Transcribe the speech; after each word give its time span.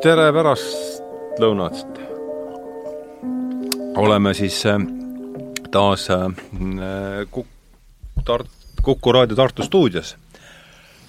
tere 0.00 0.30
pärastlõunat! 0.32 1.98
oleme 4.00 4.30
siis 4.32 4.56
äh, 4.64 4.78
taas 5.74 6.06
äh, 6.14 6.22
Kuk-, 7.28 7.50
Tart-, 8.24 8.48
Kuku 8.80 9.12
raadio 9.12 9.36
Tartu 9.36 9.66
stuudios 9.66 10.14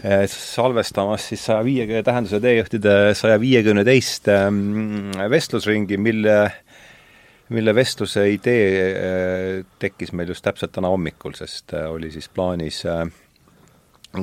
äh, 0.04 0.26
salvestamas 0.28 1.30
siis 1.32 1.46
saja 1.48 1.64
viiekümne 1.64 2.04
tähenduse 2.04 2.42
teejuhtide 2.44 2.98
saja 3.16 3.40
viiekümne 3.40 3.86
teist 3.88 4.28
vestlusringi, 5.38 5.96
mille, 5.96 6.38
mille 7.56 7.76
vestluse 7.76 8.28
idee 8.34 9.64
tekkis 9.80 10.12
meil 10.12 10.36
just 10.36 10.44
täpselt 10.44 10.76
täna 10.76 10.92
hommikul, 10.92 11.38
sest 11.40 11.78
oli 11.88 12.12
siis 12.12 12.28
plaanis, 12.28 12.84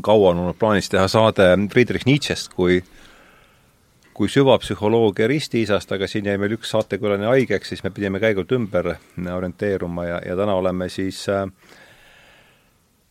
kaua 0.05 0.35
on 0.35 0.45
olnud 0.45 0.61
plaanis 0.61 0.93
teha 0.93 1.09
saade 1.09 1.55
Friedrich 1.73 2.05
Nietzsche'st 2.11 2.53
kui 2.53 2.83
äh, 2.83 2.97
kui 4.19 4.27
süvapsühholoogia 4.27 5.29
ristiisast, 5.31 5.93
aga 5.95 6.09
siin 6.11 6.27
jäi 6.27 6.39
meil 6.43 6.57
üks 6.57 6.73
saatekülaline 6.75 7.29
haigeks, 7.31 7.71
siis 7.71 7.85
me 7.85 7.93
pidime 7.95 8.19
käigult 8.19 8.51
ümber 8.57 8.97
orienteeruma 9.35 10.09
ja, 10.09 10.17
ja 10.27 10.35
täna 10.39 10.57
oleme 10.59 10.89
siis 10.91 11.21
äh, 11.31 11.45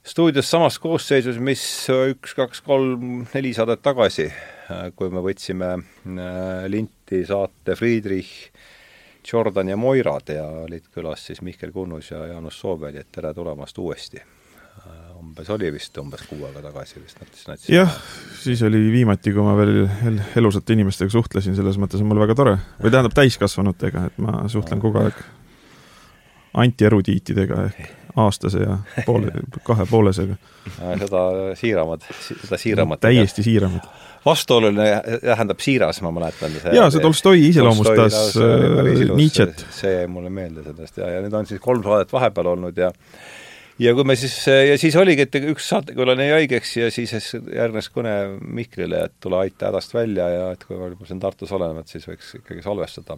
stuudios 0.03 0.49
samas 0.51 0.75
koosseisus, 0.83 1.39
mis 1.39 1.63
üks, 2.11 2.35
kaks, 2.35 2.59
kolm, 2.65 3.21
neli 3.31 3.53
saadet 3.55 3.85
tagasi, 3.87 4.27
äh, 4.27 4.89
kui 4.99 5.13
me 5.13 5.23
võtsime 5.23 5.77
äh, 5.77 6.67
linti 6.67 7.23
saate 7.29 7.77
Friedrich, 7.79 8.51
Jordan 9.31 9.71
ja 9.71 9.79
Moirad 9.79 10.33
ja 10.35 10.43
olid 10.65 10.91
külas 10.91 11.23
siis 11.29 11.39
Mihkel 11.43 11.71
Kunnus 11.71 12.11
ja 12.11 12.25
Jaanus 12.33 12.59
Soobel, 12.59 12.99
et 12.99 13.15
tere 13.15 13.31
tulemast 13.35 13.79
uuesti 13.79 14.19
umbes 15.17 15.49
oli 15.53 15.71
vist 15.73 15.97
umbes 16.01 16.23
kuu 16.29 16.45
aega 16.47 16.61
tagasi 16.69 17.01
vist 17.01 17.19
nad 17.21 17.61
siis 17.61 17.69
jah, 17.73 17.93
siis 18.41 18.61
oli 18.65 18.79
viimati, 18.93 19.33
kui 19.35 19.45
ma 19.45 19.53
veel 19.57 19.85
el 20.09 20.19
elusate 20.39 20.77
inimestega 20.77 21.13
suhtlesin, 21.13 21.55
selles 21.57 21.77
mõttes 21.81 22.01
on 22.01 22.09
mul 22.09 22.21
väga 22.23 22.35
tore. 22.37 22.57
või 22.81 22.93
tähendab 22.93 23.15
täiskasvanutega, 23.17 24.07
et 24.11 24.19
ma 24.23 24.43
suhtlen 24.51 24.81
kogu 24.83 25.03
aeg 25.03 25.21
antierudiitidega 26.57 27.63
ehk 27.69 27.95
aastase 28.17 28.63
ja 28.63 28.79
poole, 29.05 29.31
kahe 29.67 29.85
poolesega. 29.89 30.37
seda 30.73 31.23
siiramad, 31.55 32.05
seda 32.27 32.57
siiramat. 32.57 33.01
täiesti 33.05 33.45
siiramad 33.45 33.85
vastuoluline 34.25 35.01
tähendab 35.21 35.59
siiras, 35.63 36.01
ma 36.01 36.11
mäletan. 36.11 36.51
jaa, 36.73 36.89
see 36.91 37.01
Tolstoi 37.01 37.47
iseloomustas 37.47 38.37
äh, 38.41 39.03
Nietzsche't. 39.15 39.63
see 39.71 39.93
jäi 39.93 40.07
mulle 40.11 40.29
meelde 40.33 40.65
sellest 40.65 40.97
ja, 40.97 41.11
ja 41.15 41.21
nüüd 41.23 41.35
on 41.37 41.47
siis 41.47 41.61
kolm 41.63 41.83
saadet 41.85 42.11
vahepeal 42.13 42.51
olnud 42.55 42.81
ja 42.81 42.91
ja 43.79 43.93
kui 43.97 44.05
me 44.07 44.15
siis, 44.19 44.35
ja 44.47 44.77
siis 44.79 44.95
oligi, 44.99 45.27
et 45.27 45.39
üks 45.53 45.69
saatekülaline 45.71 46.27
jäi 46.29 46.41
haigeks 46.41 46.75
ja 46.79 46.91
siis 46.93 47.13
järgnes 47.35 47.89
kõne 47.93 48.13
Mihklile, 48.41 49.05
et 49.07 49.17
tule 49.23 49.39
aita 49.43 49.71
hädast 49.71 49.93
välja 49.95 50.29
ja 50.33 50.45
et 50.55 50.63
kui 50.67 50.79
me 50.79 50.91
juba 50.93 51.09
siin 51.09 51.21
Tartus 51.23 51.53
oleme, 51.55 51.83
et 51.83 51.93
siis 51.93 52.07
võiks 52.09 52.37
ikkagi 52.41 52.65
salvestada. 52.65 53.17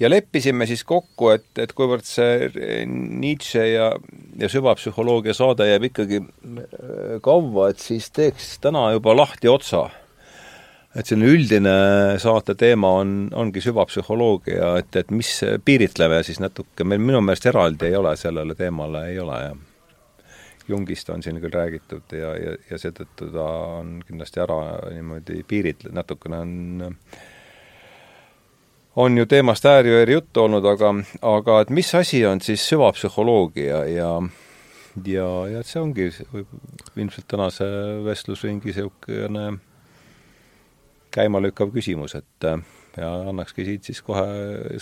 ja 0.00 0.10
leppisime 0.10 0.66
siis 0.66 0.84
kokku, 0.84 1.30
et, 1.34 1.50
et 1.58 1.72
kuivõrd 1.72 2.06
see 2.06 2.86
Nietzsche 2.86 3.66
ja, 3.72 3.90
ja 4.38 4.50
süvapsühholoogia 4.50 5.34
saade 5.34 5.68
jääb 5.68 5.90
ikkagi 5.90 6.22
kaua, 7.22 7.68
et 7.70 7.82
siis 7.82 8.10
teeks 8.10 8.58
täna 8.62 8.90
juba 8.94 9.16
lahti 9.16 9.50
otsa 9.50 9.88
et 10.94 11.06
selline 11.06 11.30
üldine 11.34 11.74
saate 12.22 12.54
teema 12.58 12.92
on, 13.00 13.14
ongi 13.34 13.62
süvapsühholoogia, 13.64 14.74
et, 14.78 14.96
et 14.96 15.10
mis 15.10 15.30
piiritleme 15.64 16.22
siis 16.26 16.40
natuke, 16.42 16.86
meil 16.86 17.02
minu 17.02 17.22
meelest 17.24 17.48
eraldi 17.50 17.90
ei 17.90 17.96
ole 17.98 18.14
sellele 18.20 18.54
teemale, 18.58 19.08
ei 19.12 19.20
ole 19.22 19.38
jah. 19.42 19.62
Jungist 20.64 21.10
on 21.12 21.20
siin 21.20 21.36
küll 21.42 21.52
räägitud 21.52 22.14
ja, 22.16 22.30
ja, 22.40 22.54
ja 22.70 22.78
seetõttu 22.80 23.26
ta 23.34 23.44
on 23.82 23.98
kindlasti 24.06 24.40
ära 24.40 24.56
niimoodi 24.94 25.42
piiritle-, 25.44 25.92
natukene 25.92 26.38
on 26.40 26.54
on 28.96 29.18
ju 29.18 29.26
teemast 29.26 29.66
ääri-veeri 29.66 30.16
juttu 30.16 30.46
olnud, 30.46 30.64
aga, 30.64 30.94
aga 31.20 31.58
et 31.60 31.74
mis 31.74 31.90
asi 31.98 32.22
on 32.26 32.40
siis 32.40 32.64
süvapsühholoogia 32.70 33.82
ja 33.90 34.10
ja, 35.04 35.28
ja 35.50 35.60
et 35.60 35.68
see 35.68 35.82
ongi 35.82 36.08
ilmselt 36.96 37.28
tänase 37.28 37.68
vestlusringi 38.06 38.70
niisugune 38.70 39.46
käimalükkav 41.14 41.70
küsimus, 41.74 42.16
et 42.18 42.48
äh, 42.48 42.58
ja 42.98 43.10
annakski 43.30 43.66
siit 43.66 43.86
siis 43.88 44.00
kohe 44.06 44.24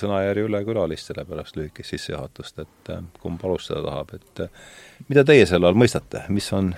sõnajärje 0.00 0.46
üle 0.48 0.62
külalistele 0.66 1.24
pärast 1.28 1.58
lühikest 1.58 1.94
sissejuhatust, 1.94 2.64
et 2.64 2.94
äh, 2.94 3.04
kumb 3.22 3.44
alustada 3.44 3.84
tahab, 3.86 4.16
et 4.18 4.46
äh, 4.46 4.64
mida 5.08 5.26
teie 5.28 5.46
selle 5.48 5.70
all 5.70 5.78
mõistate, 5.78 6.24
mis 6.32 6.48
on, 6.56 6.72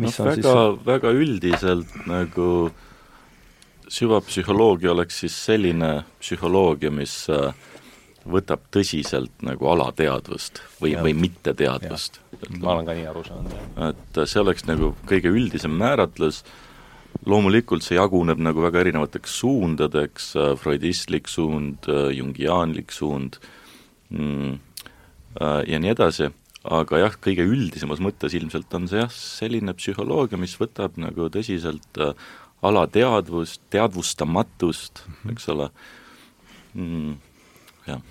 mis 0.00 0.20
no, 0.20 0.24
on 0.24 0.30
väga 0.30 0.44
siis 0.44 0.86
väga 0.86 1.16
üldiselt 1.16 1.98
nagu 2.10 2.46
süvapsühholoogia 3.90 4.92
oleks 4.94 5.24
siis 5.24 5.36
selline 5.48 5.96
psühholoogia, 6.20 6.92
mis 6.94 7.24
võtab 8.30 8.66
tõsiselt 8.72 9.42
nagu 9.42 9.68
alateadvust 9.72 10.60
või, 10.80 10.92
või 11.00 11.14
mitteteadvust. 11.16 12.20
ma 12.60 12.74
olen 12.76 12.86
ka 12.86 12.94
nii 12.94 13.06
aru 13.10 13.22
saanud, 13.26 13.54
et 13.88 14.20
see 14.28 14.42
oleks 14.42 14.66
nagu 14.68 14.92
kõige 15.08 15.32
üldisem 15.32 15.72
määratlus, 15.80 16.44
loomulikult 17.26 17.84
see 17.84 17.98
jaguneb 17.98 18.40
nagu 18.42 18.62
väga 18.64 18.84
erinevateks 18.84 19.38
suundadeks, 19.42 20.32
äh, 20.40 20.52
freudistlik 20.60 21.28
suund, 21.28 21.88
äh, 21.90 22.10
jungiaanlik 22.16 22.92
suund 22.94 23.40
mm, 24.10 24.58
äh, 25.40 25.62
ja 25.68 25.80
nii 25.82 25.92
edasi, 25.92 26.30
aga 26.64 27.02
jah, 27.04 27.16
kõige 27.22 27.46
üldisemas 27.48 28.02
mõttes 28.04 28.36
ilmselt 28.36 28.72
on 28.76 28.88
see 28.90 29.02
jah, 29.02 29.12
selline 29.14 29.74
psühholoogia, 29.76 30.40
mis 30.40 30.56
võtab 30.60 30.98
nagu 31.00 31.28
tõsiselt 31.32 32.00
alateadvust, 32.60 33.62
teadvustamatust, 33.72 35.04
mhm. 35.06 35.34
eks 35.34 35.50
ole 35.52 35.70
mm,, 36.76 37.14
jah. 37.88 38.04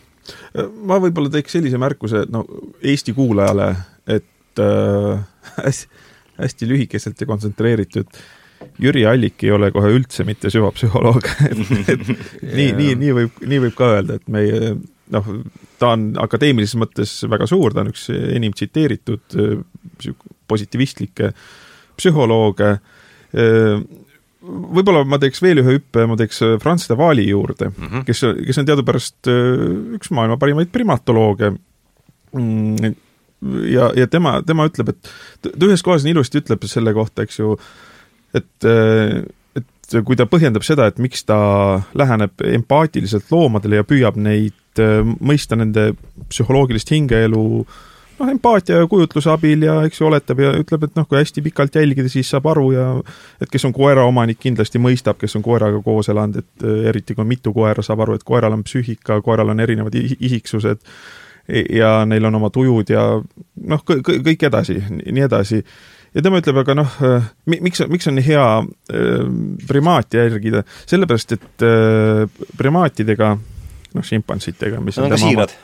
ma 0.85 0.99
võib-olla 1.01 1.33
teeks 1.33 1.57
sellise 1.57 1.81
märkuse, 1.81 2.25
no 2.33 2.45
Eesti 2.81 3.15
kuulajale, 3.17 3.71
et 4.09 4.61
äh, 4.61 5.23
hästi, 5.65 6.05
hästi 6.39 6.69
lühikeselt 6.69 7.21
ja 7.21 7.27
kontsentreeritud 7.29 8.13
äh, 8.13 8.27
Jüri 8.79 9.05
Allik 9.07 9.43
ei 9.43 9.51
ole 9.55 9.71
kohe 9.75 9.91
üldse 9.95 10.25
mitte 10.27 10.51
süvapsühholoog 10.53 11.27
et, 11.49 11.61
et 11.93 12.07
nii, 12.09 12.71
nii, 12.75 12.95
nii 12.99 13.15
võib, 13.17 13.41
nii 13.45 13.61
võib 13.67 13.77
ka 13.77 13.93
öelda, 13.95 14.19
et 14.19 14.31
meie 14.31 14.73
noh, 15.13 15.31
ta 15.81 15.93
on 15.95 16.11
akadeemilises 16.21 16.77
mõttes 16.79 17.15
väga 17.31 17.47
suur, 17.49 17.73
ta 17.73 17.83
on 17.83 17.93
üks 17.93 18.09
enim 18.13 18.53
tsiteeritud 18.53 19.39
positivistlikke 20.49 21.31
psühholooge. 21.99 22.69
võib-olla 24.39 25.01
ma 25.09 25.19
teeks 25.21 25.41
veel 25.43 25.63
ühe 25.63 25.79
hüppe, 25.79 26.05
ma 26.07 26.15
teeks 26.19 26.43
Franz 26.61 26.87
de 26.89 26.95
Waali 26.99 27.25
juurde 27.27 27.71
mm, 27.71 27.87
-hmm. 27.87 28.05
kes, 28.07 28.23
kes 28.47 28.61
on 28.61 28.69
teadupärast 28.69 29.31
üks 29.97 30.13
maailma 30.15 30.37
parimaid 30.37 30.71
primatolooge 30.71 31.51
mm, 32.33 32.93
ja, 33.73 33.91
ja 33.95 34.07
tema, 34.07 34.39
tema 34.45 34.67
ütleb, 34.69 34.93
et 34.93 35.11
ta 35.43 35.67
ühes 35.67 35.83
kohas 35.85 36.05
nii 36.05 36.15
ilusti 36.15 36.41
ütleb 36.41 36.65
selle 36.69 36.93
kohta, 36.95 37.25
eks 37.25 37.39
ju, 37.39 37.55
et, 38.37 38.69
et 39.59 39.99
kui 40.05 40.17
ta 40.17 40.27
põhjendab 40.29 40.65
seda, 40.65 40.89
et 40.89 40.99
miks 41.01 41.25
ta 41.27 41.39
läheneb 41.97 42.41
empaatiliselt 42.53 43.29
loomadele 43.33 43.81
ja 43.81 43.87
püüab 43.87 44.19
neid 44.21 44.81
äh, 44.81 45.01
mõista 45.03 45.57
nende 45.59 45.91
psühholoogilist 46.29 46.91
hingeelu 46.93 47.45
noh, 48.19 48.27
empaatia 48.29 48.81
ja 48.81 48.89
kujutluse 48.91 49.31
abil 49.33 49.63
ja 49.65 49.79
eks 49.87 50.01
ju 50.01 50.09
oletab 50.09 50.43
ja 50.43 50.51
ütleb, 50.59 50.85
et 50.85 50.99
noh, 50.99 51.07
kui 51.09 51.19
hästi 51.19 51.43
pikalt 51.45 51.79
jälgida, 51.79 52.11
siis 52.11 52.29
saab 52.29 52.49
aru 52.51 52.71
ja 52.75 52.89
et 53.41 53.49
kes 53.51 53.65
on 53.69 53.73
koeraomanik, 53.75 54.41
kindlasti 54.43 54.81
mõistab, 54.81 55.19
kes 55.21 55.37
on 55.39 55.45
koeraga 55.45 55.81
koos 55.85 56.11
elanud, 56.13 56.43
et 56.43 56.67
äh, 56.67 56.83
eriti 56.91 57.15
kui 57.15 57.25
on 57.25 57.31
mitu 57.31 57.55
koera, 57.55 57.85
saab 57.85 58.05
aru, 58.05 58.19
et 58.19 58.27
koeral 58.27 58.57
on 58.57 58.65
psüühika, 58.67 59.21
koeral 59.25 59.55
on 59.55 59.65
erinevad 59.65 59.97
isiksused 59.97 60.85
ja 61.73 62.03
neil 62.05 62.25
on 62.29 62.35
oma 62.37 62.51
tujud 62.53 62.91
ja 62.93 63.03
noh, 63.73 63.85
kõik 63.85 64.43
edasi, 64.45 64.75
nii 64.99 65.23
edasi 65.25 65.63
ja 66.13 66.23
tema 66.25 66.41
ütleb, 66.41 66.59
aga 66.63 66.75
noh, 66.77 66.99
äh, 67.05 67.25
miks, 67.59 67.83
miks 67.89 68.09
on 68.09 68.17
nii 68.17 68.27
hea 68.29 68.45
äh, 68.59 69.25
primaati 69.69 70.21
järgida, 70.21 70.63
sellepärast 70.89 71.35
et 71.37 71.65
äh, 71.65 72.45
primaatidega, 72.57 73.33
noh, 73.95 74.05
šimpansitega, 74.05 74.81
mis 74.83 74.99
Nad 74.99 75.09
on 75.09 75.15
ka 75.15 75.21
siirad. 75.21 75.59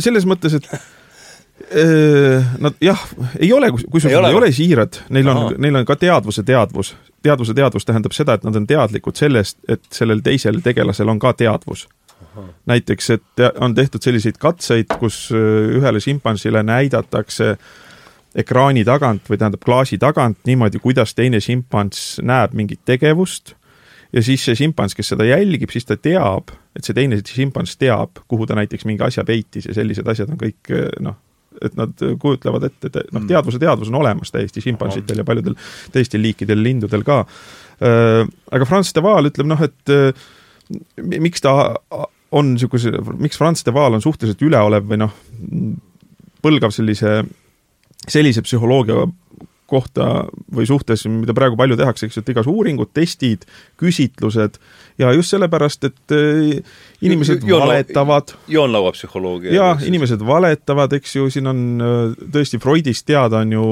selles 0.00 0.26
mõttes, 0.28 0.58
et 0.60 0.72
Nad 1.70 2.78
jah, 2.82 3.02
ei 3.36 3.50
ole, 3.52 3.68
kusjuures 3.70 4.16
nad 4.16 4.30
ei 4.32 4.36
ole 4.38 4.48
siirad, 4.56 4.96
neil 5.12 5.28
on, 5.28 5.42
neil 5.60 5.76
on 5.76 5.84
ka 5.86 5.94
teadvuse 6.00 6.42
teadvus. 6.48 6.94
teadvuse 7.22 7.54
teadvus 7.54 7.84
tähendab 7.84 8.16
seda, 8.16 8.38
et 8.38 8.46
nad 8.48 8.56
on 8.56 8.64
teadlikud 8.66 9.20
sellest, 9.20 9.58
et 9.68 9.84
sellel 9.92 10.22
teisel 10.24 10.62
tegelasel 10.64 11.12
on 11.12 11.20
ka 11.20 11.34
teadvus. 11.36 11.84
näiteks, 12.66 13.10
et 13.10 13.44
on 13.60 13.74
tehtud 13.76 14.02
selliseid 14.02 14.40
katseid, 14.40 14.88
kus 14.98 15.28
ühele 15.36 16.00
šimpansile 16.00 16.62
näidatakse 16.64 17.50
äh, 17.50 17.78
ekraani 18.38 18.84
tagant 18.86 19.26
või 19.30 19.40
tähendab 19.40 19.64
klaasi 19.64 19.98
tagant 19.98 20.38
niimoodi, 20.46 20.78
kuidas 20.82 21.14
teine 21.18 21.40
šimpans 21.42 22.20
näeb 22.22 22.54
mingit 22.54 22.84
tegevust 22.86 23.54
ja 24.12 24.22
siis 24.22 24.44
see 24.46 24.58
šimpans, 24.58 24.94
kes 24.98 25.12
seda 25.12 25.26
jälgib, 25.26 25.70
siis 25.72 25.86
ta 25.86 25.96
teab, 25.96 26.52
et 26.76 26.86
see 26.86 26.96
teine 26.96 27.18
šimpans 27.26 27.76
teab, 27.80 28.22
kuhu 28.30 28.46
ta 28.46 28.58
näiteks 28.58 28.86
mingi 28.88 29.04
asja 29.06 29.24
peitis 29.26 29.68
ja 29.70 29.74
sellised 29.76 30.06
asjad 30.10 30.30
on 30.30 30.40
kõik 30.40 30.72
noh, 31.02 31.18
et 31.60 31.74
nad 31.78 32.06
kujutlevad 32.22 32.68
ette, 32.70 32.90
et 32.90 33.12
noh, 33.14 33.26
teadvuse 33.28 33.58
teadvus 33.62 33.90
on 33.90 33.98
olemas 34.00 34.30
täiesti 34.34 34.62
šimpansitel 34.64 35.22
ja 35.22 35.26
paljudel 35.26 35.56
teistel 35.94 36.22
liikidel, 36.24 36.62
lindudel 36.62 37.02
ka. 37.06 37.24
Aga 37.80 38.68
Franz 38.68 38.94
de 38.94 39.02
Waal 39.04 39.30
ütleb 39.30 39.50
noh, 39.50 39.62
et 39.66 39.94
miks 41.18 41.42
ta 41.42 41.52
on 42.30 42.52
niisuguse, 42.54 42.94
miks 43.18 43.38
Franz 43.40 43.64
de 43.66 43.74
Waal 43.74 43.98
on 43.98 44.04
suhteliselt 44.04 44.42
üleolev 44.46 44.86
või 44.90 45.00
noh, 45.02 45.14
põlgav 46.40 46.72
sellise, 46.74 47.20
sellise 48.08 48.42
psühholoogia 48.42 49.08
kohta 49.70 50.06
või 50.50 50.66
suhtes, 50.66 51.04
mida 51.06 51.34
praegu 51.36 51.58
palju 51.58 51.76
tehakse, 51.78 52.08
eks 52.08 52.18
ju, 52.18 52.24
et 52.24 52.32
igas 52.32 52.48
uuringud, 52.50 52.90
testid, 52.96 53.46
küsitlused 53.80 54.58
ja 54.98 55.12
just 55.14 55.34
sellepärast, 55.34 55.86
et 55.86 56.14
eh, 56.16 56.80
inimesed 57.06 57.46
Joon, 57.46 57.68
valetavad. 57.68 58.34
joonlauapsühholoogia. 58.50 59.54
jaa, 59.54 59.76
inimesed 59.86 60.24
valetavad, 60.26 60.96
eks 60.98 61.14
ju, 61.16 61.28
siin 61.30 61.50
on 61.50 61.62
eh, 61.78 62.00
tõesti 62.34 62.58
Freudist 62.62 63.06
teada 63.06 63.44
on 63.44 63.54
ju 63.54 63.68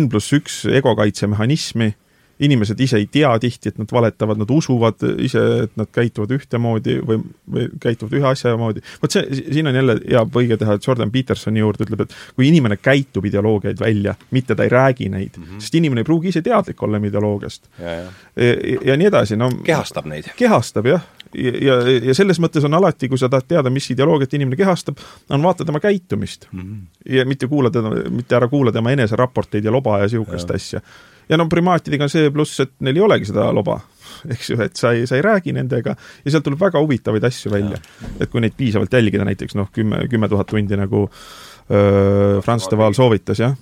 N 0.00 0.10
pluss 0.10 0.34
üks 0.36 0.64
egokaitsemehhanismi 0.80 1.92
inimesed 2.38 2.80
ise 2.80 2.98
ei 3.00 3.06
tea 3.12 3.30
tihti, 3.40 3.70
et 3.72 3.78
nad 3.80 3.92
valetavad, 3.92 4.38
nad 4.40 4.50
usuvad 4.52 5.02
ise, 5.24 5.42
et 5.64 5.72
nad 5.80 5.88
käituvad 5.92 6.34
ühtemoodi 6.36 6.98
või, 7.06 7.20
või 7.52 7.68
käituvad 7.80 8.16
ühe 8.18 8.28
asja 8.28 8.56
moodi. 8.60 8.82
vot 9.02 9.16
see, 9.16 9.40
siin 9.40 9.70
on 9.70 9.78
jälle 9.78 9.96
hea 10.02 10.22
põige 10.32 10.58
teha 10.60 10.76
Jordan 10.86 11.12
Petersoni 11.12 11.62
juurde, 11.62 11.86
ütleb, 11.86 12.04
et 12.04 12.16
kui 12.36 12.48
inimene 12.50 12.76
käitub 12.76 13.24
ideoloogiaid 13.30 13.80
välja, 13.80 14.14
mitte 14.36 14.54
ta 14.54 14.66
ei 14.66 14.72
räägi 14.72 15.08
neid 15.08 15.38
mm, 15.38 15.44
-hmm. 15.44 15.64
sest 15.64 15.74
inimene 15.80 16.04
ei 16.04 16.10
pruugi 16.10 16.28
ise 16.28 16.42
teadlik 16.42 16.82
olla 16.82 17.00
ideoloogiast. 17.00 17.68
Ja, 17.78 17.90
ja. 17.90 18.12
Ja, 18.36 18.52
ja 18.84 18.96
nii 18.96 19.06
edasi, 19.06 19.36
no 19.36 19.50
kehastab 19.64 20.06
neid. 20.06 20.28
kehastab, 20.36 20.86
jah. 20.86 21.08
ja, 21.34 21.52
ja, 21.60 21.80
ja 22.10 22.14
selles 22.14 22.40
mõttes 22.40 22.64
on 22.64 22.74
alati, 22.74 23.08
kui 23.08 23.18
sa 23.18 23.28
tahad 23.28 23.48
teada, 23.48 23.70
mis 23.70 23.90
ideoloogiat 23.90 24.34
inimene 24.34 24.56
kehastab, 24.56 25.00
on 25.30 25.42
vaata 25.42 25.64
tema 25.64 25.80
käitumist 25.80 26.48
mm. 26.52 26.60
-hmm. 26.60 27.14
ja 27.16 27.24
mitte 27.24 27.46
kuula 27.46 27.70
teda, 27.70 28.10
mitte 28.10 28.36
ära 28.36 28.48
kuula 28.48 28.72
tema 28.72 28.92
eneseraporteid 28.92 29.64
ja 29.64 29.72
loba 29.72 29.98
ja 29.98 30.04
niisugust 30.04 30.50
asja 30.50 30.80
ja 31.28 31.38
no 31.38 31.48
primaatidega 31.50 32.06
on 32.06 32.12
see 32.12 32.30
pluss, 32.34 32.60
et 32.62 32.72
neil 32.86 33.00
ei 33.00 33.04
olegi 33.06 33.28
seda 33.30 33.48
loba, 33.54 33.78
eks 34.32 34.52
ju, 34.52 34.58
et 34.64 34.78
sa 34.78 34.92
ei, 34.96 35.06
sa 35.08 35.18
ei 35.18 35.24
räägi 35.26 35.54
nendega 35.56 35.96
ja 35.96 36.32
sealt 36.32 36.46
tuleb 36.46 36.60
väga 36.62 36.82
huvitavaid 36.82 37.26
asju 37.28 37.52
välja. 37.52 37.80
et 38.20 38.30
kui 38.32 38.42
neid 38.44 38.56
piisavalt 38.58 38.92
jälgida, 38.92 39.26
näiteks 39.28 39.58
noh, 39.58 39.70
kümme, 39.74 40.04
kümme 40.10 40.30
tuhat 40.32 40.50
tundi 40.52 40.78
nagu 40.78 41.06
öö, 41.06 42.40
Franz 42.44 42.70
de 42.70 42.78
Waal 42.78 42.96
soovitas, 42.96 43.42
jah. 43.42 43.54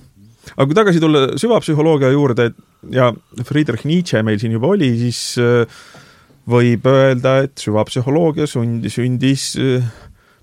aga 0.54 0.68
kui 0.68 0.78
tagasi 0.78 1.02
tulla 1.02 1.26
süvapsühholoogia 1.40 2.12
juurde 2.14 2.50
ja 2.92 3.12
Friedrich 3.44 3.88
Nietzsche 3.88 4.22
meil 4.22 4.40
siin 4.42 4.56
juba 4.56 4.72
oli, 4.74 4.92
siis 5.00 5.38
öö, 5.40 5.64
võib 6.50 6.84
öelda, 6.90 7.38
et 7.46 7.56
süvapsühholoogia 7.62 8.48
sundi, 8.50 8.92
sündis 8.92 9.54
öö, 9.60 9.80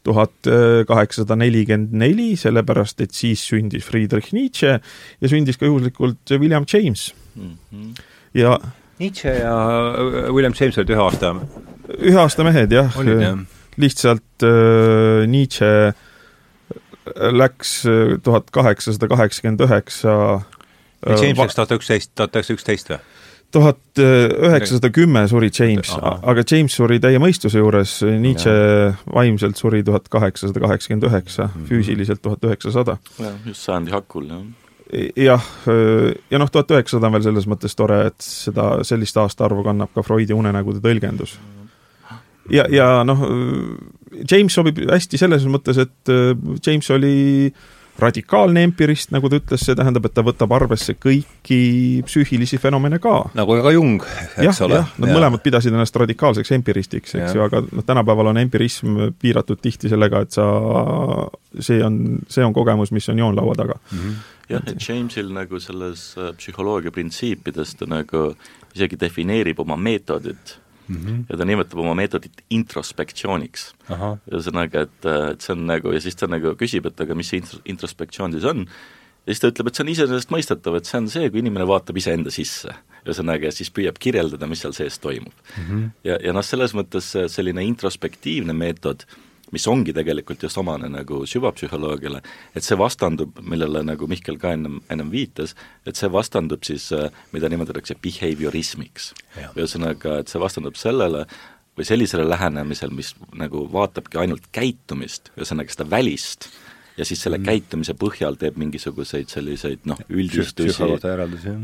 tuhat 0.03 0.50
kaheksasada 0.88 1.36
nelikümmend 1.38 1.94
neli, 1.94 2.36
sellepärast 2.39 3.03
et 3.06 3.13
siis 3.13 3.44
sündis 3.45 3.86
Friedrich 3.86 4.33
Nietzsche 4.33 4.80
ja 4.80 5.30
sündis 5.30 5.59
ka 5.62 5.69
juhuslikult 5.69 6.33
William 6.42 6.65
James 6.65 7.12
mm. 7.36 7.57
-hmm. 7.71 8.01
ja 8.33 8.57
Nietzsche 9.01 9.30
ja 9.30 9.56
äh, 9.98 10.33
William 10.33 10.53
James 10.53 10.77
olid 10.77 10.94
ühe 10.94 11.01
aasta 11.01 11.33
ühe 11.98 12.19
aasta 12.21 12.45
mehed, 12.45 12.74
jah. 12.75 12.98
lihtsalt 13.81 14.45
äh, 14.45 15.25
Nietzsche 15.27 15.94
läks 17.42 17.74
äh, 17.89 18.19
tuhat 18.24 18.51
kaheksasada 18.53 19.09
kaheksakümmend 19.12 19.65
üheksa 19.65 20.15
James 21.07 21.42
läks 21.42 21.57
tuhat 21.57 21.74
üksteist, 21.80 22.13
tuhat 22.15 22.38
üheksasada 22.38 22.59
üksteist 22.59 22.94
või? 22.94 23.01
Tuhat 23.51 24.00
üheksasada 24.00 24.92
kümme 24.94 25.25
suri 25.30 25.51
James, 25.51 25.92
aga 26.01 26.44
James 26.48 26.75
suri 26.77 27.00
täie 27.03 27.19
mõistuse 27.21 27.62
juures, 27.62 27.98
Nietzsche 28.24 28.53
vaimselt 29.12 29.59
suri 29.59 29.83
tuhat 29.88 30.09
kaheksasada 30.12 30.63
kaheksakümmend 30.63 31.07
üheksa, 31.09 31.50
mhm. 31.50 31.68
füüsiliselt 31.69 32.24
tuhat 32.24 32.44
üheksasada. 32.48 32.98
jah, 33.19 33.39
just 33.45 33.68
sajandi 33.68 33.95
hakul, 33.95 34.27
jah 34.31 34.44
jah, 35.15 35.44
ja 36.31 36.39
noh, 36.39 36.50
tuhat 36.51 36.71
üheksasada 36.75 37.07
on 37.07 37.15
veel 37.15 37.27
selles 37.30 37.48
mõttes 37.48 37.75
tore, 37.80 38.01
et 38.12 38.25
seda, 38.25 38.81
sellist 38.88 39.18
aastaarvu 39.21 39.63
kannab 39.63 39.94
ka 39.95 40.03
Freudi 40.03 40.36
unenägude 40.36 40.83
tõlgendus. 40.83 41.38
ja, 42.51 42.65
ja 42.71 42.89
noh, 43.07 43.21
James 44.27 44.53
sobib 44.53 44.81
hästi 44.92 45.19
selles 45.21 45.45
mõttes, 45.48 45.80
et 45.80 46.12
James 46.65 46.92
oli 46.92 47.13
äh, 47.48 47.69
radikaalne 48.01 48.63
empirist, 48.65 49.12
nagu 49.13 49.30
ta 49.30 49.39
ütles, 49.39 49.63
see 49.65 49.77
tähendab, 49.77 50.06
et 50.07 50.15
ta 50.18 50.24
võtab 50.25 50.53
arvesse 50.56 50.95
kõiki 51.00 51.59
psüühilisi 52.07 52.59
fenomene 52.62 53.00
ka. 53.03 53.18
nagu 53.38 53.57
ka 53.63 53.74
Jung, 53.75 54.03
eks 54.38 54.62
ole. 54.65 54.81
jah, 54.81 54.94
nad 55.01 55.12
ja. 55.12 55.18
mõlemad 55.18 55.44
pidasid 55.44 55.74
ennast 55.74 55.95
radikaalseks 56.01 56.53
empiristiks, 56.57 57.15
eks 57.19 57.38
ju, 57.38 57.44
aga 57.45 57.63
noh, 57.68 57.86
tänapäeval 57.88 58.31
on 58.33 58.42
empirism 58.42 58.98
piiratud 59.21 59.62
tihti 59.62 59.92
sellega, 59.92 60.24
et 60.25 60.38
sa, 60.38 60.48
see 61.59 61.81
on, 61.86 62.01
see 62.31 62.45
on 62.45 62.56
kogemus, 62.57 62.94
mis 62.95 63.09
on 63.13 63.21
joonlaua 63.21 63.56
taga 63.59 63.77
mm. 63.80 64.00
-hmm. 64.00 64.18
jah, 64.50 64.65
et 64.68 64.89
Jamesil 64.89 65.31
nagu 65.33 65.59
selles 65.59 66.15
äh, 66.18 66.33
psühholoogia 66.38 66.92
printsiipides 66.92 67.75
ta 67.75 67.86
nagu 67.89 68.33
isegi 68.75 69.00
defineerib 69.00 69.59
oma 69.59 69.75
meetodit 69.77 70.57
mm 70.92 71.04
-hmm. 71.04 71.26
ja 71.30 71.38
ta 71.38 71.46
nimetab 71.46 71.80
oma 71.80 71.94
meetodit 71.98 72.44
introspektsiooniks. 72.50 73.74
ühesõnaga, 74.32 74.88
et, 74.88 75.06
et 75.06 75.42
see 75.42 75.54
on 75.56 75.66
nagu, 75.68 75.94
ja 75.94 76.02
siis 76.02 76.16
ta 76.16 76.28
nagu 76.28 76.56
küsib, 76.60 76.86
et 76.88 77.02
aga 77.02 77.16
mis 77.16 77.30
see 77.30 77.42
intros-, 77.42 77.62
introspektsioon 77.66 78.36
siis 78.38 78.46
on, 78.46 78.68
ja 79.26 79.34
siis 79.34 79.40
ta 79.40 79.52
ütleb, 79.52 79.68
et 79.68 79.76
see 79.76 79.86
on 79.86 79.94
iseenesestmõistetav, 79.96 80.78
et 80.78 80.86
see 80.86 80.98
on 80.98 81.10
see, 81.10 81.30
kui 81.30 81.40
inimene 81.40 81.68
vaatab 81.68 81.98
iseenda 81.98 82.32
sisse. 82.32 82.74
ühesõnaga, 83.02 83.50
ja 83.50 83.52
siis 83.52 83.72
püüab 83.74 83.98
kirjeldada, 83.98 84.48
mis 84.48 84.62
seal 84.62 84.74
sees 84.78 85.00
toimub 85.00 85.34
mm. 85.34 85.64
-hmm. 85.64 85.90
ja, 86.04 86.18
ja 86.22 86.34
noh, 86.34 86.46
selles 86.46 86.74
mõttes 86.78 87.16
selline 87.28 87.64
introspektiivne 87.66 88.54
meetod 88.54 89.06
äh, 89.08 89.16
mis 89.51 89.68
ongi 89.68 89.94
tegelikult 89.95 90.44
just 90.44 90.57
omane 90.57 90.89
nagu 90.92 91.21
süvapsühholoogiale, 91.30 92.21
et 92.56 92.65
see 92.65 92.77
vastandub, 92.80 93.39
millele 93.44 93.83
nagu 93.88 94.07
Mihkel 94.07 94.39
ka 94.42 94.56
ennem, 94.56 94.80
ennem 94.92 95.12
viitas, 95.13 95.56
et 95.86 96.00
see 96.00 96.12
vastandub 96.12 96.63
siis, 96.68 96.89
äh, 96.95 97.09
mida 97.36 97.50
nimetatakse 97.51 97.98
behaviorismiks. 98.01 99.13
ühesõnaga, 99.56 100.19
et 100.19 100.31
see 100.31 100.39
vastandub 100.42 100.75
sellele, 100.80 101.25
või 101.77 101.88
sellisele 101.88 102.25
lähenemisel, 102.27 102.92
mis 102.94 103.13
nagu 103.38 103.63
vaatabki 103.71 104.19
ainult 104.19 104.50
käitumist, 104.56 105.31
ühesõnaga 105.38 105.71
seda 105.71 105.88
välist, 105.89 106.50
ja 107.01 107.07
siis 107.07 107.24
selle 107.25 107.39
mm. 107.39 107.48
käitumise 107.50 107.95
põhjal 107.98 108.38
teeb 108.42 108.59
mingisuguseid 108.62 109.31
selliseid 109.33 109.88
noh, 109.89 110.00
üldistusi, 110.13 110.75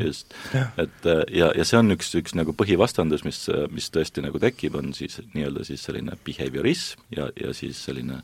just, 0.02 0.34
et 0.82 1.12
ja, 1.34 1.52
ja 1.54 1.68
see 1.68 1.78
on 1.80 1.94
üks, 1.94 2.10
üks 2.18 2.34
nagu 2.38 2.56
põhivastandus, 2.58 3.26
mis, 3.28 3.44
mis 3.74 3.92
tõesti 3.94 4.26
nagu 4.26 4.42
tekib, 4.42 4.80
on 4.80 4.96
siis 4.98 5.20
nii-öelda 5.36 5.68
siis 5.68 5.86
selline 5.86 6.18
behaviorism 6.26 7.06
ja, 7.14 7.30
ja 7.38 7.54
siis 7.56 7.80
selline 7.86 8.24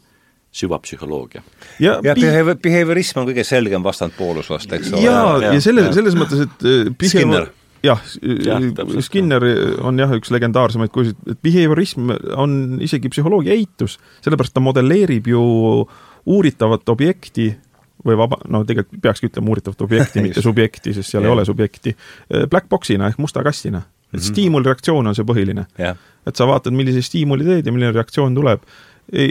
süvapsühholoogia. 0.54 1.42
ja, 1.80 1.98
ja 2.04 2.13
behavior, 2.13 2.57
behaviorism 2.62 3.24
on 3.24 3.30
kõige 3.31 3.45
selgem 3.48 3.83
vastandpoolus 3.86 4.51
vast, 4.54 4.71
eks 4.77 4.94
ole. 4.94 5.06
jaa, 5.07 5.36
ja, 5.42 5.51
ja 5.57 5.62
selles, 5.63 5.89
selles 5.98 6.18
mõttes, 6.18 6.45
et 6.45 6.65
äh, 6.69 7.10
Skinner. 7.10 7.50
jah 7.83 8.01
ja,, 8.21 8.60
Skinner 9.01 9.46
on 9.82 10.01
jah, 10.01 10.13
üks 10.20 10.29
legendaarsemaid 10.34 10.93
kujusid, 10.93 11.17
et 11.34 11.41
behaviorism 11.46 12.13
on 12.38 12.58
isegi 12.86 13.10
psühholoogia 13.13 13.58
eitus, 13.58 13.98
sellepärast 14.25 14.53
ta 14.53 14.63
modelleerib 14.63 15.32
ju 15.34 15.43
uuritavat 16.25 16.89
objekti 16.89 17.50
või 18.03 18.18
vaba, 18.20 18.39
no 18.51 18.63
tegelikult 18.68 19.01
peakski 19.03 19.30
ütlema 19.32 19.53
uuritavat 19.53 19.84
objekti 19.86 20.24
mitte 20.24 20.44
subjekti, 20.44 20.94
sest 20.96 21.12
seal 21.12 21.24
yeah. 21.24 21.32
ei 21.32 21.38
ole 21.38 21.46
subjekti, 21.48 21.96
eh, 21.96 22.48
black 22.51 22.70
box'ina 22.72 23.12
ehk 23.12 23.22
musta 23.24 23.44
kastina. 23.44 23.77
et 23.77 24.13
mm 24.13 24.20
-hmm. 24.20 24.32
stiimulreaktsioon 24.32 25.08
on 25.08 25.15
see 25.15 25.25
põhiline 25.25 25.65
yeah.. 25.80 25.98
et 26.27 26.36
sa 26.36 26.48
vaatad, 26.48 26.74
millise 26.74 27.01
stiimuli 27.01 27.44
teed 27.44 27.65
ja 27.65 27.72
milline 27.72 27.92
reaktsioon 27.92 28.36
tuleb. 28.36 28.60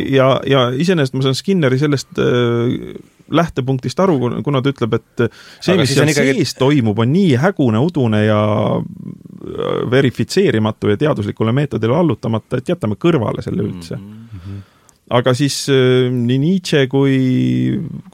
ja, 0.08 0.40
ja 0.46 0.70
iseenesest 0.70 1.14
ma 1.14 1.22
saan 1.22 1.34
Skinneri 1.34 1.78
sellest 1.78 2.18
äh, 2.18 2.94
lähtepunktist 3.30 4.00
aru, 4.00 4.42
kuna 4.44 4.62
ta 4.62 4.68
ütleb, 4.68 4.94
et 4.94 5.32
see, 5.60 5.76
mis 5.76 5.94
seal 5.94 6.08
ikkagi... 6.08 6.34
sees 6.34 6.54
toimub, 6.54 6.98
on 6.98 7.12
nii 7.12 7.36
hägune, 7.36 7.78
udune 7.78 8.24
ja 8.24 8.42
äh, 8.76 9.90
verifitseerimatu 9.90 10.88
ja 10.88 10.96
teaduslikule 10.96 11.52
meetodile 11.52 11.96
allutamata, 11.96 12.56
et 12.56 12.68
jätame 12.68 12.94
kõrvale 12.94 13.42
selle 13.42 13.62
üldse 13.62 13.96
mm. 13.96 14.28
-hmm 14.32 14.71
aga 15.12 15.34
siis 15.36 15.56
äh, 15.72 16.10
nii 16.12 16.38
Nietzsche 16.42 16.86
kui, 16.92 17.16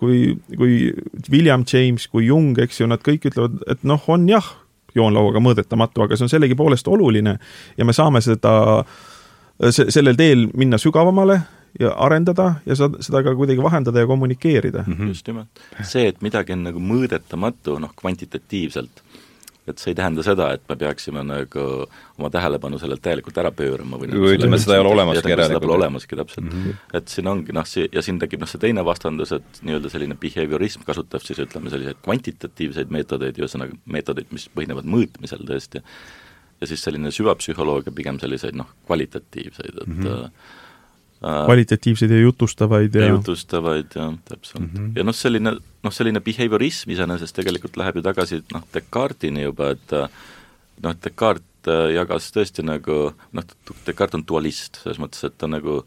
kui, 0.01 0.23
kui 0.57 0.79
William 1.31 1.67
James 1.69 2.09
kui 2.11 2.27
Jung, 2.29 2.59
eks 2.59 2.83
ju, 2.83 2.89
nad 2.91 3.05
kõik 3.05 3.29
ütlevad, 3.31 3.61
et 3.71 3.85
noh, 3.89 4.03
on 4.11 4.27
jah, 4.31 4.49
joonlauaga 4.97 5.43
mõõdetamatu, 5.45 6.05
aga 6.05 6.17
see 6.17 6.27
on 6.27 6.33
sellegipoolest 6.33 6.89
oluline 6.91 7.37
ja 7.79 7.87
me 7.87 7.95
saame 7.95 8.23
seda, 8.25 8.83
sellel 9.71 10.17
teel 10.19 10.49
minna 10.59 10.81
sügavamale 10.81 11.39
ja 11.79 11.93
arendada 12.01 12.55
ja 12.67 12.77
seda, 12.79 13.03
seda 13.05 13.23
ka 13.27 13.35
kuidagi 13.39 13.63
vahendada 13.63 14.03
ja 14.03 14.09
kommunikeerida 14.09 14.85
mm. 14.87 14.95
-hmm. 14.95 15.09
just 15.09 15.27
nimelt. 15.27 15.49
see, 15.83 16.09
et 16.09 16.23
midagi 16.23 16.53
on 16.53 16.65
nagu 16.67 16.81
mõõdetamatu, 16.81 17.79
noh, 17.79 17.93
kvantitatiivselt 17.97 19.03
et 19.73 19.83
see 19.83 19.93
ei 19.93 19.99
tähenda 19.99 20.25
seda, 20.27 20.51
et 20.57 20.63
me 20.69 20.77
peaksime 20.81 21.23
nagu 21.27 21.65
oma 22.19 22.31
tähelepanu 22.35 22.81
sellelt 22.83 23.03
täielikult 23.05 23.41
ära 23.43 23.53
pöörama 23.55 24.01
või 24.01 24.11
või 24.13 24.37
ütleme, 24.37 24.61
seda 24.63 24.77
ei 24.77 24.85
ole 24.85 24.93
olemaski 24.97 25.33
järelikult. 25.33 25.65
pole 25.65 25.77
olemaski, 25.79 26.19
täpselt 26.21 26.47
mm. 26.47 26.63
-hmm. 26.63 26.79
et 27.01 27.15
siin 27.15 27.33
ongi 27.33 27.57
noh, 27.57 27.67
see, 27.69 27.89
ja 27.93 28.05
siin 28.05 28.21
tekib 28.23 28.45
noh, 28.45 28.51
see 28.51 28.63
teine 28.63 28.85
vastandus, 28.87 29.35
et 29.37 29.61
nii-öelda 29.63 29.93
selline 29.93 30.19
behaviorism 30.21 30.87
kasutab 30.89 31.25
siis 31.27 31.43
ütleme, 31.45 31.73
selliseid 31.75 32.01
kvantitatiivseid 32.05 32.95
meetodeid, 32.95 33.43
ühesõnaga 33.43 33.77
meetodeid, 33.87 34.33
mis 34.35 34.49
põhinevad 34.55 34.89
mõõtmisel 34.89 35.45
tõesti, 35.49 35.83
ja 36.61 36.71
siis 36.71 36.83
selline 36.85 37.13
süvapsühholoogia 37.15 37.95
pigem 37.95 38.19
selliseid 38.23 38.57
noh, 38.59 38.71
kvalitatiivseid, 38.87 39.85
et 39.85 39.93
mm 39.93 40.01
-hmm 40.07 40.57
kvalitatiivseid 41.21 42.11
ja 42.15 42.21
jutustavaid 42.21 42.95
ja, 42.95 43.07
ja 43.07 43.15
jutustavaid 43.17 43.95
ja 43.95 44.13
täpselt 44.25 44.63
mm. 44.63 44.71
-hmm. 44.75 44.91
ja 44.97 45.05
noh, 45.05 45.15
selline, 45.15 45.57
noh 45.83 45.95
selline 45.95 46.21
behaviorism 46.21 46.91
iseenesest 46.95 47.37
tegelikult 47.37 47.77
läheb 47.77 47.99
ju 47.99 48.03
tagasi 48.07 48.43
noh, 48.55 48.67
Descartesini 48.75 49.43
juba, 49.43 49.73
et 49.75 49.97
noh, 50.83 50.95
Descartes 51.05 51.95
jagas 51.95 52.31
tõesti 52.35 52.63
nagu 52.63 53.01
noh, 53.33 53.49
Descartes 53.87 54.21
on 54.21 54.25
dualist, 54.29 54.83
selles 54.85 55.01
mõttes, 55.03 55.25
et 55.27 55.35
ta 55.39 55.51
nagu 55.51 55.83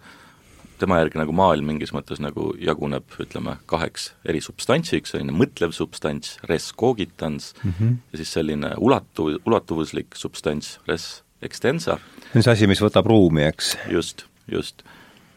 tema 0.82 0.98
järgi 0.98 1.20
nagu 1.22 1.34
maailm 1.38 1.68
mingis 1.72 1.94
mõttes 1.94 2.20
nagu 2.24 2.52
jaguneb, 2.60 3.06
ütleme, 3.22 3.56
kaheks 3.70 4.12
eri 4.28 4.42
substantsiks, 4.42 5.14
selline 5.14 5.34
mõtlev 5.36 5.76
substants, 5.78 6.40
res 6.50 6.72
cogitans 6.74 7.54
mm, 7.64 7.74
-hmm. 7.80 8.00
ja 8.12 8.22
siis 8.22 8.34
selline 8.34 8.74
ulatu, 8.78 9.30
ulatuvuslik 9.46 10.18
substants, 10.18 10.80
res 10.88 11.24
extensa. 11.42 12.00
see 12.32 12.40
on 12.40 12.44
see 12.44 12.54
asi, 12.54 12.68
mis 12.68 12.82
võtab 12.82 13.06
ruumi, 13.06 13.44
eks? 13.44 13.78
just, 13.90 14.26
just 14.48 14.84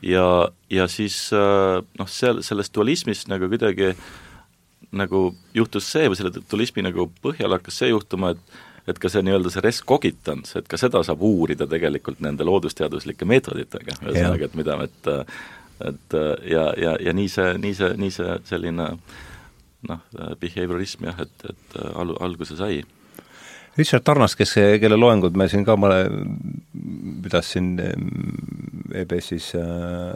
ja, 0.04 0.26
ja 0.70 0.86
siis 0.90 1.16
äh, 1.32 1.80
noh, 1.98 2.10
seal, 2.10 2.42
sellest 2.44 2.74
dualismist 2.74 3.30
nagu 3.32 3.48
kuidagi 3.50 3.94
nagu 4.94 5.26
juhtus 5.56 5.88
see 5.90 6.06
või 6.10 6.18
selle 6.18 6.32
dualismi 6.36 6.84
nagu 6.86 7.08
põhjal 7.24 7.56
hakkas 7.56 7.82
see 7.82 7.90
juhtuma, 7.90 8.34
et 8.34 8.62
et 8.84 8.98
ka 9.00 9.08
see 9.08 9.24
nii-öelda 9.24 9.48
see 9.48 9.62
res 9.64 9.78
cogitans, 9.80 10.50
et 10.60 10.66
ka 10.68 10.76
seda 10.76 11.00
saab 11.06 11.22
uurida 11.24 11.64
tegelikult 11.64 12.18
nende 12.20 12.44
loodusteaduslike 12.44 13.24
meetoditega, 13.24 13.94
ühesõnaga, 14.04 14.44
et 14.50 14.58
mida, 14.60 14.76
et 14.84 15.08
et 15.88 16.16
ja, 16.46 16.66
ja, 16.78 16.92
ja 17.02 17.14
nii 17.16 17.30
see, 17.32 17.54
nii 17.58 17.72
see, 17.74 17.94
nii 17.98 18.12
see 18.14 18.34
selline 18.46 18.90
noh, 19.88 20.04
behaviorism 20.40 21.08
jah, 21.08 21.24
et, 21.24 21.48
et 21.48 21.78
al-, 21.96 22.14
alguse 22.24 22.56
sai 22.60 22.82
Richard 23.76 24.04
Tarnas, 24.06 24.36
kes, 24.38 24.54
kelle 24.80 24.96
loengud 24.98 25.36
me 25.38 25.48
siin 25.50 25.64
ka, 25.66 25.74
ma 25.80 25.90
pidasin 27.24 27.72
EBS-is 28.94 29.50
äh, 29.58 30.14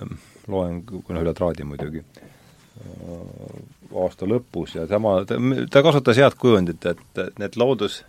loeng, 0.51 0.85
noh 0.87 1.23
üle 1.25 1.35
traadi 1.35 1.67
muidugi, 1.67 2.05
äh, 2.05 3.57
aasta 4.05 4.29
lõpus 4.31 4.77
ja 4.79 4.87
tema, 4.91 5.19
ta 5.27 5.83
kasutas 5.83 6.21
head 6.23 6.39
kujundit, 6.39 6.87
et 6.87 7.23
need 7.43 7.59
loodus, 7.59 8.03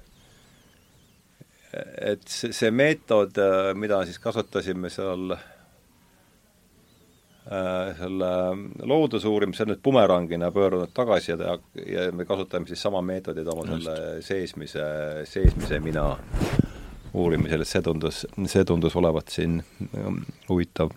et 1.73 2.25
see, 2.29 2.53
see 2.53 2.69
meetod, 2.73 3.37
mida 3.77 4.03
siis 4.05 4.21
kasutasime 4.21 4.93
seal 4.93 5.33
äh, 5.33 5.47
Äh, 7.49 7.95
selle 7.97 8.27
loodusuurimise 8.85 9.65
nüüd 9.65 9.79
bumerangina 9.81 10.51
pöördunud 10.53 10.91
tagasi 10.93 11.31
ja, 11.31 11.55
ja 11.81 12.03
me 12.13 12.25
kasutame 12.29 12.69
siis 12.69 12.83
sama 12.85 12.99
meetodit 13.01 13.47
oma 13.49 13.63
Just. 13.65 13.87
selle 13.87 14.21
seesmise, 14.21 14.83
seesmise 15.25 15.79
mina 15.81 16.03
uurimisel, 17.17 17.63
et 17.65 17.71
see 17.71 17.81
tundus, 17.81 18.19
see 18.53 18.67
tundus 18.69 18.93
olevat 19.01 19.33
siin 19.33 19.63
ähm, 19.97 20.19
huvitav 20.45 20.93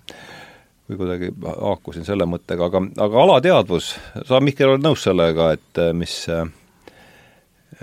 või 0.90 1.00
kuidagi 1.00 1.32
haakusin 1.46 2.04
selle 2.04 2.28
mõttega, 2.28 2.68
aga, 2.68 2.84
aga 3.06 3.22
alateadvus, 3.22 3.88
sa, 4.28 4.42
Mihkel, 4.44 4.74
oled 4.74 4.84
nõus 4.84 5.06
sellega, 5.08 5.54
et 5.56 5.80
äh, 5.80 5.94
mis 5.96 6.18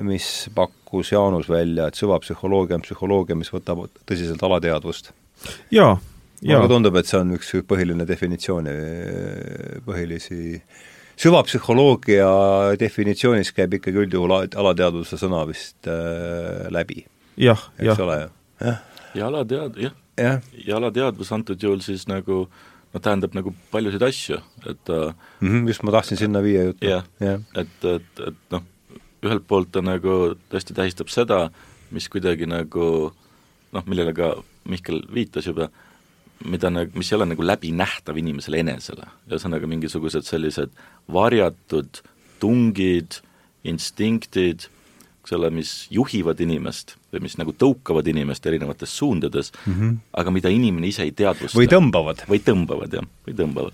mis 0.06 0.30
pakkus 0.54 1.16
Jaanus 1.16 1.50
välja, 1.50 1.90
et 1.90 1.98
süvapsühholoogia 1.98 2.78
on 2.78 2.86
psühholoogia, 2.86 3.40
mis 3.40 3.50
võtab 3.50 3.88
tõsiselt 4.06 4.46
alateadvust? 4.46 5.10
jaa, 5.74 5.96
mulle 6.43 6.72
tundub, 6.72 6.96
et 7.00 7.10
see 7.10 7.19
on 7.19 7.36
üks 7.36 7.51
põhiline 7.67 8.08
definitsiooni, 8.08 8.75
põhilisi 9.88 10.62
süvapsühholoogia 11.19 12.29
definitsioonis 12.79 13.51
käib 13.55 13.75
ikkagi 13.79 14.05
üldjuhul 14.05 14.36
alateadvuse 14.48 15.19
sõna 15.19 15.43
vist 15.50 15.89
äh, 15.91 16.67
läbi. 16.72 17.03
jah, 17.36 17.69
jah. 17.84 18.00
jah? 18.60 18.79
ja 19.15 19.27
alatead-, 19.27 19.81
jah 19.84 19.98
ja. 20.19 20.39
ja 20.65 20.77
alateadvus 20.77 21.31
antud 21.36 21.62
juhul 21.63 21.81
siis 21.84 22.05
nagu 22.10 22.41
noh, 22.46 23.01
tähendab 23.01 23.36
nagu 23.38 23.53
paljusid 23.72 24.03
asju, 24.05 24.39
et 24.65 24.89
mm 24.89 25.48
-hmm, 25.48 25.67
just 25.67 25.84
ma 25.84 25.91
tahtsin 25.91 26.17
sinna 26.17 26.43
viia 26.43 26.63
juttu. 26.63 26.88
jah 26.88 27.03
ja., 27.19 27.39
et, 27.55 27.84
et, 27.96 28.27
et 28.27 28.39
noh, 28.51 28.63
ühelt 29.24 29.48
poolt 29.48 29.72
ta 29.72 29.81
nagu 29.81 30.36
tõesti 30.51 30.75
tähistab 30.75 31.10
seda, 31.10 31.50
mis 31.91 32.10
kuidagi 32.10 32.48
nagu 32.48 33.12
noh, 33.72 33.84
millele 33.86 34.13
ka 34.13 34.36
Mihkel 34.69 35.01
viitas 35.13 35.48
juba, 35.48 35.69
mida 36.46 36.72
mis 36.72 37.12
ei 37.12 37.17
ole 37.17 37.25
nagu 37.34 37.43
läbinähtav 37.43 38.17
inimesele 38.17 38.62
enesele. 38.63 39.08
ühesõnaga 39.29 39.67
mingisugused 39.67 40.27
sellised 40.27 40.72
varjatud 41.12 42.01
tungid, 42.39 43.19
instinktid, 43.67 44.69
eks 45.19 45.36
ole, 45.36 45.50
mis 45.53 45.72
juhivad 45.91 46.39
inimest 46.39 46.96
või 47.13 47.25
mis 47.25 47.36
nagu 47.38 47.51
tõukavad 47.51 48.08
inimest 48.08 48.46
erinevates 48.48 48.93
suundades 48.98 49.51
mm, 49.65 49.74
-hmm. 49.74 49.98
aga 50.13 50.31
mida 50.31 50.50
inimene 50.50 50.88
ise 50.88 51.03
ei 51.03 51.12
teadvusta. 51.12 51.58
või 51.60 51.67
tõmbavad. 51.67 52.24
või 52.29 52.39
tõmbavad, 52.39 52.93
jah, 52.93 53.10
või 53.27 53.36
tõmbavad. 53.36 53.74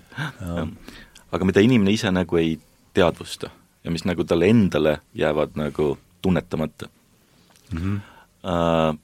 aga 1.32 1.44
mida 1.44 1.60
inimene 1.60 1.92
ise 1.92 2.10
nagu 2.10 2.36
ei 2.36 2.58
teadvusta 2.94 3.50
ja 3.84 3.90
mis 3.90 4.04
nagu 4.04 4.24
talle 4.24 4.48
endale 4.50 4.98
jäävad 5.14 5.54
nagu 5.54 5.98
tunnetamata 6.22 6.88
mm. 7.72 7.78
-hmm. 7.78 8.00
Uh, 8.46 8.94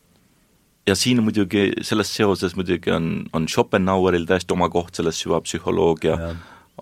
ja 0.87 0.97
siin 0.99 1.23
muidugi, 1.23 1.71
selles 1.83 2.15
seoses 2.17 2.57
muidugi 2.57 2.91
on, 2.91 3.27
on 3.33 3.49
Schopenhaueril 3.49 4.27
täiesti 4.27 4.55
oma 4.55 4.69
koht 4.73 4.99
selles 4.99 5.21
süvapsühholoogia 5.23 6.17
ja. 6.19 6.33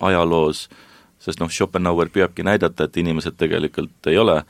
ajaloos, 0.01 0.69
sest 1.21 1.43
noh, 1.43 1.51
Schopenhauer 1.53 2.13
püüabki 2.13 2.47
näidata, 2.47 2.89
et 2.89 2.97
inimesed 2.97 3.37
tegelikult 3.41 4.11
ei 4.11 4.19
ole 4.19 4.41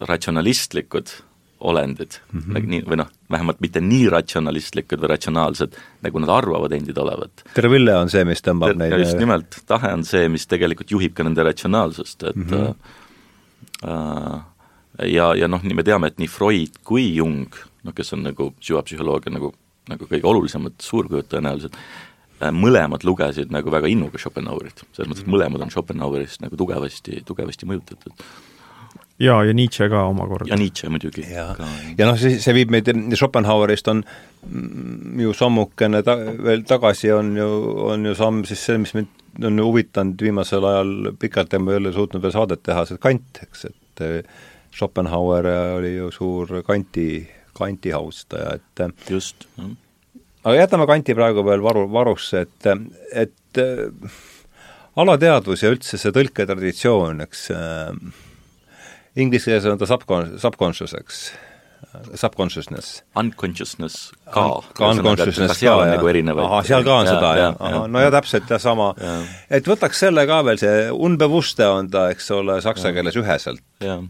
ratsionalistlikud 0.00 1.12
olendid 1.62 2.16
mm, 2.32 2.40
-hmm. 2.40 2.64
nii, 2.66 2.82
või 2.88 2.98
noh, 2.98 3.10
vähemalt 3.30 3.60
mitte 3.62 3.80
nii 3.80 4.08
ratsionalistlikud 4.10 4.98
või 4.98 5.12
ratsionaalsed, 5.12 5.76
nagu 6.02 6.22
nad 6.24 6.32
arvavad 6.34 6.72
endid 6.74 6.98
olevat. 6.98 7.44
terve 7.54 7.76
Ville 7.76 7.94
on 7.96 8.10
see, 8.10 8.24
mis 8.26 8.42
tõmbab 8.42 8.74
neid 8.78 8.96
just 8.98 9.20
nimelt, 9.20 9.60
tahe 9.70 9.92
on 9.94 10.02
see, 10.04 10.28
mis 10.32 10.48
tegelikult 10.50 10.90
juhib 10.90 11.14
ka 11.14 11.22
nende 11.22 11.44
ratsionaalsust, 11.46 12.22
et 12.22 12.36
mm 12.36 12.48
-hmm. 12.48 12.74
äh, 13.84 14.40
ja, 14.98 15.32
ja 15.38 15.48
noh, 15.48 15.62
nii 15.64 15.76
me 15.78 15.84
teame, 15.86 16.12
et 16.12 16.18
nii 16.20 16.30
Freud 16.30 16.80
kui 16.84 17.08
Jung 17.16 17.50
noh, 17.82 17.94
kes 17.96 18.14
on 18.16 18.24
nagu 18.26 18.52
süvapsühholoogia 18.62 19.34
nagu, 19.34 19.52
nagu 19.90 20.08
kõige 20.08 20.28
olulisemad 20.30 20.78
suurkujud 20.82 21.28
tõenäoliselt, 21.32 21.76
äh, 22.40 22.54
mõlemad 22.54 23.04
lugesid 23.06 23.52
nagu 23.54 23.72
väga 23.74 23.90
innuga 23.90 24.20
Schopenhauerit, 24.22 24.84
selles 24.92 25.10
mõttes, 25.10 25.24
et 25.24 25.28
mhm. 25.28 25.36
mõlemad 25.36 25.66
on 25.66 25.74
Schopenhauerist 25.74 26.44
nagu 26.44 26.58
tugevasti, 26.58 27.22
tugevasti 27.28 27.68
mõjutatud 27.70 28.26
jaa, 29.22 29.42
ja 29.46 29.54
Nietzsche 29.54 29.88
ka 29.90 30.04
omakorda. 30.10 30.50
ja 30.50 30.58
Nietzsche 30.58 30.90
muidugi. 30.90 31.24
ja, 31.30 31.48
ja 31.98 32.06
noh, 32.08 32.18
see, 32.18 32.38
see 32.42 32.54
viib 32.56 32.72
meid, 32.74 32.90
Schopenhauerist 33.18 33.90
on 33.92 34.04
ju 35.22 35.34
sammukene 35.36 36.02
ta-, 36.06 36.18
veel 36.42 36.64
tagasi 36.68 37.12
on 37.14 37.34
ju, 37.38 37.50
on 37.92 38.06
ju 38.10 38.14
samm 38.18 38.46
siis 38.48 38.64
see, 38.70 38.78
mis 38.82 38.94
mind 38.98 39.18
on 39.48 39.60
huvitanud 39.64 40.20
viimasel 40.20 40.64
ajal 40.68 41.12
pikalt 41.20 41.54
ja 41.54 41.60
ma 41.62 41.72
ei 41.72 41.80
ole 41.80 41.92
suutnud 41.94 42.22
veel 42.22 42.34
saadet 42.34 42.62
teha, 42.66 42.84
see 42.88 43.00
Kant, 43.00 43.44
eks, 43.46 43.68
et 43.70 44.02
Schopenhauer 44.72 45.46
oli 45.76 45.96
ju 45.96 46.10
suur 46.10 46.62
Kanti 46.66 47.28
kanti 47.52 47.92
austaja, 47.92 48.56
et 48.56 49.10
just. 49.10 49.46
aga 50.44 50.56
jätame 50.56 50.88
kanti 50.90 51.14
praegu 51.16 51.44
veel 51.46 51.62
varu, 51.64 51.86
varusse, 51.92 52.46
et, 52.46 52.68
et 53.12 53.60
äh, 53.60 54.18
alateadvus 54.96 55.64
ja 55.64 55.72
üldse 55.74 56.00
see 56.00 56.14
tõlketraditsioon, 56.16 57.22
eks 57.26 57.46
äh, 57.54 57.94
inglise 59.20 59.52
keeles 59.52 59.68
on 59.70 59.80
ta 59.80 59.88
subcon-, 59.90 60.36
subconscious, 60.42 60.96
eks 60.98 61.24
subconsciousness. 62.16 63.02
Unconsciousness 63.18 64.12
ka. 64.32 64.44
ka 64.72 64.92
unconsciousness 64.94 65.58
ka, 65.58 65.66
jah. 65.66 65.80
nagu 65.90 66.08
erinevaid. 66.08 66.46
ahah, 66.46 66.62
seal 66.64 66.86
ka 66.86 66.94
on 67.02 67.10
ja, 67.10 67.16
seda, 67.18 67.32
jah? 67.36 67.80
no 67.90 68.04
ja 68.04 68.12
täpselt, 68.14 68.48
ja 68.48 68.58
sama. 68.62 68.92
et 69.52 69.68
võtaks 69.68 70.00
selle 70.06 70.24
ka 70.30 70.40
veel, 70.46 70.62
see 70.62 70.88
unbewusste 70.94 71.68
on 71.68 71.92
ta, 71.92 72.08
eks 72.14 72.32
ole, 72.38 72.62
saksa 72.64 72.94
keeles 72.96 73.18
üheselt. 73.20 73.60
jah 73.84 74.00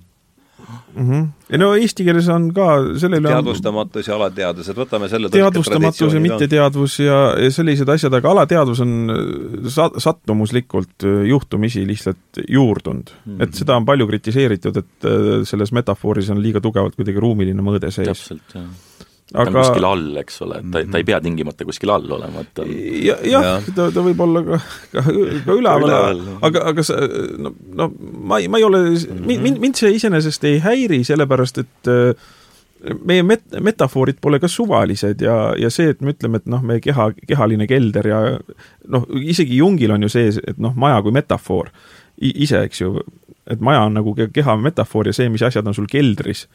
mm. 0.63 1.09
-hmm. 1.09 1.27
ja 1.51 1.61
no 1.61 1.73
eesti 1.79 2.05
keeles 2.07 2.29
on 2.33 2.51
ka 2.55 2.69
selle 3.01 3.21
üle 3.23 3.33
teadvustamatus 3.33 4.09
ja 4.09 4.17
alateadvus, 4.17 4.69
et 4.69 4.79
võtame 4.83 5.09
selle 5.13 5.31
teadvustamatus 5.33 6.15
ja 6.15 6.23
mitteteadvus 6.27 6.99
ja, 7.01 7.19
ja 7.39 7.51
sellised 7.51 7.89
asjad, 7.89 8.15
aga 8.19 8.31
alateadvus 8.37 8.85
on 8.85 8.95
sa-, 9.69 9.91
sattumuslikult 9.97 11.09
äh, 11.09 11.27
juhtumisi 11.33 11.87
lihtsalt 11.87 12.43
juurdunud 12.49 13.11
mm. 13.11 13.33
-hmm. 13.33 13.43
et 13.43 13.55
seda 13.55 13.77
on 13.77 13.89
palju 13.89 14.07
kritiseeritud, 14.07 14.77
et 14.77 15.11
äh, 15.11 15.35
selles 15.49 15.73
metafooris 15.73 16.31
on 16.31 16.43
liiga 16.43 16.61
tugevalt 16.61 16.97
kuidagi 16.97 17.21
ruumiline 17.21 17.63
mõõde 17.63 17.91
sees. 17.91 18.09
täpselt, 18.09 18.57
jah 18.57 18.71
aga... 19.33 19.45
ta 19.45 19.51
on 19.51 19.59
kuskil 19.59 19.87
all, 19.89 20.11
eks 20.23 20.43
ole, 20.47 20.61
et 20.61 20.69
ta, 20.75 20.83
ta 20.93 21.01
ei 21.01 21.07
pea 21.09 21.21
tingimata 21.25 21.67
kuskil 21.69 21.93
all 21.95 22.15
olema, 22.19 22.45
et 22.45 22.53
ta 22.57 22.67
on 22.67 22.75
ja, 22.75 23.17
jah 23.29 23.49
ja., 23.49 23.55
ta, 23.77 23.89
ta 23.95 24.05
võib 24.05 24.21
olla 24.27 24.45
ka, 24.47 24.61
ka, 24.93 25.07
ka 25.47 25.57
üleval, 25.57 26.23
aga, 26.49 26.67
aga 26.73 26.85
sa, 26.87 26.99
no, 27.41 27.55
no 27.81 27.89
ma 28.01 28.43
ei, 28.43 28.51
ma 28.53 28.61
ei 28.61 28.69
ole 28.69 28.85
mm, 28.85 29.01
-hmm. 29.01 29.43
mind, 29.47 29.65
mind 29.67 29.81
see 29.81 29.97
iseenesest 29.99 30.45
ei 30.49 30.61
häiri, 30.65 31.03
sellepärast 31.09 31.63
et 31.65 31.93
äh, 31.93 32.31
meie 33.05 33.23
met-, 33.23 33.49
metafoorid 33.61 34.19
pole 34.21 34.41
ka 34.43 34.51
suvalised 34.51 35.23
ja, 35.23 35.37
ja 35.59 35.71
see, 35.71 35.93
et 35.95 36.01
me 36.03 36.15
ütleme, 36.15 36.43
et 36.43 36.51
noh, 36.51 36.63
meie 36.67 36.83
keha, 36.83 37.11
kehaline 37.29 37.67
kelder 37.71 38.09
ja 38.09 38.21
noh, 38.91 39.09
isegi 39.23 39.61
Jungil 39.61 39.95
on 39.95 40.07
ju 40.07 40.13
sees, 40.13 40.41
et 40.43 40.59
noh, 40.63 40.75
maja 40.77 41.03
kui 41.05 41.15
metafoor 41.15 41.71
ise, 42.23 42.65
eks 42.67 42.83
ju, 42.83 42.97
et 43.51 43.63
maja 43.65 43.87
on 43.87 43.97
nagu 43.99 44.15
keha 44.15 44.57
metafoor 44.61 45.11
ja 45.11 45.17
see, 45.17 45.31
mis 45.33 45.43
asjad 45.47 45.67
on 45.67 45.77
sul 45.77 45.89
keldris 45.91 46.47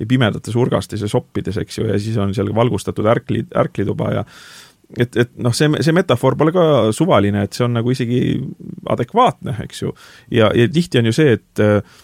ja 0.00 0.08
pimedates 0.08 0.56
urgastes 0.56 1.04
ja 1.04 1.08
soppides, 1.08 1.60
eks 1.60 1.78
ju, 1.78 1.86
ja 1.90 1.98
siis 2.00 2.16
on 2.20 2.34
seal 2.34 2.50
valgustatud 2.56 3.06
ärkli, 3.06 3.44
ärklituba 3.62 4.12
ja 4.14 4.24
et, 4.98 5.16
et 5.16 5.32
noh, 5.38 5.54
see, 5.54 5.70
see 5.84 5.94
metafoor 5.94 6.36
pole 6.38 6.54
ka 6.54 6.64
suvaline, 6.96 7.44
et 7.46 7.56
see 7.56 7.66
on 7.66 7.76
nagu 7.78 7.92
isegi 7.92 8.20
adekvaatne, 8.90 9.58
eks 9.66 9.84
ju. 9.84 9.92
ja, 10.34 10.50
ja 10.56 10.70
tihti 10.72 11.02
on 11.02 11.10
ju 11.10 11.14
see, 11.14 11.36
et 11.38 11.62
äh, 11.62 12.00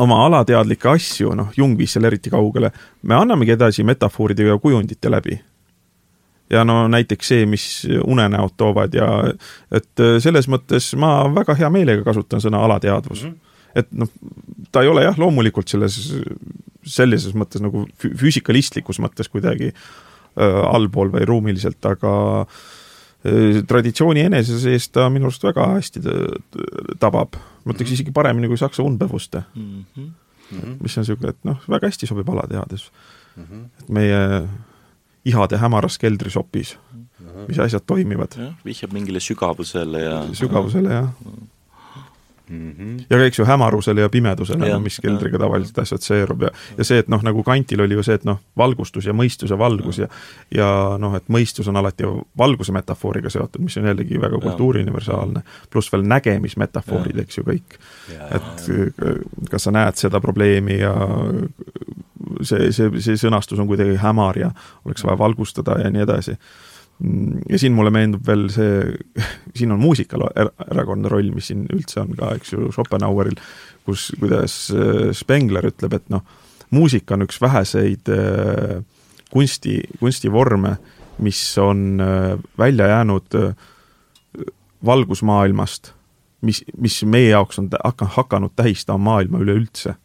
oma 0.00 0.22
alateadlikke 0.28 0.92
asju, 0.94 1.34
noh, 1.36 1.52
Jung 1.56 1.76
viis 1.78 1.96
selle 1.96 2.10
eriti 2.12 2.32
kaugele, 2.32 2.70
me 3.02 3.18
annamegi 3.18 3.56
edasi 3.56 3.84
metafooride 3.88 4.48
ja 4.48 4.58
kujundite 4.62 5.10
läbi. 5.10 5.40
ja 6.50 6.62
no 6.64 6.86
näiteks 6.88 7.28
see, 7.28 7.46
mis 7.46 7.66
unenäod 8.04 8.54
toovad 8.56 8.94
ja 8.94 9.08
et 9.72 10.00
äh, 10.00 10.16
selles 10.22 10.48
mõttes 10.48 10.94
ma 10.96 11.26
väga 11.34 11.58
hea 11.58 11.68
meelega 11.70 12.06
kasutan 12.06 12.40
sõna 12.40 12.62
alateadvus 12.64 13.24
mm. 13.24 13.28
-hmm 13.28 13.44
et 13.76 13.90
noh, 13.92 14.08
ta 14.72 14.82
ei 14.82 14.90
ole 14.90 15.04
jah, 15.04 15.18
loomulikult 15.20 15.68
selles, 15.68 15.98
sellises 16.88 17.36
mõttes 17.38 17.62
nagu 17.64 17.86
füüsikalistlikus 18.02 19.00
mõttes 19.04 19.30
kuidagi 19.32 19.72
äh, 19.72 20.60
allpool 20.72 21.12
või 21.14 21.26
ruumiliselt, 21.28 21.80
aga 21.88 22.14
äh, 22.42 23.60
traditsiooni 23.68 24.26
enese 24.28 24.58
sees 24.62 24.88
ta 24.94 25.08
minu 25.10 25.30
arust 25.30 25.44
väga 25.44 25.66
hästi 25.74 26.02
tabab 27.02 27.38
ma 27.64 27.74
ütleks 27.74 27.96
isegi 27.96 28.14
paremini 28.14 28.50
kui 28.50 28.60
saksa 28.60 28.82
Unbewusste 28.86 29.42
mm. 29.54 29.84
-hmm. 29.96 30.78
mis 30.80 30.96
on 30.96 31.04
niisugune, 31.04 31.34
et 31.34 31.44
noh, 31.44 31.60
väga 31.68 31.90
hästi 31.90 32.06
sobib 32.06 32.28
alateadus 32.28 32.90
mm. 33.36 33.44
-hmm. 33.44 33.64
et 33.82 33.88
meie 33.88 34.48
ihade 35.24 35.58
hämaras 35.58 35.98
keldrisopis 35.98 36.78
mm, 36.92 37.04
-hmm. 37.20 37.48
mis 37.48 37.58
asjad 37.58 37.82
toimivad. 37.86 38.38
vihjab 38.64 38.92
mingile 38.92 39.20
sügavusele 39.20 40.00
ja 40.00 40.26
sügavusele, 40.32 40.92
jah 40.92 41.04
mm. 41.04 41.32
-hmm 41.32 41.57
mm. 42.48 42.72
-hmm. 42.72 43.04
ja 43.10 43.24
eks 43.24 43.38
ju 43.38 43.44
hämarusele 43.44 44.00
ja 44.00 44.08
pimedusele, 44.08 44.68
no 44.72 44.80
mis 44.80 44.98
keldriga 45.02 45.38
tavaliselt 45.38 45.78
assotsieerub 45.78 46.42
ja, 46.42 46.50
ja 46.78 46.84
see, 46.84 46.98
et 46.98 47.08
noh, 47.08 47.22
nagu 47.22 47.42
Kantil 47.42 47.80
oli 47.80 47.94
ju 47.94 48.02
see, 48.02 48.14
et 48.14 48.24
noh, 48.24 48.40
valgustus 48.56 49.06
ja 49.06 49.12
mõistuse 49.12 49.58
valgus 49.58 49.98
ja 49.98 50.08
ja 50.54 50.68
noh, 50.98 51.16
et 51.16 51.28
mõistus 51.28 51.68
on 51.68 51.76
alati 51.76 52.04
valguse 52.38 52.72
metafooriga 52.72 53.30
seotud, 53.30 53.62
mis 53.62 53.76
on 53.76 53.86
jällegi 53.86 54.20
väga 54.20 54.40
kultuuriuniversaalne, 54.42 55.42
pluss 55.70 55.92
veel 55.92 56.06
nägemismetafoorid, 56.08 57.18
eks 57.18 57.38
ju, 57.38 57.44
kõik. 57.44 57.78
et 58.30 58.70
kas 59.50 59.64
sa 59.64 59.70
näed 59.70 59.96
seda 59.96 60.20
probleemi 60.20 60.78
ja 60.78 60.94
see, 62.42 62.72
see, 62.72 62.90
see 63.00 63.18
sõnastus 63.20 63.60
on 63.60 63.68
kuidagi 63.68 63.96
hämar 64.02 64.38
ja 64.38 64.50
oleks 64.84 65.04
vaja 65.04 65.18
valgustada 65.18 65.78
ja 65.82 65.90
nii 65.90 66.02
edasi 66.06 66.36
ja 67.48 67.58
siin 67.58 67.74
mulle 67.76 67.92
meenub 67.94 68.26
veel 68.26 68.48
see, 68.52 68.96
siin 69.58 69.72
on 69.74 69.80
muusikal 69.82 70.26
erakordne 70.34 71.10
roll, 71.12 71.30
mis 71.34 71.50
siin 71.52 71.66
üldse 71.74 72.02
on 72.02 72.14
ka, 72.18 72.32
eks 72.38 72.54
ju, 72.54 72.70
Schopenhaueril, 72.74 73.38
kus, 73.86 74.10
kuidas 74.18 74.60
äh, 74.74 75.10
Spengler 75.16 75.70
ütleb, 75.70 75.98
et 75.98 76.08
noh, 76.12 76.24
muusika 76.74 77.16
on 77.16 77.26
üks 77.28 77.40
väheseid 77.42 78.10
äh, 78.12 78.80
kunsti, 79.30 79.78
kunstivorme, 80.00 80.76
mis 81.24 81.42
on 81.62 82.02
äh, 82.02 82.34
välja 82.58 82.90
jäänud 82.94 83.38
valgusmaailmast, 84.86 85.92
mis, 86.46 86.62
mis 86.78 87.00
meie 87.04 87.32
jaoks 87.32 87.58
on 87.58 87.70
hakanud 88.18 88.54
tähistama 88.56 89.10
maailma 89.10 89.40
üleüldse 89.42 89.96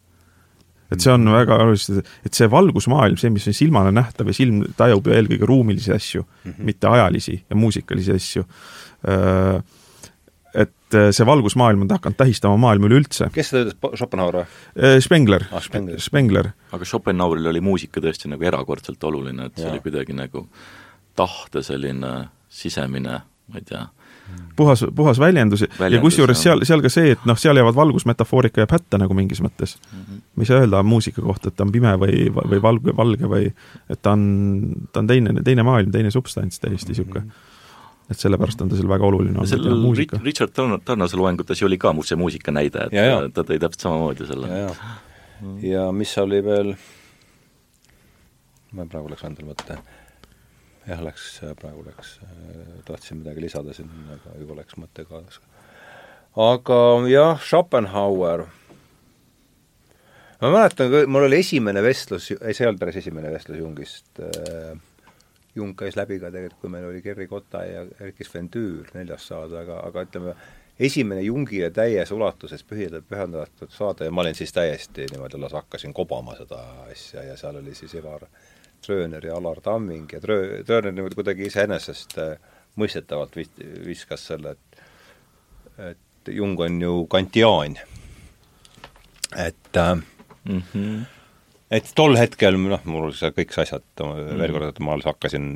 et 0.94 1.04
see 1.04 1.12
on 1.14 1.30
väga 1.34 1.58
oluline, 1.64 2.02
et 2.26 2.38
see 2.38 2.50
valgusmaailm, 2.50 3.18
see, 3.20 3.32
mis 3.34 3.46
on 3.50 3.56
silmale 3.56 3.92
nähtav 3.94 4.30
ja 4.30 4.36
silm 4.36 4.62
tajub 4.78 5.08
ju 5.08 5.16
eelkõige 5.16 5.48
ruumilisi 5.50 5.94
asju 5.94 6.22
mm, 6.24 6.50
-hmm. 6.50 6.68
mitte 6.70 6.90
ajalisi 6.90 7.40
ja 7.42 7.56
muusikalisi 7.56 8.18
asju. 8.18 8.44
Et 10.54 10.94
äh, 10.94 11.10
see 11.10 11.26
valgusmaailm 11.26 11.82
on 11.82 11.90
hakanud 11.90 12.16
tähistama 12.16 12.56
maailma 12.62 12.86
üleüldse. 12.86 13.26
kes 13.34 13.48
seda 13.50 13.64
ütles, 13.64 13.96
Schopenhauer 13.98 14.36
või? 14.38 14.44
Äh, 14.78 15.00
Spengler 15.02 15.44
ah,, 15.50 15.62
Spengler, 15.62 15.98
Spengler.. 16.00 16.50
aga 16.72 16.86
Schopenhaueril 16.86 17.50
oli 17.50 17.62
muusika 17.64 18.00
tõesti 18.00 18.30
nagu 18.30 18.46
erakordselt 18.46 19.02
oluline, 19.04 19.50
et 19.50 19.58
see 19.58 19.66
ja. 19.66 19.72
oli 19.74 19.82
kuidagi 19.82 20.14
nagu 20.14 20.46
tahte 21.18 21.62
selline 21.66 22.12
sisemine, 22.48 23.18
ma 23.50 23.58
ei 23.58 23.66
tea 23.66 23.82
puhas, 24.56 24.84
puhas 24.94 25.18
väljendus, 25.18 25.64
väljendus 25.78 25.96
ja 25.96 26.00
kusjuures 26.02 26.42
seal, 26.42 26.62
seal 26.66 26.82
ka 26.84 26.90
see, 26.92 27.14
et 27.14 27.24
noh, 27.28 27.38
seal 27.38 27.58
jäävad 27.58 27.76
valgusmetafoorika 27.76 28.62
jääb 28.62 28.74
hätta 28.76 29.00
nagu 29.00 29.16
mingis 29.16 29.42
mõttes 29.44 29.76
mm. 29.78 30.00
-hmm. 30.00 30.20
me 30.36 30.42
ei 30.42 30.50
saa 30.50 30.60
öelda 30.62 30.82
muusika 30.82 31.22
kohta, 31.22 31.48
et 31.48 31.56
ta 31.56 31.64
on 31.66 31.72
pime 31.72 31.94
või, 32.00 32.28
või 32.34 32.62
valge, 32.62 32.96
valge 32.96 33.30
või 33.30 33.50
et 33.88 34.02
ta 34.02 34.14
on, 34.14 34.86
ta 34.92 35.02
on 35.02 35.10
teine, 35.10 35.34
teine 35.44 35.62
maailm, 35.62 35.90
teine 35.90 36.10
substants 36.10 36.60
täiesti 36.60 36.92
niisugune 36.92 37.20
mm 37.20 37.30
-hmm. 37.30 38.10
et 38.10 38.18
sellepärast 38.18 38.60
on 38.60 38.68
ta 38.68 38.76
seal 38.76 38.88
väga 38.88 39.06
oluline 39.06 39.38
olnud. 39.38 39.48
sellel 39.48 40.22
Richard 40.24 40.52
Tarnase 40.84 41.16
loengutes 41.16 41.62
ju 41.62 41.66
oli 41.66 41.78
ka 41.78 41.94
see 42.02 42.16
muusika 42.16 42.52
näide, 42.52 42.86
et 42.86 42.92
ja, 42.92 43.04
ja. 43.04 43.28
ta 43.28 43.42
tõi 43.42 43.58
täpselt 43.58 43.80
samamoodi 43.80 44.26
selle. 44.26 44.48
ja, 44.48 44.58
ja. 44.58 44.74
ja 45.62 45.92
mis 45.92 46.18
oli 46.18 46.44
veel, 46.44 46.74
ma 48.72 48.86
praegu 48.86 49.08
läks 49.08 49.24
endale 49.24 49.50
mõte 49.50 49.78
jah, 50.88 51.02
läks, 51.04 51.28
praegu 51.60 51.84
läks, 51.86 52.18
tahtsin 52.88 53.20
midagi 53.22 53.44
lisada 53.44 53.74
siin, 53.76 53.90
aga 54.14 54.34
juba 54.40 54.58
läks 54.60 54.78
mõte 54.80 55.06
kaasa. 55.08 55.44
aga 56.40 56.80
jah, 57.10 57.38
Schopenhauer, 57.40 58.46
ma 60.42 60.50
mäletan, 60.50 60.96
mul 61.08 61.28
oli 61.28 61.40
esimene 61.44 61.82
vestlus, 61.84 62.32
ei, 62.34 62.52
see 62.52 62.66
ei 62.66 62.72
olnud 62.72 62.82
päris 62.82 63.00
esimene 63.02 63.32
vestlus 63.32 63.62
Jungist, 63.62 64.10
Jung 65.54 65.76
käis 65.78 65.94
läbi 65.94 66.18
ka 66.18 66.32
tegelikult, 66.34 66.60
kui 66.64 66.72
meil 66.72 66.88
oli 66.88 67.00
Gerri 67.02 67.28
Kotta 67.30 67.60
ja 67.62 67.84
Erkki 68.02 68.26
Sven 68.26 68.48
Tüür 68.50 68.88
neljas 68.96 69.28
saade, 69.30 69.54
aga, 69.60 69.76
aga 69.86 70.02
ütleme, 70.02 70.34
esimene 70.82 71.22
Jungile 71.22 71.68
täies 71.70 72.10
ulatuses 72.10 72.66
pühitud, 72.66 73.06
pühendatud 73.06 73.70
saade 73.70 74.08
ja 74.08 74.10
ma 74.10 74.24
olin 74.24 74.34
siis 74.34 74.50
täiesti 74.52 75.06
niimoodi 75.12 75.38
alles 75.38 75.54
hakkasin 75.54 75.94
kobama 75.94 76.34
seda 76.34 76.58
asja 76.88 77.22
ja 77.22 77.36
seal 77.38 77.60
oli 77.60 77.76
siis 77.78 77.94
Ivar 77.94 78.26
äh, 78.26 78.42
Trööner 78.86 79.26
ja 79.26 79.36
Alar 79.36 79.60
Tamming 79.64 80.12
ja 80.12 80.20
Tröö-, 80.20 80.62
Trööner 80.66 80.92
niimoodi 80.92 81.18
kuidagi 81.18 81.48
iseenesest 81.48 82.18
äh, 82.18 82.36
mõistetavalt 82.80 83.36
vis-, 83.38 83.54
viskas 83.86 84.26
selle, 84.32 84.56
et 84.56 84.84
et 85.90 86.30
Jung 86.34 86.60
on 86.60 86.80
ju 86.82 87.06
kantiaan. 87.06 87.76
et 89.36 89.76
mm 90.44 90.62
-hmm. 90.74 91.04
et 91.70 91.92
tol 91.94 92.16
hetkel 92.16 92.56
noh, 92.56 92.80
mul 92.84 93.12
seal 93.12 93.32
kõik 93.32 93.52
see 93.52 93.62
asjad 93.62 93.82
mm, 94.00 94.06
-hmm. 94.06 94.38
veel 94.38 94.52
kord, 94.52 94.68
et 94.68 94.78
ma 94.78 94.92
alles 94.92 95.04
hakkasin 95.04 95.46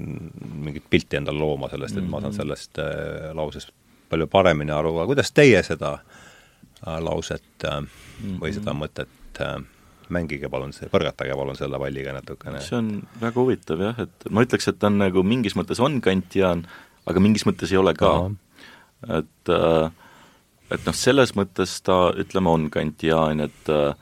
mingit 0.55 0.85
pilti 0.91 1.17
endale 1.17 1.39
looma 1.39 1.69
sellest, 1.69 1.97
et 1.97 2.03
mm 2.03 2.07
-hmm. 2.07 2.11
ma 2.11 2.21
saan 2.21 2.33
mhm. 2.33 2.37
sellest 2.37 2.79
äh, 2.79 3.35
lausest 3.35 3.71
palju 4.09 4.27
paremini 4.27 4.73
aru, 4.73 4.97
aga 4.97 5.07
kuidas 5.07 5.33
teie 5.33 5.63
seda 5.63 5.99
äh, 6.87 6.99
lauset 7.01 7.65
äh, 7.65 7.83
või 8.41 8.53
seda 8.53 8.73
mhm. 8.73 8.83
mõtet 8.83 9.41
äh, 9.41 9.63
mängige 10.15 10.51
palun 10.53 10.75
põrgatage 10.93 11.37
palun 11.39 11.57
selle 11.59 11.81
palliga 11.81 12.17
natukene. 12.17 12.61
see 12.65 12.79
on 12.81 12.91
väga 13.21 13.41
huvitav 13.41 13.87
jah, 13.87 14.03
et 14.07 14.29
ma 14.31 14.45
ütleks, 14.47 14.69
et 14.71 14.79
ta 14.81 14.91
on 14.91 15.01
nagu 15.05 15.25
mingis 15.27 15.57
mõttes 15.59 15.81
on 15.85 16.01
kantiaan, 16.05 16.67
aga 17.09 17.23
mingis 17.25 17.47
mõttes 17.49 17.73
ei 17.73 17.81
ole 17.81 17.95
ka 17.99 18.13
et 19.07 19.55
äh, 19.55 19.91
et 20.69 20.85
noh, 20.85 20.97
selles 20.97 21.33
mõttes 21.37 21.79
ta 21.85 22.11
ütleme, 22.19 22.53
on 22.53 22.69
kantiaan, 22.73 23.41
et 23.47 23.73
äh, 23.73 23.95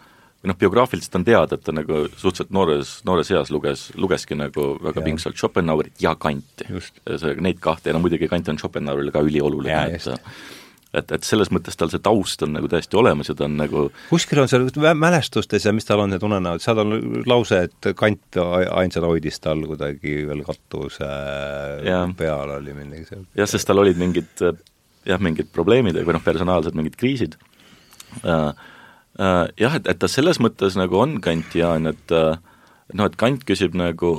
või 0.43 0.51
noh, 0.53 0.59
biograafiliselt 0.61 1.19
on 1.19 1.27
teada, 1.27 1.57
et 1.57 1.65
ta 1.67 1.75
nagu 1.75 2.05
suhteliselt 2.13 2.53
noores, 2.55 2.93
noores 3.09 3.31
eas 3.35 3.51
luges, 3.55 3.89
lugeski 3.99 4.39
nagu 4.39 4.69
väga 4.83 5.03
ja. 5.03 5.07
pingsalt 5.07 5.39
Schopenhauerit 5.39 6.03
ja 6.03 6.15
Kanti. 6.15 6.69
see, 6.71 7.35
neid 7.43 7.59
kahte 7.63 7.91
ja 7.91 7.97
no 7.97 8.03
muidugi 8.05 8.29
Kant 8.31 8.53
on 8.53 8.61
Schopenhauerile 8.61 9.15
ka 9.15 9.25
ülioluline, 9.27 9.99
et 9.99 10.09
et, 10.97 11.13
et 11.13 11.27
selles 11.27 11.51
mõttes 11.55 11.77
tal 11.79 11.91
see 11.93 12.03
taust 12.03 12.43
on 12.47 12.55
nagu 12.57 12.69
täiesti 12.71 12.99
olemas 12.99 13.31
ja 13.31 13.37
ta 13.37 13.47
on 13.47 13.57
nagu 13.59 13.87
kuskil 14.11 14.41
on 14.43 14.51
seal 14.51 14.69
mälestustes 14.99 15.67
ja 15.67 15.75
mis 15.77 15.89
tal 15.89 16.03
on 16.05 16.13
need 16.15 16.25
unenäod, 16.27 16.63
seal 16.65 16.81
on 16.83 16.95
lause, 17.29 17.67
et 17.69 17.91
Kant 17.99 18.39
ainsana 18.41 19.11
hoidis 19.11 19.41
tal 19.45 19.65
kuidagi 19.69 20.19
veel 20.29 20.45
katuse 20.47 21.11
ja. 21.87 22.01
peal 22.17 22.57
oli 22.59 22.77
midagi 22.77 23.11
seal. 23.11 23.27
jah, 23.39 23.51
sest 23.51 23.69
tal 23.69 23.83
olid 23.83 24.01
mingid 24.01 24.47
jah, 24.47 25.21
mingid 25.23 25.53
probleemid 25.55 25.99
või 26.03 26.17
noh, 26.17 26.25
personaalsed 26.25 26.79
mingid 26.79 26.99
kriisid 27.01 27.39
uh,. 28.25 28.51
Uh, 29.17 29.47
jah, 29.57 29.73
et, 29.79 29.87
et 29.89 29.97
ta 29.97 30.11
selles 30.13 30.37
mõttes 30.45 30.75
nagu 30.77 30.99
on 31.01 31.15
kantiaan, 31.25 31.87
et 31.89 32.13
uh, 32.13 32.35
noh, 32.93 33.07
et 33.09 33.15
Kant 33.17 33.47
küsib 33.49 33.73
nagu 33.73 34.11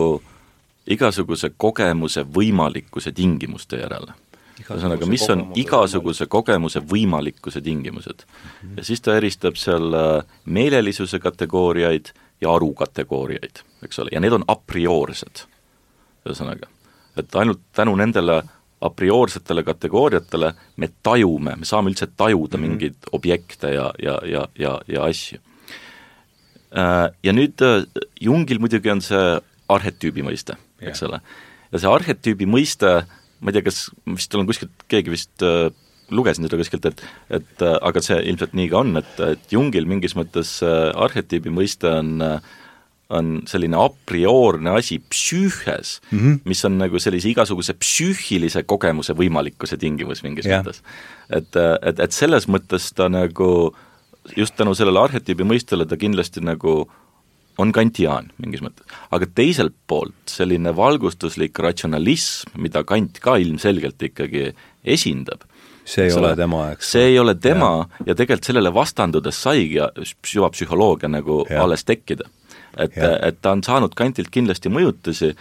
igasuguse 0.90 1.52
kogemuse 1.54 2.24
võimalikkuse 2.26 3.14
tingimuste 3.14 3.78
järele 3.78 4.16
ühesõnaga, 4.66 5.06
mis 5.10 5.26
on 5.30 5.44
igasuguse 5.60 6.26
kogemuse 6.26 6.82
võimalikkuse 6.82 7.62
tingimused 7.62 8.24
mm. 8.26 8.48
-hmm. 8.62 8.78
ja 8.78 8.84
siis 8.84 9.02
ta 9.02 9.18
eristab 9.18 9.56
seal 9.56 9.94
äh, 9.94 10.24
meelelisuse 10.46 11.20
kategooriaid 11.20 12.14
ja 12.42 12.54
aru 12.54 12.74
kategooriaid, 12.74 13.64
eks 13.84 14.00
ole, 14.00 14.10
ja 14.14 14.20
need 14.20 14.34
on 14.34 14.44
a 14.48 14.56
priorsed. 14.56 15.46
ühesõnaga, 16.28 16.68
et 17.18 17.36
ainult 17.36 17.60
tänu 17.74 17.96
nendele 17.96 18.44
a 18.82 18.90
priorsetele 18.90 19.64
kategooriatele 19.64 20.54
me 20.78 20.90
tajume, 21.04 21.56
me 21.56 21.66
saame 21.66 21.90
üldse 21.90 22.08
tajuda 22.18 22.58
mm 22.58 22.64
-hmm. 22.64 22.68
mingeid 22.70 22.96
objekte 23.12 23.74
ja, 23.74 23.92
ja, 24.04 24.20
ja, 24.26 24.48
ja, 24.60 24.80
ja 24.88 25.04
asju. 25.04 25.40
Äh, 26.78 27.10
ja 27.24 27.34
nüüd 27.34 27.62
äh, 27.62 27.86
Jungil 28.22 28.60
muidugi 28.60 28.92
on 28.92 29.02
see 29.02 29.42
arhetüübi 29.70 30.24
mõiste, 30.24 30.58
eks 30.82 31.04
ole, 31.04 31.22
ja 31.72 31.80
see 31.80 31.90
arhetüübi 31.90 32.46
mõiste 32.46 33.08
ma 33.40 33.52
ei 33.52 33.58
tea, 33.58 33.66
kas 33.68 33.88
vist 34.18 34.36
olen 34.36 34.48
kuskilt, 34.50 34.86
keegi 34.92 35.14
vist 35.14 35.46
äh, 35.46 35.68
lugesin 36.10 36.48
seda 36.48 36.60
kuskilt, 36.60 36.88
et 36.90 37.04
et 37.40 37.66
äh, 37.66 37.76
aga 37.90 38.04
see 38.04 38.20
ilmselt 38.32 38.56
nii 38.58 38.70
ka 38.72 38.84
on, 38.84 38.96
et, 39.02 39.20
et 39.34 39.52
Jungil 39.54 39.90
mingis 39.90 40.16
mõttes 40.18 40.58
äh, 40.66 40.90
arhetüübi 40.96 41.54
mõiste 41.54 41.92
on 41.92 42.16
äh, 42.24 42.56
on 43.08 43.38
selline 43.48 43.78
a 43.80 43.88
priorne 44.10 44.74
asi 44.76 44.98
psüühes 45.00 46.02
mm. 46.12 46.20
-hmm. 46.20 46.40
mis 46.44 46.66
on 46.66 46.78
nagu 46.78 47.00
sellise 47.00 47.30
igasuguse 47.30 47.74
psüühilise 47.74 48.64
kogemuse 48.68 49.14
võimalikkuse 49.16 49.78
tingimus 49.80 50.24
mingis 50.24 50.46
Jah. 50.46 50.60
mõttes. 50.60 50.82
et, 51.30 51.56
et, 51.82 52.00
et 52.00 52.12
selles 52.12 52.48
mõttes 52.48 52.92
ta 52.94 53.08
nagu 53.10 53.74
just 54.36 54.56
tänu 54.56 54.76
sellele 54.76 55.00
arhetüübi 55.00 55.48
mõistele 55.48 55.88
ta 55.88 55.96
kindlasti 55.96 56.44
nagu 56.44 56.90
on 57.58 57.74
kantiaan 57.76 58.32
mingis 58.42 58.62
mõttes. 58.64 58.86
aga 59.12 59.28
teiselt 59.36 59.76
poolt 59.88 60.32
selline 60.32 60.76
valgustuslik 60.76 61.60
ratsionalism, 61.60 62.56
mida 62.62 62.84
Kant 62.88 63.20
ka 63.24 63.38
ilmselgelt 63.42 64.02
ikkagi 64.10 64.52
esindab, 64.86 65.46
see 65.88 66.08
ei 66.08 66.16
ole 66.16 66.34
tema, 66.36 66.64
eks. 66.76 66.92
see 66.96 67.12
ei 67.14 67.20
ole 67.20 67.36
tema 67.36 67.72
ja, 67.76 68.10
ja 68.12 68.18
tegelikult 68.18 68.52
sellele 68.52 68.74
vastandudes 68.74 69.44
saigi 69.44 69.80
süvapsühholoogia 70.26 71.12
nagu 71.12 71.44
ja. 71.50 71.64
alles 71.64 71.86
tekkida. 71.88 72.30
et, 72.78 72.98
et 72.98 73.40
ta 73.42 73.56
on 73.56 73.64
saanud 73.64 73.96
Kantilt 73.98 74.30
kindlasti 74.34 74.70
mõjutusi, 74.70 75.34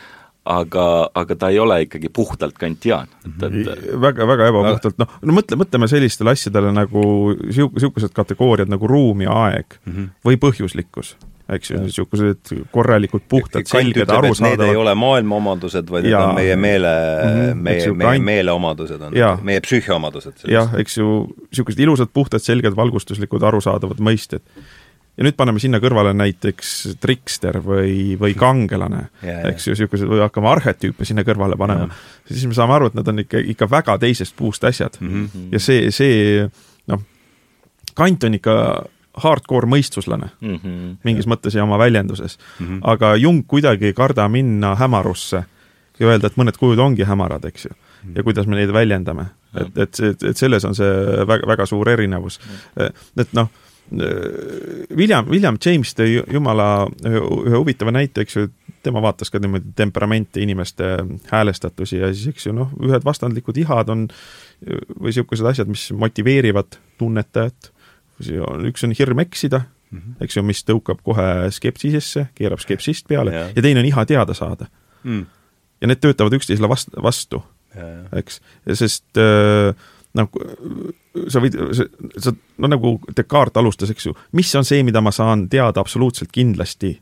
aga, 0.47 0.87
aga 1.15 1.37
ta 1.37 1.51
ei 1.53 1.59
ole 1.59 1.81
ikkagi 1.85 2.09
puhtalt 2.15 2.57
kantiaan, 2.59 3.11
et, 3.27 3.47
et 3.49 3.87
väga, 4.01 4.27
väga 4.31 4.51
ebapuhtalt, 4.53 4.99
noh, 5.03 5.17
no 5.27 5.35
mõtle, 5.37 5.59
mõtleme 5.59 5.89
sellistele 5.91 6.37
asjadele 6.37 6.71
nagu 6.75 7.03
sihu-, 7.51 7.73
niisugused 7.75 8.15
kategooriad 8.17 8.71
nagu 8.71 8.89
ruum 8.91 9.25
ja 9.27 9.35
aeg 9.47 9.79
mm 9.83 9.93
-hmm. 9.93 10.13
või 10.29 10.39
põhjuslikkus, 10.47 11.17
eks 11.47 11.71
ju, 11.71 11.81
niisugused 11.85 12.53
korralikud, 12.75 13.23
puhtad, 13.31 13.67
selged, 13.71 14.03
Need 14.03 14.11
ei 14.11 14.17
arusaadavad 14.19 14.81
ole 14.81 14.95
maailma 14.99 15.37
omadused, 15.39 15.91
vaid 15.91 16.07
need 16.07 16.15
Jaa. 16.15 16.31
on 16.31 16.35
meie 16.39 16.57
meele 16.59 16.95
mm, 16.95 17.37
-hmm, 17.37 17.61
meie 17.69 17.93
meie 17.93 18.09
Kant- 18.09 18.25
meele 18.27 18.53
omadused 18.53 19.05
on 19.07 19.15
meie 19.47 19.61
psüühia 19.63 19.95
omadused. 19.95 20.43
jah, 20.51 20.75
eks 20.81 20.99
ju, 20.99 21.13
niisugused 21.51 21.85
ilusad, 21.87 22.11
puhtad, 22.13 22.43
selged, 22.43 22.75
valgustuslikud, 22.77 23.43
arusaadavad 23.43 24.03
mõisted. 24.03 24.43
ja 25.17 25.25
nüüd 25.25 25.37
paneme 25.39 25.63
sinna 25.63 25.79
kõrvale 25.79 26.13
näiteks 26.19 26.99
trikster 27.01 27.61
või, 27.63 28.19
või 28.21 28.35
kangelane 28.35 29.07
eks 29.23 29.69
ju, 29.69 29.77
niisugused, 29.77 30.11
või 30.11 30.25
hakkame 30.27 30.51
arhetüüpe 30.51 31.05
sinna 31.05 31.23
kõrvale 31.23 31.57
panema, 31.57 31.89
siis 32.27 32.47
me 32.47 32.59
saame 32.59 32.75
aru, 32.75 32.91
et 32.91 32.99
nad 32.99 33.09
on 33.09 33.23
ikka, 33.23 33.39
ikka 33.55 33.71
väga 33.71 33.99
teisest 34.03 34.37
puust 34.37 34.65
asjad 34.65 34.99
mm. 35.01 35.31
-hmm. 35.35 35.49
ja 35.53 35.63
see, 35.63 35.91
see 35.91 36.51
noh, 36.91 37.07
Kant 37.97 38.25
on 38.25 38.35
ikka 38.35 38.85
hardcore 39.17 39.69
mõistuslane 39.71 40.31
mm 40.41 40.55
-hmm. 40.57 40.97
mingis 41.05 41.27
mõttes 41.27 41.57
ja 41.57 41.65
oma 41.65 41.79
väljenduses 41.79 42.39
mm. 42.39 42.67
-hmm. 42.67 42.81
aga 42.83 43.17
Jung 43.17 43.47
kuidagi 43.47 43.87
ei 43.87 43.93
karda 43.93 44.29
minna 44.29 44.75
hämarusse 44.75 45.45
ja 45.99 46.07
öelda, 46.07 46.27
et 46.27 46.37
mõned 46.37 46.57
kujud 46.59 46.79
ongi 46.79 47.05
hämarad, 47.05 47.45
eks 47.45 47.65
ju. 47.65 47.71
ja 48.15 48.23
kuidas 48.23 48.47
me 48.47 48.57
neid 48.57 48.73
väljendame. 48.73 49.27
et, 49.61 49.79
et 49.79 49.95
see, 49.95 50.15
et 50.29 50.37
selles 50.37 50.65
on 50.65 50.75
see 50.75 50.91
väga, 51.27 51.47
väga 51.47 51.67
suur 51.67 51.89
erinevus. 51.89 52.41
et 53.17 53.33
noh, 53.33 53.49
William, 54.97 55.27
William 55.31 55.59
James 55.65 55.95
tõi 55.95 56.17
jumala 56.33 56.87
ühe, 57.07 57.21
ühe 57.21 57.57
huvitava 57.57 57.93
näite, 57.95 58.25
eks 58.25 58.37
ju, 58.37 58.49
tema 58.83 59.03
vaatas 59.03 59.31
ka 59.31 59.39
niimoodi 59.43 59.73
temperamente, 59.79 60.43
inimeste 60.43 60.97
häälestatusi 61.31 62.01
ja 62.01 62.11
siis, 62.15 62.35
eks 62.35 62.49
ju, 62.49 62.55
noh, 62.57 62.73
ühed 62.83 63.07
vastandlikud 63.07 63.57
ihad 63.63 63.91
on 63.95 64.09
või 64.67 65.13
niisugused 65.13 65.47
asjad, 65.47 65.71
mis 65.71 65.87
motiveerivad 65.95 66.79
tunnetajat, 66.99 67.71
üks 68.21 68.85
on 68.87 68.95
hirm 68.97 69.19
eksida 69.25 69.63
mm, 69.91 69.99
-hmm. 69.99 70.25
eks 70.25 70.37
ju, 70.37 70.43
mis 70.43 70.65
tõukab 70.65 71.03
kohe 71.05 71.51
skepsisesse, 71.51 72.29
keerab 72.35 72.63
skepsist 72.63 73.09
peale 73.09 73.35
ja, 73.35 73.49
ja 73.57 73.63
teine 73.63 73.81
on 73.81 73.87
iha 73.87 74.07
teada 74.07 74.35
saada. 74.35 74.67
mm.. 75.03 75.27
ja 75.81 75.87
need 75.87 76.01
töötavad 76.01 76.33
üksteisele 76.33 76.69
vast-, 76.69 76.97
vastu, 77.03 77.43
eks, 78.13 78.41
sest 78.73 79.21
äh, 79.21 79.75
noh, 80.17 80.31
sa 81.29 81.41
võid, 81.43 81.57
sa, 82.19 82.33
no 82.59 82.71
nagu 82.71 82.97
Descartes 83.17 83.61
alustas, 83.61 83.91
eks 83.93 84.07
ju, 84.07 84.15
mis 84.33 84.55
on 84.57 84.65
see, 84.65 84.83
mida 84.87 85.01
ma 85.05 85.13
saan 85.13 85.49
teada 85.53 85.81
absoluutselt 85.81 86.33
kindlasti 86.33 86.97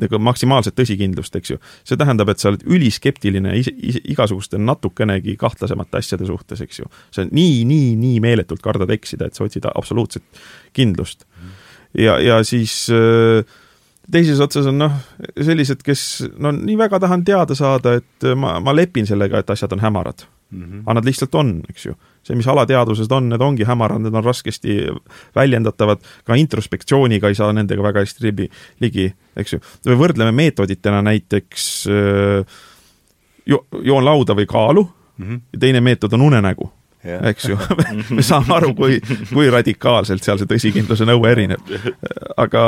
nagu 0.00 0.20
maksimaalset 0.22 0.76
tõsikindlust, 0.78 1.36
eks 1.38 1.54
ju. 1.54 1.60
see 1.86 1.98
tähendab, 1.98 2.30
et 2.32 2.42
sa 2.42 2.50
oled 2.52 2.64
üliskeptiline 2.66 3.54
ise, 3.60 3.72
ise, 3.76 4.02
igasuguste 4.12 4.60
natukenegi 4.60 5.36
kahtlasemate 5.40 6.00
asjade 6.02 6.28
suhtes, 6.28 6.62
eks 6.64 6.82
ju. 6.82 6.90
sa 7.14 7.26
nii, 7.26 7.64
nii, 7.68 7.94
nii 8.00 8.20
meeletult 8.24 8.64
kardad 8.64 8.92
eksida, 8.94 9.28
et 9.28 9.38
sa 9.38 9.46
otsid 9.46 9.68
absoluutset 9.74 10.24
kindlust. 10.76 11.26
ja, 11.98 12.18
ja 12.22 12.42
siis 12.44 12.86
äh, 12.92 13.42
teises 14.12 14.40
otsas 14.40 14.68
on 14.70 14.80
noh, 14.84 14.96
sellised, 15.36 15.82
kes 15.86 16.06
no 16.38 16.52
nii 16.54 16.78
väga 16.78 17.00
tahan 17.02 17.24
teada 17.24 17.58
saada, 17.58 17.96
et 18.00 18.32
ma, 18.36 18.58
ma 18.60 18.74
lepin 18.76 19.06
sellega, 19.06 19.42
et 19.42 19.54
asjad 19.56 19.72
on 19.76 19.84
hämarad 19.84 20.26
mm. 20.50 20.62
-hmm. 20.62 20.82
aga 20.84 20.94
nad 20.94 21.04
lihtsalt 21.04 21.34
on, 21.34 21.62
eks 21.70 21.86
ju. 21.86 21.94
see, 22.22 22.36
mis 22.36 22.46
alateadvused 22.46 23.12
on, 23.12 23.28
need 23.28 23.42
ongi 23.42 23.64
hämarad, 23.64 24.02
need 24.02 24.14
on 24.14 24.24
raskesti 24.24 24.78
väljendatavad, 25.34 26.02
ka 26.24 26.34
introspektsiooniga 26.34 27.28
ei 27.28 27.34
saa 27.34 27.52
nendega 27.52 27.82
väga 27.82 28.02
hästi 28.02 28.26
libi, 28.26 28.48
ligi, 28.80 29.12
eks 29.36 29.52
ju. 29.52 29.60
või 29.86 30.00
võrdleme 30.06 30.32
meetoditena 30.32 31.02
näiteks 31.02 31.86
äh, 31.90 32.56
jo, 33.46 33.66
joon 33.82 34.04
lauda 34.04 34.34
või 34.34 34.46
kaalu 34.46 34.88
mm, 35.18 35.26
-hmm. 35.26 35.40
ja 35.52 35.58
teine 35.58 35.80
meetod 35.80 36.12
on 36.12 36.22
unenägu 36.30 36.72
Jah. 37.06 37.24
eks 37.26 37.48
ju 37.48 37.58
me 38.16 38.22
saame 38.22 38.54
aru, 38.54 38.74
kui, 38.74 39.00
kui 39.32 39.50
radikaalselt 39.50 40.22
seal 40.22 40.38
see 40.38 40.50
tõsikindluse 40.50 41.06
nõue 41.06 41.30
erineb. 41.30 41.60
aga 42.36 42.62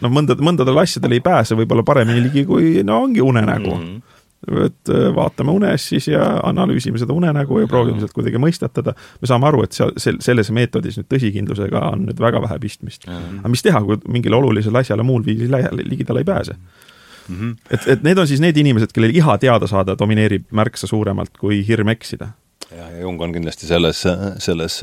noh, 0.00 0.10
mõndad, 0.10 0.40
mõndadele 0.42 0.82
asjadele 0.82 1.18
ei 1.18 1.24
pääse 1.24 1.54
võib-olla 1.54 1.82
paremini 1.86 2.22
ligi, 2.22 2.44
kui 2.44 2.82
no 2.82 3.02
ongi 3.02 3.20
unenägu 3.22 3.74
mm. 3.74 3.82
-hmm 3.84 4.07
et 4.46 4.90
äh, 4.94 5.08
vaatame 5.14 5.50
unes 5.50 5.88
siis 5.90 6.08
ja 6.08 6.24
analüüsime 6.46 6.98
seda 7.00 7.12
unenägu 7.12 7.58
ja 7.60 7.68
proovime 7.70 7.98
sealt 7.98 8.14
kuidagi 8.14 8.38
mõistatada. 8.38 8.94
me 9.20 9.30
saame 9.30 9.48
aru, 9.50 9.64
et 9.66 9.74
seal, 9.74 9.90
sel-, 9.98 10.20
selles 10.22 10.50
meetodis 10.54 10.98
nüüd 11.00 11.08
tõsikindlusega 11.10 11.82
on 11.92 12.06
nüüd 12.06 12.20
väga 12.22 12.42
vähe 12.46 12.58
pistmist. 12.62 13.08
aga 13.08 13.50
mis 13.50 13.64
teha, 13.66 13.82
kui 13.82 13.98
mingile 14.08 14.38
olulisele 14.38 14.78
asjale 14.78 15.02
muul 15.02 15.26
viisil 15.26 15.56
ligidale 15.82 16.22
ei 16.22 16.28
pääse 16.28 16.54
mm? 16.54 17.36
-hmm. 17.36 17.56
et, 17.70 17.88
et 17.88 18.02
need 18.02 18.18
on 18.18 18.26
siis 18.26 18.40
need 18.40 18.56
inimesed, 18.56 18.94
kellel 18.94 19.16
iha 19.16 19.38
teada 19.38 19.66
saada 19.66 19.98
domineerib 19.98 20.46
märksa 20.50 20.86
suuremalt 20.86 21.38
kui 21.38 21.64
hirm 21.68 21.88
eksida. 21.88 22.28
ja, 22.70 22.90
ja 22.90 23.00
Jung 23.00 23.20
on 23.20 23.32
kindlasti 23.32 23.66
selles, 23.66 24.04
selles 24.38 24.82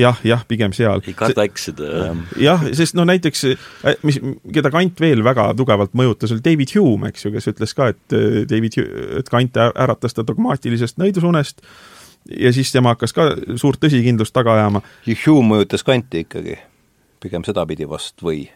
jah, 0.00 0.18
jah, 0.26 0.42
pigem 0.48 0.74
seal. 0.76 1.02
ei 1.06 1.14
karda 1.16 1.44
eksida. 1.48 2.10
jah, 2.40 2.64
sest 2.76 2.96
no 2.98 3.06
näiteks, 3.08 3.46
mis, 4.06 4.20
keda 4.54 4.72
Kant 4.74 5.00
veel 5.02 5.24
väga 5.26 5.50
tugevalt 5.58 5.94
mõjutas, 5.98 6.34
oli 6.34 6.44
David 6.44 6.74
Hume, 6.76 7.12
eks 7.12 7.26
ju, 7.26 7.34
kes 7.34 7.50
ütles 7.52 7.76
ka, 7.76 7.90
et 7.94 8.16
äh, 8.16 8.42
David, 8.50 8.80
et 9.20 9.32
Kant 9.32 9.60
äratas 9.70 10.16
ta 10.16 10.26
dogmaatilisest 10.26 11.00
nõidusunest 11.00 11.64
ja 12.40 12.52
siis 12.52 12.72
tema 12.72 12.94
hakkas 12.94 13.14
ka 13.16 13.30
suurt 13.60 13.80
tõsikindlust 13.82 14.34
taga 14.36 14.58
ajama. 14.58 14.82
Hume 15.24 15.54
mõjutas 15.54 15.84
Kanti 15.86 16.24
ikkagi, 16.26 16.58
pigem 17.22 17.46
sedapidi 17.46 17.88
vast 17.88 18.20
või? 18.24 18.48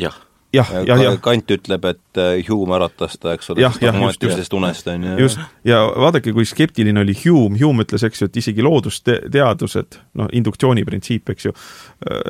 jah, 0.00 0.16
jah, 0.52 0.72
jah, 0.86 1.02
jah, 1.06 1.18
Kant 1.22 1.52
ütleb, 1.54 1.86
et 1.88 2.20
äh, 2.20 2.40
Hume 2.48 2.76
äratas 2.76 3.16
ta, 3.20 3.34
eks 3.36 3.52
ole 3.54 3.68
dogmaatilisest 3.80 4.56
unest, 4.56 4.88
on 4.92 5.06
ju. 5.06 5.14
just, 5.24 5.40
ja 5.68 5.82
vaadake, 5.86 6.34
kui 6.36 6.46
skeptiline 6.48 7.00
oli 7.02 7.14
Hume, 7.24 7.60
Hume 7.60 7.86
ütles, 7.86 8.04
eks 8.06 8.22
ju, 8.22 8.30
et 8.30 8.40
isegi 8.42 8.64
loodusteadused, 8.64 10.00
noh, 10.20 10.32
induktsiooni 10.32 10.84
printsiip, 10.88 11.32
eks 11.34 11.48
ju, 11.48 11.54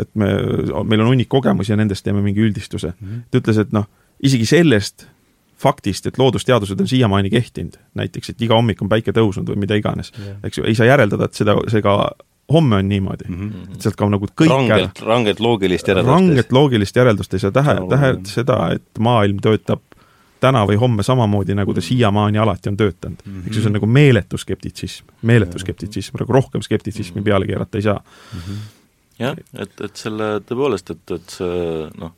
et 0.05 0.13
me, 0.19 0.31
meil 0.85 1.05
on 1.05 1.13
hunnik 1.13 1.31
kogemusi 1.33 1.75
ja 1.75 1.81
nendest 1.81 2.07
teeme 2.07 2.23
mingi 2.25 2.45
üldistuse 2.45 2.95
mm. 2.95 3.09
-hmm. 3.09 3.27
ta 3.31 3.43
ütles, 3.43 3.63
et 3.67 3.75
noh, 3.75 3.89
isegi 4.23 4.47
sellest 4.47 5.09
faktist, 5.63 6.07
et 6.07 6.19
loodusteadused 6.19 6.81
on 6.81 6.89
siiamaani 6.89 7.31
kehtinud, 7.31 7.79
näiteks, 7.95 8.33
et 8.33 8.43
iga 8.43 8.59
hommik 8.59 8.83
on 8.83 8.91
päike 8.91 9.15
tõusnud 9.15 9.47
või 9.53 9.63
mida 9.63 9.79
iganes 9.79 10.11
yeah., 10.19 10.39
eks 10.43 10.59
ju, 10.59 10.67
ei 10.67 10.75
saa 10.79 10.91
järeldada, 10.91 11.31
et 11.31 11.39
seda, 11.39 11.55
see 11.71 11.83
ka 11.85 11.97
homme 12.53 12.77
on 12.77 12.89
niimoodi 12.89 13.29
mm. 13.29 13.51
-hmm. 13.51 13.75
et 13.75 13.87
sealt 13.87 13.97
kaob 13.97 14.11
nagu 14.11 14.27
kõik 14.27 14.51
rangelt, 14.51 15.01
rangelt 15.07 15.41
loogilist 15.41 15.89
järeldust. 15.89 16.15
ranget 16.15 16.53
loogilist 16.53 16.97
järeldust 16.97 17.35
ei 17.35 17.41
saa 17.41 17.51
tähe, 17.51 17.75
Saab 17.79 17.89
tähe 17.89 18.11
olema. 18.11 18.29
seda, 18.35 18.59
et 18.77 18.99
maailm 18.99 19.41
töötab 19.43 19.81
täna 20.43 20.65
või 20.67 20.77
homme 20.81 21.03
samamoodi, 21.07 21.55
nagu 21.55 21.75
ta 21.75 21.81
siiamaani 21.85 22.39
alati 22.43 22.69
on 22.69 22.77
töötanud 22.77 23.23
mm. 23.25 23.33
-hmm. 23.33 23.47
eks 23.47 23.57
ju, 23.57 23.63
see 23.63 23.71
on 23.71 23.79
nagu 23.79 23.87
meeletu 23.87 24.39
skeptitsism, 24.39 25.07
meeletu 25.23 25.59
skeptitsism, 25.59 26.19
nagu 26.21 26.33
rohkem 26.33 26.63
skeptitsismi 26.63 27.23
peale 27.23 27.47
keerata 27.47 27.79
ei 27.79 27.83
saa. 27.83 28.01
jah, 29.19 29.37
et, 29.55 29.81
et 29.81 29.97
selle 29.97 30.39
tõepoolest, 30.49 30.91
et, 30.91 31.11
et 31.11 31.37
see 31.39 31.91
noh, 31.99 32.17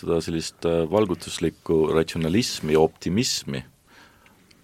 seda 0.00 0.20
sellist 0.24 0.64
äh, 0.68 0.84
valgustuslikku 0.90 1.90
ratsionalismi 1.92 2.72
ja 2.76 2.80
optimismi, 2.80 3.62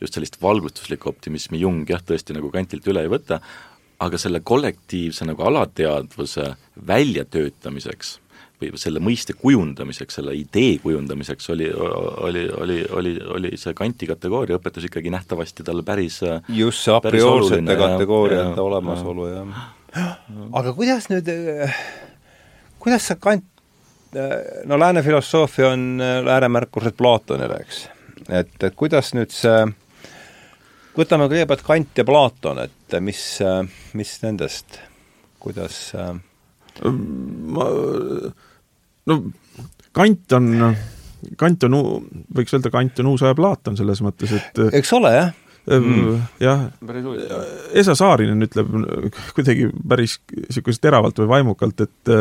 just 0.01 0.17
sellist 0.17 0.41
valgustuslikku 0.43 1.11
optimismi 1.13 1.61
Jung 1.61 1.89
jah, 1.91 2.03
tõesti 2.05 2.37
nagu 2.37 2.51
Kantilt 2.55 2.87
üle 2.89 3.05
ei 3.05 3.13
võta, 3.13 3.41
aga 3.99 4.19
selle 4.21 4.41
kollektiivse 4.45 5.25
nagu 5.29 5.43
alateadvuse 5.49 6.51
väljatöötamiseks 6.87 8.17
või 8.61 8.71
selle 8.81 9.01
mõiste 9.05 9.35
kujundamiseks, 9.37 10.17
selle 10.17 10.33
idee 10.37 10.79
kujundamiseks 10.81 11.51
oli, 11.53 11.67
oli, 11.77 12.45
oli, 12.57 12.79
oli, 12.91 13.13
oli 13.37 13.51
see 13.61 13.75
Kanti 13.77 14.09
kategooria 14.09 14.57
õpetus 14.57 14.87
ikkagi 14.89 15.13
nähtavasti 15.13 15.65
talle 15.67 15.85
päris 15.85 16.23
just 16.49 16.85
see 16.85 16.95
a 16.95 17.01
jah. 17.03 17.83
kategooriate 17.83 18.61
olemasolu 18.61 19.29
ja 19.29 19.45
aga 20.57 20.73
kuidas 20.77 21.11
nüüd, 21.13 21.29
kuidas 22.81 23.11
sa 23.11 23.17
Kant, 23.21 23.45
no 24.65 24.79
lääne 24.81 25.03
filosoofia 25.05 25.75
on 25.75 26.01
ääremärkused 26.01 26.97
Platonile, 26.97 27.61
eks, 27.61 27.87
et, 28.29 28.57
et 28.63 28.77
kuidas 28.77 29.13
nüüd 29.17 29.33
see 29.33 29.67
võtame 30.97 31.29
kõigepealt 31.29 31.65
Kant 31.67 32.01
ja 32.01 32.09
Platon, 32.09 32.65
et 32.65 32.76
mis, 33.03 33.23
mis 33.97 34.13
nendest, 34.23 34.79
kuidas 35.43 35.79
ma, 35.97 37.67
no 39.07 39.19
Kant 39.97 40.37
on 40.37 40.77
Kant 41.41 41.65
on, 41.67 41.75
võiks 42.37 42.55
öelda, 42.55 42.71
Kant 42.71 43.01
on 43.03 43.11
uus 43.15 43.25
aja 43.25 43.35
Platon 43.37 43.77
selles 43.79 44.03
mõttes, 44.05 44.35
et 44.37 44.61
eks 44.77 44.93
ole, 44.99 45.13
jah. 45.17 45.35
Mm. 45.67 46.21
jah, 46.39 46.69
Esa 47.75 47.97
Saarinen 47.99 48.47
ütleb 48.47 48.69
kuidagi 49.35 49.67
päris 49.89 50.21
niisugust 50.31 50.79
teravalt 50.85 51.19
või 51.19 51.33
vaimukalt, 51.33 51.83
et 51.83 52.13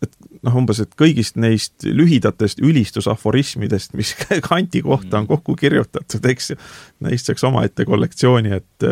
et 0.00 0.14
noh, 0.44 0.54
umbes, 0.56 0.78
et 0.80 0.92
kõigist 0.96 1.36
neist 1.40 1.84
lühidatest 1.84 2.60
ülistusaforismidest, 2.64 3.92
mis 3.96 4.14
Kanti 4.48 4.80
kohta 4.84 5.20
on 5.20 5.28
kokku 5.28 5.56
kirjutatud, 5.60 6.28
eks 6.32 6.52
ju, 6.52 6.58
neist 7.04 7.28
saaks 7.28 7.44
omaette 7.48 7.84
kollektsiooni, 7.88 8.60
et 8.60 8.88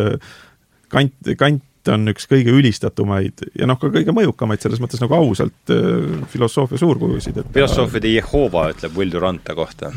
Kant, 0.88 1.32
Kant 1.38 1.92
on 1.92 2.10
üks 2.12 2.26
kõige 2.28 2.52
ülistatumaid 2.52 3.46
ja 3.58 3.68
noh, 3.68 3.78
ka 3.80 3.90
kõige 3.92 4.12
mõjukamaid 4.16 4.64
selles 4.64 4.80
mõttes 4.82 5.00
nagu 5.00 5.14
ausalt 5.16 5.72
filosoofia 6.32 6.80
suurkujusid, 6.80 7.38
et 7.40 7.54
filosoofide 7.54 8.12
Jehova 8.16 8.68
ütleb 8.74 8.98
Will 8.98 9.14
Durante 9.14 9.56
kohta 9.56 9.92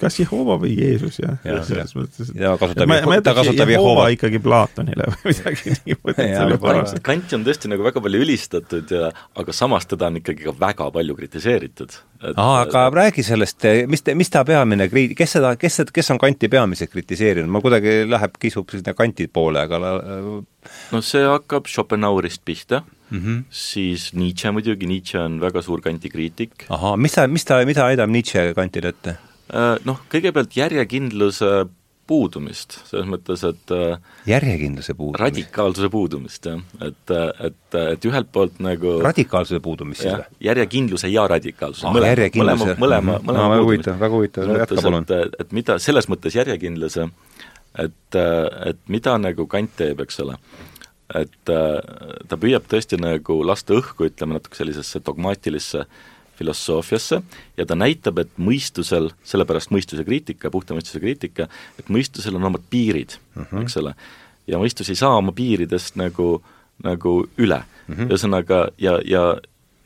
kas 0.00 0.18
Jehova 0.20 0.56
või 0.60 0.74
Jeesus, 0.78 1.18
jah 1.20 1.38
ja,. 1.46 1.60
selles 1.66 1.94
mõttes, 1.96 2.30
ja 2.36 2.52
kasutab, 2.60 2.92
ta 3.24 3.34
kasutab 3.36 3.72
Jehova 3.72 4.06
ikkagi 4.14 4.40
Platonile 4.42 5.08
või 5.10 5.24
midagi 5.32 5.74
niimoodi. 5.86 7.00
Kanti 7.06 7.36
on 7.38 7.46
tõesti 7.46 7.70
nagu 7.72 7.84
väga 7.86 8.02
palju 8.04 8.22
ülistatud 8.24 8.94
ja 8.94 9.10
aga 9.10 9.56
samas 9.56 9.88
teda 9.90 10.10
on 10.10 10.20
ikkagi 10.20 10.46
ka 10.46 10.54
väga 10.60 10.90
palju 10.94 11.16
kritiseeritud. 11.18 11.96
aga 12.36 12.84
räägi 12.94 13.24
sellest, 13.26 13.66
mis, 13.88 14.04
mis 14.14 14.32
ta 14.32 14.44
peamine 14.44 14.88
kriit-, 14.92 15.16
kes 15.18 15.38
seda, 15.38 15.54
kes, 15.60 15.82
kes 15.92 16.14
on 16.14 16.20
Kanti 16.20 16.50
peamiselt 16.52 16.92
kritiseerinud, 16.92 17.50
ma 17.50 17.62
kuidagi 17.64 18.02
läheb, 18.08 18.36
kisub 18.40 18.70
sinna 18.74 18.94
Kanti 18.96 19.28
poole, 19.32 19.64
aga 19.66 19.80
no 19.80 21.00
see 21.04 21.24
hakkab 21.24 21.68
Schopenhauerist 21.70 22.44
pihta 22.44 22.82
mm, 22.82 23.18
-hmm. 23.18 23.42
siis 23.50 24.12
Nietzsche 24.12 24.52
muidugi, 24.52 24.86
Nietzsche 24.86 25.18
on 25.20 25.40
väga 25.40 25.62
suur 25.62 25.80
Kanti 25.80 26.10
kriitik. 26.10 26.66
ahah, 26.68 26.96
mis 26.96 27.12
ta, 27.12 27.26
mis 27.26 27.44
ta, 27.44 27.64
mida 27.64 27.88
heidab 27.88 28.10
Nietzsche 28.10 28.52
Kantile 28.54 28.88
ette? 28.88 29.16
Äh, 29.50 29.76
noh, 29.86 29.98
kõigepealt 30.10 30.54
järjekindluse 30.54 31.50
puudumist, 32.10 32.76
selles 32.88 33.06
mõttes, 33.10 33.42
et 33.46 33.72
äh, 33.74 33.98
järjekindluse 34.30 34.94
puudumist? 34.98 35.22
radikaalsuse 35.22 35.90
puudumist, 35.90 36.46
jah. 36.46 36.62
et, 36.86 37.12
et, 37.46 37.76
et 37.80 38.06
ühelt 38.10 38.30
poolt 38.34 38.58
nagu 38.62 38.96
radikaalsuse 39.04 39.60
puudumist 39.62 40.02
siis 40.02 40.14
või? 40.16 40.40
järjekindluse 40.48 41.10
ja 41.10 41.26
radikaalsuse 41.30 41.86
ah, 41.86 41.94
mõlema, 41.94 42.16
mõlema, 42.42 42.68
mõlema, 42.82 43.18
mõlema 43.26 43.44
no, 43.46 43.52
väga 43.54 43.66
huvitav, 43.68 44.00
väga 44.02 44.18
huvitav, 44.18 44.52
jätka 44.58 44.82
palun. 44.82 45.06
et, 45.06 45.38
et 45.44 45.54
mida, 45.58 45.78
selles 45.82 46.10
mõttes 46.10 46.38
järjekindluse, 46.38 47.08
et, 47.86 48.20
et 48.20 48.84
mida 48.90 49.16
nagu 49.22 49.46
Kant 49.50 49.74
teeb, 49.78 50.02
eks 50.06 50.22
ole, 50.26 50.38
et 51.18 51.54
ta 51.54 52.38
püüab 52.38 52.70
tõesti 52.70 52.98
nagu 53.02 53.40
lasta 53.46 53.78
õhku, 53.78 54.10
ütleme 54.10 54.38
natuke 54.38 54.58
sellisesse 54.58 55.02
dogmaatilisse 55.06 55.86
äh, 55.86 56.08
filosoofiasse 56.40 57.20
ja 57.56 57.66
ta 57.68 57.76
näitab, 57.78 58.22
et 58.22 58.32
mõistusel, 58.40 59.10
sellepärast 59.26 59.72
mõistuse 59.74 60.06
kriitika, 60.06 60.52
puhta 60.52 60.76
mõistuse 60.76 61.02
kriitika, 61.02 61.50
et 61.80 61.92
mõistusel 61.92 62.38
on 62.40 62.48
omad 62.50 62.64
piirid 62.72 63.18
uh, 63.18 63.44
-huh. 63.44 63.62
eks 63.64 63.76
ole. 63.82 63.94
ja 64.48 64.58
mõistus 64.58 64.88
ei 64.90 64.98
saa 64.98 65.16
oma 65.20 65.32
piiridest 65.36 66.00
nagu, 66.00 66.40
nagu 66.82 67.14
üle 67.38 67.62
uh 67.62 67.94
-huh.. 67.94 68.08
ühesõnaga, 68.08 68.68
ja, 68.78 68.98
ja 69.04 69.24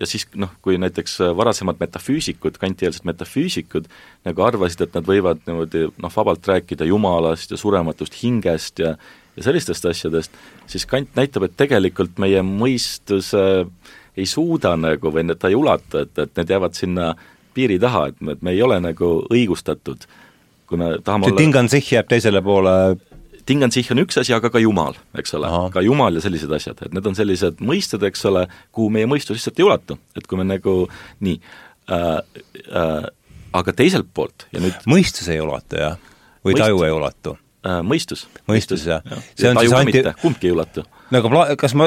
ja 0.00 0.06
siis 0.10 0.26
noh, 0.34 0.50
kui 0.62 0.74
näiteks 0.78 1.20
varasemad 1.38 1.78
metafüüsikud, 1.80 2.56
kantieelsed 2.58 3.04
metafüüsikud 3.06 3.86
nagu 4.26 4.42
arvasid, 4.42 4.80
et 4.80 4.96
nad 4.96 5.06
võivad 5.06 5.44
niimoodi 5.46 5.84
noh, 6.02 6.16
vabalt 6.16 6.48
rääkida 6.50 6.84
Jumalast 6.84 7.54
ja 7.54 7.56
surematust 7.56 8.22
hingest 8.22 8.82
ja 8.82 8.96
ja 9.36 9.42
sellistest 9.42 9.86
asjadest, 9.90 10.34
siis 10.70 10.86
Kant 10.86 11.16
näitab, 11.18 11.42
et 11.42 11.56
tegelikult 11.58 12.20
meie 12.22 12.42
mõistuse 12.46 13.40
äh, 13.64 13.94
ei 14.16 14.26
suuda 14.26 14.76
nagu 14.78 15.10
või 15.14 15.26
ta 15.38 15.50
ei 15.50 15.56
ulata, 15.58 16.04
et, 16.04 16.18
et 16.18 16.36
need 16.38 16.52
jäävad 16.54 16.76
sinna 16.78 17.14
piiri 17.54 17.78
taha, 17.82 18.08
et 18.10 18.20
me, 18.20 18.36
et 18.36 18.42
me 18.42 18.54
ei 18.54 18.62
ole 18.62 18.80
nagu 18.82 19.16
õigustatud. 19.30 20.06
kui 20.66 20.78
me 20.80 20.96
tahame 21.04 21.26
see 21.26 21.34
olla 21.34 21.42
Tingansich 21.42 21.92
jääb 21.92 22.08
teisele 22.08 22.42
poole 22.42 22.96
Tingansich 23.46 23.92
on 23.92 24.00
üks 24.00 24.16
asi, 24.20 24.32
aga 24.32 24.48
ka 24.48 24.60
Jumal, 24.62 24.96
eks 25.18 25.34
ole, 25.36 25.50
ka 25.72 25.82
Jumal 25.84 26.16
ja 26.16 26.22
sellised 26.24 26.52
asjad, 26.56 26.80
et 26.86 26.94
need 26.96 27.06
on 27.06 27.16
sellised 27.16 27.60
mõisted, 27.60 28.04
eks 28.08 28.24
ole, 28.30 28.46
kuhu 28.72 28.88
meie 28.94 29.08
mõistus 29.10 29.36
lihtsalt 29.36 29.60
ei 29.60 29.66
ulatu, 29.66 29.98
et 30.16 30.26
kui 30.26 30.40
me 30.40 30.46
nagu 30.48 30.76
nii 31.24 31.36
äh,, 31.92 32.40
äh, 32.64 33.08
aga 33.54 33.76
teiselt 33.76 34.08
poolt 34.16 34.46
ja 34.54 34.64
nüüd 34.64 34.88
mõistus 34.88 35.28
ei 35.32 35.42
ulatu, 35.44 35.76
jah? 35.76 35.98
või 36.40 36.54
Mõist... 36.54 36.64
taju 36.64 36.86
ei 36.86 36.94
ulatu? 36.96 37.36
Äh, 37.64 37.78
mõistus. 37.80 38.26
mõistus, 38.50 38.82
jah 38.84 39.00
ja.. 39.08 39.16
see 39.32 39.48
on 39.48 39.56
siis 39.62 39.72
anti-... 39.72 40.02
kumbki 40.20 40.50
ei 40.50 40.52
ulatu. 40.52 40.82
no 41.08 41.20
aga 41.22 41.30
pla-, 41.32 41.44
kas 41.56 41.72
ma, 41.78 41.86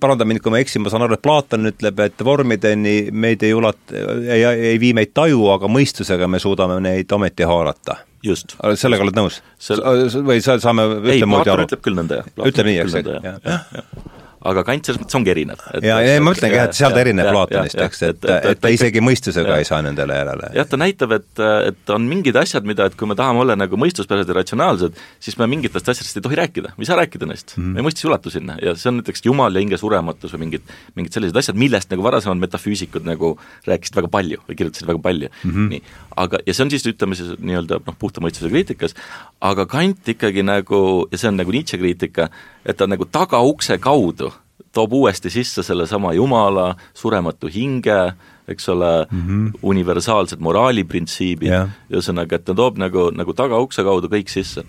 paranda 0.00 0.26
mind, 0.28 0.38
kui 0.44 0.54
ma 0.54 0.60
eksin, 0.62 0.84
ma 0.84 0.92
saan 0.92 1.02
aru, 1.08 1.16
et 1.18 1.24
Platon 1.24 1.66
ütleb, 1.72 1.98
et 2.04 2.22
vormideni 2.22 2.94
meid 3.10 3.42
ei 3.42 3.50
ulat-, 3.58 3.96
ei, 3.96 4.44
ei 4.70 4.78
vii 4.78 4.92
meid 5.00 5.10
taju, 5.18 5.42
aga 5.56 5.66
mõistusega 5.66 6.30
me 6.30 6.38
suudame 6.42 6.78
neid 6.84 7.10
ometi 7.18 7.48
haarata. 7.50 7.98
just. 8.22 8.54
sellega 8.78 9.02
oled 9.02 9.18
nõus 9.18 9.40
Sel...? 9.58 9.82
või 10.22 10.38
sa, 10.44 10.60
saame 10.62 10.86
ühtemoodi 11.00 11.50
aru? 11.50 11.66
ütleb 11.66 11.82
küll 11.82 11.98
nõnda, 11.98 12.22
jah. 12.22 12.46
ütleb 12.52 12.70
nii, 12.70 12.80
eks, 12.84 13.00
jah 13.02 14.21
aga 14.48 14.64
Kant 14.66 14.88
selles 14.88 15.00
mõttes 15.02 15.16
ongi 15.18 15.32
erinev. 15.32 15.62
ja, 15.84 15.98
ja 16.02 16.16
ma 16.20 16.30
mõtlengi 16.30 16.58
jah, 16.58 16.68
et 16.70 16.76
seal 16.76 16.94
ta 16.94 17.02
erineb 17.02 17.28
Platonist, 17.30 17.78
eks, 17.86 18.02
et, 18.08 18.26
et, 18.26 18.48
et, 18.52 18.60
ta 18.62 18.72
isegi 18.72 19.02
mõistusega 19.04 19.54
ja. 19.54 19.58
ei 19.62 19.68
saa 19.68 19.80
nendele 19.84 20.16
järele. 20.18 20.50
jah, 20.58 20.68
ta 20.68 20.78
näitab, 20.80 21.14
et, 21.18 21.42
et 21.70 21.92
on 21.94 22.06
mingid 22.08 22.38
asjad, 22.40 22.66
mida, 22.68 22.88
et 22.90 22.96
kui 22.98 23.10
me 23.10 23.16
tahame 23.18 23.44
olla 23.44 23.56
nagu 23.58 23.78
mõistuspärased 23.80 24.32
ja 24.32 24.38
ratsionaalsed, 24.40 24.98
siis 25.22 25.38
me 25.40 25.48
mingitest 25.50 25.92
asjadest 25.94 26.18
ei 26.18 26.26
tohi 26.26 26.38
rääkida, 26.42 26.74
me 26.76 26.86
ei 26.86 26.90
saa 26.90 26.98
rääkida 27.00 27.28
neist 27.30 27.56
mm, 27.56 27.62
-hmm. 27.62 27.76
meie 27.76 27.86
mõistus 27.88 28.06
ei 28.06 28.10
ulatu 28.10 28.32
sinna 28.34 28.58
ja 28.62 28.74
see 28.78 28.90
on 28.92 29.00
näiteks 29.00 29.26
Jumal 29.26 29.54
ja 29.54 29.64
hinge 29.64 29.78
surematus 29.80 30.34
või 30.34 30.46
mingid, 30.46 30.74
mingid 30.98 31.14
sellised 31.14 31.38
asjad, 31.38 31.58
millest 31.58 31.92
nagu 31.94 32.04
varasemad 32.06 32.42
metafüüsikud 32.42 33.06
nagu 33.06 33.36
rääkisid 33.68 34.00
väga 34.00 34.10
palju 34.12 34.42
või 34.48 34.58
kirjutasid 34.58 34.88
väga 34.90 35.02
palju 35.02 35.30
mm, 35.30 35.50
-hmm. 35.50 35.68
nii. 35.76 35.82
aga, 36.16 36.42
ja 36.46 36.54
see 36.54 36.66
on 36.66 36.74
siis, 36.74 36.86
ütleme 36.90 37.18
siis 37.18 37.36
nii-öelda 37.38 37.80
noh, 37.86 37.98
puhta 37.98 38.24
mõistuse 38.24 38.50
kriitikas, 38.50 38.96
aga 39.40 39.66
Kant 39.70 40.08
ikkagi 40.08 40.42
nagu, 40.46 41.06
ja 41.12 41.18
see 41.18 41.30
on 41.30 41.38
nagu 41.40 41.54
Nietzsche 41.54 41.78
kriitika, 41.78 42.28
et 42.66 42.76
ta 42.76 42.86
nagu 42.86 43.04
tagaukse 43.04 43.78
kaudu 43.78 44.32
toob 44.72 44.92
uuesti 44.96 45.30
sisse 45.30 45.62
sellesama 45.62 46.14
Jumala, 46.16 46.74
surematu 46.96 47.50
hinge, 47.52 48.14
eks 48.48 48.68
ole 48.72 49.06
mm, 49.10 49.26
-hmm. 49.26 49.58
universaalsed 49.62 50.40
moraaliprintsiibid 50.40 51.48
yeah., 51.48 51.68
ühesõnaga, 51.92 52.40
et 52.40 52.44
ta 52.44 52.54
toob 52.54 52.80
nagu, 52.80 53.10
nagu 53.14 53.34
tagaukse 53.36 53.84
kaudu 53.84 54.08
kõik 54.08 54.32
sisse. 54.32 54.64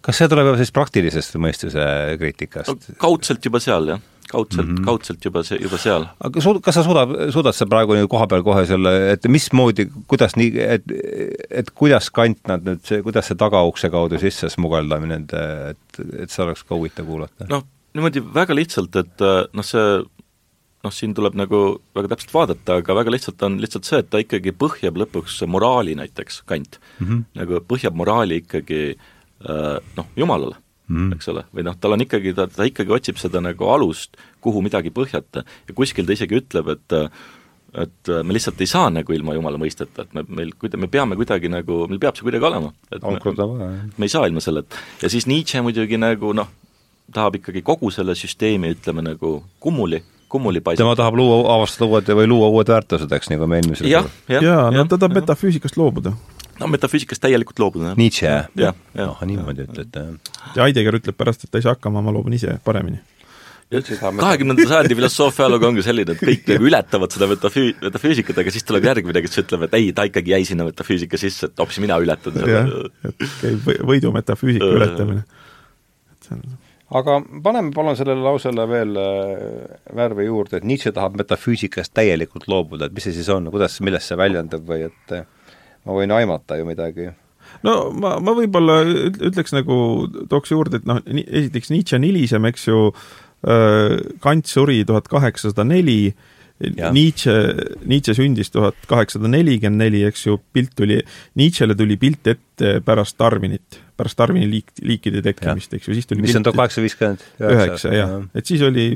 kas 0.00 0.16
see 0.16 0.28
tuleb 0.28 0.56
siis 0.56 0.72
praktilisest 0.72 1.34
mõistuse 1.36 1.84
kriitikast 2.18 2.68
no,? 2.68 2.96
kaudselt 2.98 3.44
juba 3.44 3.60
seal, 3.60 3.88
jah 3.94 4.00
kaudselt 4.30 4.66
mm, 4.66 4.76
-hmm. 4.76 4.86
kaudselt 4.86 5.24
juba 5.24 5.42
see, 5.46 5.58
juba 5.62 5.78
seal. 5.80 6.06
aga 6.28 6.44
su-, 6.44 6.60
kas 6.64 6.78
sa 6.78 6.84
suudad, 6.86 7.14
suudad 7.34 7.56
sa 7.56 7.66
praegu 7.70 7.98
koha 8.10 8.28
peal 8.30 8.44
kohe 8.46 8.64
selle, 8.68 8.94
et 9.14 9.26
mismoodi, 9.28 9.88
kuidas 10.10 10.36
nii, 10.38 10.52
et 10.76 10.94
et 11.62 11.74
kuidas 11.74 12.10
Kant 12.14 12.40
nad 12.50 12.64
nüüd, 12.66 12.84
see, 12.86 13.02
kuidas 13.06 13.30
see 13.30 13.38
tagaukse 13.40 13.90
kaudu 13.90 14.20
sisse 14.22 14.50
smugeldamine, 14.52 15.20
et, 15.24 15.36
et, 15.74 16.00
et 16.24 16.30
see 16.30 16.44
oleks 16.46 16.64
ka 16.64 16.78
huvitav 16.78 17.08
kuulata? 17.10 17.50
noh, 17.50 17.66
niimoodi 17.94 18.22
väga 18.34 18.56
lihtsalt, 18.56 18.96
et 19.02 19.26
äh, 19.26 19.42
noh, 19.52 19.66
see 19.66 20.00
noh, 20.80 20.94
siin 20.94 21.14
tuleb 21.16 21.36
nagu 21.36 21.60
väga 21.96 22.14
täpselt 22.14 22.34
vaadata, 22.34 22.80
aga 22.80 22.96
väga 23.02 23.12
lihtsalt 23.14 23.42
on 23.46 23.58
lihtsalt 23.60 23.88
see, 23.88 24.00
et 24.00 24.10
ta 24.12 24.22
ikkagi 24.22 24.54
põhjab 24.56 24.98
lõpuks 25.02 25.42
moraali 25.50 25.96
näiteks, 25.98 26.42
Kant 26.48 26.80
mm, 26.80 27.06
-hmm. 27.06 27.22
nagu 27.42 27.62
põhjab 27.68 27.98
moraali 27.98 28.40
ikkagi 28.44 28.82
äh, 28.94 29.78
noh, 29.98 30.12
Jumalale 30.16 30.60
mm, 30.90 31.16
eks 31.16 31.30
ole, 31.32 31.46
või 31.56 31.66
noh, 31.66 31.76
tal 31.80 31.96
on 31.96 32.04
ikkagi, 32.04 32.34
ta, 32.36 32.48
ta 32.50 32.66
ikkagi 32.68 32.96
otsib 32.98 33.20
seda 33.22 33.42
nagu 33.44 33.70
alust, 33.72 34.18
kuhu 34.44 34.62
midagi 34.66 34.92
põhjata 34.94 35.44
ja 35.46 35.76
kuskil 35.76 36.08
ta 36.08 36.16
isegi 36.16 36.40
ütleb, 36.42 36.74
et 36.76 36.98
et 37.70 38.10
me 38.26 38.34
lihtsalt 38.34 38.58
ei 38.64 38.66
saa 38.66 38.88
nagu 38.90 39.14
ilma 39.14 39.36
Jumala 39.36 39.58
mõisteta, 39.60 40.02
et 40.02 40.14
me, 40.16 40.24
meil 40.26 40.48
kuida-, 40.58 40.78
me 40.80 40.88
peame 40.90 41.14
kuidagi 41.14 41.46
nagu, 41.52 41.84
meil 41.86 42.00
peab 42.02 42.16
see 42.18 42.26
kuidagi 42.26 42.48
olema. 42.48 42.72
et 42.90 43.04
me, 43.06 43.68
me 43.94 44.08
ei 44.08 44.10
saa 44.10 44.26
ilma 44.26 44.42
selleta. 44.42 44.80
ja 45.02 45.10
siis 45.12 45.28
Nietzsche 45.30 45.62
muidugi 45.62 46.00
nagu 46.00 46.32
noh, 46.34 46.50
tahab 47.14 47.38
ikkagi 47.40 47.62
kogu 47.66 47.90
selle 47.94 48.16
süsteemi, 48.18 48.72
ütleme 48.74 49.04
nagu 49.06 49.36
kummuli, 49.62 50.02
kummuli 50.30 50.62
paisata. 50.64 50.84
tema 50.84 50.96
tahab 50.98 51.18
luua, 51.18 51.40
avastada 51.54 51.88
uued 51.90 52.12
või 52.20 52.28
luua 52.30 52.50
uued 52.54 52.74
väärtused, 52.74 53.12
eks, 53.16 53.30
nagu 53.32 53.48
me 53.50 53.60
eelmisel 53.60 53.90
jah, 53.90 54.10
jah, 54.30 54.44
jaa, 54.46 54.66
no 54.74 54.86
ta 54.90 54.98
tahab 54.98 55.18
metafüüsikast 55.20 55.78
loobuda. 55.80 56.14
No 56.60 56.68
metafüüsikast 56.70 57.22
täielikult 57.24 57.62
loobuda, 57.62 57.92
jah. 57.92 58.00
Nietzsche, 58.00 58.26
jah? 58.26 58.50
jah, 58.58 58.76
jah. 58.96 59.14
ah, 59.14 59.24
niimoodi 59.28 59.66
ütlete, 59.68 60.04
jah. 60.04 60.36
ja 60.58 60.68
Heidegger 60.68 61.00
ütleb 61.00 61.18
pärast, 61.18 61.46
et 61.46 61.52
ta 61.52 61.60
ei 61.60 61.66
saa 61.66 61.76
hakkama, 61.76 62.04
ma 62.04 62.14
loobun 62.14 62.36
ise 62.36 62.58
paremini 62.64 63.00
kahekümnenda 63.70 64.64
sajandi 64.66 64.96
filosoofia 64.98 65.44
ajalugu 65.44 65.68
ongi 65.68 65.82
selline, 65.86 66.16
et 66.16 66.22
kõik 66.26 66.48
nagu 66.50 66.66
ületavad 66.66 67.12
seda 67.14 67.28
metafüü-, 67.30 67.76
metafüüsikat, 67.84 68.40
aga 68.42 68.54
siis 68.54 68.66
tuleb 68.66 68.88
järgmine, 68.88 69.22
kes 69.22 69.44
ütleb, 69.44 69.68
et 69.68 69.76
ei, 69.78 69.92
ta 69.94 70.08
ikkagi 70.08 70.34
jäi 70.34 70.48
sinna 70.48 70.66
metafüüsika 70.66 71.20
sisse, 71.22 71.52
et 71.52 71.62
hoopis 71.62 71.78
mina 71.84 72.00
ületan 72.02 72.40
et 72.40 73.22
käib 73.38 73.70
võidu 73.86 74.10
metafüüsika 74.16 74.72
ületamine. 74.80 75.22
et 75.22 76.26
see 76.26 76.34
on 76.34 76.58
aga 76.98 77.20
paneme 77.44 77.70
palun 77.74 77.94
sellele 77.98 78.24
lausele 78.24 78.66
veel 78.66 78.96
äh, 78.98 79.42
värvi 79.96 80.26
juurde, 80.26 80.58
et 80.58 80.66
Nietzsche 80.66 80.92
tahab 80.94 81.18
metafüüsikast 81.20 81.94
täielikult 81.94 82.48
loobuda, 82.50 82.88
et 82.88 82.96
mis 82.96 83.06
see 83.06 83.14
siis 83.14 83.30
on, 83.30 83.46
kuidas, 83.54 83.78
millest 83.86 84.10
see 84.10 84.18
väljendub 84.18 84.66
või 84.66 84.88
et 84.88 85.14
äh, 85.14 85.28
ma 85.86 85.96
võin 85.96 86.14
aimata 86.14 86.58
ju 86.60 86.68
midagi? 86.68 87.10
no 87.66 87.76
ma, 87.96 88.16
ma 88.22 88.34
võib-olla 88.36 88.80
ütleks 88.86 89.54
nagu, 89.56 89.76
tooks 90.30 90.52
juurde, 90.54 90.80
et 90.80 90.88
noh, 90.88 91.00
esiteks 91.06 91.72
Nietzsche 91.72 91.98
on 91.98 92.06
hilisem, 92.06 92.48
eks 92.50 92.68
ju, 92.68 92.90
äh, 93.48 93.96
Kant 94.24 94.50
suri 94.50 94.82
tuhat 94.88 95.10
kaheksasada 95.10 95.66
neli. 95.68 96.02
Nietzsche, 96.60 97.32
Nietzsche 97.88 98.12
sündis 98.12 98.52
tuhat 98.52 98.76
kaheksasada 98.88 99.30
nelikümmend 99.32 99.80
neli, 99.80 100.02
eks 100.04 100.26
ju, 100.26 100.34
pilt 100.52 100.74
tuli, 100.76 100.98
Nietzschele 101.40 101.72
tuli 101.72 101.96
pilt 102.00 102.28
ette 102.28 102.74
pärast 102.84 103.16
Darwinit, 103.16 103.78
pärast 103.96 104.18
Darwini 104.20 104.44
liik, 104.50 104.74
liikide 104.84 105.22
tekkimist, 105.24 105.72
eks 105.78 105.88
ju, 105.88 105.96
siis 105.96 106.10
tuli 106.10 106.20
mis 106.20 106.36
on 106.36 106.44
pilt 106.44 106.50
tuhat 106.50 106.60
kaheksasada 106.60 106.84
viiskümmend 106.84 107.24
üheksa, 107.54 107.94
jah, 107.96 108.12
et 108.36 108.52
siis 108.52 108.60
oli 108.66 108.90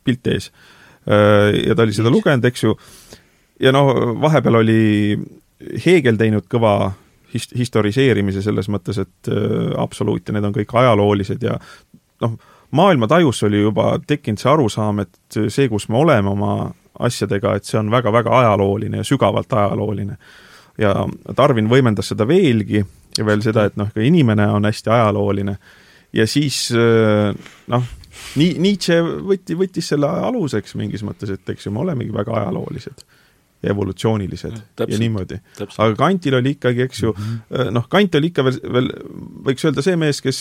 pilt 0.00 0.32
ees. 0.32 0.48
Ja 1.04 1.76
ta 1.76 1.84
oli 1.84 1.92
seda 1.92 2.08
lugenud, 2.08 2.48
eks 2.48 2.64
ju, 2.64 2.72
ja 3.60 3.74
noh, 3.76 3.92
vahepeal 4.24 4.62
oli 4.62 4.80
Hegel 5.84 6.18
teinud 6.20 6.46
kõva 6.50 6.74
hist-, 7.34 7.54
historiseerimise 7.56 8.42
selles 8.44 8.68
mõttes, 8.72 9.00
et 9.02 9.30
äh, 9.30 9.72
absoluut 9.80 10.26
ja 10.26 10.36
need 10.36 10.48
on 10.48 10.54
kõik 10.56 10.74
ajaloolised 10.80 11.44
ja 11.44 11.58
noh, 12.24 12.38
maailmatajus 12.74 13.44
oli 13.48 13.62
juba 13.62 13.94
tekkinud 14.06 14.42
see 14.42 14.50
arusaam, 14.50 15.04
et 15.04 15.38
see, 15.48 15.68
kus 15.70 15.88
me 15.92 16.00
oleme 16.00 16.32
oma 16.32 16.56
asjadega, 17.04 17.56
et 17.58 17.66
see 17.66 17.78
on 17.78 17.90
väga-väga 17.90 18.32
ajalooline 18.42 19.02
ja 19.02 19.06
sügavalt 19.06 19.52
ajalooline. 19.52 20.16
ja 20.78 20.94
Darwin 21.36 21.70
võimendas 21.70 22.10
seda 22.10 22.26
veelgi 22.26 22.84
ja 23.18 23.26
veel 23.26 23.42
seda, 23.42 23.64
et 23.64 23.76
noh, 23.78 23.90
ka 23.94 24.02
inimene 24.02 24.46
on 24.50 24.64
hästi 24.66 24.90
ajalooline. 24.90 25.56
ja 26.12 26.26
siis 26.26 26.68
noh, 27.66 27.90
nii, 28.38 28.54
Nietzsche 28.62 29.00
võtti, 29.02 29.58
võttis 29.58 29.90
selle 29.90 30.06
aluseks 30.06 30.74
mingis 30.78 31.02
mõttes, 31.06 31.30
et 31.34 31.54
eks 31.54 31.66
ju, 31.66 31.74
me 31.74 31.82
olemegi 31.82 32.14
väga 32.14 32.34
ajaloolised 32.42 33.02
ja 33.02 33.13
evolutsioonilised 33.70 34.56
ja, 34.56 34.86
ja 34.88 34.98
niimoodi. 34.98 35.38
aga 35.60 35.94
Kantil 35.98 36.38
oli 36.40 36.54
ikkagi, 36.58 36.82
eks 36.82 37.02
ju 37.02 37.12
mm, 37.12 37.24
-hmm. 37.24 37.70
noh, 37.74 37.88
Kant 37.88 38.14
oli 38.14 38.32
ikka 38.32 38.44
veel, 38.44 38.60
veel 38.72 38.90
võiks 39.48 39.66
öelda 39.66 39.82
see 39.82 39.96
mees, 39.96 40.20
kes 40.24 40.38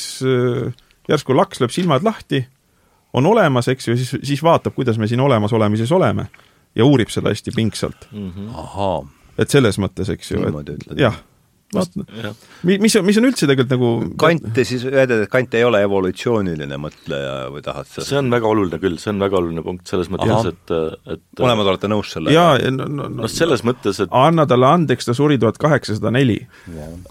järsku 1.09 1.35
laks 1.37 1.61
lööb 1.61 1.73
silmad 1.73 2.03
lahti, 2.03 2.45
on 3.13 3.25
olemas, 3.25 3.67
eks 3.67 3.87
ju, 3.87 3.97
siis, 3.97 4.15
siis 4.23 4.43
vaatab, 4.43 4.73
kuidas 4.75 4.97
me 4.97 5.07
siin 5.07 5.21
olemasolemises 5.21 5.91
oleme 5.91 6.27
ja 6.75 6.85
uurib 6.85 7.11
seda 7.13 7.29
hästi 7.29 7.51
pingsalt 7.55 8.07
mm. 8.11 8.31
-hmm. 8.31 9.07
et 9.37 9.49
selles 9.49 9.77
mõttes, 9.79 10.09
eks 10.09 10.31
ju, 10.31 10.41
et 10.47 10.97
jah 10.97 11.21
vaata, 11.75 12.33
mis 12.63 12.95
on, 12.99 13.05
mis 13.07 13.19
on 13.19 13.27
üldse 13.29 13.47
tegelikult 13.49 13.73
nagu 13.73 13.91
Kant 14.19 14.59
siis, 14.67 14.85
väidad, 14.87 15.25
et 15.25 15.31
Kant 15.31 15.57
ei 15.57 15.65
ole 15.67 15.81
evolutsiooniline 15.85 16.79
mõtleja 16.81 17.33
või 17.53 17.63
tahad 17.65 17.89
sa 17.91 18.05
see 18.07 18.19
on 18.21 18.31
väga 18.33 18.49
oluline 18.49 18.79
küll, 18.81 18.97
see 19.01 19.11
on 19.13 19.21
väga 19.23 19.39
oluline 19.39 19.65
punkt 19.65 19.91
selles 19.91 20.11
mõttes, 20.13 20.49
et, 20.53 20.73
et 21.15 21.43
mõlemad 21.43 21.73
olete 21.73 21.91
nõus 21.91 22.13
sellega? 22.15 22.35
jaa, 22.37 22.71
no, 22.75 22.87
no, 22.87 23.09
no 23.21 23.31
selles 23.31 23.65
mõttes, 23.67 24.01
et 24.03 24.17
anna 24.23 24.47
talle 24.49 24.71
andeks, 24.79 25.09
ta 25.09 25.17
suri 25.17 25.39
tuhat 25.41 25.59
kaheksasada 25.61 26.13
neli. 26.13 26.39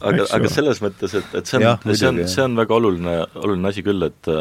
aga, 0.00 0.28
aga 0.38 0.52
selles 0.52 0.82
mõttes, 0.84 1.16
et, 1.18 1.38
et 1.38 1.48
see 1.48 1.62
on, 1.62 1.94
see 1.94 2.10
on, 2.10 2.22
see 2.36 2.44
on 2.46 2.58
väga 2.58 2.78
oluline, 2.78 3.16
oluline 3.42 3.72
asi 3.72 3.86
küll, 3.86 4.08
et 4.08 4.34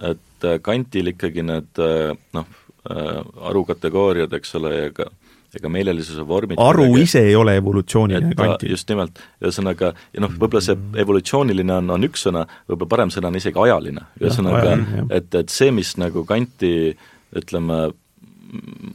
et 0.00 0.46
Kantil 0.64 1.10
ikkagi 1.10 1.42
need 1.44 1.80
noh, 2.32 2.52
arukategooriad, 3.50 4.32
eks 4.38 4.54
ole, 4.56 4.70
ja 4.72 4.92
ka 4.96 5.10
ega 5.56 5.70
meelelisuse 5.72 6.24
vormid 6.26 6.60
aru 6.62 6.86
midagi, 6.86 7.06
ise 7.08 7.22
ei 7.26 7.36
ole 7.38 7.56
evolutsiooniline 7.58 8.36
kanti. 8.38 8.70
just 8.70 8.90
nimelt, 8.90 9.18
ühesõnaga, 9.42 9.92
ja 10.14 10.22
noh, 10.22 10.34
võib-olla 10.36 10.62
see 10.64 10.76
evolutsiooniline 11.02 11.74
on, 11.80 11.90
on 11.96 12.06
üks 12.06 12.26
sõna, 12.26 12.44
võib-olla 12.70 12.92
parem 12.94 13.14
sõna 13.14 13.30
on 13.32 13.38
isegi 13.40 13.62
ajaline. 13.64 14.04
ühesõnaga, 14.20 14.76
et, 15.18 15.34
et 15.42 15.54
see, 15.54 15.72
mis 15.74 15.96
nagu 16.00 16.22
kanti 16.28 16.72
ütleme, 17.36 17.80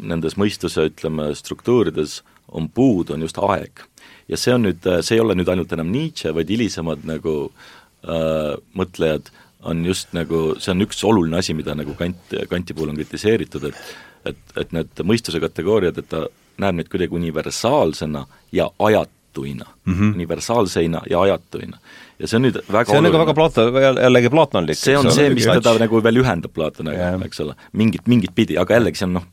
nendes 0.03 0.37
mõistuse, 0.39 0.87
ütleme, 0.91 1.29
struktuurides 1.35 2.21
on 2.55 2.69
puudu, 2.71 3.15
on 3.15 3.27
just 3.27 3.39
aeg. 3.43 3.83
ja 4.31 4.39
see 4.39 4.55
on 4.55 4.69
nüüd, 4.69 4.87
see 5.03 5.19
ei 5.19 5.23
ole 5.23 5.35
nüüd 5.35 5.51
ainult 5.51 5.73
enam 5.75 5.91
Nietzsche, 5.91 6.31
vaid 6.35 6.51
hilisemad 6.51 7.03
nagu 7.07 7.35
äh, 7.49 8.55
mõtlejad 8.79 9.33
on 9.65 9.81
just 9.83 10.11
nagu, 10.13 10.53
see 10.61 10.71
on 10.71 10.85
üks 10.85 10.99
oluline 11.03 11.39
asi, 11.41 11.55
mida 11.57 11.73
nagu 11.75 11.95
Kant, 11.97 12.35
Kanti 12.49 12.75
puhul 12.77 12.93
on 12.93 12.99
kritiseeritud, 12.99 13.71
et 13.71 13.95
et, 14.25 14.41
et 14.57 14.73
need 14.73 15.05
mõistuse 15.05 15.37
kategooriad, 15.37 15.99
et 16.01 16.09
ta 16.09 16.25
näeb 16.61 16.79
neid 16.79 16.89
kuidagi 16.91 17.15
universaalsena 17.15 18.25
ja 18.51 18.69
ajatuina 18.79 19.65
mm. 19.85 19.93
-hmm. 19.93 20.13
universaalseina 20.13 21.01
ja 21.09 21.21
ajatuina. 21.21 21.77
ja 22.19 22.27
see 22.27 22.37
on 22.37 22.47
nüüd 22.47 22.59
väga 22.71 22.91
see 22.91 22.97
on 22.97 23.03
nagu 23.03 23.19
väga 23.19 23.33
Plato, 23.33 23.67
jällegi 24.01 24.29
platonlik. 24.29 24.77
see 24.77 24.97
on 24.97 25.11
see, 25.11 25.29
mis 25.29 25.45
teda 25.45 25.77
nagu 25.79 26.03
veel 26.03 26.21
ühendab 26.23 26.53
Platoniga, 26.53 27.13
eks 27.25 27.39
ole, 27.39 27.55
mingit, 27.73 28.07
mingit 28.07 28.35
pidi, 28.35 28.57
aga 28.57 28.79
jällegi 28.79 29.01
see 29.01 29.09
on 29.09 29.17
noh, 29.19 29.27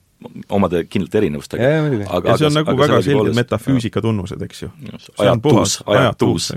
omade 0.52 0.84
kindlalt 0.90 1.16
erinevustega. 1.20 1.70
aga 2.08 2.32
ja 2.32 2.36
see 2.40 2.48
on 2.48 2.58
aga, 2.60 2.62
nagu 2.62 2.72
aga 2.72 2.86
väga 2.86 3.00
selged 3.06 3.38
metafüüsika 3.38 4.02
tunnused, 4.04 4.44
eks 4.46 4.62
ju. 4.64 4.70
ajatus, 5.18 5.76
ajatus, 5.86 6.50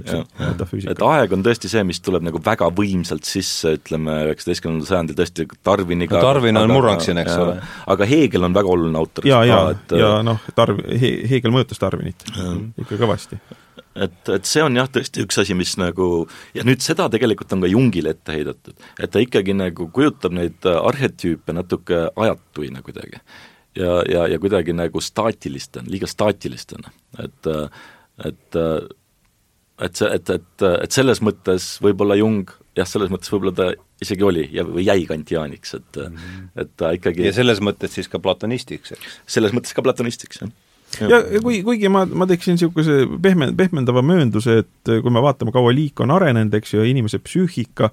et 0.91 1.03
aeg 1.09 1.35
on 1.37 1.45
tõesti 1.45 1.71
see, 1.71 1.83
mis 1.87 2.01
tuleb 2.05 2.25
nagu 2.27 2.41
väga 2.45 2.69
võimsalt 2.75 3.27
sisse, 3.27 3.75
ütleme, 3.79 4.21
üheksateistkümnendal 4.29 4.89
sajandil 4.89 5.19
tõesti 5.19 5.49
Darwiniga 5.65 6.19
no 6.19 6.23
Darwin 6.29 6.61
on 6.61 6.73
murrang 6.73 7.03
siin, 7.03 7.19
eks 7.21 7.35
ole. 7.41 7.59
aga 7.95 8.09
Hegel 8.09 8.47
on 8.47 8.55
väga 8.55 8.73
oluline 8.75 9.01
autor. 9.01 9.27
ja, 9.29 9.43
ja, 9.47 9.61
ja 9.97 10.15
noh, 10.25 10.41
Darw-, 10.57 10.81
Hegel 11.29 11.55
mõjutas 11.55 11.81
Darwinit 11.81 12.27
ikka 12.29 12.99
kõvasti 12.99 13.39
et, 13.95 14.29
et 14.29 14.47
see 14.47 14.63
on 14.63 14.75
jah, 14.77 14.89
tõesti 14.91 15.23
üks 15.23 15.39
asi, 15.41 15.55
mis 15.57 15.75
nagu 15.79 16.27
ja 16.55 16.65
nüüd 16.67 16.83
seda 16.83 17.07
tegelikult 17.11 17.55
on 17.55 17.63
ka 17.63 17.71
Jungile 17.71 18.15
ette 18.15 18.35
heidetud, 18.35 18.87
et 18.99 19.11
ta 19.11 19.23
ikkagi 19.23 19.55
nagu 19.57 19.89
kujutab 19.95 20.35
neid 20.35 20.67
arhetüüpe 20.75 21.55
natuke 21.55 22.07
ajatuina 22.11 22.83
kuidagi 22.85 23.21
ja, 23.75 24.01
ja, 24.09 24.27
ja 24.31 24.39
kuidagi 24.39 24.75
nagu 24.75 25.01
staatilistena, 25.01 25.89
liiga 25.91 26.09
staatilistena, 26.09 26.93
et 27.23 27.51
et 28.25 28.59
et 29.85 29.97
see, 29.99 30.07
et, 30.07 30.29
et, 30.31 30.67
et 30.85 30.91
selles 30.95 31.19
mõttes 31.19 31.75
võib-olla 31.83 32.15
Jung 32.15 32.51
jah, 32.77 32.87
selles 32.87 33.11
mõttes 33.11 33.31
võib-olla 33.31 33.55
ta 33.55 33.71
isegi 34.03 34.23
oli 34.23 34.45
ja, 34.55 34.63
või 34.67 34.85
jäi 34.87 35.05
kantiaaniks, 35.09 35.73
et 35.79 35.99
mm, 35.99 36.19
-hmm. 36.19 36.45
et 36.63 36.71
ta 36.79 36.91
ikkagi 36.95 37.25
ja 37.27 37.33
selles 37.35 37.59
mõttes 37.63 37.95
siis 37.95 38.07
ka 38.11 38.19
platonistiks, 38.19 38.95
eks? 38.95 39.17
selles 39.37 39.55
mõttes 39.55 39.75
ka 39.75 39.83
platonistiks, 39.83 40.43
jah 40.43 40.53
ja, 41.01 41.19
ja 41.19 41.41
kui, 41.43 41.61
kuigi 41.65 41.89
ma, 41.91 42.05
ma 42.05 42.27
teeksin 42.29 42.55
niisuguse 42.55 43.03
pehme, 43.21 43.49
pehmendava 43.57 44.03
möönduse, 44.05 44.61
et 44.63 44.91
kui 45.03 45.13
me 45.13 45.23
vaatame, 45.23 45.53
kaua 45.55 45.73
liik 45.75 45.99
on 46.03 46.13
arenenud, 46.15 46.53
eks 46.55 46.75
ju, 46.75 46.83
ja 46.83 46.89
inimese 46.89 47.19
psüühika, 47.23 47.89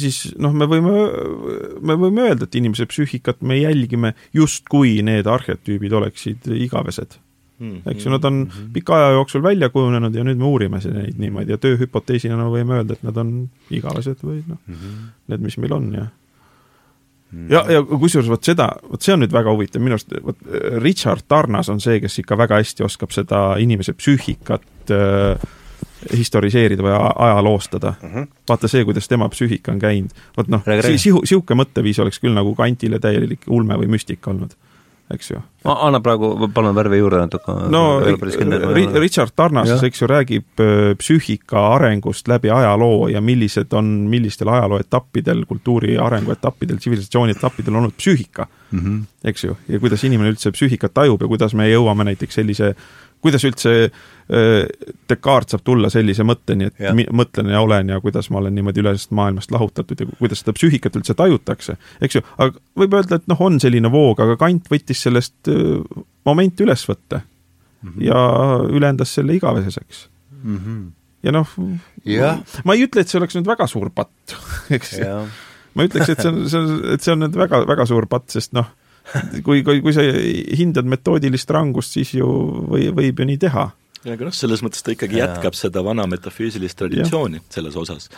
siis 0.00 0.34
noh, 0.38 0.54
me 0.56 0.68
võime, 0.70 0.90
me 1.80 1.96
võime 2.00 2.28
öelda, 2.30 2.48
et 2.48 2.58
inimese 2.58 2.86
psüühikat 2.90 3.42
me 3.46 3.58
jälgime 3.60 4.14
justkui 4.36 4.98
need 5.06 5.28
arhetüübid 5.30 5.94
oleksid 5.96 6.50
igavesed 6.56 7.18
mm. 7.58 7.80
eks 7.86 8.04
ju, 8.06 8.10
nad 8.10 8.24
on 8.24 8.32
mm 8.32 8.50
-hmm. 8.50 8.72
pika 8.72 8.96
aja 8.96 9.10
jooksul 9.10 9.42
välja 9.42 9.68
kujunenud 9.68 10.14
ja 10.14 10.24
nüüd 10.24 10.36
me 10.36 10.44
uurime 10.44 10.80
neid 10.84 11.18
niimoodi 11.18 11.50
ja 11.50 11.58
tööhüpoteesina 11.58 12.36
no, 12.36 12.50
võime 12.52 12.80
öelda, 12.80 12.92
et 12.92 13.02
nad 13.02 13.16
on 13.16 13.48
igavesed 13.70 14.22
või 14.22 14.42
noh 14.46 14.58
mm 14.66 14.74
-hmm., 14.74 15.10
need, 15.28 15.40
mis 15.40 15.58
meil 15.58 15.72
on 15.72 15.92
ja 15.94 16.06
mm. 17.32 17.50
ja, 17.50 17.64
ja 17.70 17.82
kusjuures 17.82 18.28
vot 18.28 18.44
seda, 18.44 18.70
vot 18.90 19.02
see 19.02 19.14
on 19.14 19.20
nüüd 19.24 19.32
väga 19.32 19.52
huvitav, 19.52 19.82
minu 19.82 19.96
arust 19.96 20.12
vot 20.22 20.36
Richard 20.82 21.24
Tarnas 21.28 21.68
on 21.68 21.80
see, 21.80 22.00
kes 22.00 22.18
ikka 22.18 22.38
väga 22.38 22.60
hästi 22.62 22.84
oskab 22.84 23.10
seda 23.10 23.56
inimese 23.58 23.92
psüühikat 23.92 24.90
äh, 24.90 25.48
historiseerida 26.16 26.82
või 26.82 26.94
ajaloostada. 26.96 27.94
Mhm. 28.02 28.16
-huh. 28.16 28.28
vaata 28.48 28.68
see, 28.68 28.84
kuidas 28.84 29.08
tema 29.08 29.28
psüühika 29.28 29.72
on 29.72 29.78
käinud. 29.78 30.10
vot 30.36 30.48
noh, 30.48 30.62
sihu-, 30.96 31.22
niisugune 31.24 31.62
mõtteviis 31.64 32.00
oleks 32.02 32.20
küll 32.20 32.34
nagu 32.34 32.54
Kantile 32.54 32.98
täielik 32.98 33.48
ulme 33.48 33.74
või 33.74 33.88
müstika 33.96 34.30
olnud, 34.30 34.54
eks 35.14 35.30
ju. 35.30 35.40
anna 35.64 36.00
praegu 36.00 36.48
palun 36.54 36.74
värvi 36.74 36.98
juurde 36.98 37.18
natuke. 37.18 37.52
no 37.70 38.00
Richard 39.00 39.32
Tarnas, 39.36 39.82
eks 39.82 40.02
ju, 40.02 40.08
räägib 40.10 40.60
äh, 40.60 40.94
psüühika 40.98 41.68
arengust 41.74 42.28
läbi 42.28 42.50
ajaloo 42.50 43.08
ja 43.08 43.20
millised 43.20 43.72
on, 43.72 43.86
millistel 44.10 44.48
ajaloo 44.48 44.78
etappidel, 44.80 45.44
kultuuri 45.46 45.98
arengu 45.98 46.32
etappidel, 46.32 46.76
tsivilisatsiooni 46.76 47.36
etappidel 47.36 47.74
olnud 47.74 47.96
psüühika 47.96 48.46
mm, 48.70 48.80
-hmm. 48.80 49.02
eks 49.24 49.44
ju, 49.44 49.56
ja 49.68 49.80
kuidas 49.80 50.04
inimene 50.04 50.30
üldse 50.30 50.50
psüühikat 50.50 50.94
tajub 50.94 51.22
ja 51.22 51.28
kuidas 51.28 51.54
me 51.54 51.70
jõuame 51.70 52.04
näiteks 52.04 52.34
sellise 52.34 52.74
kuidas 53.24 53.44
üldse 53.46 53.72
äh, 53.86 54.66
Descartes 55.08 55.54
saab 55.54 55.64
tulla 55.66 55.90
sellise 55.92 56.26
mõtteni, 56.26 56.70
et 56.70 56.82
ja. 56.82 56.92
mõtlen 56.94 57.50
ja 57.52 57.62
olen 57.64 57.94
ja 57.94 58.00
kuidas 58.02 58.28
ma 58.30 58.40
olen 58.42 58.54
niimoodi 58.56 58.82
ülesest 58.82 59.14
maailmast 59.16 59.54
lahutatud 59.54 60.02
ja 60.02 60.08
kuidas 60.18 60.42
seda 60.42 60.56
psüühikat 60.56 60.98
üldse 61.00 61.16
tajutakse, 61.18 61.78
eks 62.04 62.18
ju, 62.18 62.24
aga 62.36 62.58
võib 62.82 62.98
öelda, 62.98 63.20
et 63.20 63.30
noh, 63.30 63.40
on 63.48 63.58
selline 63.62 63.90
voog, 63.92 64.20
aga 64.24 64.38
Kant 64.40 64.70
võttis 64.72 65.02
sellest 65.06 65.52
äh, 65.52 66.04
momenti 66.28 66.66
üles 66.66 66.86
võtta 66.88 67.22
mm 67.22 67.90
-hmm. 67.90 68.06
ja 68.08 68.22
ülendas 68.68 69.14
selle 69.14 69.36
igaveseks 69.38 70.08
mm. 70.42 70.56
-hmm. 70.56 70.86
ja 71.22 71.32
noh, 71.32 71.58
ma 72.64 72.74
ei 72.74 72.86
ütle, 72.86 73.00
et 73.02 73.08
see 73.08 73.20
oleks 73.20 73.38
nüüd 73.38 73.46
väga 73.48 73.66
suur 73.66 73.90
patt, 73.90 74.36
eks 74.76 74.98
ma 75.74 75.84
ütleks, 75.84 76.08
et 76.12 76.22
see 76.22 76.32
on, 76.32 76.48
see 76.48 76.58
on, 76.60 76.82
et 76.94 77.02
see 77.02 77.12
on 77.12 77.24
nüüd 77.24 77.36
väga, 77.36 77.64
väga 77.68 77.86
suur 77.86 78.06
patt, 78.10 78.30
sest 78.32 78.52
noh 78.56 78.68
kui, 79.46 79.62
kui, 79.66 79.82
kui 79.84 79.94
sa 79.94 80.04
hindad 80.58 80.88
metoodilist 80.90 81.50
rangust, 81.54 81.96
siis 81.96 82.14
ju 82.16 82.30
või, 82.72 82.88
võib 82.94 83.22
ju 83.22 83.28
nii 83.28 83.42
teha. 83.46 83.68
ja 84.06 84.16
aga 84.16 84.28
noh, 84.28 84.34
selles 84.34 84.64
mõttes 84.64 84.84
ta 84.86 84.94
ikkagi 84.94 85.20
ja. 85.20 85.28
jätkab 85.28 85.58
seda 85.58 85.84
vana 85.86 86.06
metafüüsilist 86.10 86.78
traditsiooni 86.78 87.40
ja. 87.42 87.46
selles 87.58 87.78
osas. 87.78 88.10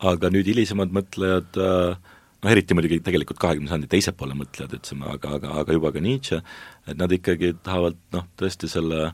aga 0.00 0.30
nüüd 0.32 0.48
hilisemad 0.48 0.92
mõtlejad 0.96 1.60
äh, 1.60 2.12
noh, 2.40 2.52
eriti 2.52 2.76
muidugi 2.76 3.00
tegelikult 3.04 3.40
kahekümne 3.40 3.72
sajandi 3.72 3.90
teise 3.90 4.14
poole 4.16 4.36
mõtlejad, 4.38 4.76
ütlesime, 4.78 5.08
aga, 5.12 5.36
aga, 5.38 5.56
aga 5.62 5.76
juba 5.76 5.92
ka 5.94 6.04
Nietzsche, 6.04 6.40
et 6.88 7.00
nad 7.00 7.12
ikkagi 7.12 7.54
tahavad 7.64 7.98
noh, 8.16 8.28
tõesti 8.40 8.70
selle 8.70 9.10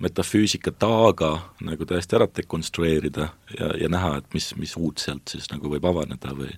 metafüüsika 0.00 0.72
taaga 0.80 1.34
nagu 1.64 1.84
täiesti 1.88 2.16
ära 2.16 2.28
dekonstrueerida 2.36 3.26
ja, 3.56 3.72
ja 3.82 3.90
näha, 3.92 4.16
et 4.20 4.36
mis, 4.36 4.48
mis 4.60 4.72
uut 4.80 5.02
sealt 5.02 5.28
siis 5.28 5.50
nagu 5.52 5.72
võib 5.72 5.84
avaneda 5.88 6.32
või 6.36 6.52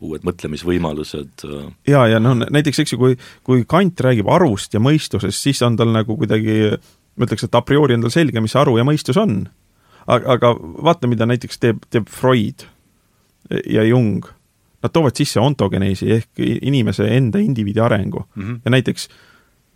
uued 0.00 0.24
mõtlemisvõimalused 0.26 1.44
äh, 1.46 1.68
ja, 1.90 2.06
ja 2.08 2.20
noh, 2.22 2.38
näiteks 2.40 2.82
eks 2.82 2.94
ju, 2.94 2.98
kui, 3.00 3.16
kui 3.46 3.64
Kant 3.68 4.00
räägib 4.00 4.30
arust 4.32 4.74
ja 4.74 4.82
mõistusest, 4.82 5.40
siis 5.40 5.62
on 5.66 5.78
tal 5.80 5.92
nagu 5.94 6.16
kuidagi, 6.16 6.74
ma 7.16 7.28
ütleks, 7.28 7.46
et 7.46 7.56
a 7.58 7.62
priori 7.66 7.96
on 7.98 8.06
tal 8.06 8.14
selge, 8.14 8.42
mis 8.42 8.56
aru 8.56 8.78
ja 8.80 8.86
mõistus 8.88 9.20
on. 9.20 9.42
aga, 10.06 10.36
aga 10.36 10.54
vaata, 10.58 11.10
mida 11.10 11.28
näiteks 11.28 11.60
teeb, 11.60 11.84
teeb 11.90 12.08
Freud 12.08 12.66
ja 13.66 13.84
Jung. 13.84 14.24
Nad 14.80 14.92
toovad 14.94 15.18
sisse 15.18 15.40
ontogeneesi 15.40 16.08
ehk 16.14 16.40
inimese 16.40 17.04
enda 17.16 17.38
indiviidi 17.38 17.80
arengu 17.80 18.24
mm 18.34 18.42
-hmm. 18.42 18.60
ja 18.64 18.70
näiteks 18.70 19.08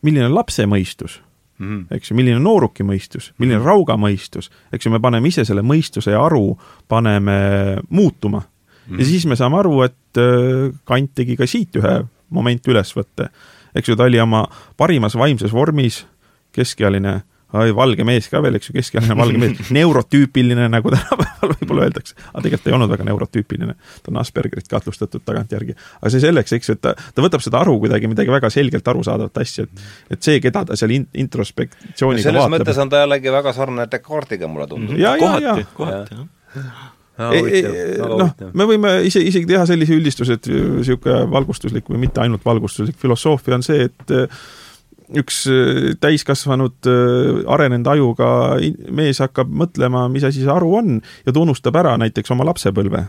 milline 0.03 0.27
on 0.27 0.35
lapse 0.35 0.65
mõistus 0.67 1.21
mm, 1.59 1.67
-hmm. 1.67 1.97
eks 1.97 2.11
ju, 2.11 2.17
milline 2.17 2.37
on 2.37 2.45
nooruki 2.45 2.85
mõistus, 2.85 3.33
milline 3.39 3.59
on 3.59 3.63
mhm. 3.63 3.69
rauga 3.69 3.97
mõistus, 3.97 4.51
eks 4.73 4.87
ju, 4.87 4.93
me 4.93 5.01
paneme 5.01 5.29
ise 5.29 5.45
selle 5.45 5.63
mõistuse 5.63 6.11
ja 6.15 6.25
aru, 6.25 6.59
paneme 6.89 7.37
muutuma 7.89 8.41
mm. 8.41 8.47
-hmm. 8.89 8.99
ja 8.99 9.05
siis 9.05 9.27
me 9.27 9.37
saame 9.37 9.59
aru, 9.59 9.83
et 9.83 9.97
Kant 10.85 11.15
tegi 11.15 11.37
ka 11.37 11.47
siit 11.51 11.77
ühe 11.81 11.95
momentülesvõtte. 12.35 13.29
eks 13.75 13.89
ju, 13.89 13.97
ta 13.97 14.09
oli 14.09 14.21
oma 14.21 14.45
parimas 14.77 15.17
vaimses 15.19 15.53
vormis, 15.53 16.05
keskealine 16.55 17.21
valge 17.55 18.05
mees 18.07 18.27
ka 18.31 18.41
veel, 18.43 18.57
eks 18.59 18.71
ju, 18.71 18.75
keskealine 18.75 19.15
valge 19.19 19.39
mees, 19.39 19.69
neurotüüpiline, 19.77 20.67
nagu 20.73 20.91
tänapäeval 20.91 21.53
võib-olla 21.53 21.87
öeldakse. 21.87 22.17
aga 22.33 22.43
tegelikult 22.47 22.71
ei 22.71 22.77
olnud 22.79 22.91
väga 22.91 23.07
neurotüüpiline. 23.09 23.77
ta 24.03 24.13
on 24.13 24.21
Aspergerit 24.23 24.69
kahtlustatud 24.71 25.23
tagantjärgi. 25.27 25.77
aga 26.01 26.13
see 26.13 26.25
selleks, 26.25 26.57
eks 26.59 26.71
ju, 26.71 26.79
et 26.79 26.83
ta, 26.83 26.95
ta 26.95 27.25
võtab 27.25 27.45
seda 27.45 27.61
aru 27.63 27.77
kuidagi 27.85 28.11
midagi 28.11 28.35
väga 28.35 28.51
selgelt 28.51 28.89
arusaadavat 28.95 29.43
asja, 29.45 29.69
et 29.69 30.17
et 30.17 30.23
see, 30.23 30.41
keda 30.43 30.65
ta 30.71 30.79
seal 30.79 30.97
in, 30.97 31.07
introspektsiooniga 31.27 32.27
selles 32.27 32.43
vaatab. 32.43 32.57
mõttes 32.59 32.83
on 32.83 32.91
ta 32.91 33.05
jällegi 33.05 33.37
väga 33.39 33.55
sarnane 33.57 33.91
Descartesiga, 33.91 34.51
mulle 34.51 34.67
tundub. 34.71 34.99
kohati, 34.99 35.69
kohati, 35.79 36.21
jah 36.55 36.91
noh, 37.19 38.35
me 38.55 38.67
võime 38.69 38.97
ise, 39.07 39.23
isegi 39.23 39.47
teha 39.51 39.65
sellise 39.71 39.95
üldistuse, 39.95 40.39
et 40.39 40.51
niisugune 40.51 41.25
valgustuslik 41.31 41.89
või 41.91 42.03
mitte 42.07 42.25
ainult 42.25 42.45
valgustuslik 42.47 42.99
filosoofia 43.01 43.59
on 43.59 43.67
see, 43.67 43.87
et 43.87 44.15
üks 45.13 45.45
äh, 45.51 45.93
täiskasvanud 46.01 46.89
äh, 46.89 47.43
arenenud 47.53 47.91
ajuga 47.93 48.29
mees 48.95 49.21
hakkab 49.23 49.51
mõtlema, 49.53 50.07
mis 50.13 50.25
asi 50.27 50.43
see 50.43 50.53
aru 50.53 50.73
on 50.81 50.97
ja 51.27 51.33
ta 51.33 51.43
unustab 51.43 51.77
ära 51.81 51.97
näiteks 52.01 52.33
oma 52.35 52.47
lapsepõlve. 52.49 53.05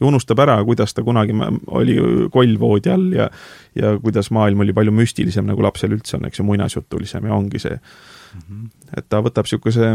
Ja 0.00 0.06
unustab 0.06 0.40
ära, 0.42 0.58
kuidas 0.64 0.94
ta 0.94 1.04
kunagi 1.06 1.36
oli 1.66 1.96
kollvoodi 2.32 2.92
all 2.92 3.12
ja 3.16 3.30
ja 3.74 3.92
kuidas 4.02 4.30
maailm 4.34 4.64
oli 4.64 4.72
palju 4.74 4.92
müstilisem, 4.92 5.46
nagu 5.46 5.62
lapsel 5.62 5.92
üldse 5.94 6.16
on, 6.18 6.26
eks 6.26 6.40
ju, 6.40 6.46
muinasjutulisem 6.48 7.26
ja 7.26 7.34
ongi 7.34 7.58
see 7.62 7.76
mm. 7.76 8.40
-hmm. 8.40 8.70
et 8.96 9.08
ta 9.08 9.20
võtab 9.22 9.46
niisuguse 9.46 9.92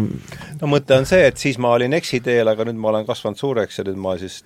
no 0.61 0.69
mõte 0.71 0.97
on 0.97 1.05
see, 1.05 1.25
et 1.27 1.37
siis 1.37 1.57
ma 1.57 1.73
olin 1.75 1.93
eksiteel, 1.93 2.47
aga 2.47 2.69
nüüd 2.69 2.79
ma 2.79 2.93
olen 2.93 3.05
kasvanud 3.05 3.37
suureks 3.37 3.79
ja 3.79 3.87
nüüd 3.89 3.99
ma 3.99 4.17
siis 4.17 4.43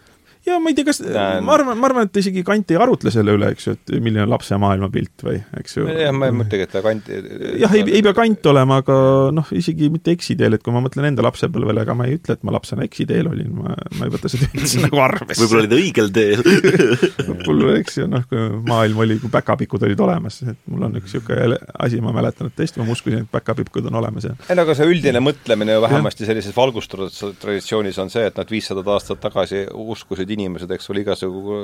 ja 0.47 0.59
ma 0.61 0.71
ei 0.71 0.77
tea, 0.77 0.87
kas, 0.87 1.01
ma 1.43 1.53
arvan, 1.55 1.77
ma 1.79 1.87
arvan, 1.89 2.07
et 2.07 2.19
isegi 2.21 2.43
Kant 2.47 2.71
ei 2.71 2.77
arutle 2.79 3.11
selle 3.13 3.33
üle, 3.35 3.51
eks 3.53 3.67
ju, 3.67 3.75
et 3.75 3.93
milline 3.99 4.23
on 4.23 4.31
lapse 4.31 4.55
maailmapilt 4.59 5.25
või, 5.25 5.39
eks 5.59 5.77
ju. 5.77 5.87
jah, 5.91 6.13
ma 6.15 6.29
ei 6.29 6.35
mõtlegi, 6.35 6.65
et 6.67 6.73
ta 6.73 6.81
Kant 6.85 7.09
jah, 7.09 7.75
ei, 7.75 7.83
ei 7.83 8.03
pea 8.05 8.13
Kant 8.17 8.49
olema, 8.51 8.79
aga 8.83 8.95
noh, 9.35 9.51
isegi 9.55 9.89
mitte 9.93 10.13
eksiteel, 10.15 10.55
et 10.55 10.63
kui 10.65 10.75
ma 10.75 10.83
mõtlen 10.85 11.09
enda 11.11 11.25
lapsepõlvele, 11.25 11.83
ega 11.83 11.95
ma 11.97 12.07
ei 12.07 12.15
ütle, 12.19 12.37
et 12.37 12.45
ma 12.47 12.55
lapsena 12.55 12.85
eksiteel 12.87 13.31
olin, 13.33 13.51
ma, 13.59 13.75
ma 13.99 14.07
ei 14.07 14.13
võta 14.15 14.31
seda 14.31 14.47
üldse 14.55 14.85
nagu 14.85 15.01
arvesse. 15.03 15.43
võib-olla 15.43 15.65
olid 15.65 15.77
õigel 15.79 16.13
teel 16.15 16.45
mul, 17.45 17.65
eks 17.75 17.99
ju, 18.01 18.07
noh, 18.11 18.23
kui 18.29 18.47
maailm 18.69 19.03
oli, 19.05 19.19
kui 19.21 19.33
päkapikud 19.33 19.85
olid 19.89 20.05
olemas, 20.07 20.41
et 20.47 20.59
mul 20.71 20.87
on 20.87 20.97
üks 21.01 21.11
niisugune 21.11 21.59
asi, 21.83 21.99
ma 22.03 22.15
mäletan, 22.15 22.49
et 22.49 22.57
tõesti, 22.57 22.79
ma 22.81 22.87
uskusin, 22.95 23.25
et 23.25 23.31
päkapikud 23.33 23.91
on 23.91 23.99
olemas 23.99 24.29
ja 24.29 24.35
ei 24.47 24.55
no 24.55 24.63
aga 24.63 24.75
see 24.77 24.87
üldine 24.87 25.21
mõtlemine 25.23 25.75
ju 25.75 25.83
vähemasti 25.83 26.27
sellises 26.27 26.55
valgustustraditsioonis 26.55 27.99
on 28.01 28.11
see, 28.13 28.25
et 28.29 28.37
nad 28.39 28.51
viissada 28.51 28.83
aastat 28.93 29.21
tagasi 29.23 29.65
uskusid 29.69 30.28
inimesed, 30.35 30.71
eks 30.75 30.89
ole, 30.91 31.03
igasugu 31.05 31.59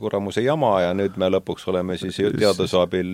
kuramuse 0.00 0.44
jama 0.44 0.76
ja 0.84 0.92
nüüd 0.96 1.18
me 1.20 1.30
lõpuks 1.36 1.66
oleme 1.72 1.98
siis 2.00 2.20
teaduse 2.36 2.78
abil 2.80 3.12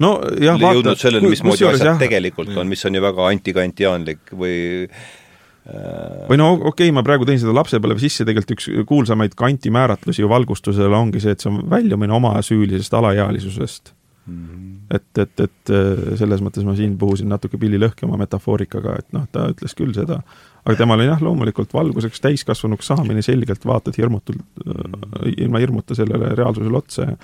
no 0.00 0.12
jah, 0.40 0.58
jõudnud 0.60 1.00
selleni, 1.00 1.32
mismoodi 1.34 1.66
asjad 1.70 1.92
jah. 1.92 2.00
tegelikult 2.00 2.54
on, 2.56 2.68
mis 2.70 2.84
on 2.88 2.96
ju 2.96 3.02
väga 3.04 3.26
antikantiaanlik 3.30 4.32
või 4.32 4.56
äh, 4.86 6.26
või 6.30 6.40
no 6.40 6.52
okei 6.54 6.88
okay,, 6.88 6.94
ma 6.96 7.04
praegu 7.06 7.28
tõin 7.28 7.40
seda 7.42 7.54
lapsepõlve 7.56 8.00
sisse, 8.02 8.26
tegelikult 8.28 8.56
üks 8.56 8.68
kuulsamaid 8.88 9.36
kanti 9.38 9.72
määratlusi 9.74 10.26
valgustusele 10.28 10.96
ongi 10.96 11.22
see, 11.22 11.36
et 11.36 11.44
see 11.44 11.52
on 11.52 11.62
väljumine 11.70 12.16
omasüülisest 12.16 12.96
alaealisusest 12.96 13.92
mm. 14.26 14.46
-hmm. 14.46 14.70
et, 14.96 15.24
et, 15.24 15.44
et 15.46 15.74
selles 16.22 16.44
mõttes 16.44 16.66
ma 16.66 16.76
siin 16.78 16.96
puhusin 16.98 17.28
natuke 17.28 17.60
pilli 17.60 17.80
lõhki 17.80 18.08
oma 18.08 18.18
metafoorikaga, 18.24 18.96
et 19.02 19.12
noh, 19.16 19.28
ta 19.32 19.50
ütles 19.52 19.76
küll 19.76 19.92
seda, 19.96 20.22
aga 20.64 20.76
temal 20.76 21.04
jah, 21.04 21.22
loomulikult 21.24 21.72
valguseks 21.74 22.20
täiskasvanuks 22.20 22.90
saamine 22.92 23.22
selgelt 23.22 23.64
vaatad 23.66 23.96
hirmutult, 23.96 24.42
äh, 24.66 25.30
ilma 25.36 25.62
hirmuta 25.62 25.96
sellele 25.98 26.34
reaalsusele 26.34 26.82
otsa 26.82 27.08
ja 27.12 27.16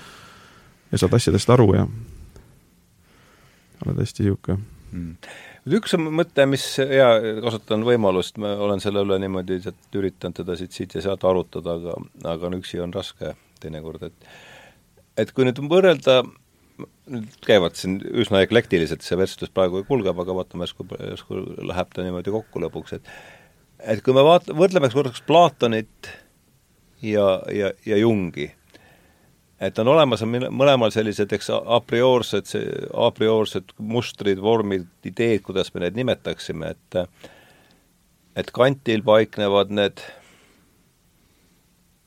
ja 0.93 0.99
saad 0.99 1.17
asjadest 1.19 1.51
aru 1.51 1.67
ja 1.75 1.85
oled 3.87 4.01
hästi 4.01 4.25
niisugune 4.25 4.59
mm. 4.93 5.15
üks 5.79 5.97
mõte, 6.01 6.47
mis, 6.51 6.65
jaa, 6.79 7.17
kasutan 7.45 7.85
võimalust, 7.87 8.39
ma 8.43 8.55
olen 8.67 8.83
selle 8.83 9.03
üle 9.05 9.19
niimoodi, 9.23 9.61
et 9.67 9.99
üritanud 9.99 10.41
teda 10.41 10.57
siit, 10.59 10.75
siit 10.77 10.97
ja 10.97 11.05
sealt 11.09 11.27
arutada, 11.27 11.77
aga, 11.81 11.97
aga 12.35 12.53
üksi 12.59 12.81
on 12.83 12.95
raske 12.95 13.35
teinekord, 13.63 14.09
et 14.11 14.31
et 15.17 15.33
kui 15.33 15.47
nüüd 15.49 15.59
võrrelda 15.71 16.21
nüüd 17.11 17.39
käivad 17.47 17.79
siin 17.79 17.99
üsna 18.19 18.43
eklektiliselt, 18.45 19.05
see 19.05 19.19
vestlus 19.19 19.53
praegu 19.55 19.83
kulgeb, 19.89 20.19
aga 20.23 20.35
vaatame, 20.41 20.67
järsku, 20.67 20.87
järsku 20.99 21.41
läheb 21.71 21.93
ta 21.95 22.05
niimoodi 22.05 22.35
kokku 22.35 22.63
lõpuks, 22.65 22.99
et 22.99 23.11
et 23.95 24.03
kui 24.05 24.17
me 24.17 24.25
vaat-, 24.27 24.51
võrdleme 24.57 24.91
korraks 24.93 25.23
Platonit 25.27 26.11
ja, 27.05 27.27
ja, 27.53 27.71
ja 27.87 28.01
Jungi, 28.01 28.49
et 29.61 29.79
on 29.79 29.93
olemas 29.93 30.25
on 30.25 30.35
mõlemal 30.51 30.93
sellised, 30.95 31.33
eks, 31.33 31.53
a 31.55 31.81
priorsed, 31.87 32.53
a 32.93 33.09
priorsed 33.15 33.77
mustrid, 33.79 34.43
vormid, 34.43 34.89
ideed, 35.07 35.45
kuidas 35.47 35.73
me 35.75 35.85
neid 35.85 35.99
nimetaksime, 35.99 36.75
et 36.77 37.01
et 38.37 38.53
kantil 38.53 39.01
paiknevad 39.05 39.71
need 39.73 40.03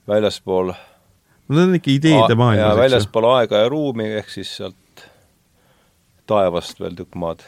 väljaspool 0.10 0.74
no 0.74 0.89
need 1.50 1.70
on 1.70 1.78
ikka 1.80 1.92
ideede 1.94 2.36
maailmas, 2.38 2.66
eks 2.66 2.76
ju. 2.76 2.84
väljaspool 2.84 3.30
aega 3.34 3.64
ja 3.64 3.70
ruumi, 3.72 4.10
ehk 4.20 4.34
siis 4.34 4.52
sealt 4.60 5.06
taevast 6.30 6.82
veel 6.82 6.98
tükk 6.98 7.18
maad, 7.20 7.46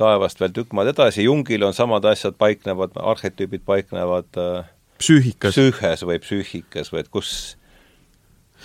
taevast 0.00 0.40
veel 0.40 0.54
tükk 0.56 0.72
maad 0.76 0.92
edasi, 0.94 1.26
Jungil 1.26 1.66
on 1.66 1.76
samad 1.76 2.06
asjad 2.08 2.38
paiknevad, 2.40 2.96
arhetüübid 2.96 3.64
paiknevad 3.68 4.40
äh, 4.40 4.70
psüühikas. 5.02 5.56
psüühes 5.56 6.06
või 6.08 6.20
psüühikas 6.24 6.92
või 6.94 7.02
et 7.04 7.12
kus, 7.12 7.32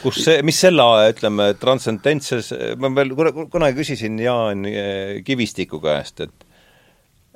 kus 0.01 0.23
see, 0.23 0.41
mis 0.47 0.59
selle, 0.63 0.87
ütleme, 1.11 1.51
transcendentses, 1.59 2.53
ma 2.79 2.91
veel 2.95 3.15
kunagi 3.51 3.81
küsisin 3.81 4.19
Jaan 4.23 4.67
äh, 4.71 5.17
Kivistiku 5.27 5.83
käest, 5.83 6.23
et 6.23 6.43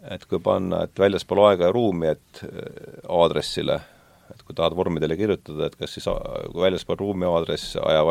et 0.02 0.24
kui 0.26 0.40
panna, 0.42 0.88
et 0.88 0.98
väljaspool 0.98 1.44
aega 1.46 1.68
ja 1.68 1.74
ruumi, 1.76 2.08
et 2.16 2.40
äh, 2.48 3.02
aadressile 3.12 3.82
et 4.32 4.44
kui 4.48 4.56
tahad 4.58 4.76
vormidele 4.78 5.18
kirjutada, 5.20 5.68
et 5.68 5.78
kas 5.80 5.96
siis 5.98 6.08
väljaspool 6.56 7.00
ruumi 7.00 7.28
aadress 7.30 7.78
aja, 7.82 8.04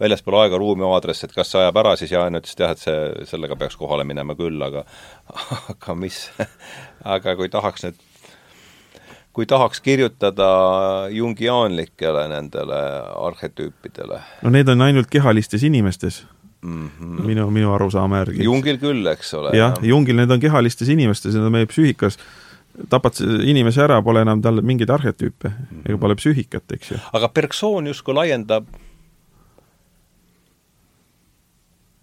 väljaspool 0.00 0.38
aega 0.42 0.60
ruumi 0.60 0.86
aadress, 0.88 1.24
et 1.24 1.34
kas 1.34 1.52
see 1.52 1.62
ajab 1.62 1.82
ära, 1.84 1.96
siis 2.00 2.14
Jaan 2.14 2.38
ütles, 2.38 2.56
et 2.56 2.64
jah, 2.64 2.74
et 2.74 2.82
see, 2.82 3.26
sellega 3.30 3.58
peaks 3.60 3.78
kohale 3.80 4.06
minema 4.08 4.36
küll, 4.38 4.60
aga 4.62 4.84
aga 5.74 5.98
mis 5.98 6.24
aga 7.16 7.36
kui 7.38 7.52
tahaks 7.52 7.88
nüüd 7.88 8.00
kui 9.32 9.48
tahaks 9.48 9.80
kirjutada 9.80 10.50
jungiaanlikele 11.10 12.26
nendele 12.28 12.80
arhetüüpidele. 13.28 14.20
no 14.42 14.52
need 14.52 14.68
on 14.68 14.84
ainult 14.84 15.08
kehalistes 15.10 15.62
inimestes 15.62 16.24
mm. 16.62 16.88
-hmm. 16.88 17.26
minu, 17.26 17.50
minu 17.50 17.74
arusaama 17.74 18.18
järgi. 18.18 18.44
Jungil 18.44 18.78
küll, 18.78 19.06
eks 19.06 19.34
ole. 19.34 19.56
jah 19.56 19.74
ja., 19.76 19.88
Jungil 19.88 20.16
need 20.16 20.30
on 20.30 20.40
kehalistes 20.40 20.88
inimestes, 20.88 21.34
need 21.34 21.46
on 21.46 21.52
meie 21.52 21.66
psüühikas 21.66 22.18
tapad 22.88 23.18
inimese 23.44 23.82
ära, 23.84 24.00
pole 24.02 24.22
enam 24.24 24.42
tal 24.42 24.62
mingeid 24.62 24.90
arhetüüpe 24.90 25.48
mm 25.48 25.66
-hmm. 25.70 25.88
ega 25.88 25.98
pole 25.98 26.16
psüühikat, 26.16 26.72
eks 26.72 26.90
ju. 26.90 26.98
aga 27.12 27.28
persoon 27.28 27.86
justkui 27.86 28.14
laiendab 28.14 28.66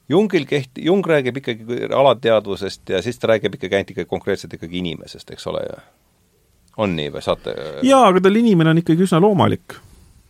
Jungil 0.10 0.46
keht-, 0.50 0.82
Jung 0.82 1.06
räägib 1.06 1.38
ikkagi 1.38 1.86
alateadvusest 1.94 2.90
ja 2.90 3.02
siis 3.02 3.20
ta 3.20 3.28
räägib 3.28 3.56
ikkagi 3.56 3.76
ainult 3.76 3.92
ikkagi 3.94 4.10
konkreetselt 4.10 4.54
ikkagi 4.54 4.82
inimesest, 4.82 5.32
eks 5.32 5.48
ole, 5.48 5.66
ja 5.70 5.82
on 6.78 6.96
nii 6.96 7.12
või 7.14 7.22
saate 7.24 7.54
jaa, 7.86 8.08
aga 8.08 8.22
tal 8.24 8.40
inimene 8.40 8.74
on 8.74 8.82
ikkagi 8.82 9.06
üsna 9.06 9.20
loomalik 9.22 9.76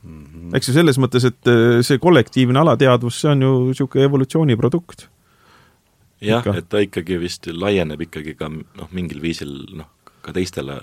mm. 0.03 0.25
-hmm. 0.25 0.57
eks 0.57 0.69
ju, 0.69 0.75
selles 0.75 0.99
mõttes, 1.01 1.27
et 1.29 1.51
äh, 1.51 1.79
see 1.85 2.01
kollektiivne 2.01 2.59
alateadvus, 2.59 3.21
see 3.21 3.31
on 3.31 3.45
ju 3.45 3.53
niisugune 3.69 4.09
evolutsiooni 4.09 4.57
produkt. 4.59 5.07
jah, 6.21 6.43
et 6.55 6.69
ta 6.69 6.83
ikkagi 6.83 7.19
vist 7.19 7.47
laieneb 7.47 8.01
ikkagi 8.09 8.35
ka 8.35 8.49
noh, 8.51 8.89
mingil 8.91 9.21
viisil 9.23 9.53
noh, 9.79 9.87
ka 10.29 10.35
teistele 10.37 10.79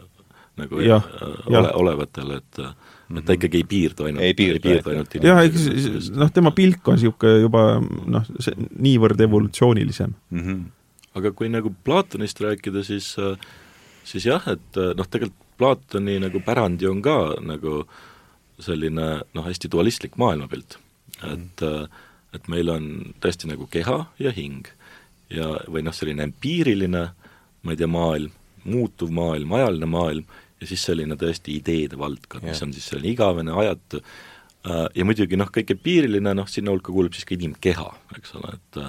nagu 0.57 0.81
ja, 0.81 1.01
ole, 1.47 1.57
ja. 1.57 1.73
olevatele, 1.77 2.41
et 2.43 2.63
et 3.17 3.23
ta 3.23 3.37
ikkagi 3.37 3.61
ei 3.61 3.67
piirdu 3.71 4.09
ainult, 4.09 4.25
ei 4.27 4.35
piirdu, 4.35 4.57
ei 4.59 4.65
piirdu 4.65 4.93
ainult 4.93 5.19
jah, 5.23 5.43
eks 5.47 6.09
noh, 6.17 6.33
tema 6.35 6.51
pilk 6.57 6.89
on 6.91 6.99
niisugune 6.99 7.45
juba 7.45 7.67
noh, 7.83 8.31
see 8.43 8.57
niivõrd 8.75 9.21
evolutsioonilisem 9.29 10.15
mm. 10.15 10.41
-hmm. 10.41 10.65
aga 11.21 11.33
kui 11.37 11.53
nagu 11.53 11.71
Platonist 11.85 12.41
rääkida, 12.43 12.83
siis 12.87 13.13
siis 14.07 14.27
jah, 14.27 14.43
et 14.51 14.83
noh, 14.99 15.07
tegelikult 15.07 15.43
Platoni 15.57 16.19
nagu 16.21 16.41
pärandi 16.45 16.89
on 16.89 16.99
ka 17.03 17.37
nagu 17.41 17.85
selline 18.61 19.07
noh, 19.35 19.45
hästi 19.45 19.71
dualistlik 19.73 20.19
maailmapilt. 20.21 20.79
et 21.33 21.63
et 22.35 22.49
meil 22.53 22.69
on 22.69 23.15
tõesti 23.23 23.49
nagu 23.49 23.67
keha 23.71 23.97
ja 24.21 24.33
hing 24.37 24.67
ja, 25.33 25.47
või 25.71 25.85
noh, 25.87 25.95
selline 25.95 26.27
empiiriline, 26.27 27.05
ma 27.63 27.73
ei 27.73 27.79
tea, 27.81 27.89
maailm, 27.89 28.35
muutuv 28.67 29.13
maailm, 29.15 29.53
ajaline 29.59 29.91
maailm, 29.91 30.39
ja 30.61 30.71
siis 30.71 30.87
selline 30.89 31.19
tõesti 31.21 31.59
ideede 31.59 31.99
valdkond, 32.01 32.47
mis 32.47 32.63
on 32.65 32.73
siis 32.75 32.89
selline 32.93 33.13
igavene, 33.13 33.53
ajatu, 33.53 34.01
ja 34.67 35.07
muidugi 35.07 35.39
noh, 35.39 35.51
kõik 35.53 35.77
empiiriline, 35.77 36.33
noh 36.35 36.49
sinna 36.51 36.73
hulka 36.75 36.95
kuulub 36.95 37.15
siis 37.15 37.29
ka 37.29 37.37
inimkeha, 37.37 37.87
eks 38.19 38.35
ole, 38.39 38.57
et 38.57 38.81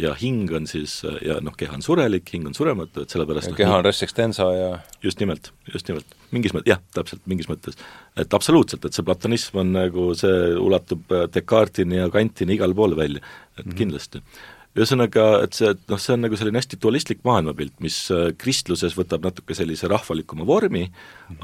ja 0.00 0.10
hing 0.18 0.50
on 0.54 0.66
siis, 0.66 0.96
ja 1.22 1.38
noh, 1.44 1.54
keha 1.58 1.76
on 1.76 1.84
surelik, 1.84 2.26
hing 2.34 2.48
on 2.50 2.56
surematu, 2.56 3.04
et 3.04 3.14
sellepärast 3.14 3.52
ja 3.52 3.58
keha 3.60 3.76
on 3.78 3.84
res 3.86 4.02
extensa 4.02 4.48
ja 4.56 4.70
just 5.04 5.22
nimelt, 5.22 5.52
just 5.70 5.88
nimelt. 5.90 6.16
mingis 6.34 6.54
mõttes, 6.54 6.72
jah, 6.72 6.80
täpselt, 6.96 7.22
mingis 7.30 7.46
mõttes. 7.46 7.78
et 8.18 8.34
absoluutselt, 8.34 8.84
et 8.84 8.96
see 8.96 9.06
platonism 9.06 9.60
on 9.62 9.70
nagu, 9.76 10.08
see 10.18 10.50
ulatub 10.58 11.14
Descartesini 11.34 12.00
ja 12.00 12.10
Kantini 12.10 12.58
igale 12.58 12.74
poole 12.74 12.98
välja, 12.98 13.22
et 13.56 13.64
mm 13.64 13.70
-hmm. 13.70 13.78
kindlasti 13.78 14.22
ühesõnaga, 14.74 15.26
et 15.46 15.54
see, 15.54 15.70
et 15.70 15.82
noh, 15.90 16.00
see 16.02 16.16
on 16.16 16.24
nagu 16.26 16.38
selline 16.38 16.58
hästi 16.58 16.80
dualistlik 16.82 17.22
maailmapilt, 17.26 17.76
mis 17.84 17.98
äh, 18.14 18.32
kristluses 18.38 18.96
võtab 18.98 19.26
natuke 19.28 19.54
sellise 19.56 19.90
rahvalikuma 19.90 20.46
vormi 20.48 20.88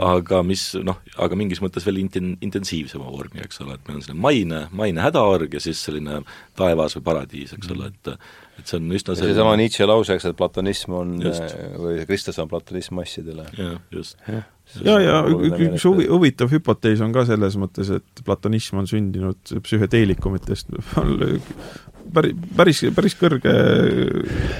aga 0.00 0.42
mis 0.46 0.64
noh, 0.84 0.98
aga 1.20 1.38
mingis 1.38 1.62
mõttes 1.64 1.86
veel 1.86 2.00
inten-, 2.02 2.34
intensiivsema 2.44 3.08
vormi, 3.10 3.42
eks 3.44 3.62
ole, 3.64 3.76
et 3.76 3.88
meil 3.88 3.98
on 3.98 4.04
selline 4.04 4.24
maine, 4.26 4.60
maine 4.76 5.02
hädaorg 5.04 5.56
ja 5.56 5.62
siis 5.62 5.80
selline 5.86 6.20
taevas 6.58 6.96
või 6.98 7.06
paradiis, 7.10 7.54
eks 7.56 7.74
ole, 7.74 7.90
et 7.94 8.14
et 8.60 8.68
see 8.68 8.76
on 8.76 8.90
üsna 8.92 9.14
selline 9.16 9.32
seesama 9.32 9.56
Nietzsche 9.56 9.86
lause, 9.88 10.12
eks, 10.12 10.26
et 10.28 10.36
platonism 10.36 10.96
on 10.98 11.14
just. 11.24 11.46
Äh, 11.46 11.76
või 11.80 12.02
Kristus 12.08 12.40
on 12.42 12.50
platonism 12.50 12.98
massidele. 12.98 13.46
jah, 13.56 13.78
just 13.94 14.18
ja 14.28 14.42
ja, 14.84 14.98
ja 15.02 15.20
üks 15.26 15.84
huvi, 15.88 16.06
huvitav 16.10 16.52
hüpotees 16.52 17.00
on 17.04 17.14
ka 17.14 17.24
selles 17.28 17.56
mõttes, 17.60 17.90
et 17.94 18.24
platonism 18.26 18.82
on 18.82 18.90
sündinud 18.90 19.54
psühhedeelikumitest, 19.64 20.70
päris, 22.14 22.34
päris, 22.56 22.82
päris 22.96 23.16
kõrge 23.18 23.54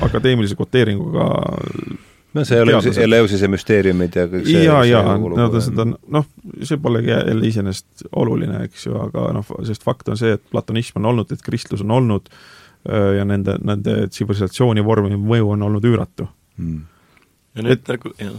akadeemilise 0.07 0.59
kvoteeringuga 0.59 1.29
no 2.35 2.45
see 2.47 2.61
Eleusise, 2.63 3.03
Eleusise 3.05 3.49
müsteeriumid 3.51 4.17
ja 4.17 4.27
kõik 4.31 4.47
see 4.47 4.65
jaa, 4.65 4.83
jaa, 4.89 5.17
no 5.19 5.49
ta 5.53 5.63
seda, 5.65 5.87
noh, 5.89 6.29
see 6.67 6.79
polegi 6.83 7.13
jälle 7.13 7.49
iseenesest 7.49 8.07
oluline, 8.23 8.65
eks 8.69 8.87
ju, 8.87 8.95
aga 9.01 9.31
noh, 9.37 9.55
sest 9.67 9.85
fakt 9.87 10.13
on 10.13 10.21
see, 10.21 10.37
et 10.39 10.45
platonism 10.53 11.01
on 11.03 11.11
olnud, 11.13 11.33
et 11.35 11.43
kristlus 11.47 11.83
on 11.87 11.97
olnud 11.99 12.31
ja 13.17 13.27
nende, 13.29 13.59
nende 13.67 13.97
tsivilisatsiooni 14.09 14.85
vormi 14.85 15.19
mõju 15.19 15.51
on 15.57 15.67
olnud 15.67 15.85
üüratu. 15.85 16.29
Mm.. 16.61 16.87
ja 17.57 17.67
nüüd 17.67 17.77
et, 17.77 17.89
nagu, 17.89 18.13
jah. 18.21 18.39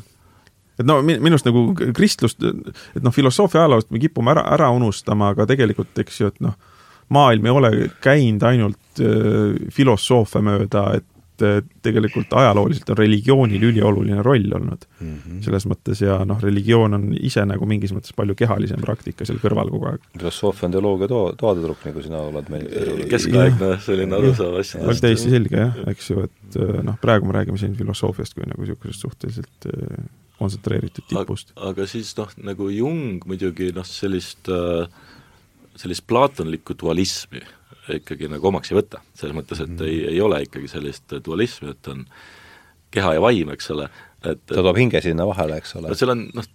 et 0.79 0.87
no 0.87 0.99
minust 1.05 1.47
nagu 1.47 1.67
kristlust, 1.97 2.41
et 2.41 3.03
noh, 3.03 3.13
filosoofia 3.13 3.65
ajaloost 3.65 3.91
me 3.91 4.01
kipume 4.01 4.33
ära, 4.33 4.45
ära 4.55 4.71
unustama, 4.73 5.33
aga 5.35 5.47
tegelikult 5.49 6.01
eks 6.01 6.21
ju, 6.23 6.31
et 6.31 6.41
noh, 6.43 6.55
maailm 7.11 7.47
ei 7.47 7.53
ole 7.53 7.71
käinud 8.01 8.47
ainult 8.47 8.80
äh, 8.99 9.55
filosoofia 9.73 10.41
mööda, 10.43 10.83
et 10.99 11.43
äh, 11.45 11.59
tegelikult 11.85 12.33
ajalooliselt 12.37 12.89
on 12.93 12.99
religioonil 12.99 13.63
ülioluline 13.71 14.23
roll 14.25 14.55
olnud 14.57 14.85
mm. 14.99 15.07
-hmm. 15.07 15.41
selles 15.45 15.65
mõttes 15.69 16.03
ja 16.03 16.19
noh, 16.25 16.41
religioon 16.43 16.97
on 16.97 17.07
ise 17.17 17.45
nagu 17.45 17.65
mingis 17.65 17.93
mõttes 17.95 18.15
palju 18.15 18.35
kehalisem 18.35 18.81
praktika 18.83 19.25
seal 19.25 19.39
kõrval 19.43 19.71
kogu 19.73 19.91
aeg. 19.91 20.07
filosoofia 20.17 20.67
on 20.69 20.77
teoloogia 20.77 21.11
to-, 21.11 21.33
toatetrupp, 21.37 21.85
nagu 21.85 22.03
sina 22.07 22.23
oled 22.29 22.49
meil 22.53 23.05
keskaegne 23.09 23.77
selline 23.85 24.17
arusaam 24.19 24.57
asjadest. 24.61 25.05
täiesti 25.05 25.35
selge 25.35 25.63
jah, 25.65 25.77
eks 25.93 26.11
ju, 26.11 26.25
et 26.27 26.59
äh, 26.59 26.81
noh, 26.83 26.99
praegu 27.01 27.29
me 27.29 27.37
räägime 27.39 27.61
siin 27.61 27.77
filosoofiast 27.79 28.35
kui 28.37 28.49
nagu 28.49 28.65
niisugusest 28.65 29.07
suhteliselt 29.07 29.71
kontsentreeritud 30.41 31.05
tipust. 31.09 31.53
aga 31.55 31.87
siis 31.87 32.13
noh, 32.17 32.29
nagu 32.41 32.69
Jung 32.73 33.25
muidugi 33.29 33.71
noh, 33.75 33.87
sellist 33.87 34.49
sellist 35.79 36.05
plaatonlikku 36.09 36.75
dualismi 36.79 37.41
ikkagi 37.99 38.29
nagu 38.31 38.47
omaks 38.51 38.71
ei 38.71 38.77
võta, 38.79 39.01
selles 39.17 39.35
mõttes, 39.37 39.61
et 39.63 39.73
mm. 39.73 39.83
ei, 39.87 39.99
ei 40.13 40.21
ole 40.23 40.41
ikkagi 40.45 40.69
sellist 40.71 41.17
dualismi, 41.25 41.73
et 41.75 41.91
on 41.91 42.05
keha 42.91 43.15
ja 43.15 43.23
vaim, 43.23 43.51
eks 43.53 43.71
ole, 43.73 43.87
et 44.27 44.41
ta 44.49 44.61
toob 44.61 44.77
hinge 44.77 45.01
sinna 45.03 45.25
vahele, 45.29 45.57
eks 45.61 45.75
ole. 45.79 45.95
seal 45.97 46.13
on 46.13 46.25
noh, 46.35 46.49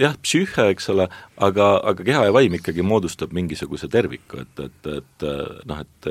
jah, 0.00 0.14
psüühe, 0.22 0.68
eks 0.74 0.88
ole, 0.94 1.08
aga, 1.48 1.68
aga 1.92 2.06
keha 2.06 2.28
ja 2.28 2.36
vaim 2.36 2.56
ikkagi 2.60 2.86
moodustab 2.86 3.34
mingisuguse 3.36 3.90
terviku, 3.92 4.44
et, 4.44 4.64
et, 4.68 4.90
et 5.00 5.28
noh, 5.68 5.82
et 5.84 6.10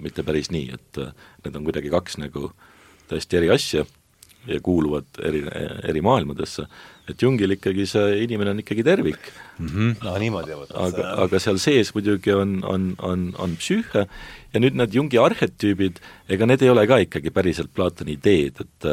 mitte 0.00 0.24
päris 0.24 0.48
nii, 0.54 0.76
et 0.78 1.00
need 1.44 1.56
on 1.56 1.66
kuidagi 1.68 1.92
kaks 1.92 2.16
nagu 2.22 2.50
täiesti 3.10 3.40
eri 3.40 3.50
asja 3.52 3.84
ja 4.48 4.60
kuuluvad 4.64 5.20
eri, 5.24 5.42
eri 5.88 6.00
maailmadesse, 6.04 6.64
et 7.10 7.22
Jungil 7.22 7.56
ikkagi 7.56 7.86
see 7.88 8.20
inimene 8.24 8.54
on 8.54 8.62
ikkagi 8.62 8.84
tervik 8.86 9.18
mm. 9.58 9.66
-hmm. 9.66 9.96
no 10.04 10.18
niimoodi 10.18 10.54
aga, 10.54 11.08
aga 11.24 11.40
seal 11.42 11.58
sees 11.58 11.94
muidugi 11.94 12.32
on, 12.32 12.60
on, 12.64 12.94
on, 13.02 13.26
on 13.38 13.56
psüühe 13.60 14.06
ja 14.54 14.62
nüüd 14.62 14.78
need 14.78 14.94
Jungi 14.94 15.18
arhetüübid, 15.20 16.00
ega 16.28 16.46
need 16.46 16.62
ei 16.62 16.70
ole 16.70 16.86
ka 16.86 17.00
ikkagi 17.04 17.30
päriselt 17.30 17.74
Platoni 17.74 18.16
ideed, 18.18 18.64
et 18.64 18.88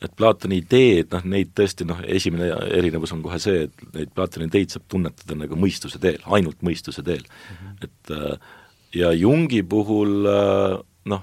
et 0.00 0.14
Platoni 0.16 0.62
ideed, 0.62 1.10
noh 1.12 1.26
neid 1.28 1.50
tõesti 1.52 1.84
noh, 1.84 1.98
esimene 2.08 2.46
erinevus 2.72 3.12
on 3.12 3.20
kohe 3.20 3.36
see, 3.38 3.66
et 3.66 3.82
neid 3.92 4.14
Platoni 4.16 4.46
ideid 4.48 4.72
saab 4.72 4.86
tunnetada 4.88 5.36
nagu 5.36 5.58
mõistuse 5.60 6.00
teel, 6.00 6.22
ainult 6.24 6.62
mõistuse 6.64 7.04
teel 7.04 7.26
mm. 7.26 7.56
-hmm. 7.56 7.84
et 7.84 8.96
ja 9.02 9.12
Jungi 9.12 9.62
puhul 9.62 10.30
noh, 11.08 11.22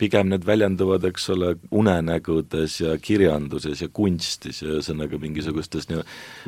pigem 0.00 0.30
need 0.32 0.44
väljenduvad, 0.48 1.04
eks 1.10 1.28
ole, 1.34 1.52
unenägudes 1.76 2.78
ja 2.80 2.94
kirjanduses 3.02 3.82
ja 3.84 3.88
kunstis 3.92 4.62
ja 4.62 4.76
ühesõnaga 4.76 5.20
mingisugustes 5.20 5.90
nii, 5.90 6.04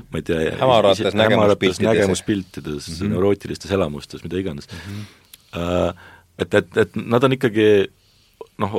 ma 0.08 0.20
ei 0.20 0.26
tea, 0.28 0.40
hämarates 0.60 1.16
nägemuspiltides, 1.18 1.82
nägemuspiltides 1.84 2.88
mm, 2.88 2.94
-hmm. 2.94 3.12
neurootilistes 3.12 3.74
elamustes, 3.76 4.24
mida 4.24 4.40
iganes 4.40 4.68
mm. 4.72 4.78
-hmm. 4.88 6.06
Et, 6.38 6.54
et, 6.54 6.76
et 6.76 6.94
nad 6.96 7.24
on 7.24 7.32
ikkagi 7.32 7.66
noh, 8.58 8.76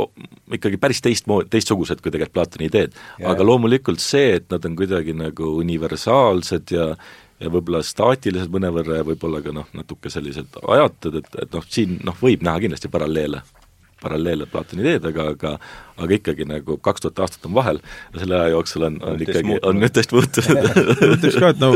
ikkagi 0.52 0.78
päris 0.82 1.02
teistmoodi, 1.02 1.50
teistsugused 1.54 2.02
kui 2.02 2.12
tegelikult 2.12 2.34
Platoni 2.34 2.66
ideed. 2.66 2.96
aga 3.24 3.46
loomulikult 3.46 4.02
see, 4.02 4.36
et 4.40 4.50
nad 4.50 4.66
on 4.66 4.76
kuidagi 4.76 5.14
nagu 5.14 5.58
universaalsed 5.62 6.74
ja 6.74 6.96
ja 7.44 7.50
võib-olla 7.52 7.82
staatilised 7.84 8.52
mõnevõrra 8.54 9.02
ja 9.02 9.04
võib-olla 9.04 9.42
ka 9.44 9.52
noh, 9.52 9.68
natuke 9.74 10.10
sellised 10.10 10.54
ajatud, 10.68 11.16
et, 11.20 11.28
et 11.42 11.52
noh, 11.52 11.66
siin 11.70 12.00
noh, 12.06 12.16
võib 12.22 12.46
näha 12.46 12.62
kindlasti 12.64 12.92
paralleele 12.94 13.42
paralleelne 14.04 14.48
Platoni 14.52 14.84
ideedega, 14.84 15.30
aga 15.34 15.58
aga 15.98 16.16
ikkagi 16.18 16.46
nagu 16.50 16.78
kaks 16.84 17.04
tuhat 17.04 17.20
aastat 17.26 17.46
on 17.48 17.56
vahel 17.58 17.80
ja 18.14 18.22
selle 18.24 18.38
aja 18.40 18.54
jooksul 18.56 18.88
on, 18.88 18.98
on 19.06 19.22
ikkagi, 19.22 19.58
on 19.62 19.84
tõesti 19.84 20.18
muutunud 20.18 20.80
ütleks 21.16 21.38
ka, 21.40 21.52
et 21.54 21.62
no 21.62 21.70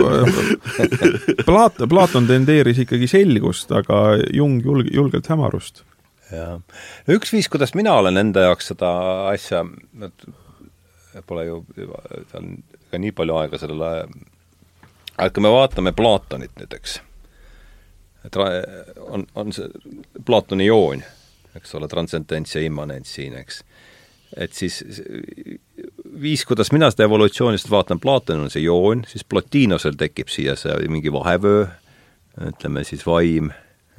Plaat-, 1.49 1.83
Platon 1.89 2.29
tendeeris 2.29 2.81
ikkagi 2.85 3.09
selgust, 3.11 3.71
aga 3.75 4.17
Jung 4.33 4.63
julg-, 4.65 4.89
julgelt 4.93 5.29
hämarust. 5.31 5.83
jah. 6.31 6.57
üks 7.13 7.33
viis, 7.33 7.49
kuidas 7.51 7.75
mina 7.77 7.93
olen 8.01 8.17
enda 8.23 8.47
jaoks 8.47 8.73
seda 8.73 8.93
asja, 9.33 9.63
pole 11.29 11.45
ju 11.47 11.61
seal 12.31 12.49
ka 12.91 13.01
nii 13.01 13.13
palju 13.15 13.37
aega 13.41 13.59
sellele, 13.61 14.07
aga 15.17 15.29
kui 15.33 15.45
me 15.45 15.53
vaatame 15.53 15.93
Platonit 15.97 16.57
nüüd, 16.57 16.73
eks, 16.79 16.97
et 18.25 18.41
on, 18.41 19.27
on 19.37 19.53
see 19.55 19.69
Platoni 20.25 20.67
joon 20.71 21.05
eks 21.57 21.75
ole, 21.77 21.89
transcendents 21.91 22.55
ja 22.55 22.63
immanents 22.65 23.13
siin, 23.17 23.35
eks. 23.39 23.61
et 24.37 24.53
siis 24.53 24.81
viis, 26.21 26.45
kuidas 26.45 26.71
mina 26.75 26.89
seda 26.93 27.07
evolutsioonist 27.07 27.69
vaatan, 27.71 28.01
Platon 28.03 28.45
on 28.45 28.53
see 28.53 28.65
joon, 28.65 29.05
siis 29.07 29.25
Plotinosel 29.27 29.97
tekib 29.99 30.31
siia 30.31 30.57
see 30.59 30.75
mingi 30.91 31.13
vahevöö, 31.13 31.67
ütleme 32.47 32.83
siis 32.87 33.05
vaim, 33.07 33.51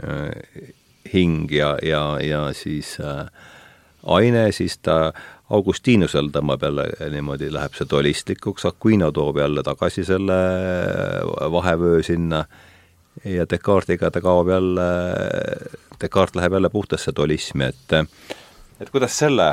äh, 0.05 0.69
hing 1.13 1.51
ja, 1.53 1.77
ja, 1.83 2.03
ja 2.23 2.43
siis 2.55 2.97
äh, 3.01 3.27
aine, 4.03 4.51
siis 4.53 4.79
ta 4.79 5.13
Augustinusel 5.51 6.29
tõmbab 6.33 6.65
jälle 6.67 6.85
niimoodi, 7.13 7.49
läheb 7.53 7.77
see 7.77 7.89
dualistlikuks, 7.89 8.67
Aquino 8.69 9.09
toob 9.17 9.41
jälle 9.41 9.65
tagasi 9.65 10.05
selle 10.05 10.37
vahevöö 11.53 12.03
sinna 12.05 12.43
ja 13.25 13.47
Descartesiga 13.49 14.11
ta 14.13 14.21
kaob 14.21 14.51
jälle 14.53 14.89
Descartes 16.01 16.39
läheb 16.39 16.59
jälle 16.59 16.71
puhtasse 16.71 17.15
dualismi, 17.17 17.71
et 17.73 17.97
et 18.79 18.91
kuidas 18.95 19.17
selle, 19.19 19.53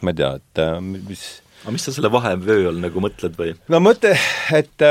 ma 0.00 0.12
ei 0.12 0.20
tea, 0.20 0.34
et 0.38 0.64
mis 0.82 1.24
aga 1.60 1.74
mis 1.74 1.84
sa 1.84 1.92
selle 1.92 2.10
vahevöö 2.12 2.70
all 2.70 2.78
nagu 2.80 3.02
mõtled 3.04 3.36
või? 3.36 3.52
no 3.72 3.80
mõte, 3.84 4.14
et 4.56 4.86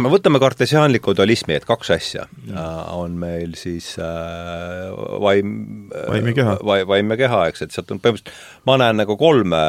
me 0.00 0.10
võtame 0.12 0.40
kartesiaanliku 0.42 1.14
dualismi, 1.16 1.56
et 1.56 1.66
kaks 1.68 1.92
asja 1.94 2.26
mm. 2.28 2.58
on 2.96 3.16
meil 3.20 3.56
siis 3.60 3.92
äh, 4.00 4.90
vaim 5.22 5.88
vaim 5.92 6.30
ja 6.30 6.36
keha 6.36 6.56
vai,, 6.64 6.82
vaim 6.88 7.14
ja 7.14 7.18
keha, 7.24 7.42
eks, 7.52 7.66
et 7.66 7.76
sealt 7.76 7.92
on 7.92 8.00
põhimõtteliselt, 8.02 8.44
ma 8.68 8.78
näen 8.80 9.00
nagu 9.02 9.16
kolme 9.20 9.62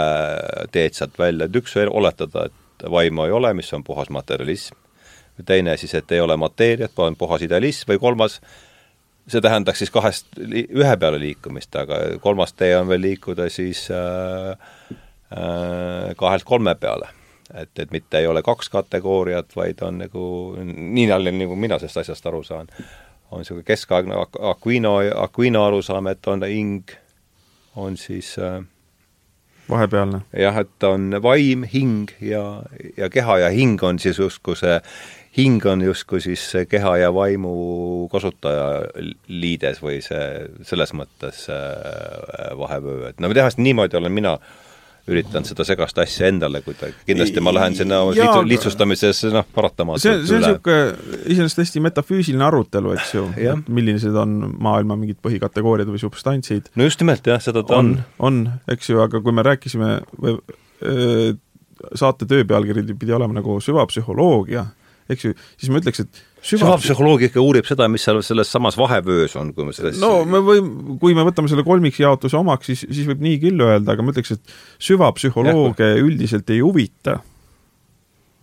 teed 0.75 0.99
sealt 0.99 1.19
välja, 1.19 1.47
et 1.47 1.59
üks 1.59 1.75
oletada, 1.83 2.47
et 2.49 2.87
vaimu 2.91 3.27
ei 3.27 3.35
ole, 3.35 3.53
mis 3.55 3.71
on 3.75 3.83
puhas 3.87 4.11
materialism, 4.13 4.75
teine 5.47 5.75
siis, 5.79 5.95
et 5.97 6.11
ei 6.11 6.21
ole 6.23 6.37
mateeriat, 6.39 6.93
on 6.99 7.17
puhas 7.19 7.43
idealism 7.43 7.93
või 7.93 8.01
kolmas, 8.03 8.39
see 9.27 9.41
tähendaks 9.41 9.79
siis 9.83 9.91
kahest, 9.91 10.27
ühe 10.39 10.95
peale 10.99 11.19
liikumist, 11.21 11.75
aga 11.79 11.99
kolmas 12.23 12.53
tee 12.53 12.73
on 12.77 12.89
veel 12.89 13.01
liikuda 13.01 13.49
siis 13.49 13.85
äh, 13.91 14.51
äh, 15.31 16.15
kahelt 16.17 16.43
kolme 16.43 16.75
peale. 16.75 17.07
et, 17.53 17.79
et 17.79 17.91
mitte 17.91 18.17
ei 18.17 18.27
ole 18.27 18.41
kaks 18.41 18.69
kategooriat, 18.69 19.55
vaid 19.55 19.81
on 19.85 19.97
nagu, 20.01 20.25
nii 20.65 21.07
nagu 21.07 21.55
mina 21.55 21.77
sellest 21.79 21.97
asjast 22.01 22.25
aru 22.25 22.43
saan, 22.43 22.69
on 23.31 23.43
niisugune 23.43 23.65
keskaegne 23.67 24.15
Aquino, 24.49 24.95
Aquino 25.21 25.65
arusaam, 25.65 26.07
et 26.07 26.27
on 26.27 26.43
hing, 26.47 26.89
on 27.75 27.97
siis 27.97 28.35
äh, 28.39 28.63
vahepealne. 29.69 30.21
jah, 30.37 30.57
et 30.57 30.83
on 30.83 31.19
vaim, 31.23 31.63
hing 31.73 32.11
ja, 32.21 32.63
ja 32.97 33.09
keha 33.09 33.37
ja 33.37 33.49
hing 33.49 33.83
on 33.83 33.99
siis 33.99 34.19
justkui 34.19 34.55
see 34.59 34.79
hing 35.37 35.65
on 35.65 35.81
justkui 35.81 36.21
siis 36.21 36.43
see 36.51 36.67
keha 36.69 36.97
ja 37.01 37.13
vaimu 37.13 37.53
kasutaja 38.11 38.67
liides 39.27 39.81
või 39.83 40.01
see, 40.05 40.27
selles 40.67 40.93
mõttes 40.97 41.47
äh, 41.49 42.51
vahevöö, 42.59 43.09
et 43.09 43.23
no 43.23 43.31
tehast 43.33 43.61
niimoodi 43.61 43.97
olen 43.97 44.13
mina 44.13 44.37
üritanud 45.09 45.47
seda 45.49 45.65
segast 45.67 45.97
asja 45.99 46.29
endale 46.31 46.61
kuidagi, 46.63 46.95
kindlasti 47.07 47.41
ma 47.43 47.51
lähen 47.51 47.75
sinna 47.75 47.97
Jaa, 48.15 48.37
lihtsustamises 48.47 49.25
noh, 49.33 49.47
paratamatult 49.55 50.03
see, 50.03 50.21
see 50.29 50.37
on 50.37 50.45
niisugune 50.45 51.23
iseenesest 51.33 51.59
hästi 51.59 51.81
metafüüsiline 51.83 52.45
arutelu, 52.47 52.93
eks 52.95 53.15
ju, 53.17 53.25
et 53.35 53.71
millised 53.73 54.15
on 54.19 54.37
maailma 54.63 54.95
mingid 54.99 55.19
põhikategooriad 55.25 55.91
või 55.91 55.99
substantsid. 55.99 56.71
no 56.79 56.87
just 56.87 57.03
nimelt 57.03 57.27
jah, 57.27 57.41
seda 57.43 57.65
ta 57.67 57.81
on. 57.81 57.97
on, 58.23 58.45
eks 58.71 58.93
ju, 58.93 59.01
aga 59.03 59.19
kui 59.25 59.35
me 59.35 59.43
rääkisime 59.49 59.97
või 60.13 60.37
öö, 60.39 61.33
saate 61.99 62.29
töö 62.29 62.47
pealkiri 62.47 62.85
pidi 62.95 63.11
olema 63.11 63.41
nagu 63.41 63.57
süvapsühholoogia, 63.63 64.63
eks 65.11 65.27
ju, 65.27 65.33
siis 65.57 65.73
ma 65.73 65.81
ütleks, 65.81 66.03
et 66.03 66.21
süva... 66.39 66.67
süvapsühholoogia 66.67 67.31
ikka 67.31 67.43
uurib 67.43 67.67
seda, 67.67 67.89
mis 67.91 68.05
seal 68.05 68.21
selles 68.25 68.51
samas 68.53 68.77
vahevöös 68.79 69.35
on, 69.39 69.51
kui 69.55 69.67
me 69.67 69.75
selles 69.75 69.99
no 70.01 70.23
me 70.27 70.41
võime, 70.43 70.97
kui 71.01 71.17
me 71.17 71.25
võtame 71.27 71.51
selle 71.51 71.65
kolmikjaotuse 71.67 72.39
omaks, 72.39 72.71
siis, 72.71 72.85
siis 72.89 73.09
võib 73.09 73.23
nii 73.25 73.41
küll 73.43 73.65
öelda, 73.65 73.95
aga 73.95 74.05
ma 74.05 74.15
ütleks, 74.15 74.35
et 74.37 74.57
süvapsühholoogia 74.89 75.93
üldiselt 76.03 76.49
ei 76.53 76.63
huvita 76.63 77.19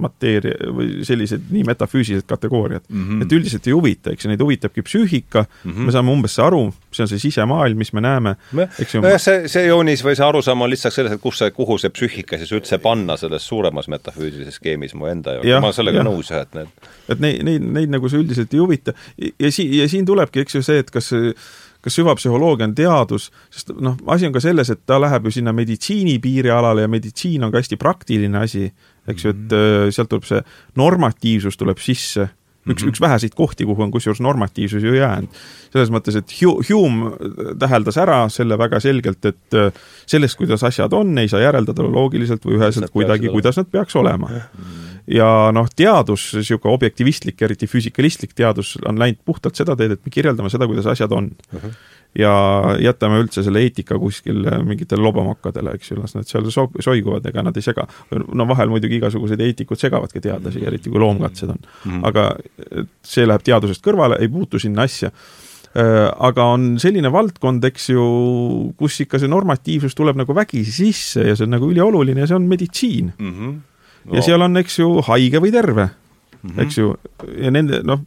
mateeria 0.03 0.71
või 0.75 1.05
sellised 1.07 1.49
nii 1.53 1.65
metafüüsilised 1.69 2.27
kategooriad 2.29 2.85
mm. 2.89 3.05
-hmm. 3.07 3.23
et 3.25 3.33
üldiselt 3.37 3.67
ei 3.67 3.75
huvita, 3.77 4.15
eks 4.15 4.25
ju, 4.25 4.33
neid 4.33 4.43
huvitabki 4.45 4.85
psüühika 4.87 5.45
mm, 5.45 5.71
-hmm. 5.71 5.89
me 5.89 5.95
saame 5.95 6.13
umbes 6.15 6.39
aru, 6.39 6.63
see 6.93 7.05
on 7.05 7.13
see 7.13 7.23
sisemaailm, 7.27 7.79
mis 7.79 7.93
me 7.93 8.05
näeme, 8.05 8.37
eks 8.79 8.95
ju. 8.95 9.03
nojah, 9.05 9.21
see, 9.21 9.49
see 9.49 9.67
joonis 9.67 10.05
või 10.05 10.17
see 10.19 10.27
arusaam 10.27 10.67
on 10.67 10.71
lihtsalt 10.71 10.97
selles, 10.97 11.17
et 11.17 11.23
kus 11.23 11.39
see, 11.43 11.51
kuhu 11.57 11.79
see 11.79 11.93
psüühika 11.95 12.39
siis 12.41 12.53
üldse 12.57 12.79
panna 12.79 13.17
selles 13.21 13.49
suuremas 13.49 13.89
metafüüsilises 13.89 14.61
skeemis 14.61 14.95
mu 14.95 15.11
enda 15.11 15.39
jaoks, 15.39 15.61
ma 15.61 15.71
olen 15.71 15.79
sellega 15.81 16.03
ja. 16.03 16.07
nõus 16.07 16.31
jah, 16.31 16.47
et 16.47 16.55
need 16.55 16.91
et 17.09 17.21
neid, 17.21 17.43
neid, 17.47 17.73
neid 17.79 17.97
nagu 17.97 18.09
see 18.09 18.21
üldiselt 18.23 18.55
ei 18.55 18.61
huvita 18.63 18.95
ja 19.17 19.51
siin, 19.53 19.75
ja 19.81 19.89
siin 19.89 20.07
tulebki, 20.07 20.45
eks 20.45 20.61
ju, 20.61 20.63
see, 20.67 20.85
et 20.85 20.91
kas 20.95 21.13
kas 21.81 21.97
süvapsühholoogia 21.97 22.69
on 22.69 22.75
teadus, 22.77 23.31
sest 23.53 23.73
noh, 23.81 23.97
asi 24.13 24.29
on 24.29 24.35
ka 24.35 24.43
selles, 24.45 24.71
et 24.73 24.83
ta 24.89 24.99
läheb 25.01 25.29
ju 25.29 25.35
sinna 25.39 25.55
meditsiini 25.57 26.19
piirialale 26.23 26.85
ja 26.85 26.91
meditsiin 26.93 27.45
on 27.45 27.53
ka 27.53 27.63
hästi 27.63 27.79
praktiline 27.81 28.43
asi 28.45 28.67
eks 29.13 29.25
ju, 29.27 29.33
et 29.35 29.57
äh, 29.57 29.87
sealt 29.95 30.11
tuleb 30.13 30.27
see 30.29 30.43
normatiivsus 30.79 31.59
tuleb 31.61 31.81
sisse, 31.83 32.29
üks 32.61 32.69
mm, 32.69 32.75
-hmm. 32.77 32.93
üks 32.93 33.01
väheseid 33.01 33.35
kohti, 33.35 33.65
kuhu 33.65 33.83
on 33.83 33.91
kusjuures 33.91 34.21
normatiivsus 34.21 34.83
ju 34.83 34.95
jäänud. 34.95 35.29
selles 35.73 35.91
mõttes, 35.91 36.17
et 36.17 36.33
Hume 36.69 37.13
täheldas 37.59 37.97
ära 37.97 38.29
selle 38.29 38.59
väga 38.59 38.81
selgelt, 38.81 39.25
et 39.25 39.55
äh, 39.55 39.73
sellest, 40.07 40.37
kuidas 40.37 40.65
asjad 40.65 40.93
on, 40.93 41.19
ei 41.19 41.29
saa 41.29 41.41
järeldada 41.41 41.83
loogiliselt 41.83 42.45
või 42.45 42.59
üheselt 42.59 42.91
kuidagi, 42.91 43.29
kuidas 43.29 43.57
nad 43.57 43.71
peaks 43.71 43.97
olema. 43.97 44.31
ja 45.07 45.51
noh, 45.53 45.69
teadus, 45.77 46.35
niisugune 46.35 46.75
objektivistlik, 46.75 47.43
eriti 47.43 47.67
füüsikalistlik 47.67 48.35
teadus 48.35 48.77
on 48.87 48.99
läinud 48.99 49.19
puhtalt 49.25 49.57
seda 49.57 49.77
teed, 49.77 49.97
et 49.97 50.05
me 50.05 50.11
kirjeldame 50.11 50.51
seda, 50.51 50.67
kuidas 50.67 50.87
asjad 50.87 51.13
on 51.13 51.33
uh. 51.55 51.63
-huh 51.63 51.99
ja 52.19 52.33
jätame 52.83 53.21
üldse 53.23 53.43
selle 53.47 53.63
eetika 53.63 53.99
kuskil 54.01 54.43
mingitele 54.67 55.03
lobamokkadele, 55.05 55.77
eks 55.79 55.93
ju, 55.93 55.99
las 56.01 56.17
nad 56.17 56.27
seal 56.29 56.49
so-, 56.51 56.71
soiguvad, 56.83 57.27
ega 57.31 57.45
nad 57.47 57.57
ei 57.57 57.63
sega. 57.63 57.87
no 58.11 58.47
vahel 58.51 58.73
muidugi 58.73 58.99
igasugused 58.99 59.41
eetikud 59.41 59.79
segavadki 59.79 60.23
teadlasi, 60.25 60.65
eriti 60.67 60.91
kui 60.91 61.03
loomkatsed 61.03 61.53
on 61.53 61.61
mm. 61.61 61.93
-hmm. 61.93 62.09
aga 62.09 62.85
see 63.07 63.27
läheb 63.27 63.47
teadusest 63.47 63.85
kõrvale, 63.87 64.19
ei 64.21 64.29
puutu 64.29 64.59
sinna 64.59 64.83
asja 64.83 65.11
äh, 65.11 66.11
aga 66.19 66.45
on 66.57 66.79
selline 66.83 67.13
valdkond, 67.13 67.65
eks 67.65 67.91
ju, 67.91 68.05
kus 68.77 69.01
ikka 69.07 69.19
see 69.19 69.31
normatiivsus 69.31 69.95
tuleb 69.95 70.17
nagu 70.17 70.35
vägisi 70.35 70.73
sisse 70.73 71.29
ja 71.29 71.37
see 71.37 71.47
on 71.47 71.55
nagu 71.55 71.71
ülioluline 71.71 72.21
ja 72.21 72.27
see 72.27 72.37
on 72.37 72.49
meditsiin 72.51 73.13
mm. 73.19 73.35
-hmm. 73.35 73.59
No. 74.05 74.17
ja 74.17 74.23
seal 74.23 74.43
on, 74.43 74.57
eks 74.57 74.79
ju, 74.79 75.01
haige 75.07 75.39
või 75.39 75.53
terve 75.53 75.91
mm, 76.43 76.51
-hmm. 76.51 76.63
eks 76.63 76.79
ju, 76.79 76.95
ja 77.39 77.51
nende, 77.51 77.83
noh, 77.85 78.01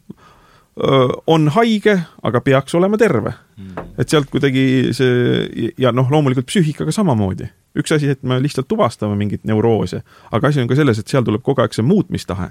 on 1.26 1.48
haige, 1.54 1.94
aga 2.22 2.40
peaks 2.42 2.74
olema 2.74 2.98
terve 2.98 3.30
mm.. 3.30 3.92
et 3.98 4.10
sealt 4.10 4.26
kuidagi 4.30 4.90
see 4.96 5.70
ja 5.78 5.92
noh, 5.94 6.10
loomulikult 6.10 6.48
psüühikaga 6.50 6.92
samamoodi. 6.94 7.46
üks 7.78 7.94
asi, 7.94 8.10
et 8.10 8.22
me 8.22 8.40
lihtsalt 8.42 8.66
tuvastame 8.70 9.14
mingit 9.18 9.44
neuroose, 9.46 10.02
aga 10.34 10.50
asi 10.50 10.62
on 10.62 10.68
ka 10.70 10.78
selles, 10.78 10.98
et 10.98 11.10
seal 11.10 11.26
tuleb 11.26 11.42
kogu 11.46 11.62
aeg 11.62 11.74
see 11.74 11.86
muutmistahe. 11.86 12.50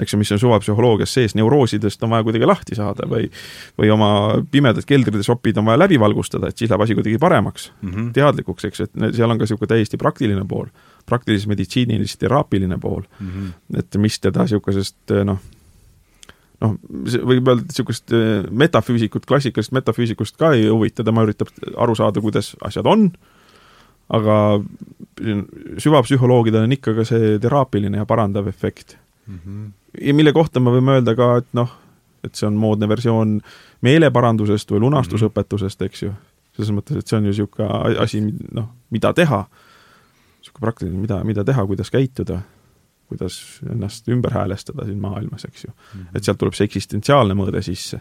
eks 0.00 0.12
ju, 0.12 0.18
mis 0.20 0.32
on 0.32 0.40
suvapsühholoogias 0.40 1.12
sees, 1.12 1.34
neuroosidest 1.36 2.02
on 2.04 2.10
vaja 2.12 2.24
kuidagi 2.24 2.48
lahti 2.48 2.76
saada 2.76 3.04
või 3.08 3.28
või 3.76 3.92
oma 3.92 4.10
pimedad 4.50 4.88
keldrides 4.88 5.28
opid 5.32 5.60
on 5.60 5.68
vaja 5.68 5.82
läbi 5.84 6.00
valgustada, 6.00 6.48
et 6.48 6.56
siis 6.56 6.72
läheb 6.72 6.84
asi 6.84 6.96
kuidagi 6.96 7.18
paremaks 7.20 7.70
mm, 7.82 7.90
-hmm. 7.90 8.12
teadlikuks, 8.16 8.64
eks 8.64 8.80
ju, 8.80 8.88
et 8.88 9.16
seal 9.16 9.30
on 9.30 9.36
ka 9.36 9.44
niisugune 9.44 9.74
täiesti 9.74 10.00
praktiline 10.00 10.44
pool 10.48 10.72
praktilises 11.06 11.46
meditsiinilis 11.46 12.16
teraapiline 12.16 12.78
pool 12.78 13.02
mm, 13.20 13.28
-hmm. 13.28 13.78
et 13.78 14.00
mis 14.00 14.20
teda 14.20 14.48
niisugusest 14.48 15.16
noh, 15.24 15.38
noh, 16.64 16.76
võib 17.28 17.48
öelda, 17.48 17.62
et 17.62 17.72
niisugust 17.72 18.12
äh, 18.16 18.44
metafüüsikut, 18.64 19.26
klassikalist 19.28 19.74
metafüüsikust 19.76 20.38
ka 20.40 20.52
ei 20.56 20.68
huvita, 20.68 21.04
tema 21.06 21.26
üritab 21.26 21.50
aru 21.76 21.96
saada, 21.98 22.22
kuidas 22.24 22.54
asjad 22.64 22.88
on, 22.90 23.08
aga 24.16 24.36
süvapsühholoogidel 25.82 26.68
on 26.68 26.76
ikka 26.76 26.94
ka 26.94 27.06
see 27.08 27.36
teraapiline 27.42 27.98
ja 27.98 28.06
parandav 28.06 28.46
efekt 28.48 28.96
mm. 29.26 29.38
-hmm. 29.38 29.66
ja 30.00 30.14
mille 30.14 30.32
kohta 30.32 30.60
me 30.60 30.70
võime 30.70 30.98
öelda 30.98 31.16
ka, 31.18 31.36
et 31.42 31.50
noh, 31.58 31.72
et 32.24 32.34
see 32.34 32.46
on 32.46 32.54
moodne 32.58 32.88
versioon 32.88 33.40
meeleparandusest 33.86 34.70
või 34.70 34.84
lunastusõpetusest, 34.86 35.82
eks 35.82 36.02
ju. 36.02 36.12
selles 36.56 36.72
mõttes, 36.72 36.96
et 36.96 37.06
see 37.06 37.18
on 37.18 37.24
ju 37.24 37.32
niisugune 37.34 37.96
asi, 38.02 38.22
noh, 38.52 38.70
mida 38.90 39.12
teha, 39.12 39.44
niisugune 40.40 40.60
praktiline, 40.60 40.98
mida, 40.98 41.24
mida 41.24 41.44
teha, 41.44 41.66
kuidas 41.66 41.90
käituda 41.90 42.40
kuidas 43.10 43.38
ennast 43.70 44.08
ümber 44.12 44.34
häälestada 44.34 44.86
siin 44.88 44.98
maailmas, 45.02 45.44
eks 45.48 45.64
ju 45.64 45.70
mm. 45.70 46.00
-hmm. 46.00 46.16
et 46.16 46.24
sealt 46.24 46.38
tuleb 46.42 46.56
see 46.58 46.68
eksistentsiaalne 46.70 47.36
mõõde 47.38 47.62
sisse. 47.62 48.00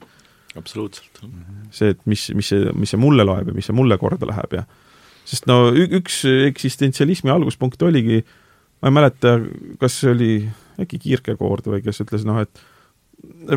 absoluutselt. 0.56 1.22
-hmm. 1.22 1.70
see, 1.72 1.89
et 1.95 2.06
mis, 2.06 2.32
mis 2.36 2.49
see, 2.53 2.72
mis 2.74 2.89
see 2.89 3.01
mulle 3.01 3.24
loeb 3.24 3.47
ja 3.47 3.53
mis 3.53 3.66
see 3.70 3.76
mulle 3.76 3.97
korda 3.97 4.28
läheb 4.28 4.60
ja 4.60 4.66
sest 5.26 5.47
no 5.49 5.72
üks 5.74 6.24
eksistentsialismi 6.26 7.32
alguspunkt 7.34 7.82
oligi, 7.82 8.24
ma 8.82 8.91
ei 8.91 8.97
mäleta, 8.99 9.39
kas 9.80 9.99
see 10.01 10.12
oli 10.12 10.32
äkki 10.82 10.99
Kierkegaard 10.99 11.68
või 11.72 11.82
kes 11.86 12.01
ütles 12.03 12.26
noh, 12.28 12.39
et 12.43 12.62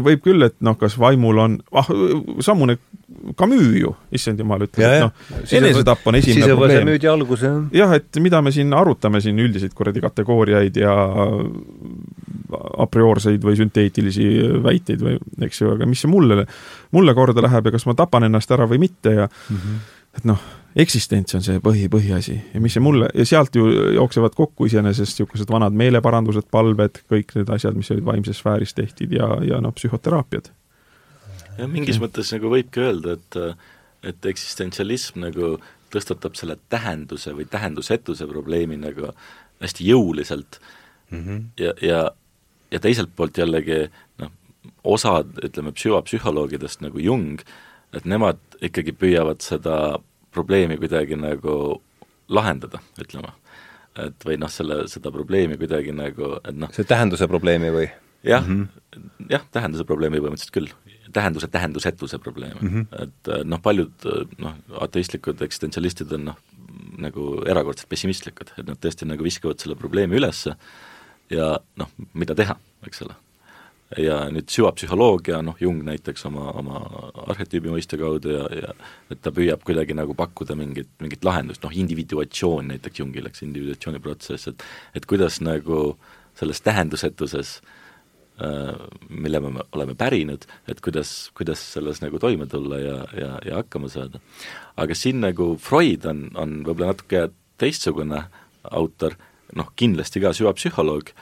võib 0.04 0.22
küll, 0.24 0.44
et 0.46 0.56
noh, 0.64 0.76
kas 0.78 0.96
vaimul 1.00 1.40
on, 1.42 1.58
ah, 1.76 1.88
sammune 2.44 2.78
Camus 3.38 3.64
ju, 3.74 3.90
issand 4.14 4.40
jumal, 4.40 4.62
ütles, 4.66 4.84
et 4.84 5.02
noh, 5.02 5.38
enesetapp 5.58 6.06
on 6.10 6.18
esimene 6.18 6.52
probleem. 6.52 6.84
müüdi 6.86 7.08
alguse, 7.10 7.48
jah. 7.48 7.62
jah, 7.80 7.94
et 7.96 8.20
mida 8.22 8.40
me 8.44 8.52
siin 8.54 8.72
arutame 8.76 9.22
siin 9.24 9.38
üldiseid 9.42 9.74
kuradi 9.76 10.02
kategooriaid 10.04 10.76
ja 10.82 10.94
a 12.52 12.86
priorseid 12.88 13.42
või 13.44 13.56
sünteetilisi 13.58 14.28
väiteid 14.64 15.02
või 15.04 15.16
eks 15.48 15.64
ju, 15.64 15.72
aga 15.74 15.88
mis 15.88 16.04
see 16.04 16.12
mulle, 16.12 16.44
mulle 16.96 17.16
korda 17.16 17.44
läheb 17.44 17.68
ja 17.68 17.74
kas 17.74 17.88
ma 17.88 17.96
tapan 17.98 18.28
ennast 18.28 18.52
ära 18.54 18.68
või 18.70 18.80
mitte 18.84 19.14
ja 19.16 19.26
mm 19.28 19.56
-hmm. 19.56 19.82
et 20.20 20.28
noh, 20.28 20.44
eksistents 20.78 21.34
on 21.34 21.42
see 21.44 21.60
põhi, 21.62 21.88
põhiasi 21.90 22.36
ja 22.52 22.60
mis 22.62 22.76
see 22.76 22.84
mulle, 22.84 23.08
ja 23.14 23.26
sealt 23.28 23.56
ju 23.58 23.66
jooksevad 23.96 24.36
kokku 24.38 24.68
iseenesest 24.68 25.18
niisugused 25.18 25.50
vanad 25.50 25.76
meeleparandused, 25.78 26.46
palved, 26.54 27.02
kõik 27.10 27.34
need 27.38 27.50
asjad, 27.54 27.76
mis 27.78 27.90
olid 27.94 28.06
vaimses 28.06 28.38
sfääris 28.42 28.76
tehtud 28.78 29.12
ja, 29.14 29.32
ja 29.46 29.58
noh, 29.64 29.74
psühhoteraapiad. 29.74 30.52
jah, 31.58 31.66
mingis 31.66 31.98
mõttes 32.02 32.30
nagu 32.36 32.54
võibki 32.54 32.84
öelda, 32.84 33.18
et 33.18 33.42
et 34.06 34.26
eksistentsialism 34.30 35.24
nagu 35.24 35.56
tõstatab 35.90 36.36
selle 36.38 36.54
tähenduse 36.70 37.32
või 37.34 37.48
tähendusetuse 37.50 38.28
probleemi 38.30 38.76
nagu 38.78 39.10
hästi 39.58 39.88
jõuliselt 39.88 40.60
mm 41.10 41.24
-hmm. 41.24 41.44
ja, 41.58 41.72
ja 41.82 42.10
ja 42.70 42.80
teiselt 42.80 43.10
poolt 43.16 43.38
jällegi 43.38 43.88
noh, 44.18 44.30
osad, 44.84 45.32
ütleme, 45.44 45.72
psühhopsühholoogidest 45.72 46.82
nagu 46.84 47.00
Jung, 47.00 47.40
et 47.92 48.04
nemad 48.04 48.38
ikkagi 48.60 48.92
püüavad 48.92 49.40
seda 49.40 49.98
probleemi 50.34 50.78
kuidagi 50.80 51.16
nagu 51.18 51.54
lahendada, 52.28 52.80
ütleme. 53.00 53.32
et 53.98 54.24
või 54.24 54.36
noh, 54.38 54.50
selle, 54.52 54.82
seda 54.90 55.10
probleemi 55.10 55.56
kuidagi 55.58 55.94
nagu, 55.96 56.36
et 56.44 56.54
noh 56.56 56.70
see 56.74 56.86
tähenduse 56.86 57.26
probleemi 57.30 57.72
või? 57.74 57.88
jah 58.26 58.44
mm, 58.44 58.66
-hmm. 58.66 59.30
jah, 59.30 59.44
tähenduse 59.54 59.84
probleemi 59.84 60.20
põhimõtteliselt 60.20 60.54
küll. 60.54 60.68
tähenduse 61.12 61.48
tähendusetuse 61.48 62.18
probleemi 62.18 62.60
mm, 62.60 62.68
-hmm. 62.68 63.02
et 63.02 63.32
noh, 63.44 63.60
paljud 63.62 64.08
noh, 64.38 64.58
ateistlikud 64.80 65.42
eksistentsialistid 65.42 66.12
on 66.12 66.24
noh, 66.32 66.38
nagu 66.98 67.42
erakordselt 67.46 67.88
pessimistlikud, 67.88 68.52
et 68.58 68.66
nad 68.66 68.78
tõesti 68.78 69.06
nagu 69.06 69.24
viskavad 69.24 69.60
selle 69.62 69.76
probleemi 69.78 70.18
ülesse 70.18 70.56
ja 71.30 71.56
noh, 71.76 71.90
mida 72.14 72.34
teha, 72.34 72.56
eks 72.86 73.02
ole. 73.06 73.16
Ja 73.96 74.18
nüüd 74.32 74.50
süvapsühholoogia, 74.52 75.40
noh, 75.44 75.56
Jung 75.62 75.80
näiteks 75.86 76.26
oma, 76.28 76.50
oma 76.60 76.82
arhetüübi 77.32 77.72
mõiste 77.72 77.96
kaudu 78.00 78.34
ja, 78.34 78.44
ja 78.52 78.74
et 79.08 79.22
ta 79.24 79.32
püüab 79.34 79.64
kuidagi 79.64 79.96
nagu 79.96 80.16
pakkuda 80.18 80.56
mingit, 80.58 80.90
mingit 81.00 81.24
lahendust, 81.24 81.64
noh, 81.64 81.72
individuatsioon 81.72 82.74
näiteks 82.74 83.00
Jungil, 83.00 83.30
eks, 83.30 83.42
individuatsiooni 83.46 84.02
protsess, 84.04 84.52
et 84.52 84.66
et 84.98 85.08
kuidas 85.08 85.40
nagu 85.40 85.96
selles 86.36 86.60
tähendusetuses 86.60 87.54
äh, 88.44 88.76
mille 89.08 89.40
me 89.40 89.64
oleme 89.72 89.96
pärinud, 89.98 90.44
et 90.68 90.84
kuidas, 90.84 91.30
kuidas 91.38 91.64
selles 91.72 92.02
nagu 92.04 92.20
toime 92.20 92.46
tulla 92.46 92.82
ja, 92.82 93.00
ja, 93.16 93.32
ja 93.46 93.62
hakkama 93.62 93.88
saada. 93.88 94.20
aga 94.76 94.94
siin 94.94 95.24
nagu 95.24 95.54
Freud 95.56 96.04
on, 96.04 96.28
on 96.36 96.60
võib-olla 96.60 96.92
natuke 96.92 97.30
teistsugune 97.58 98.26
autor, 98.68 99.16
noh, 99.56 99.72
kindlasti 99.80 100.20
ka 100.20 100.36
süvapsühholoog 100.36 101.14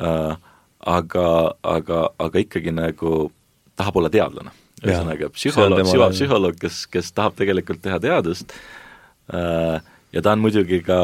äh,, 0.00 0.54
aga, 0.86 1.28
aga, 1.66 2.02
aga 2.22 2.44
ikkagi 2.44 2.74
nagu 2.74 3.26
tahab 3.76 4.00
olla 4.00 4.12
teadlane. 4.12 4.54
ühesõnaga, 4.84 5.30
psühholoog, 5.32 5.86
süvapsühholoog, 5.88 6.58
kes, 6.60 6.84
kes 6.92 7.08
tahab 7.16 7.36
tegelikult 7.38 7.80
teha 7.84 7.96
teadust 8.02 8.52
äh, 9.32 9.80
ja 10.12 10.22
ta 10.22 10.34
on 10.36 10.42
muidugi 10.44 10.82
ka 10.84 10.98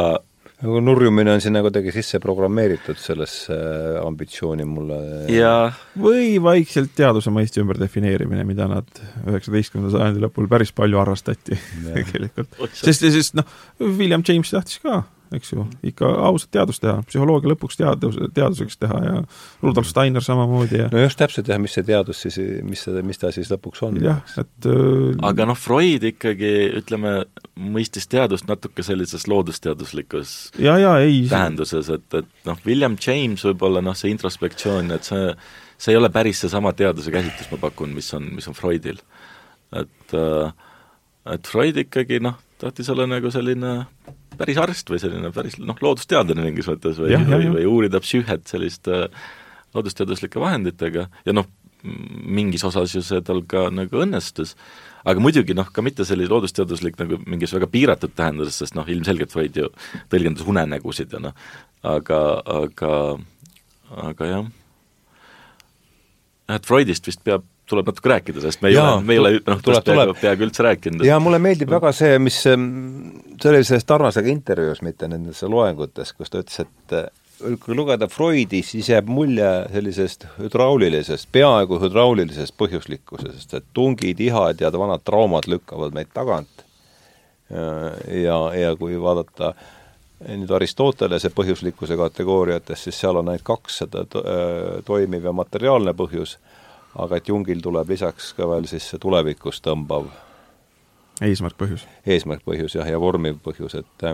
nagu 0.62 0.82
nurjumine 0.84 1.32
on 1.32 1.40
sinna 1.42 1.62
kuidagi 1.64 1.90
sisse 1.94 2.20
programmeeritud, 2.22 2.98
sellesse 3.00 3.56
äh, 3.56 3.96
ambitsiooni 4.04 4.66
mulle. 4.68 4.98
Ja 5.32 5.72
või 5.98 6.36
vaikselt 6.42 6.94
teaduse 6.98 7.32
mõiste 7.34 7.62
ümberdefineerimine, 7.64 8.44
mida 8.46 8.68
nad 8.70 9.02
üheksateistkümnenda 9.24 9.96
sajandi 9.96 10.22
lõpul 10.22 10.46
päris 10.52 10.70
palju 10.76 11.00
harrastati 11.00 11.58
tegelikult. 11.88 12.54
sest, 12.78 13.08
sest 13.16 13.40
noh, 13.40 13.48
William 13.82 14.22
James 14.28 14.54
tahtis 14.54 14.78
ka 14.84 15.02
eks 15.36 15.52
ju, 15.54 15.64
ikka 15.92 16.08
ausat 16.28 16.52
teadust 16.54 16.82
teha, 16.84 17.00
psühholoogia 17.08 17.52
lõpuks 17.52 17.78
teadus, 17.80 18.18
teaduseks 18.36 18.78
teha 18.82 19.00
ja 19.04 19.14
Rudolf 19.62 19.88
Steiner 19.90 20.24
samamoodi 20.24 20.82
ja 20.84 20.90
no 20.92 21.02
just 21.02 21.20
täpselt 21.20 21.50
jah, 21.50 21.60
mis 21.62 21.74
see 21.76 21.86
teadus 21.88 22.22
siis, 22.24 22.38
mis 22.66 22.84
see, 22.86 23.04
mis 23.06 23.20
ta 23.20 23.32
siis 23.34 23.50
lõpuks 23.52 23.84
on. 23.88 23.98
jah, 24.04 24.22
et 24.42 24.70
aga 25.30 25.48
noh, 25.48 25.58
Freud 25.58 26.06
ikkagi 26.12 26.52
ütleme, 26.82 27.16
mõistis 27.56 28.08
teadust 28.10 28.48
natuke 28.50 28.84
sellises 28.86 29.28
loodusteaduslikus 29.30 30.52
ja, 30.62 30.78
ja 30.80 30.96
ei 31.02 31.24
tähenduses, 31.30 31.90
et, 31.92 32.08
et 32.22 32.48
noh, 32.48 32.62
William 32.68 32.96
James 33.00 33.44
võib-olla 33.50 33.84
noh, 33.84 33.98
see 33.98 34.12
introspektsioon, 34.14 34.94
et 34.96 35.08
see 35.08 35.28
see 35.82 35.94
ei 35.94 35.98
ole 35.98 36.12
päris 36.14 36.38
seesama 36.44 36.70
teaduse 36.78 37.10
käsitlus, 37.10 37.48
ma 37.50 37.58
pakun, 37.64 37.90
mis 37.96 38.12
on, 38.14 38.28
mis 38.36 38.46
on 38.46 38.54
Freudil. 38.54 39.00
et 39.74 40.14
et 41.32 41.46
Freud 41.46 41.78
ikkagi 41.78 42.20
noh, 42.22 42.38
tahtis 42.62 42.88
olla 42.94 43.08
nagu 43.10 43.30
selline 43.34 43.74
päris 44.38 44.58
arst 44.62 44.90
või 44.90 45.02
selline 45.02 45.30
päris 45.34 45.58
noh, 45.60 45.76
loodusteadlane 45.82 46.46
mingis 46.46 46.70
mõttes 46.70 47.00
või, 47.02 47.18
või, 47.28 47.48
või 47.58 47.68
uurida 47.68 48.00
psüühet 48.02 48.46
selliste 48.48 49.04
äh, 49.08 49.30
loodusteaduslike 49.74 50.40
vahenditega. 50.40 51.08
Ja 51.26 51.34
noh, 51.34 51.48
mingis 51.82 52.64
osas 52.64 52.94
ju 52.94 53.02
see 53.04 53.22
tal 53.26 53.42
ka 53.48 53.66
nagu 53.74 54.02
õnnestus, 54.04 54.54
aga 55.08 55.22
muidugi 55.22 55.56
noh, 55.58 55.68
ka 55.74 55.82
mitte 55.84 56.06
selline 56.06 56.30
loodusteaduslik 56.30 56.98
nagu 57.00 57.18
mingis 57.26 57.54
väga 57.56 57.68
piiratud 57.72 58.14
tähenduses, 58.18 58.60
sest 58.62 58.78
noh, 58.78 58.88
ilmselgelt 58.88 59.34
Freud 59.34 59.58
ju 59.58 59.70
tõlgendas 60.12 60.46
unenägusid 60.48 61.14
ja 61.14 61.22
noh, 61.22 61.38
aga, 61.82 62.20
aga, 62.62 62.92
aga 64.10 64.30
jah, 64.30 64.52
et 66.52 66.68
Freudist 66.68 67.08
vist 67.10 67.24
peab 67.26 67.48
tuleb 67.70 67.88
natuke 67.88 68.10
rääkida, 68.12 68.42
sest 68.42 68.62
me 68.62 68.72
ei 68.72 68.76
Jaa, 68.76 68.96
ole, 68.96 69.06
me 69.06 69.14
ei 69.16 69.22
ole 69.22 69.32
noh, 69.46 69.60
tast 69.64 69.86
peaaegu, 69.86 70.14
peaaegu 70.20 70.46
üldse 70.48 70.66
rääkinud. 70.66 71.04
jaa, 71.06 71.18
mulle 71.22 71.38
meeldib 71.42 71.70
väga 71.72 71.92
see, 71.96 72.18
mis, 72.22 72.42
see 72.42 73.50
oli 73.50 73.64
selles 73.64 73.86
Tarnasega 73.88 74.30
intervjuus, 74.32 74.82
mitte 74.86 75.08
nendes 75.10 75.42
loengutes, 75.46 76.14
kus 76.18 76.32
ta 76.32 76.42
ütles, 76.42 76.64
et 76.66 76.96
äh, 76.98 77.06
kui 77.62 77.76
lugeda 77.76 78.08
Freudi, 78.10 78.62
siis 78.66 78.90
jääb 78.92 79.10
mulje 79.10 79.50
sellisest 79.72 80.26
hüdraulilisest, 80.38 81.28
peaaegu 81.34 81.78
hüdraulilisest 81.82 82.56
põhjuslikkusest, 82.60 83.56
et 83.58 83.68
tungid, 83.74 84.20
ihad 84.22 84.62
ja 84.62 84.72
vanad 84.74 85.04
traumad 85.06 85.48
lükkavad 85.50 85.94
meid 85.96 86.12
tagant. 86.14 86.48
ja, 87.52 88.36
ja 88.56 88.76
kui 88.80 88.94
vaadata 88.96 89.50
nüüd 90.24 90.50
Aristotelese 90.54 91.28
põhjuslikkuse 91.34 91.98
kategooriates, 92.00 92.84
siis 92.86 93.00
seal 93.02 93.18
on 93.20 93.28
ainult 93.28 93.44
kaks 93.44 93.82
seda 93.82 94.06
äh, 94.06 94.78
toimiv 94.86 95.26
ja 95.28 95.34
materiaalne 95.36 95.92
põhjus 95.98 96.38
aga 97.00 97.16
et 97.16 97.28
Jungil 97.28 97.62
tuleb 97.64 97.88
lisaks 97.88 98.32
ka 98.36 98.48
veel 98.50 98.68
siis 98.70 98.90
see 98.90 99.00
tulevikus 99.00 99.62
tõmbav 99.64 100.10
eesmärk-põhjus. 101.22 101.86
eesmärk-põhjus 102.06 102.76
jah, 102.78 102.88
ja 102.88 103.00
vormiv 103.00 103.40
põhjus, 103.44 103.76
et 103.80 104.06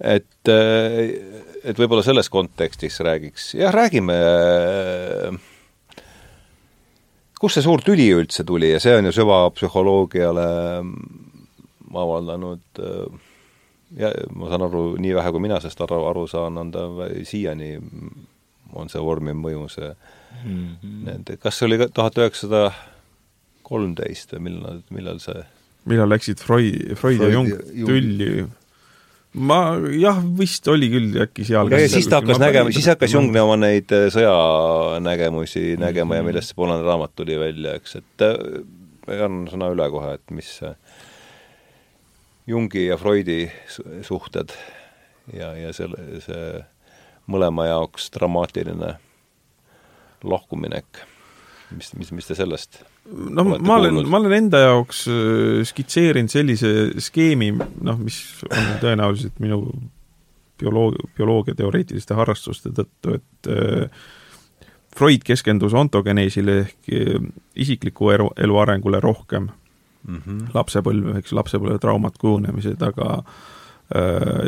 et, 0.00 0.50
et 0.50 1.80
võib-olla 1.80 2.02
selles 2.06 2.30
kontekstis 2.32 3.00
räägiks, 3.04 3.52
jah, 3.58 3.72
räägime, 3.74 4.16
kust 7.40 7.58
see 7.58 7.66
suur 7.66 7.84
tüli 7.84 8.08
üldse 8.16 8.46
tuli 8.48 8.72
ja 8.72 8.80
see 8.82 8.96
on 8.96 9.10
ju 9.10 9.16
süvapsühholoogiale 9.20 10.46
avaldanud 12.00 12.80
ja 13.98 14.12
ma 14.36 14.50
saan 14.50 14.66
aru, 14.66 14.84
nii 15.02 15.14
vähe 15.18 15.32
kui 15.34 15.42
mina 15.42 15.60
sellest 15.60 15.80
aru, 15.84 16.04
aru 16.10 16.26
saan, 16.30 16.58
on 16.60 16.70
ta 16.74 16.86
siiani, 17.26 17.74
on 18.74 18.90
see 18.92 19.02
vormiv 19.02 19.38
mõju, 19.38 19.66
see 19.72 19.90
mm 19.90 20.68
-hmm. 20.82 21.02
nende, 21.08 21.36
kas 21.36 21.58
see 21.58 21.66
oli 21.66 21.78
ka 21.80 21.88
tuhat 21.88 22.18
üheksasada 22.18 22.70
kolmteist 23.62 24.32
või 24.34 24.46
millal, 24.50 24.80
millal 24.90 25.20
see 25.22 25.44
millal 25.84 26.10
läksid 26.10 26.40
Freud, 26.42 26.96
Freud 27.00 27.20
ja 27.22 27.28
Jung 27.32 27.52
tülli? 27.86 28.46
ma 29.32 29.78
jah, 29.94 30.18
vist 30.38 30.66
oli 30.68 30.88
küll 30.90 31.14
äkki 31.22 31.44
seal. 31.46 31.70
ja 31.70 31.88
siis 31.88 32.08
ta 32.10 32.18
hakkas 32.20 32.40
nägema, 32.42 32.72
siis 32.74 32.88
hakkas 32.90 33.14
Jung 33.14 33.36
oma 33.36 33.56
neid 33.56 33.92
äh, 33.92 34.08
sõjanägemusi 34.10 35.60
mm 35.60 35.76
-hmm. 35.76 35.84
nägema 35.86 36.16
ja 36.16 36.22
millest 36.22 36.48
see 36.48 36.58
punane 36.58 36.82
raamat 36.82 37.14
tuli 37.16 37.38
välja, 37.38 37.74
eks, 37.74 37.96
et 37.96 38.26
äh, 38.26 38.34
annan 39.08 39.46
sõna 39.50 39.70
üle 39.72 39.90
kohe, 39.90 40.14
et 40.14 40.30
mis 40.30 40.60
Jungi 42.46 42.86
ja 42.86 42.96
Freudi 42.98 43.44
suhted 44.02 44.52
ja, 45.32 45.52
ja 45.54 45.72
selle, 45.76 46.20
see 46.24 46.64
mõlema 47.30 47.66
jaoks 47.66 48.10
dramaatiline 48.14 48.94
lahkuminek. 50.24 51.06
mis, 51.76 51.92
mis, 51.94 52.12
mis 52.12 52.26
te 52.26 52.34
sellest 52.34 52.82
no 53.06 53.44
ma 53.44 53.76
olen, 53.76 54.00
ma 54.10 54.18
olen 54.18 54.32
enda 54.34 54.62
jaoks 54.64 55.04
äh, 55.10 55.60
skitseerinud 55.66 56.32
sellise 56.32 56.72
skeemi, 57.02 57.52
noh, 57.54 57.98
mis 58.02 58.18
on 58.48 58.72
tõenäoliselt 58.82 59.38
minu 59.42 59.60
bioloog-, 60.60 60.98
bioloogia 61.16 61.54
teoreetiliste 61.58 62.16
harrastuste 62.18 62.74
tõttu, 62.74 63.20
et 63.20 63.52
äh, 63.52 64.02
Freud 64.96 65.22
keskendus 65.22 65.74
ontogeneesile 65.78 66.58
ehk 66.64 66.92
äh, 66.96 67.30
isikliku 67.54 68.10
elu, 68.16 68.28
elu 68.36 68.58
arengule 68.58 69.00
rohkem 69.00 69.48
mm 69.48 70.20
-hmm. 70.26 70.42
lapsepõlve, 70.54 71.18
eks 71.22 71.32
lapsepõlvetraumad 71.32 72.18
kujunemised, 72.18 72.82
aga 72.82 73.22
Äh, 73.22 73.59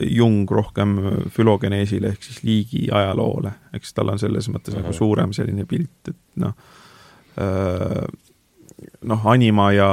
Jung 0.07 0.51
rohkem 0.51 0.97
fülogeneesile 1.35 2.13
ehk 2.13 2.23
siis 2.23 2.43
liigi 2.47 2.85
ajaloole, 2.95 3.51
eks 3.75 3.95
tal 3.97 4.13
on 4.13 4.21
selles 4.23 4.47
mõttes 4.53 4.77
nagu 4.79 4.93
suurem 4.95 5.33
selline 5.35 5.65
pilt, 5.67 6.13
et 6.13 6.19
noh, 6.43 6.55
äh, 7.43 8.05
noh, 9.03 9.27
anima 9.27 9.73
ja 9.75 9.91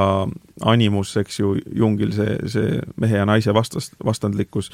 animus, 0.69 1.15
eks 1.17 1.39
ju, 1.39 1.53
Jungil 1.75 2.13
see, 2.15 2.37
see 2.51 2.79
mehe 3.01 3.21
ja 3.21 3.27
naise 3.27 3.53
vastas, 3.55 3.91
vastandlikkus, 4.05 4.71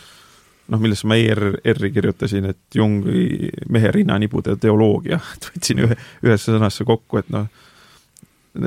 noh, 0.71 0.81
millest 0.81 1.05
ma 1.07 1.17
ERR-i 1.19 1.91
kirjutasin, 1.93 2.49
et 2.51 2.79
Jungi 2.79 3.51
mehe 3.71 3.91
rinnanibude 3.93 4.57
teoloogia, 4.61 5.19
et 5.35 5.49
võtsin 5.51 5.85
ühe, 5.85 5.99
ühesse 6.25 6.51
sõnasse 6.51 6.87
kokku, 6.87 7.21
et 7.21 7.31
noh, 7.33 7.47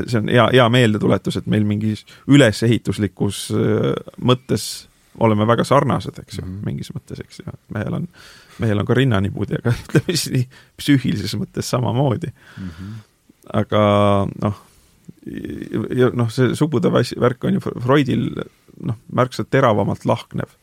see 0.05 0.21
on 0.21 0.31
hea, 0.33 0.49
hea 0.53 0.69
meeldetuletus, 0.73 1.41
et 1.41 1.49
meil 1.51 1.67
mingis 1.69 2.05
ülesehituslikus 2.29 3.49
äh, 3.57 3.93
mõttes 4.21 4.88
oleme 5.21 5.47
väga 5.47 5.65
sarnased, 5.65 6.19
eks 6.19 6.39
ju 6.39 6.45
mm, 6.45 6.53
-hmm. 6.53 6.65
mingis 6.67 6.93
mõttes, 6.95 7.21
eks 7.21 7.41
ju, 7.41 7.45
et 7.53 7.75
mehel 7.75 7.95
on, 7.95 8.07
mehel 8.59 8.79
on 8.79 8.87
ka 8.87 8.95
rinnanibud 8.95 9.51
ja 9.51 9.61
ka 9.65 9.75
ütleme 9.75 10.15
siis 10.15 10.31
nii 10.35 10.47
psüühilises 10.81 11.35
mõttes 11.41 11.71
samamoodi 11.71 12.31
mm. 12.31 12.69
-hmm. 12.69 12.95
aga 13.63 13.83
noh, 14.43 14.63
ja 15.97 16.11
noh, 16.15 16.31
see 16.31 16.55
sugude 16.55 16.93
värk 16.93 17.45
on 17.45 17.59
ju 17.59 17.61
Freudil 17.61 18.31
noh, 18.81 18.99
märksa 19.13 19.45
teravamalt 19.45 20.05
lahknev, 20.05 20.55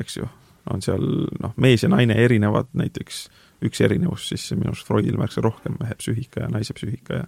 eks 0.00 0.16
ju, 0.16 0.28
on 0.70 0.82
seal 0.82 1.06
noh, 1.40 1.54
mees 1.56 1.82
ja 1.82 1.88
naine 1.88 2.14
erinevad, 2.14 2.68
näiteks 2.72 3.28
üks 3.62 3.80
erinevus 3.80 4.28
siis 4.28 4.52
minu 4.52 4.72
arust 4.72 4.86
Freudil 4.86 5.18
märksa 5.18 5.40
rohkem, 5.40 5.76
mehe 5.80 5.94
psüühika 5.94 6.46
ja 6.46 6.48
naise 6.48 6.74
psüühika 6.74 7.14
ja 7.14 7.26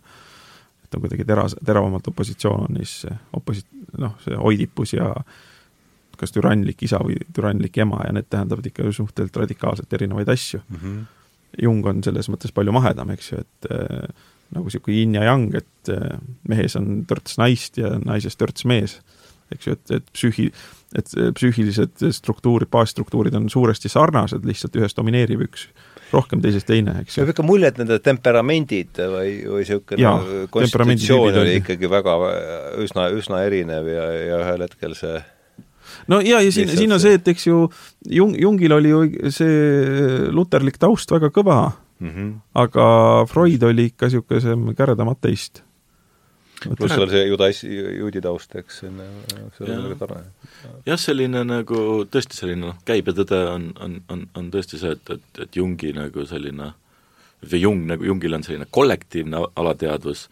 et 0.85 0.95
on 0.95 1.01
kuidagi 1.01 1.25
teras, 1.25 1.57
teravamalt 1.65 2.07
opositsioonis 2.09 3.07
oposi-, 3.33 3.67
noh, 3.99 4.19
see 4.25 4.37
Oidipus 4.37 4.93
ja 4.93 5.11
äh, 5.17 5.25
kas 6.25 6.35
türannlik 6.35 6.83
isa 6.87 7.01
või 7.05 7.19
türannlik 7.37 7.77
ema 7.85 8.03
ja 8.07 8.15
need 8.17 8.31
tähendavad 8.33 8.67
ikka 8.67 8.91
suhteliselt 8.91 9.43
radikaalselt 9.45 9.93
erinevaid 9.93 10.33
asju 10.33 10.63
mm. 10.65 10.81
-hmm. 10.81 11.03
Jung 11.63 11.87
on 11.87 12.03
selles 12.03 12.27
mõttes 12.33 12.51
palju 12.51 12.73
mahedam, 12.75 13.13
eks 13.15 13.29
ju, 13.31 13.43
et 13.45 13.69
äh, 13.71 14.09
nagu 14.55 14.67
niisugune 14.67 14.97
yin 14.97 15.15
ja 15.15 15.27
yang, 15.29 15.55
et 15.55 15.91
äh, 15.93 16.17
mehes 16.49 16.77
on 16.77 17.05
törts 17.07 17.39
naist 17.39 17.79
ja 17.79 17.95
naises 18.05 18.37
törts 18.37 18.65
mees. 18.65 19.01
eks 19.55 19.67
ju, 19.67 19.73
et, 19.77 19.91
et 20.01 20.07
psüühi, 20.17 20.49
et 20.99 21.11
psüühilised 21.37 22.01
struktuurid, 22.17 22.71
baasstruktuurid 22.73 23.35
on 23.39 23.51
suuresti 23.53 23.89
sarnased, 23.93 24.43
lihtsalt 24.49 24.77
ühes 24.81 24.97
domineerib 24.97 25.45
üks 25.47 25.69
rohkem, 26.15 26.41
teisest 26.43 26.67
teine, 26.67 26.97
eks 27.03 27.15
ju. 27.15 27.23
jääb 27.23 27.35
ikka 27.35 27.45
mulje, 27.47 27.69
et 27.71 27.79
nende 27.79 27.99
temperamendid 28.03 28.99
või, 29.13 29.37
või 29.45 29.63
niisugune 29.63 30.49
konstitutsioon 30.55 31.39
oli 31.43 31.59
ikkagi 31.61 31.91
väga 31.93 32.17
üsna, 32.83 33.09
üsna 33.15 33.45
erinev 33.47 33.91
ja, 33.93 34.09
ja 34.17 34.41
ühel 34.43 34.67
hetkel 34.67 34.97
see 34.99 35.21
no 36.13 36.21
ja, 36.25 36.41
ja 36.45 36.53
siin, 36.53 36.69
siin 36.69 36.93
on 36.93 37.03
see, 37.03 37.19
et 37.19 37.29
eks 37.35 37.47
ju 37.47 37.69
Jung, 38.11 38.35
Jungil 38.41 38.77
oli 38.77 38.93
ju 38.93 39.33
see 39.35 40.31
luterlik 40.35 40.79
taust 40.79 41.11
väga 41.11 41.33
kõva. 41.35 41.61
Mm, 42.03 42.11
-hmm. 42.11 42.31
aga 42.59 42.85
Freud 43.31 43.63
oli 43.63 43.85
ikka 43.93 44.09
niisugusem 44.11 44.75
käredam 44.75 45.09
ateist 45.13 45.63
pluss 46.73 46.97
veel 46.97 47.11
see 47.11 47.25
judas, 47.29 47.61
juudi 47.65 48.23
taust, 48.25 48.55
eks, 48.61 48.81
see 48.81 48.91
on 48.91 49.83
väga 49.87 49.99
tore. 50.01 50.21
jah, 50.87 51.01
selline 51.01 51.45
nagu 51.49 51.81
tõesti 52.11 52.39
selline 52.39 52.69
noh, 52.69 52.79
käibetõde 52.87 53.41
on, 53.51 53.69
on, 53.85 53.99
on, 54.13 54.25
on 54.39 54.49
tõesti 54.55 54.81
see, 54.81 54.95
et, 54.97 55.15
et, 55.17 55.43
et 55.45 55.61
Jungi 55.61 55.93
nagu 55.97 56.27
selline 56.29 56.73
või 57.45 57.61
Jung 57.61 57.85
nagu, 57.91 58.07
Jungil 58.09 58.39
on 58.39 58.47
selline 58.47 58.69
kollektiivne 58.73 59.43
alateadvus, 59.61 60.29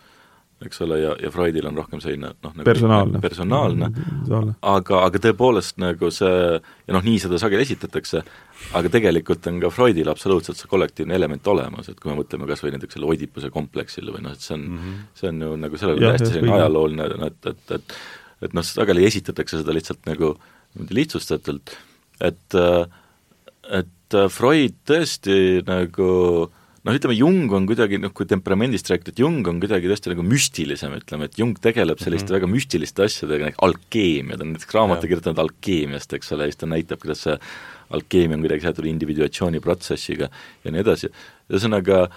eks 0.67 0.83
ole, 0.87 0.99
ja, 1.03 1.13
ja 1.23 1.31
Freudil 1.35 1.67
on 1.69 1.77
rohkem 1.79 2.01
selline 2.03 2.33
noh, 2.33 2.55
nagu 2.55 2.67
personaalne, 2.67 3.21
personaalne, 3.23 3.91
aga, 4.61 5.03
aga 5.09 5.23
tõepoolest 5.27 5.79
nagu 5.83 6.11
see, 6.15 6.57
ja 6.61 6.97
noh, 6.97 7.05
nii 7.05 7.21
seda 7.23 7.41
sageli 7.43 7.67
esitatakse, 7.67 8.23
aga 8.79 8.93
tegelikult 8.93 9.47
on 9.51 9.61
ka 9.63 9.73
Freudil 9.75 10.11
absoluutselt 10.13 10.61
see 10.61 10.71
kollektiivne 10.71 11.17
element 11.19 11.53
olemas, 11.53 11.91
et 11.91 12.01
kui 12.01 12.13
me 12.13 12.19
mõtleme 12.21 12.49
kas 12.51 12.65
või 12.65 12.75
näiteks 12.77 12.99
selle 12.99 13.11
Oidipuse 13.13 13.53
kompleksile 13.55 14.15
või 14.15 14.25
noh, 14.27 14.35
et 14.37 14.45
see 14.45 14.57
on 14.57 14.67
mm, 14.67 14.81
-hmm. 14.81 15.05
see 15.21 15.31
on 15.33 15.47
ju 15.47 15.53
nagu 15.67 15.83
sellele 15.85 16.07
ja, 16.07 16.17
hästi 16.17 16.33
selline 16.37 16.57
ajalooline, 16.59 17.13
et, 17.29 17.47
et, 17.55 17.79
et 17.79 18.01
et 18.43 18.57
noh, 18.57 18.67
sageli 18.67 19.07
esitatakse 19.07 19.61
seda 19.61 19.75
lihtsalt 19.75 20.03
nagu 20.09 20.35
niimoodi 20.75 20.99
lihtsustatult, 21.03 21.77
et 22.21 22.59
et 23.73 24.17
Freud 24.35 24.75
tõesti 24.89 25.63
nagu 25.65 26.09
noh, 26.83 26.97
ütleme 26.97 27.15
Jung 27.15 27.53
on 27.55 27.67
kuidagi 27.69 27.99
noh, 28.03 28.13
kui 28.17 28.27
temperamendist 28.29 28.91
rääkida, 28.91 29.15
et 29.15 29.23
Jung 29.23 29.47
on 29.49 29.61
kuidagi 29.63 29.91
tõesti 29.91 30.13
nagu 30.13 30.25
müstilisem, 30.27 30.97
ütleme, 30.99 31.29
et 31.29 31.39
Jung 31.39 31.59
tegeleb 31.63 32.03
selliste 32.03 32.27
mm 32.27 32.35
-hmm. 32.35 32.41
väga 32.41 32.51
müstiliste 32.51 33.05
asjadega, 33.07 33.51
nagu 33.51 33.65
alkeemia, 33.69 34.37
ta 34.37 34.45
on 34.45 34.53
näiteks 34.55 34.75
raamatu 34.75 35.07
kirjutanud 35.07 35.39
alkeemiast, 35.39 36.13
eks 36.13 36.33
ole, 36.33 36.49
ja 36.49 36.53
siis 36.53 36.61
ta 36.63 36.67
näitab, 36.67 37.01
kuidas 37.01 37.23
see 37.23 37.39
alkeemia 37.91 38.37
on 38.37 38.43
kuidagi 38.43 38.67
seotud 38.67 38.87
individuatsiooni 38.87 39.61
protsessiga 39.61 40.29
ja 40.65 40.71
nii 40.71 40.81
edasi. 40.81 41.11
ühesõnaga, 41.51 42.09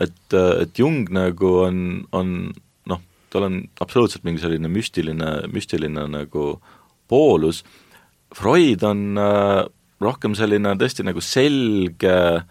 et, 0.00 0.34
et 0.60 0.78
Jung 0.78 1.10
nagu 1.10 1.58
on, 1.66 2.06
on 2.12 2.52
noh, 2.86 3.00
tal 3.30 3.42
on 3.42 3.62
absoluutselt 3.80 4.24
mingi 4.24 4.40
selline 4.40 4.68
müstiline, 4.68 5.48
müstiline 5.50 6.08
nagu 6.08 6.60
poolus, 7.08 7.64
Freud 8.34 8.82
on 8.82 9.18
äh, 9.18 9.64
rohkem 10.02 10.34
selline 10.34 10.74
tõesti 10.78 11.04
nagu 11.06 11.22
selge, 11.22 12.42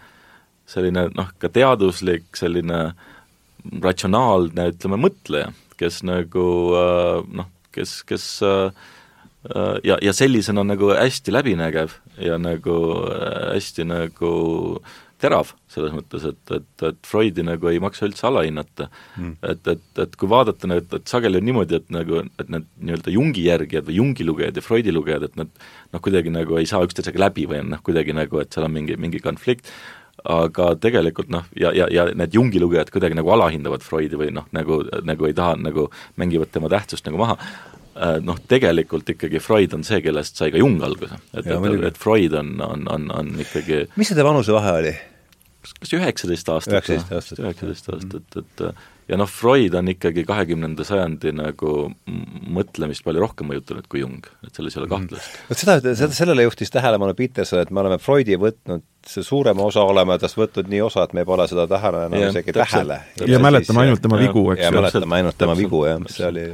selline 0.70 1.08
noh, 1.16 1.30
ka 1.40 1.52
teaduslik, 1.54 2.30
selline 2.38 2.86
ratsionaalne, 3.84 4.72
ütleme, 4.74 5.00
mõtleja, 5.06 5.54
kes 5.80 6.02
nagu 6.08 6.48
äh, 6.80 7.22
noh, 7.40 7.50
kes, 7.76 8.02
kes 8.08 8.28
äh, 8.46 8.70
Äh, 9.44 9.80
ja, 9.84 9.98
ja 10.02 10.14
sellisena 10.16 10.64
nagu 10.64 10.94
hästi 10.96 11.34
läbinägev 11.34 11.98
ja 12.22 12.38
nagu 12.40 12.76
hästi 13.52 13.84
nagu 13.90 14.30
terav, 15.20 15.52
selles 15.72 15.92
mõttes, 15.96 16.24
et, 16.28 16.52
et, 16.52 16.84
et 16.84 17.08
Freudi 17.08 17.44
nagu 17.48 17.68
ei 17.72 17.80
maksa 17.84 18.08
üldse 18.08 18.26
alahinnata. 18.28 18.90
Mm.. 19.16 19.36
et, 19.52 19.68
et, 19.72 19.84
et 20.04 20.16
kui 20.20 20.32
vaadata 20.32 20.68
nüüd, 20.68 20.88
et 20.96 21.12
sageli 21.12 21.40
on 21.40 21.48
niimoodi, 21.48 21.80
et 21.80 21.92
nagu, 21.96 22.24
et 22.40 22.52
need 22.52 22.68
nii-öelda 22.80 23.16
Jungi 23.16 23.46
järgijad 23.48 23.88
või 23.88 24.00
Jungi 24.00 24.28
lugejad 24.28 24.60
ja 24.60 24.64
Freudi 24.64 24.96
lugejad, 24.96 25.28
et 25.28 25.40
nad 25.40 25.52
noh, 25.52 26.04
kuidagi 26.04 26.32
nagu 26.32 26.60
ei 26.60 26.68
saa 26.68 26.84
üksteisega 26.88 27.24
läbi 27.24 27.48
või 27.52 27.64
on 27.64 27.72
noh, 27.76 27.84
kuidagi 27.84 28.16
nagu, 28.16 28.40
et 28.44 28.56
seal 28.56 28.68
on 28.68 28.76
mingi, 28.76 29.00
mingi 29.00 29.24
konflikt, 29.24 29.72
aga 30.24 30.74
tegelikult 30.80 31.30
noh, 31.34 31.46
ja, 31.60 31.74
ja, 31.76 31.90
ja 31.92 32.08
need 32.16 32.36
Jungi 32.36 32.62
lugejad 32.62 32.92
kuidagi 32.94 33.18
nagu 33.18 33.32
alahindavad 33.36 33.84
Freudi 33.84 34.20
või 34.20 34.32
noh, 34.32 34.48
nagu, 34.56 34.84
nagu 35.04 35.28
ei 35.28 35.36
taha, 35.36 35.58
nagu 35.60 35.90
mängivad 36.22 36.54
tema 36.54 36.72
tähtsust 36.72 37.08
nagu 37.10 37.20
maha, 37.20 37.38
Äh, 37.94 38.18
noh, 38.26 38.40
tegelikult 38.50 39.12
ikkagi 39.14 39.38
Freud 39.44 39.74
on 39.78 39.84
see, 39.86 40.00
kellest 40.02 40.40
sai 40.40 40.50
ka 40.54 40.58
Jung 40.58 40.82
alguse. 40.82 41.14
et, 41.38 41.46
et, 41.46 41.84
et 41.90 41.98
Freud 42.02 42.34
on, 42.40 42.56
on, 42.66 42.88
on, 42.90 43.10
on 43.14 43.28
ikkagi 43.44 43.84
mis 44.02 44.10
see 44.10 44.26
vanusevahe 44.26 44.72
oli? 44.80 44.94
Kas 45.80 45.94
üheksateist 45.96 46.50
aastat? 46.54 46.74
üheksateist 46.74 47.14
aastat. 47.16 47.40
üheksateist 47.44 47.90
aastat, 47.94 48.38
et 48.42 48.64
ja 49.12 49.20
noh, 49.20 49.30
Freud 49.30 49.76
on 49.78 49.92
ikkagi 49.92 50.24
kahekümnenda 50.28 50.86
sajandi 50.88 51.34
nagu 51.36 51.74
mõtlemist 52.56 53.04
palju 53.06 53.24
rohkem 53.24 53.50
mõjutanud 53.52 53.88
kui 53.92 54.02
Jung, 54.04 54.26
et 54.46 54.56
selles 54.56 54.78
ei 54.78 54.82
ole 54.84 54.90
mhm. 54.90 55.10
kahtlust. 55.10 55.38
vot 55.50 55.64
seda, 55.64 55.78
seda, 55.84 56.10
sellele 56.16 56.48
juhtis 56.48 56.74
tähelepanu 56.74 57.16
Peterson, 57.20 57.64
et 57.64 57.72
me 57.74 57.84
oleme 57.84 58.00
Freudi 58.02 58.40
võtnud, 58.40 58.86
see 59.08 59.26
suurema 59.28 59.68
osa 59.68 59.84
oleme 59.88 60.18
tast 60.22 60.40
võtnud 60.40 60.72
nii 60.72 60.84
osa, 60.88 61.08
et 61.08 61.16
me 61.18 61.28
pole 61.28 61.48
seda 61.52 61.68
tähele 61.72 62.08
enam 62.10 62.28
isegi 62.30 62.56
tähele. 62.56 63.00
ja 63.28 63.40
mäletame 63.44 63.88
ainult 63.88 64.04
tema 64.04 64.20
vigu, 64.22 64.50
eks 64.56 64.66
ju. 64.66 64.68
ja 64.70 64.76
mäletame 64.80 65.22
ainult 65.22 65.40
tema 65.40 65.58
vigu, 65.60 65.86
jah, 65.90 66.04
see 66.12 66.28
oli 66.30 66.50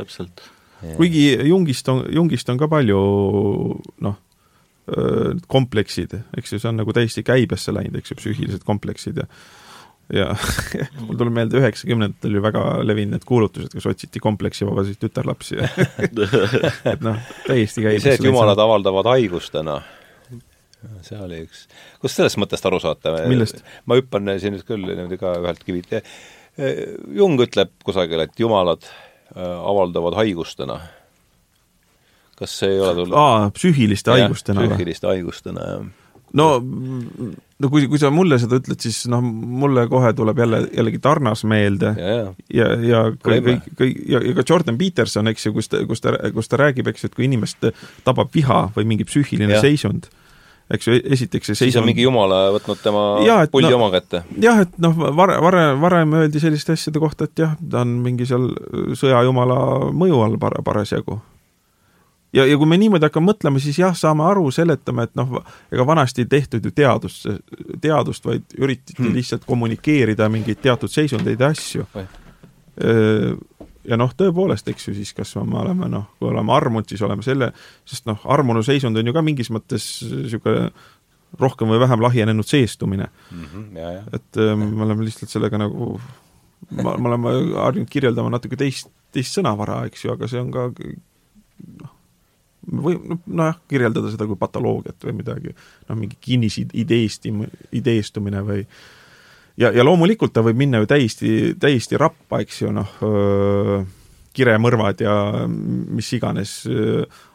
täpselt 0.00 0.48
kuigi 0.96 1.24
Jungist 1.48 1.88
on, 1.92 2.04
Jungist 2.12 2.48
on 2.48 2.60
ka 2.60 2.68
palju 2.70 3.00
noh, 4.04 4.20
kompleksid, 5.50 6.14
eks 6.38 6.54
ju, 6.54 6.60
see 6.60 6.70
on 6.70 6.80
nagu 6.80 6.94
täiesti 6.96 7.24
käibesse 7.26 7.74
läinud, 7.74 7.98
eks 8.00 8.14
ju, 8.14 8.20
psüühilised 8.20 8.64
kompleksid 8.66 9.22
ja 9.22 9.28
ja 10.10 10.32
mul 11.04 11.14
tuleb 11.14 11.36
meelde 11.36 11.60
üheksakümnendatel 11.60 12.34
ju 12.34 12.42
väga 12.42 12.62
levinud 12.82 13.14
need 13.14 13.26
kuulutused, 13.28 13.70
kus 13.76 13.86
otsiti 13.86 14.22
kompleksivabasid 14.22 14.98
tütarlapsi 14.98 15.60
et 16.92 17.04
noh, 17.06 17.20
täiesti 17.46 17.84
käibesse. 17.84 18.08
see, 18.08 18.16
et 18.18 18.26
jumalad 18.26 18.58
avaldavad 18.58 19.06
haigustena, 19.12 19.76
see 21.06 21.20
oli 21.20 21.44
üks, 21.44 21.68
kust 22.02 22.18
sellest 22.18 22.40
mõttest 22.42 22.66
aru 22.66 22.82
saate? 22.82 23.14
ma 23.86 24.00
hüppan 24.00 24.34
siin 24.42 24.58
nüüd 24.58 24.66
küll 24.66 24.82
niimoodi 24.90 25.20
ka 25.20 25.36
ühelt 25.44 25.62
kivilt. 25.62 25.94
Jung 27.14 27.38
ütleb 27.40 27.70
kusagil, 27.86 28.20
et 28.26 28.34
jumalad 28.42 28.88
Äh, 29.36 29.68
avaldavad 29.68 30.16
haigustena. 30.18 30.80
Kas 32.40 32.58
see 32.62 32.74
ei 32.74 32.82
ole 32.82 33.04
sul 33.04 33.16
aa, 33.16 33.48
psüühiliste 33.56 34.14
haigustena 34.16 34.64
või? 34.64 34.72
psüühiliste 34.74 35.10
haigustena, 35.10 35.66
jah. 35.74 35.88
no, 36.40 36.46
no 37.60 37.70
kui, 37.72 37.86
kui 37.90 38.00
sa 38.00 38.10
mulle 38.14 38.38
seda 38.40 38.60
ütled, 38.60 38.80
siis 38.82 39.02
noh, 39.12 39.24
mulle 39.24 39.86
kohe 39.90 40.12
tuleb 40.16 40.40
jälle, 40.40 40.62
jällegi 40.76 41.02
Tarnas 41.04 41.44
meelde 41.48 41.92
ja, 41.98 42.14
ja, 42.16 42.30
ja, 42.60 42.70
ja 42.90 43.02
kõik, 43.16 43.68
kõik, 43.80 43.98
ja, 44.08 44.22
ja 44.24 44.36
ka 44.38 44.46
Jordan 44.48 44.80
Peterson, 44.80 45.28
eks 45.32 45.48
ju, 45.48 45.56
kus 45.56 45.68
ta, 45.72 45.82
kus 45.88 46.04
ta, 46.04 46.16
kus 46.36 46.50
ta 46.50 46.60
räägib, 46.62 46.88
eks 46.90 47.04
ju, 47.04 47.12
et 47.12 47.18
kui 47.18 47.28
inimest 47.28 47.70
tabab 48.06 48.32
viha 48.34 48.66
või 48.76 48.88
mingi 48.94 49.08
psüühiline 49.08 49.58
ja. 49.58 49.62
seisund, 49.64 50.08
eks 50.70 50.88
ju, 50.88 50.96
esiteks 51.16 51.52
see 51.52 51.66
siis 51.66 51.78
on 51.80 51.88
mingi 51.88 52.06
jumala 52.06 52.46
võtnud 52.54 52.80
tema 52.84 53.04
ja, 53.26 53.40
puldi 53.50 53.72
no, 53.72 53.80
oma 53.80 53.90
kätte? 53.94 54.22
jah, 54.42 54.62
et 54.64 54.78
noh, 54.82 54.94
varem, 54.96 55.42
varem, 55.44 55.82
varem 55.82 56.16
öeldi 56.22 56.42
selliste 56.42 56.78
asjade 56.78 57.02
kohta, 57.02 57.28
et 57.28 57.44
jah, 57.44 57.56
ta 57.60 57.84
on 57.84 57.98
mingi 58.04 58.28
seal 58.28 58.48
sõjajumala 58.98 59.90
mõju 59.92 60.24
all 60.24 60.40
par-, 60.40 60.60
parasjagu. 60.66 61.20
Ja, 62.32 62.46
ja 62.46 62.58
kui 62.58 62.68
me 62.68 62.78
niimoodi 62.80 63.08
hakkame 63.08 63.32
mõtlema, 63.32 63.62
siis 63.62 63.78
jah, 63.80 63.94
saame 63.96 64.24
aru, 64.26 64.46
seletame, 64.54 65.08
et 65.08 65.14
noh, 65.18 65.40
ega 65.72 65.86
vanasti 65.86 66.24
ei 66.24 66.30
tehtud 66.30 66.64
ju 66.64 66.74
teadust, 66.74 67.26
teadust, 67.80 68.26
vaid 68.26 68.58
üritati 68.58 69.02
hmm. 69.02 69.14
lihtsalt 69.16 69.46
kommunikeerida 69.48 70.28
mingeid 70.32 70.62
teatud 70.62 70.92
seisundeid 70.92 71.40
ja 71.40 71.52
asju 71.54 71.86
ja 73.90 73.98
noh, 73.98 74.12
tõepoolest, 74.16 74.68
eks 74.70 74.88
ju, 74.88 74.94
siis 74.96 75.12
kas 75.16 75.34
me 75.40 75.58
oleme 75.62 75.88
noh, 75.90 76.06
kui 76.18 76.30
oleme 76.30 76.54
armunud, 76.54 76.88
siis 76.88 77.02
oleme 77.06 77.24
selle, 77.26 77.50
sest 77.88 78.08
noh, 78.08 78.20
armunu 78.30 78.62
seisund 78.66 78.98
on 78.98 79.10
ju 79.10 79.14
ka 79.16 79.22
mingis 79.24 79.50
mõttes 79.52 79.90
niisugune 80.06 80.70
rohkem 81.40 81.70
või 81.70 81.78
vähem 81.78 82.02
lahjenenud 82.02 82.46
seestumine 82.46 83.06
mm. 83.06 83.44
-hmm, 83.44 84.08
et 84.16 84.40
äh, 84.42 84.56
me 84.58 84.82
oleme 84.82 85.06
lihtsalt 85.06 85.30
sellega 85.30 85.58
nagu, 85.58 85.92
me 86.70 86.88
oleme 86.90 87.34
harjunud 87.54 87.90
kirjeldama 87.90 88.32
natuke 88.34 88.58
teist, 88.58 88.90
teist 89.14 89.38
sõnavara, 89.38 89.84
eks 89.86 90.04
ju, 90.04 90.12
aga 90.12 90.28
see 90.28 90.42
on 90.42 90.50
ka 90.50 90.68
noh, 90.74 91.94
või 92.66 92.98
nojah, 93.26 93.60
kirjeldada 93.68 94.10
seda 94.12 94.26
kui 94.28 94.38
patoloogiat 94.40 95.06
või 95.08 95.16
midagi, 95.22 95.54
noh, 95.88 95.98
mingi 95.98 96.18
kinnisideesti, 96.20 97.32
ideestumine 97.78 98.42
või 98.46 98.60
ja, 99.60 99.72
ja 99.72 99.84
loomulikult 99.86 100.34
ta 100.34 100.44
võib 100.44 100.60
minna 100.60 100.82
ju 100.82 100.90
täiesti, 100.90 101.32
täiesti 101.60 101.98
rappa, 102.00 102.42
eks 102.44 102.62
ju, 102.62 102.74
noh, 102.76 102.92
kiremõrvad 104.36 105.02
ja 105.02 105.16
mis 105.48 106.12
iganes 106.16 106.60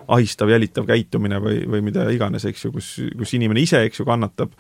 ahistav, 0.05 0.53
jälitav 0.53 0.88
käitumine 0.88 1.41
või, 1.43 1.59
või 1.69 1.84
mida 1.86 2.05
iganes, 2.13 2.45
eks 2.47 2.67
ju, 2.67 2.73
kus, 2.78 2.93
kus 3.17 3.36
inimene 3.38 3.65
ise, 3.65 3.82
eks 3.88 4.01
ju, 4.01 4.07
kannatab 4.07 4.53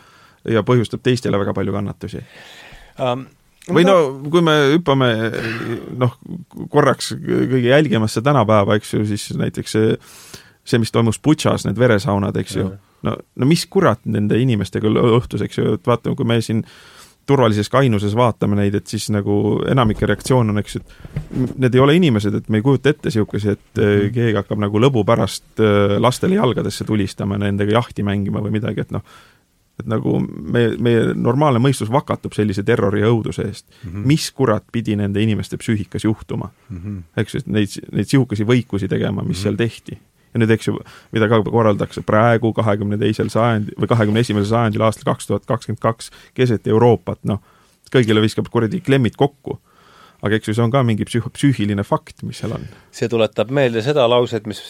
ja 0.49 0.65
põhjustab 0.65 1.01
teistele 1.05 1.39
väga 1.41 1.55
palju 1.57 1.73
kannatusi. 1.75 2.25
Um 3.01 3.27
või 3.65 3.81
no 3.81 3.95
kui 4.29 4.43
me 4.45 4.53
hüppame 4.75 5.07
noh, 5.97 6.11
korraks 6.69 7.13
kõige 7.17 7.71
jälgimasse 7.71 8.21
tänapäeva, 8.25 8.77
eks 8.77 8.93
ju, 8.93 9.05
siis 9.09 9.31
näiteks 9.37 9.73
see, 9.73 9.95
see, 10.65 10.81
mis 10.81 10.91
toimus 10.91 11.21
Butšas, 11.21 11.67
need 11.67 11.79
veresaunad, 11.79 12.35
eks 12.41 12.57
ju, 12.57 12.69
no, 13.05 13.15
no 13.35 13.47
mis 13.49 13.65
kurat 13.69 14.01
nende 14.09 14.39
inimestega 14.41 14.89
õhtus, 14.89 15.45
eks 15.45 15.61
ju, 15.61 15.75
et 15.79 15.87
vaatame, 15.87 16.17
kui 16.17 16.27
me 16.27 16.39
siin 16.41 16.63
turvalises 17.25 17.69
kainuses 17.73 18.13
vaatame 18.17 18.57
neid, 18.59 18.75
et 18.77 18.87
siis 18.87 19.07
nagu 19.13 19.59
enamike 19.69 20.05
reaktsioon 20.05 20.53
on, 20.53 20.61
eks, 20.61 20.75
et 20.77 21.53
need 21.57 21.77
ei 21.77 21.81
ole 21.81 21.95
inimesed, 21.97 22.37
et 22.37 22.49
me 22.53 22.61
ei 22.61 22.65
kujuta 22.65 22.91
ette 22.93 23.09
niisugusi, 23.09 23.55
et 23.55 23.63
mm 23.77 23.83
-hmm. 23.83 24.11
keegi 24.13 24.35
hakkab 24.37 24.61
nagu 24.61 24.81
lõbu 24.81 25.05
pärast 25.05 25.59
äh, 25.59 25.97
lastele 26.01 26.35
jalgadesse 26.35 26.85
tulistama, 26.85 27.37
nendega 27.37 27.79
jahti 27.79 28.03
mängima 28.03 28.41
või 28.41 28.57
midagi, 28.59 28.81
et 28.81 28.91
noh, 28.91 29.01
et 29.79 29.87
nagu 29.91 30.19
me, 30.23 30.69
meie 30.79 31.13
normaalne 31.13 31.59
mõistus 31.59 31.91
vakatub 31.91 32.33
sellise 32.33 32.63
terrori 32.63 33.01
ja 33.01 33.09
õuduse 33.11 33.43
eest 33.47 33.65
mm. 33.67 33.89
-hmm. 33.89 34.05
mis 34.05 34.31
kurat 34.31 34.63
pidi 34.71 34.95
nende 34.95 35.21
inimeste 35.21 35.57
psüühikas 35.57 36.03
juhtuma 36.03 36.49
mm? 36.69 36.77
-hmm. 36.77 37.01
eks 37.17 37.33
ju, 37.33 37.39
et 37.39 37.47
neid, 37.47 37.79
neid 37.91 38.07
sihukesi 38.07 38.43
võikusi 38.43 38.87
tegema, 38.87 39.21
mis 39.21 39.27
mm 39.27 39.31
-hmm. 39.31 39.43
seal 39.43 39.55
tehti 39.55 39.97
ja 40.35 40.41
nüüd, 40.43 40.51
eks 40.51 40.67
ju, 40.67 40.79
mida 41.15 41.29
ka 41.31 41.39
korraldatakse 41.47 42.03
praegu, 42.05 42.51
kahekümne 42.55 42.99
teisel 42.99 43.31
sajandi 43.31 43.77
või 43.79 43.91
kahekümne 43.91 44.23
esimesel 44.25 44.51
sajandil, 44.51 44.83
aastal 44.83 45.07
kaks 45.13 45.29
tuhat 45.29 45.47
kakskümmend 45.47 45.81
kaks, 45.83 46.11
keset 46.35 46.67
Euroopat, 46.67 47.21
noh, 47.29 47.39
kõigile 47.93 48.23
viskab 48.23 48.51
kuradi 48.51 48.83
klemmid 48.83 49.15
kokku. 49.19 49.61
Aga 50.25 50.39
eks 50.39 50.47
ju, 50.49 50.55
see 50.57 50.63
on 50.63 50.71
ka 50.73 50.79
mingi 50.87 51.05
psüh-, 51.05 51.27
psüühiline 51.35 51.83
fakt, 51.85 52.23
mis 52.25 52.39
seal 52.41 52.55
on. 52.55 52.63
see 52.95 53.07
tuletab 53.11 53.51
meelde 53.53 53.83
seda 53.85 54.07
lauset, 54.09 54.47
mis 54.49 54.61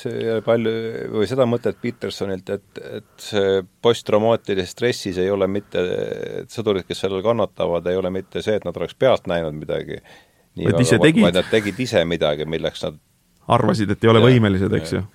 palju, 0.45 0.73
või 1.13 1.29
seda 1.29 1.45
mõtet 1.47 1.77
Petersonilt, 1.81 2.49
et, 2.51 2.81
et 2.99 3.25
see 3.27 3.61
posttraumaatilises 3.85 4.73
stressis 4.75 5.21
ei 5.21 5.29
ole 5.31 5.47
mitte, 5.47 5.85
et 6.41 6.51
sõdurid, 6.51 6.87
kes 6.89 7.05
sellel 7.05 7.23
kannatavad, 7.25 7.87
ei 7.87 8.01
ole 8.01 8.11
mitte 8.13 8.43
see, 8.43 8.57
et 8.57 8.67
nad 8.67 8.75
oleks 8.75 8.97
pealt 8.99 9.29
näinud 9.31 9.55
midagi, 9.55 10.01
vaid 10.59 10.81
vaid 10.99 11.39
nad 11.39 11.51
tegid 11.53 11.79
ise 11.87 12.03
midagi, 12.09 12.49
milleks 12.49 12.83
nad 12.89 12.99
arvasid, 13.55 13.93
et 13.93 14.03
ei 14.03 14.11
ole 14.11 14.25
ja, 14.25 14.31
võimelised, 14.33 14.79
eks 14.81 14.97
ju 14.97 15.05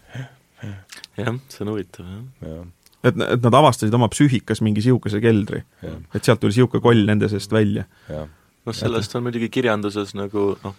jah, 1.21 1.41
see 1.53 1.65
on 1.65 1.73
huvitav, 1.75 2.11
jah 2.11 2.51
ja. 2.51 2.67
et, 3.05 3.17
et 3.17 3.47
nad 3.47 3.59
avastasid 3.63 3.97
oma 3.97 4.11
psüühikas 4.13 4.63
mingi 4.67 4.85
sihukese 4.85 5.23
keldri. 5.25 5.65
et 5.87 6.21
sealt 6.21 6.43
tuli 6.43 6.57
sihuke 6.57 6.83
koll 6.85 7.07
nende 7.09 7.31
seest 7.33 7.53
välja. 7.53 7.87
noh, 8.11 8.77
sellest 8.77 9.17
on 9.17 9.27
muidugi 9.29 9.51
kirjanduses 9.53 10.15
nagu 10.19 10.53
noh, 10.65 10.79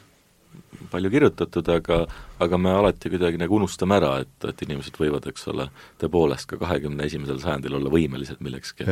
palju 0.91 1.09
kirjutatud, 1.13 1.69
aga 1.69 2.03
aga 2.41 2.57
me 2.57 2.71
alati 2.75 3.11
kuidagi 3.13 3.39
nagu 3.41 3.55
unustame 3.55 3.97
ära, 3.99 4.13
et, 4.25 4.35
et 4.49 4.63
inimesed 4.65 4.97
võivad, 4.99 5.27
eks 5.31 5.47
ole, 5.51 5.67
tõepoolest 6.01 6.49
ka 6.49 6.59
kahekümne 6.61 7.07
esimesel 7.07 7.39
sajandil 7.43 7.77
olla 7.79 7.91
võimelised 7.93 8.41
millekski, 8.43 8.87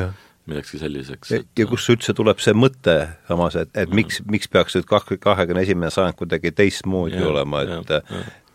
millekski 0.49 0.81
selliseks. 0.81 1.33
Et... 1.37 1.47
ja 1.59 1.67
kust 1.69 1.91
üldse 1.93 2.15
tuleb 2.17 2.41
see 2.43 2.55
mõte 2.57 2.97
samas, 3.29 3.57
et, 3.59 3.73
et 3.77 3.95
miks, 3.95 4.21
miks 4.29 4.51
peaks 4.51 4.77
nüüd 4.77 4.89
kahekümne 4.89 5.65
esimene 5.65 5.91
sajand 5.93 6.19
kuidagi 6.19 6.53
teistmoodi 6.55 7.19
ja, 7.19 7.31
olema, 7.33 7.65
et 7.65 7.97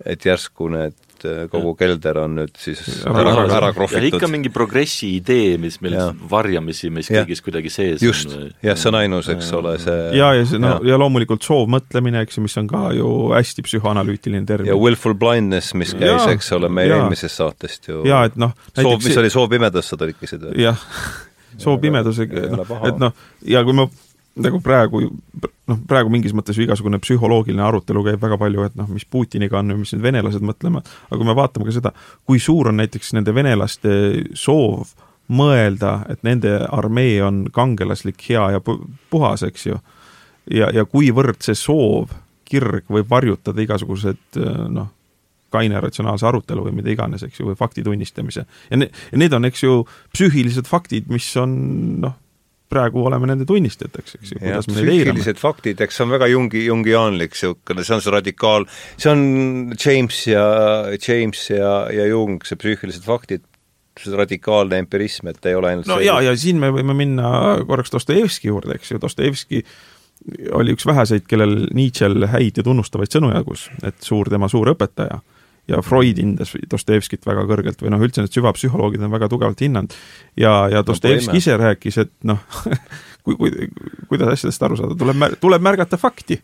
et 0.04 0.24
järsku 0.26 0.66
need 0.72 0.96
et 1.24 1.30
äh, 1.30 1.48
kogu 1.52 1.72
kelder 1.78 2.18
on 2.24 2.36
nüüd 2.38 2.54
siis 2.60 2.80
ära, 3.08 3.24
ära, 3.32 3.44
ära 3.58 3.70
krohvitud. 3.76 4.18
ikka 4.18 4.28
mingi 4.30 4.52
progressi 4.54 5.14
idee, 5.16 5.56
mis 5.60 5.80
meil 5.84 5.96
ja. 5.96 6.06
varjamisi 6.30 6.90
meis 6.94 7.10
kõigis 7.12 7.42
kuidagi 7.44 7.72
sees 7.72 8.04
just, 8.04 8.32
on. 8.34 8.52
jah, 8.64 8.78
see 8.78 8.90
on 8.92 8.98
ainus, 9.00 9.28
eks 9.32 9.50
ja. 9.50 9.58
ole, 9.60 9.74
see 9.82 9.98
ja, 10.18 10.30
ja 10.38 10.46
see, 10.48 10.62
no 10.62 10.74
ja. 10.76 10.94
ja 10.94 11.00
loomulikult 11.00 11.46
soovmõtlemine, 11.46 12.24
eks 12.26 12.38
ju, 12.38 12.46
mis 12.46 12.56
on 12.60 12.70
ka 12.70 12.86
ju 12.96 13.10
hästi 13.34 13.66
psühhoanalüütiline 13.68 14.46
termin. 14.48 14.70
ja 14.72 14.78
willful 14.78 15.16
blindness, 15.18 15.74
mis 15.78 15.94
käis, 15.96 16.26
eks 16.34 16.52
ole, 16.56 16.70
meie 16.72 16.92
eelmisest 16.94 17.42
saatest 17.42 17.90
ju 17.90 18.02
jaa, 18.08 18.24
et 18.30 18.40
noh 18.40 18.54
soov, 18.74 18.98
mis 19.00 19.12
see... 19.12 19.20
oli 19.24 19.32
soov 19.32 19.50
pimedasse 19.52 20.00
tõlkisid 20.00 20.48
või? 20.48 20.58
jah, 20.66 20.88
soov 21.62 21.80
pimedusega, 21.82 22.48
noh, 22.54 22.74
et 22.90 23.00
noh, 23.00 23.16
ja 23.48 23.64
kui 23.66 23.76
ma 23.76 23.88
nagu 24.42 24.58
praegu, 24.64 25.00
noh, 25.70 25.80
praegu 25.88 26.10
mingis 26.12 26.34
mõttes 26.34 26.58
ju 26.58 26.64
igasugune 26.64 26.98
psühholoogiline 27.02 27.62
arutelu 27.62 28.02
käib 28.08 28.22
väga 28.22 28.38
palju, 28.40 28.66
et 28.66 28.78
noh, 28.78 28.88
mis 28.90 29.06
Putiniga 29.06 29.60
on 29.60 29.70
ja 29.70 29.78
mis 29.78 29.94
need 29.94 30.02
venelased 30.04 30.44
mõtlevad, 30.44 30.88
aga 31.08 31.18
kui 31.20 31.28
me 31.28 31.36
vaatame 31.38 31.68
ka 31.68 31.74
seda, 31.76 31.92
kui 32.26 32.42
suur 32.42 32.72
on 32.72 32.80
näiteks 32.82 33.14
nende 33.14 33.34
venelaste 33.36 33.94
soov 34.38 34.94
mõelda, 35.34 36.00
et 36.12 36.24
nende 36.26 36.56
armee 36.66 37.20
on 37.24 37.44
kangelaslik, 37.54 38.20
hea 38.28 38.48
ja 38.56 38.64
puhas, 38.64 39.46
eks 39.46 39.70
ju, 39.70 39.78
ja, 40.52 40.68
ja 40.74 40.84
kuivõrd 40.88 41.40
see 41.44 41.56
soov, 41.58 42.12
kirg 42.44 42.90
võib 42.92 43.08
varjutada 43.08 43.62
igasugused 43.64 44.36
noh, 44.74 44.90
kaine 45.54 45.78
ratsionaalse 45.80 46.26
arutelu 46.26 46.66
või 46.66 46.74
mida 46.80 46.90
iganes, 46.92 47.22
eks 47.24 47.40
ju, 47.40 47.48
või 47.48 47.58
fakti 47.58 47.84
tunnistamise. 47.86 48.44
ja 48.70 48.80
ne-, 48.80 48.90
ja 49.12 49.20
need 49.22 49.32
on, 49.36 49.46
eks 49.48 49.62
ju, 49.62 49.78
psüühilised 50.12 50.68
faktid, 50.68 51.08
mis 51.12 51.28
on 51.40 51.54
noh, 52.02 52.18
praegu 52.72 53.04
oleme 53.06 53.28
nende 53.30 53.46
tunnistajateks, 53.48 54.16
eks 54.18 54.34
ju, 54.34 54.40
kuidas 54.42 54.68
me 54.70 54.76
neid 54.78 54.92
eirame. 54.94 55.34
faktid, 55.40 55.80
eks 55.84 55.98
see 55.98 56.06
on 56.06 56.12
väga 56.14 56.28
jungi, 56.32 56.64
jungiaanlik 56.68 57.34
niisugune, 57.34 57.84
see 57.86 57.96
on 57.96 58.04
see 58.04 58.14
radikaal, 58.14 58.68
see 58.96 59.10
on 59.12 59.24
James 59.76 60.20
ja, 60.30 60.44
James 60.96 61.42
ja, 61.52 61.74
ja 61.94 62.06
Jung, 62.10 62.40
see 62.46 62.58
psüühilised 62.60 63.06
faktid, 63.06 63.44
see 64.00 64.16
radikaalne 64.16 64.80
empirism, 64.82 65.30
et 65.30 65.50
ei 65.50 65.58
ole 65.58 65.74
ainult 65.74 65.90
no 65.90 66.00
see 66.00 66.08
jaa, 66.08 66.22
ja 66.24 66.34
siin 66.40 66.62
me 66.62 66.72
võime 66.74 66.96
minna 66.98 67.34
korraks 67.68 67.94
Dostojevski 67.94 68.50
juurde, 68.50 68.78
eks 68.78 68.94
ju, 68.94 69.02
Dostojevski 69.02 69.62
oli 70.56 70.74
üks 70.74 70.86
väheseid, 70.88 71.28
kellel 71.28 71.68
Nietzsche'l 71.76 72.30
häid 72.32 72.58
ja 72.58 72.64
tunnustavaid 72.66 73.12
sõnu 73.12 73.30
jagus, 73.34 73.68
et 73.84 74.00
suur, 74.02 74.30
tema 74.32 74.48
suur 74.50 74.72
õpetaja 74.72 75.20
ja 75.68 75.80
Freud 75.84 76.20
hindas 76.20 76.54
Dostojevskit 76.70 77.26
väga 77.26 77.46
kõrgelt 77.48 77.82
või 77.82 77.92
noh, 77.94 78.02
üldse 78.04 78.24
need 78.24 78.34
süvapsühholoogid 78.36 79.04
on 79.04 79.12
väga 79.14 79.30
tugevalt 79.32 79.60
hinnanud. 79.64 79.94
ja, 80.40 80.56
ja 80.72 80.84
Dostojevski 80.86 81.40
ise 81.40 81.56
rääkis, 81.60 82.00
et 82.04 82.12
noh 82.28 82.42
kui, 83.24 83.36
kui, 83.36 83.68
kuidas 84.10 84.34
asjadest 84.36 84.66
aru 84.68 84.80
saada, 84.80 84.98
tuleb, 84.98 85.24
tuleb 85.40 85.64
märgata 85.64 86.00
fakti 86.00 86.40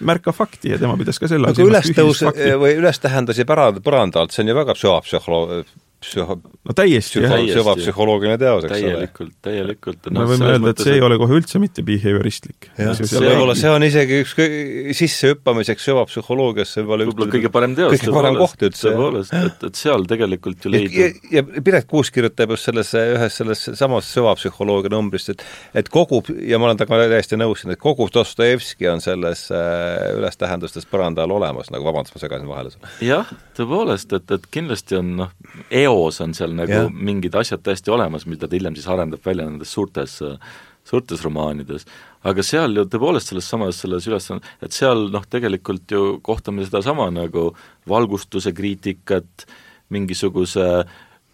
märka 0.00 0.32
fakti 0.32 0.70
ja 0.72 0.78
tema 0.80 0.96
pidas 0.96 1.18
ka 1.20 1.28
selle 1.28 1.50
aga 1.52 1.64
ülestõus 1.64 2.22
või 2.60 2.76
ülestähendusi 2.80 3.44
pärand, 3.48 3.82
põrandalt, 3.84 4.32
see 4.32 4.44
on 4.44 4.52
ju 4.52 4.56
väga 4.56 4.76
süvapsühholoog, 4.80 5.72
psühho-, 6.04 6.38
no 6.40 6.76
täiesti, 6.76 7.22
jah. 7.24 7.34
süvapsühholoogiline 7.58 8.38
teos, 8.40 8.66
eks 8.66 8.74
ole. 8.76 8.80
täielikult, 8.80 9.34
täielikult 9.44 10.10
no,. 10.10 10.20
me 10.20 10.28
võime 10.32 10.50
öelda, 10.52 10.74
et 10.74 10.84
see 10.84 10.96
ei 10.98 11.04
ole 11.04 11.18
kohe 11.20 11.38
üldse 11.40 11.60
mitte 11.62 11.84
behavioristlik. 11.86 12.70
võib-olla 12.78 13.56
see 13.58 13.72
on 13.72 13.86
isegi 13.86 14.20
üks 14.24 14.36
sissehüppamiseks 15.00 15.88
süvapsühholoogiasse 15.90 16.82
võib-olla 16.82 17.08
võib-olla 17.08 17.30
kõige 17.36 17.52
parem 17.54 17.76
teos, 17.78 17.96
kõige 17.96 18.16
parem 18.16 18.38
koht 18.40 18.66
üldse. 18.68 18.88
tõepoolest, 18.90 19.36
et, 19.40 19.68
et 19.70 19.82
seal 19.84 20.08
tegelikult 20.10 20.66
ju 20.66 20.74
leidub 20.74 20.98
ja, 20.98 21.10
ja 21.38 21.44
Piret 21.64 21.88
Kuus 21.90 22.12
kirjutab 22.14 22.54
just 22.54 22.68
selles, 22.68 22.92
ühes 22.94 23.40
selles 23.40 23.64
samas 23.78 24.08
süvapsühholoogia 24.14 24.92
numbrist, 24.94 25.32
et 25.34 25.44
et 25.74 25.88
kogu, 25.92 26.20
ja 26.44 26.58
ma 26.60 26.68
olen 26.68 26.80
temaga 26.80 27.08
täiesti 27.10 27.38
nõus, 27.38 27.64
et 27.66 27.80
kogu 27.80 28.06
Dostojevski 28.14 28.88
on 28.90 29.02
selles 29.04 29.46
äh, 29.54 30.10
ülestähendustes 30.18 30.86
põranda 30.90 31.24
all 31.24 31.34
olemas, 31.36 31.70
nagu 31.74 31.86
vabandust, 31.86 32.14
ma 32.16 32.22
segasin 32.22 32.50
vahele. 32.50 32.74
jah, 33.04 33.30
tõepoolest, 33.58 34.14
et, 34.18 34.34
et 34.36 34.48
kindlasti 34.54 34.98
on 35.00 35.12
noh, 35.22 35.34
eo 35.70 35.93
eos 35.94 36.20
on 36.24 36.34
seal 36.36 36.54
nagu 36.56 36.74
yeah. 36.74 36.92
mingid 36.92 37.34
asjad 37.38 37.62
täiesti 37.64 37.92
olemas, 37.94 38.26
mida 38.30 38.48
ta 38.48 38.58
hiljem 38.58 38.76
siis 38.78 38.90
arendab 38.90 39.24
välja 39.24 39.48
nendes 39.48 39.72
suurtes 39.74 40.20
suurtes 40.84 41.22
romaanides, 41.24 41.86
aga 42.28 42.44
seal 42.44 42.76
ju 42.76 42.84
tõepoolest 42.92 43.32
selles 43.32 43.48
samas, 43.48 43.78
selles 43.80 44.04
ülesanne, 44.08 44.44
et 44.60 44.74
seal 44.76 45.06
noh, 45.12 45.24
tegelikult 45.30 45.94
ju 45.96 46.18
kohtame 46.24 46.64
sedasama 46.66 47.08
nagu 47.14 47.50
valgustuse 47.88 48.52
kriitikat, 48.56 49.46
mingisuguse 49.94 50.84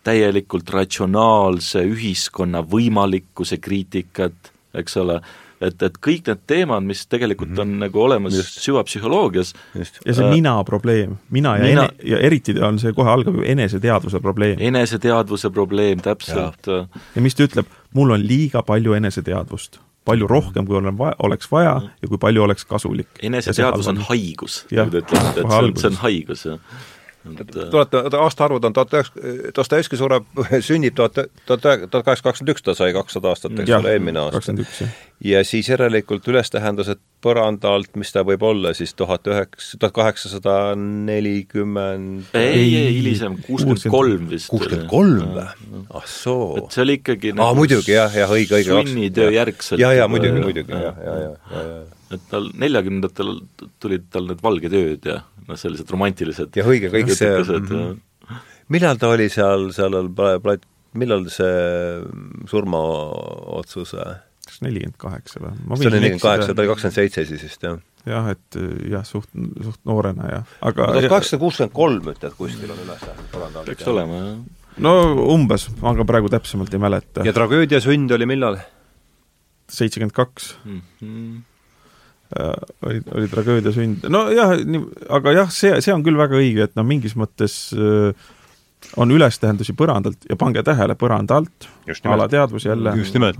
täielikult 0.06 0.70
ratsionaalse 0.72 1.82
ühiskonna 1.90 2.62
võimalikkuse 2.66 3.58
kriitikat, 3.62 4.52
eks 4.80 4.96
ole, 5.02 5.18
et, 5.61 5.82
et 5.82 5.98
kõik 6.00 6.28
need 6.30 6.42
teemad, 6.48 6.84
mis 6.86 7.04
tegelikult 7.06 7.52
on 7.58 7.68
mm 7.68 7.74
-hmm. 7.74 7.84
nagu 7.84 8.02
olemas 8.02 8.36
Just. 8.36 8.61
süvapsühholoogias 8.64 9.54
ja 9.74 10.14
see 10.14 10.24
äh, 10.24 10.30
mina 10.30 10.64
probleem, 10.64 11.16
mina 11.30 11.56
ja 11.56 11.64
mina, 11.64 11.82
ene, 11.82 12.11
ja 12.12 12.18
eriti 12.18 12.54
on 12.61 12.78
see, 12.78 12.92
kohe 12.92 13.11
algab 13.11 13.36
ju 13.36 13.42
eneseteadvuse 13.44 14.20
probleem. 14.20 14.56
eneseteadvuse 14.61 15.50
probleem, 15.50 16.00
täpselt. 16.00 16.66
ja 17.14 17.22
mis 17.22 17.34
ta 17.34 17.44
ütleb, 17.44 17.66
mul 17.94 18.11
on 18.11 18.26
liiga 18.26 18.62
palju 18.62 18.92
eneseteadvust 18.92 19.80
palju 20.04 20.24
mhm. 20.24 20.32
rohkem, 20.32 20.66
kui 20.66 20.76
olen 20.76 20.98
vaja, 20.98 21.14
oleks 21.18 21.50
vaja 21.52 21.74
mhm. 21.74 21.90
ja 22.02 22.08
kui 22.08 22.18
palju 22.18 22.42
oleks 22.42 22.64
kasulik. 22.64 23.08
eneseteadvus 23.22 23.88
on 23.88 23.98
haigus, 24.08 24.66
nagu 24.72 24.90
te 24.90 25.04
ütlesite, 25.04 25.40
et 25.40 25.50
see 25.50 25.58
on, 25.58 25.76
see 25.76 25.90
on 25.90 26.00
haigus, 26.06 26.46
jah 26.46 26.58
tuleta, 27.70 28.02
aastaarvud 28.20 28.64
on 28.64 28.72
tuhat 28.72 28.94
üheksa, 28.96 29.12
Dostojevski 29.56 29.98
sureb, 30.00 30.26
sünnib 30.68 30.96
tuhat, 30.96 31.18
tuhat, 31.46 31.62
tuhat 31.90 32.06
kaheksasada 32.06 32.30
kakskümmend 32.30 32.54
üks, 32.54 32.64
ta 32.64 32.74
sai 32.78 32.94
kakssada 32.96 33.32
aastat, 33.32 33.58
eks 33.60 33.74
ole, 33.76 33.92
eelmine 33.96 34.22
aasta. 34.22 34.88
ja 35.24 35.42
siis 35.44 35.68
järelikult 35.68 36.28
ülestähendused 36.32 37.02
põrandalt, 37.20 37.92
mis 38.00 38.14
ta 38.14 38.24
võib 38.24 38.44
olla 38.48 38.72
siis 38.76 38.94
tuhat 38.96 39.28
üheksa, 39.28 39.76
tuhat 39.76 39.96
kaheksasada 40.00 40.56
nelikümmend 40.80 42.32
ei, 42.40 42.64
ei, 42.64 42.90
hilisem, 42.98 43.36
kuuskümmend 43.44 43.86
kolm 43.92 44.26
vist. 44.32 44.48
kuuskümmend 44.52 44.88
kolm 44.90 45.36
või? 45.36 45.46
ah 45.92 46.08
soo. 46.08 46.56
et 46.62 46.72
see 46.72 46.86
oli 46.86 47.00
ikkagi 47.02 47.36
nagu 47.36 47.50
aa, 47.50 47.60
muidugi 47.60 47.96
jah, 47.98 48.20
jah, 48.22 48.32
õige, 48.32 48.62
õige. 48.62 48.72
sunnitöö 48.72 49.32
järgselt. 49.36 49.82
ja, 49.82 49.92
ja 49.98 50.08
muidugi, 50.08 50.40
muidugi, 50.40 50.72
jah, 50.72 50.96
ja, 51.04 51.22
ja, 51.26 51.32
ja, 51.36 51.64
ja 51.68 51.80
et 52.14 52.22
tal 52.30 52.48
neljakümnendatel 52.58 53.36
tulid 53.82 54.08
tal 54.10 54.26
need 54.30 54.40
valged 54.42 54.74
ööd 54.74 55.06
ja 55.06 55.20
noh, 55.51 55.59
sellised 55.59 55.90
romantilised 55.90 56.57
jah, 56.57 56.70
õige, 56.70 56.92
kõik 56.94 57.12
see 57.16 57.30
mm 57.30 57.68
-hmm. 57.68 58.40
millal 58.72 58.98
ta 59.01 59.12
oli 59.14 59.28
seal, 59.32 59.70
seal 59.76 59.98
plat-, 60.14 60.66
millal 60.94 61.26
see 61.30 62.03
surmaotsus 62.51 63.94
kas 64.51 64.62
nelikümmend 64.64 64.98
kaheksa 65.01 65.42
või? 65.42 65.55
see 65.76 65.90
oli 65.90 65.96
nelikümmend 65.98 66.24
kaheksa, 66.24 66.55
ta 66.55 66.62
oli 66.64 66.72
kakskümmend 66.72 66.98
seitse 66.98 67.26
siis 67.28 67.44
vist, 67.46 67.66
jah? 67.66 67.78
jah, 68.09 68.30
et 68.32 68.59
jah, 68.90 69.05
suht, 69.07 69.28
suht 69.64 69.82
noorena 69.88 70.30
jah, 70.30 70.57
aga 70.70 70.88
tuhat 70.94 71.11
kaheksasada 71.14 71.42
kuuskümmend 71.44 71.76
kolm 71.76 72.11
ütled, 72.14 72.34
kuskil 72.38 72.74
on 72.74 72.82
üles 72.86 73.07
peaks 73.68 73.90
olema, 73.92 74.24
jah. 74.24 74.40
no 74.86 74.96
umbes, 75.34 75.68
aga 75.92 76.07
praegu 76.09 76.32
täpsemalt 76.32 76.74
ei 76.74 76.82
mäleta. 76.82 77.26
ja 77.26 77.36
tragöödia 77.36 77.82
sünd 77.84 78.12
oli 78.16 78.28
millal? 78.30 78.61
seitsekümmend 79.70 80.16
kaks 80.16 80.55
Mhm. 80.64 81.49
Oli, 82.86 83.00
oli 83.14 83.30
tragöödia 83.30 83.72
sünd. 83.74 84.04
nojah, 84.08 84.54
aga 85.08 85.32
jah, 85.34 85.50
see, 85.54 85.72
see 85.82 85.94
on 85.94 86.04
küll 86.06 86.18
väga 86.18 86.38
õige, 86.38 86.68
et 86.68 86.76
noh, 86.78 86.86
mingis 86.86 87.16
mõttes 87.18 87.56
äh, 87.74 88.28
on 89.00 89.10
ülestähendusi 89.12 89.74
põrandalt 89.78 90.28
ja 90.30 90.38
pange 90.40 90.62
tähele, 90.66 90.96
põranda 90.98 91.40
alt, 91.40 91.68
alateadvus 92.04 92.68
jälle, 92.68 92.94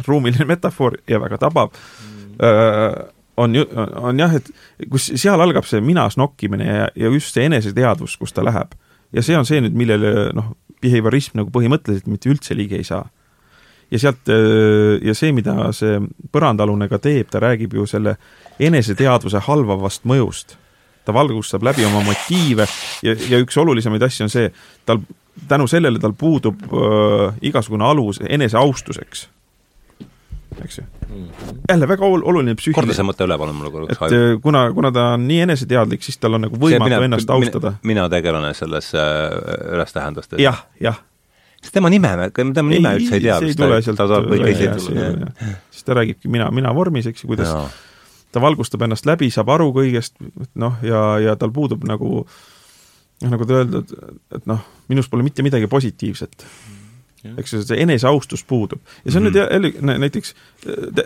ruumiline 0.07 0.47
metafoor 0.49 0.99
ja 1.09 1.21
väga 1.23 1.41
tabav 1.47 1.73
mm., 1.73 3.17
on 3.41 3.55
ju, 3.55 3.65
on 3.97 4.19
jah, 4.21 4.35
et 4.37 4.51
kus 4.91 5.11
seal 5.21 5.41
algab 5.41 5.65
see 5.69 5.81
minas 5.85 6.19
nokkimine 6.21 6.67
ja, 6.67 6.89
ja 6.99 7.13
just 7.15 7.33
see 7.37 7.47
eneseteadvus, 7.49 8.19
kus 8.21 8.35
ta 8.37 8.45
läheb. 8.45 8.75
ja 9.17 9.23
see 9.25 9.39
on 9.39 9.47
see 9.49 9.63
nüüd, 9.65 9.77
millele 9.79 10.31
noh, 10.37 10.53
behaviorism 10.83 11.41
nagu 11.41 11.53
põhimõtteliselt 11.55 12.09
mitte 12.11 12.31
üldse 12.33 12.57
ligi 12.57 12.79
ei 12.81 12.87
saa. 12.87 13.07
Ja 13.91 13.99
sealt, 13.99 14.31
ja 15.03 15.15
see, 15.19 15.33
mida 15.35 15.73
see 15.77 15.99
põrandaalune 16.33 16.89
ka 16.89 17.01
teeb, 17.03 17.31
ta 17.31 17.41
räägib 17.43 17.75
ju 17.75 17.87
selle 17.91 18.17
eneseteadvuse 18.61 19.43
halvavast 19.49 20.07
mõjust. 20.09 20.57
ta 21.05 21.15
valgustab 21.17 21.63
läbi 21.65 21.85
oma 21.89 22.03
motiive 22.05 22.67
ja, 23.03 23.15
ja 23.31 23.39
üks 23.41 23.57
olulisemaid 23.59 24.03
asju 24.05 24.27
on 24.27 24.31
see, 24.31 24.51
tal, 24.87 25.01
tänu 25.49 25.67
sellele 25.67 25.99
tal 25.99 26.13
puudub 26.13 26.61
äh, 26.69 27.39
igasugune 27.41 27.85
alus 27.89 28.21
eneseaustuseks 28.29 29.29
eks 30.65 30.79
ju. 30.79 30.85
jälle 31.69 31.89
väga 31.89 32.07
ol-, 32.07 32.23
oluline 32.25 32.55
psüühiline 32.55 32.81
korda 32.81 32.97
see 32.97 33.07
mõte 33.07 33.27
üle, 33.27 33.37
palun 33.39 33.57
mulle 33.59 33.73
korraks. 33.75 33.99
et 33.99 34.17
äh, 34.17 34.33
kuna, 34.43 34.65
kuna 34.75 34.93
ta 34.95 35.07
on 35.17 35.27
nii 35.29 35.45
eneseteadlik, 35.47 36.03
siis 36.05 36.19
tal 36.19 36.39
on 36.39 36.47
nagu 36.47 36.59
võimatu 36.59 36.89
mina, 36.89 37.01
ennast 37.07 37.31
austada. 37.31 37.75
mina 37.87 38.09
tegelane 38.13 38.53
selles 38.59 38.93
äh, 38.95 39.05
ülestähendust. 39.77 40.37
jah, 40.39 40.65
jah. 40.81 41.01
Sest 41.61 41.77
tema 41.77 41.91
nime, 41.93 42.15
tema 42.35 42.69
nime 42.69 42.95
üldse 42.99 43.19
ei 43.19 43.25
tea. 43.27 43.39
see 43.39 43.53
ei 43.53 43.59
tule 43.59 43.83
sealt 43.85 44.01
välja, 44.31 45.29
siis 45.71 45.85
ta 45.85 45.97
räägibki 45.99 46.29
mina, 46.33 46.51
mina 46.55 46.75
vormis, 46.75 47.07
eks 47.11 47.25
ju, 47.25 47.31
kuidas 47.33 47.53
ja. 47.53 47.65
ta 48.33 48.43
valgustab 48.43 48.87
ennast 48.87 49.09
läbi, 49.09 49.31
saab 49.31 49.53
aru 49.57 49.71
kõigest, 49.77 50.17
noh, 50.55 50.81
ja, 50.87 51.05
ja 51.21 51.37
tal 51.41 51.53
puudub 51.55 51.85
nagu 51.89 52.25
noh, 52.25 53.31
nagu 53.31 53.47
ta 53.47 53.61
öeldud, 53.61 53.97
et 54.37 54.47
noh, 54.51 54.65
minus 54.89 55.11
pole 55.13 55.27
mitte 55.27 55.45
midagi 55.47 55.69
positiivset 55.71 56.47
eks 57.39 57.53
ju, 57.53 57.61
see 57.65 57.83
eneseaustus 57.83 58.45
puudub. 58.45 58.81
ja 59.05 59.13
see 59.13 59.21
on 59.21 59.27
mm 59.27 59.29
-hmm. 59.29 59.33
nüüd 59.33 59.73
jälle 59.83 59.99
näiteks, 59.99 60.35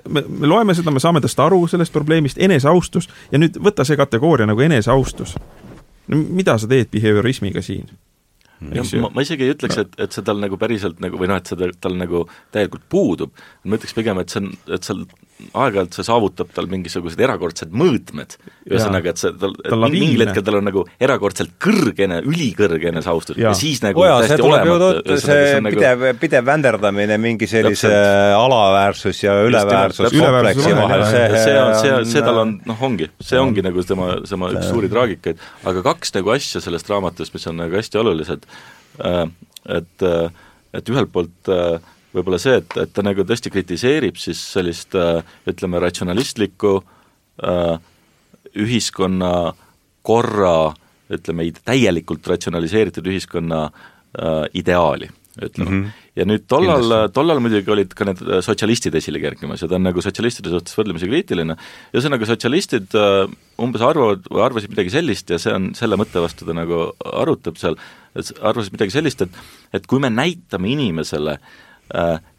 me, 0.09 0.25
me 0.29 0.47
loeme 0.47 0.75
seda, 0.75 0.91
me 0.91 1.01
saame 1.01 1.21
tast 1.21 1.41
aru, 1.41 1.67
sellest 1.67 1.93
probleemist, 1.93 2.39
eneseaustus, 2.39 3.09
ja 3.33 3.39
nüüd 3.39 3.59
võta 3.59 3.85
see 3.85 3.97
kategooria 3.97 4.47
nagu 4.47 4.61
eneseaustus. 4.61 5.35
no 6.09 6.17
mida 6.17 6.59
sa 6.59 6.67
teed 6.67 6.89
behaviorismiga 6.93 7.63
siin? 7.63 7.89
Ja, 8.73 8.85
ma, 9.03 9.11
ma 9.13 9.25
isegi 9.25 9.47
ei 9.47 9.53
ütleks, 9.55 9.77
et, 9.83 9.95
et 10.01 10.15
see 10.15 10.25
tal 10.25 10.41
nagu 10.43 10.57
päriselt 10.61 11.03
nagu 11.05 11.19
või 11.21 11.29
noh, 11.31 11.41
et 11.41 11.51
see 11.51 11.59
tal, 11.61 11.75
tal 11.85 11.99
nagu 12.01 12.25
täielikult 12.55 12.87
puudub, 12.93 13.45
ma 13.65 13.79
ütleks 13.79 13.97
pigem, 13.97 14.21
et 14.23 14.33
see 14.33 14.43
on, 14.43 14.53
et 14.73 14.87
seal 14.87 15.05
aeg-ajalt 15.35 15.97
see 15.97 16.07
saavutab 16.07 16.51
tal 16.55 16.69
mingisugused 16.71 17.21
erakordsed 17.21 17.73
mõõtmed, 17.75 18.37
ühesõnaga, 18.69 19.13
et 19.13 19.21
see, 19.21 19.33
tal, 19.41 19.55
et 19.65 19.75
mingil 19.83 20.23
hetkel 20.23 20.45
tal 20.47 20.59
on 20.61 20.67
nagu 20.69 20.85
erakordselt 21.03 21.57
kõrgene, 21.63 22.21
ülikõrge 22.31 22.91
eneseaustus 22.93 23.39
ja. 23.41 23.51
ja 23.51 23.55
siis 23.59 23.83
nagu 23.83 24.05
Oja, 24.05 24.21
täiesti 24.23 24.47
olematu. 24.47 25.17
see 25.23 25.57
nagu... 25.65 25.75
pidev, 25.75 26.05
pidev 26.23 26.47
vänderdamine 26.47 27.19
mingi 27.23 27.49
sellise 27.51 27.91
täpselt. 27.91 28.37
alaväärsus 28.39 29.23
ja 29.25 29.35
üleväärsus 29.49 30.15
kompleksi 30.15 30.77
vahel, 30.79 31.07
see 31.11 31.25
see 31.35 31.57
on, 31.59 31.75
see, 31.81 31.97
see 32.15 32.25
tal 32.25 32.41
on, 32.45 32.55
noh, 32.69 32.85
ongi, 32.89 33.11
see 33.25 33.41
ongi 33.41 33.65
nagu 33.67 33.85
tema, 33.87 34.13
tema 34.29 34.53
üks 34.55 34.71
suuri 34.71 34.91
traagikaid, 34.93 35.43
aga 35.71 35.83
kaks 35.91 36.15
nagu 36.19 36.35
asja 36.35 36.63
sellest 36.65 36.91
raamatust, 36.93 37.35
mis 37.35 37.51
on 37.51 37.59
nagu 37.65 37.81
hästi 37.81 38.01
olulised, 38.05 38.47
äh, 39.03 39.25
et, 39.81 40.07
äh, 40.07 40.47
et 40.79 40.95
ühelt 40.95 41.11
poolt 41.15 41.53
äh, 41.53 41.83
võib-olla 42.15 42.39
see, 42.41 42.61
et, 42.63 42.77
et 42.85 42.93
ta 42.95 43.05
nagu 43.05 43.27
tõesti 43.27 43.53
kritiseerib 43.53 44.19
siis 44.21 44.41
sellist 44.55 44.95
äh, 44.99 45.21
ütleme, 45.51 45.81
ratsionalistlikku 45.83 46.77
äh, 46.79 47.75
ühiskonna 48.55 49.35
korra, 50.07 50.75
ütleme, 51.13 51.49
täielikult 51.65 52.27
ratsionaliseeritud 52.31 53.11
ühiskonna 53.11 53.67
äh, 53.67 54.41
ideaali, 54.63 55.11
ütleme. 55.41 55.71
Mm. 55.71 55.85
-hmm 55.85 56.01
ja 56.15 56.23
nüüd 56.23 56.45
tollal, 56.47 57.09
tollal 57.11 57.41
muidugi 57.43 57.73
olid 57.75 57.91
ka 57.99 58.05
need 58.07 58.21
sotsialistid 58.47 58.95
esile 58.95 59.19
kerkimas 59.19 59.65
ja 59.65 59.67
ta 59.67 59.75
on 59.75 59.83
nagu 59.83 59.99
sotsialistide 59.99 60.53
suhtes 60.53 60.77
võrdlemisi 60.79 61.09
kriitiline, 61.11 61.57
ühesõnaga 61.91 62.29
sotsialistid 62.29 62.95
umbes 63.59 63.83
arvavad 63.83 64.23
või 64.31 64.45
arvasid 64.45 64.71
midagi 64.71 64.95
sellist 64.95 65.33
ja 65.35 65.41
see 65.43 65.51
on, 65.51 65.73
selle 65.75 65.99
mõtte 65.99 66.23
vastu 66.23 66.47
ta 66.47 66.55
nagu 66.55 66.85
arutab 67.19 67.59
seal, 67.59 67.75
et 68.15 68.31
arvasid 68.47 68.79
midagi 68.79 68.95
sellist, 68.95 69.27
et 69.27 69.43
et 69.75 69.91
kui 69.91 69.99
me 69.99 70.13
näitame 70.15 70.71
inimesele 70.77 71.35
Äh, 71.35 71.74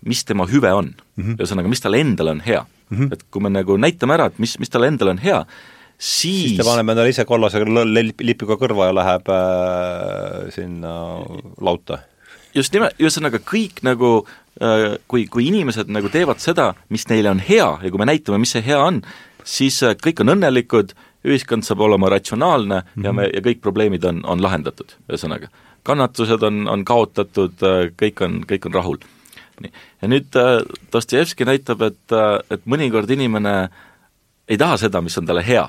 mis 0.05 0.23
tema 0.25 0.47
hüve 0.49 0.71
on 0.73 0.87
mm 0.89 1.23
-hmm., 1.23 1.35
ühesõnaga, 1.37 1.69
mis 1.69 1.81
talle 1.81 1.99
endale 2.01 2.31
on 2.31 2.41
hea 2.41 2.65
mm. 2.89 2.97
-hmm. 2.97 3.13
et 3.13 3.23
kui 3.31 3.41
me 3.41 3.49
nagu 3.49 3.77
näitame 3.77 4.13
ära, 4.13 4.25
et 4.31 4.39
mis, 4.39 4.57
mis 4.59 4.69
talle 4.69 4.87
endale 4.87 5.15
on 5.15 5.21
hea, 5.21 5.45
siis 5.97 6.49
siis 6.49 6.57
ta 6.59 6.67
paneb 6.67 6.89
endale 6.89 7.09
ise 7.13 7.25
kollase 7.25 7.61
lipiga 7.63 8.57
kõrva 8.59 8.89
ja 8.89 8.95
läheb 8.95 9.31
äh, 9.31 10.49
sinna 10.55 10.95
lauta. 11.61 11.99
just 12.55 12.73
nimelt, 12.73 12.95
ühesõnaga 12.99 13.39
kõik 13.39 13.83
nagu 13.83 14.27
äh, 14.61 14.97
kui, 15.07 15.27
kui 15.27 15.47
inimesed 15.47 15.91
nagu 15.91 16.09
teevad 16.09 16.39
seda, 16.39 16.73
mis 16.89 17.07
neile 17.09 17.31
on 17.31 17.39
hea 17.39 17.69
ja 17.81 17.91
kui 17.91 17.99
me 17.99 18.05
näitame, 18.11 18.37
mis 18.37 18.55
see 18.55 18.63
hea 18.65 18.79
on, 18.79 19.01
siis 19.43 19.81
äh, 19.83 19.95
kõik 19.95 20.21
on 20.21 20.35
õnnelikud, 20.35 20.95
ühiskond 21.25 21.65
saab 21.65 21.81
olema 21.81 22.09
ratsionaalne 22.09 22.81
mm 22.81 22.87
-hmm. 22.95 23.05
ja 23.05 23.13
me, 23.13 23.29
ja 23.33 23.41
kõik 23.41 23.61
probleemid 23.61 24.03
on, 24.03 24.25
on 24.25 24.41
lahendatud, 24.41 24.97
ühesõnaga. 25.09 25.49
kannatused 25.83 26.43
on, 26.43 26.67
on 26.67 26.85
kaotatud, 26.85 27.53
äh, 27.63 27.91
kõik 28.01 28.21
on, 28.21 28.43
kõik 28.45 28.65
on 28.65 28.73
rahul 28.73 28.97
nii, 29.64 29.74
ja 30.01 30.12
nüüd 30.12 30.38
äh, 30.39 30.60
Dostojevski 30.93 31.47
näitab, 31.47 31.84
et, 31.88 32.03
äh, 32.14 32.38
et 32.51 32.66
mõnikord 32.70 33.12
inimene 33.12 33.56
ei 34.49 34.58
taha 34.62 34.78
seda, 34.82 35.01
mis 35.01 35.18
on 35.18 35.28
talle 35.28 35.43
hea. 35.45 35.68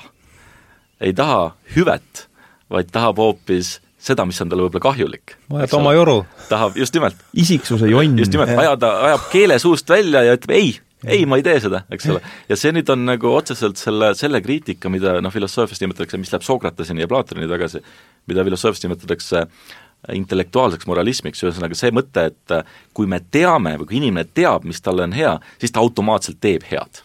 ei 1.00 1.12
taha 1.12 1.50
hüvet, 1.74 2.26
vaid 2.72 2.88
tahab 2.92 3.18
hoopis 3.20 3.76
seda, 4.00 4.24
mis 4.28 4.40
on 4.40 4.50
talle 4.50 4.66
võib-olla 4.66 4.88
kahjulik. 4.88 5.36
vajab 5.52 5.76
oma 5.80 5.92
joru. 5.96 6.18
tahab, 6.48 6.76
just 6.76 6.94
nimelt. 6.94 7.20
isiksuse 7.34 7.88
jonn. 7.90 8.18
just 8.18 8.32
nimelt, 8.32 8.56
ajada, 8.56 8.92
ajab 9.10 9.30
keele 9.32 9.58
suust 9.62 9.88
välja 9.90 10.22
ja 10.26 10.36
ütleb 10.38 10.54
ei, 10.56 10.74
ei, 11.04 11.26
ma 11.28 11.38
ei 11.40 11.44
tee 11.46 11.58
seda, 11.62 11.84
eks 11.92 12.08
ole. 12.12 12.22
ja 12.48 12.58
see 12.58 12.74
nüüd 12.76 12.90
on 12.92 13.04
nagu 13.08 13.32
otseselt 13.32 13.80
selle, 13.80 14.12
selle 14.18 14.42
kriitika, 14.44 14.92
mida 14.92 15.18
noh, 15.24 15.34
filosoofias 15.34 15.82
nimetatakse, 15.82 16.20
mis 16.20 16.32
läheb 16.32 16.46
Sokrateseni 16.46 17.04
ja 17.04 17.10
Platonini 17.10 17.50
tagasi, 17.50 17.82
mida 18.30 18.44
filosoofias 18.46 18.86
nimetatakse 18.86 19.44
äh, 19.44 19.74
intellektuaalseks 20.14 20.86
moralismiks, 20.86 21.42
ühesõnaga 21.44 21.78
see 21.78 21.92
mõte, 21.94 22.28
et 22.30 22.54
äh, 22.54 22.76
kui 22.94 23.08
me 23.10 23.20
teame 23.20 23.76
või 23.80 23.90
kui 23.90 24.00
inimene 24.00 24.26
teab, 24.36 24.66
mis 24.68 24.82
talle 24.82 25.06
on 25.06 25.16
hea, 25.16 25.36
siis 25.62 25.74
ta 25.74 25.82
automaatselt 25.82 26.40
teeb 26.40 26.66
head. 26.70 27.02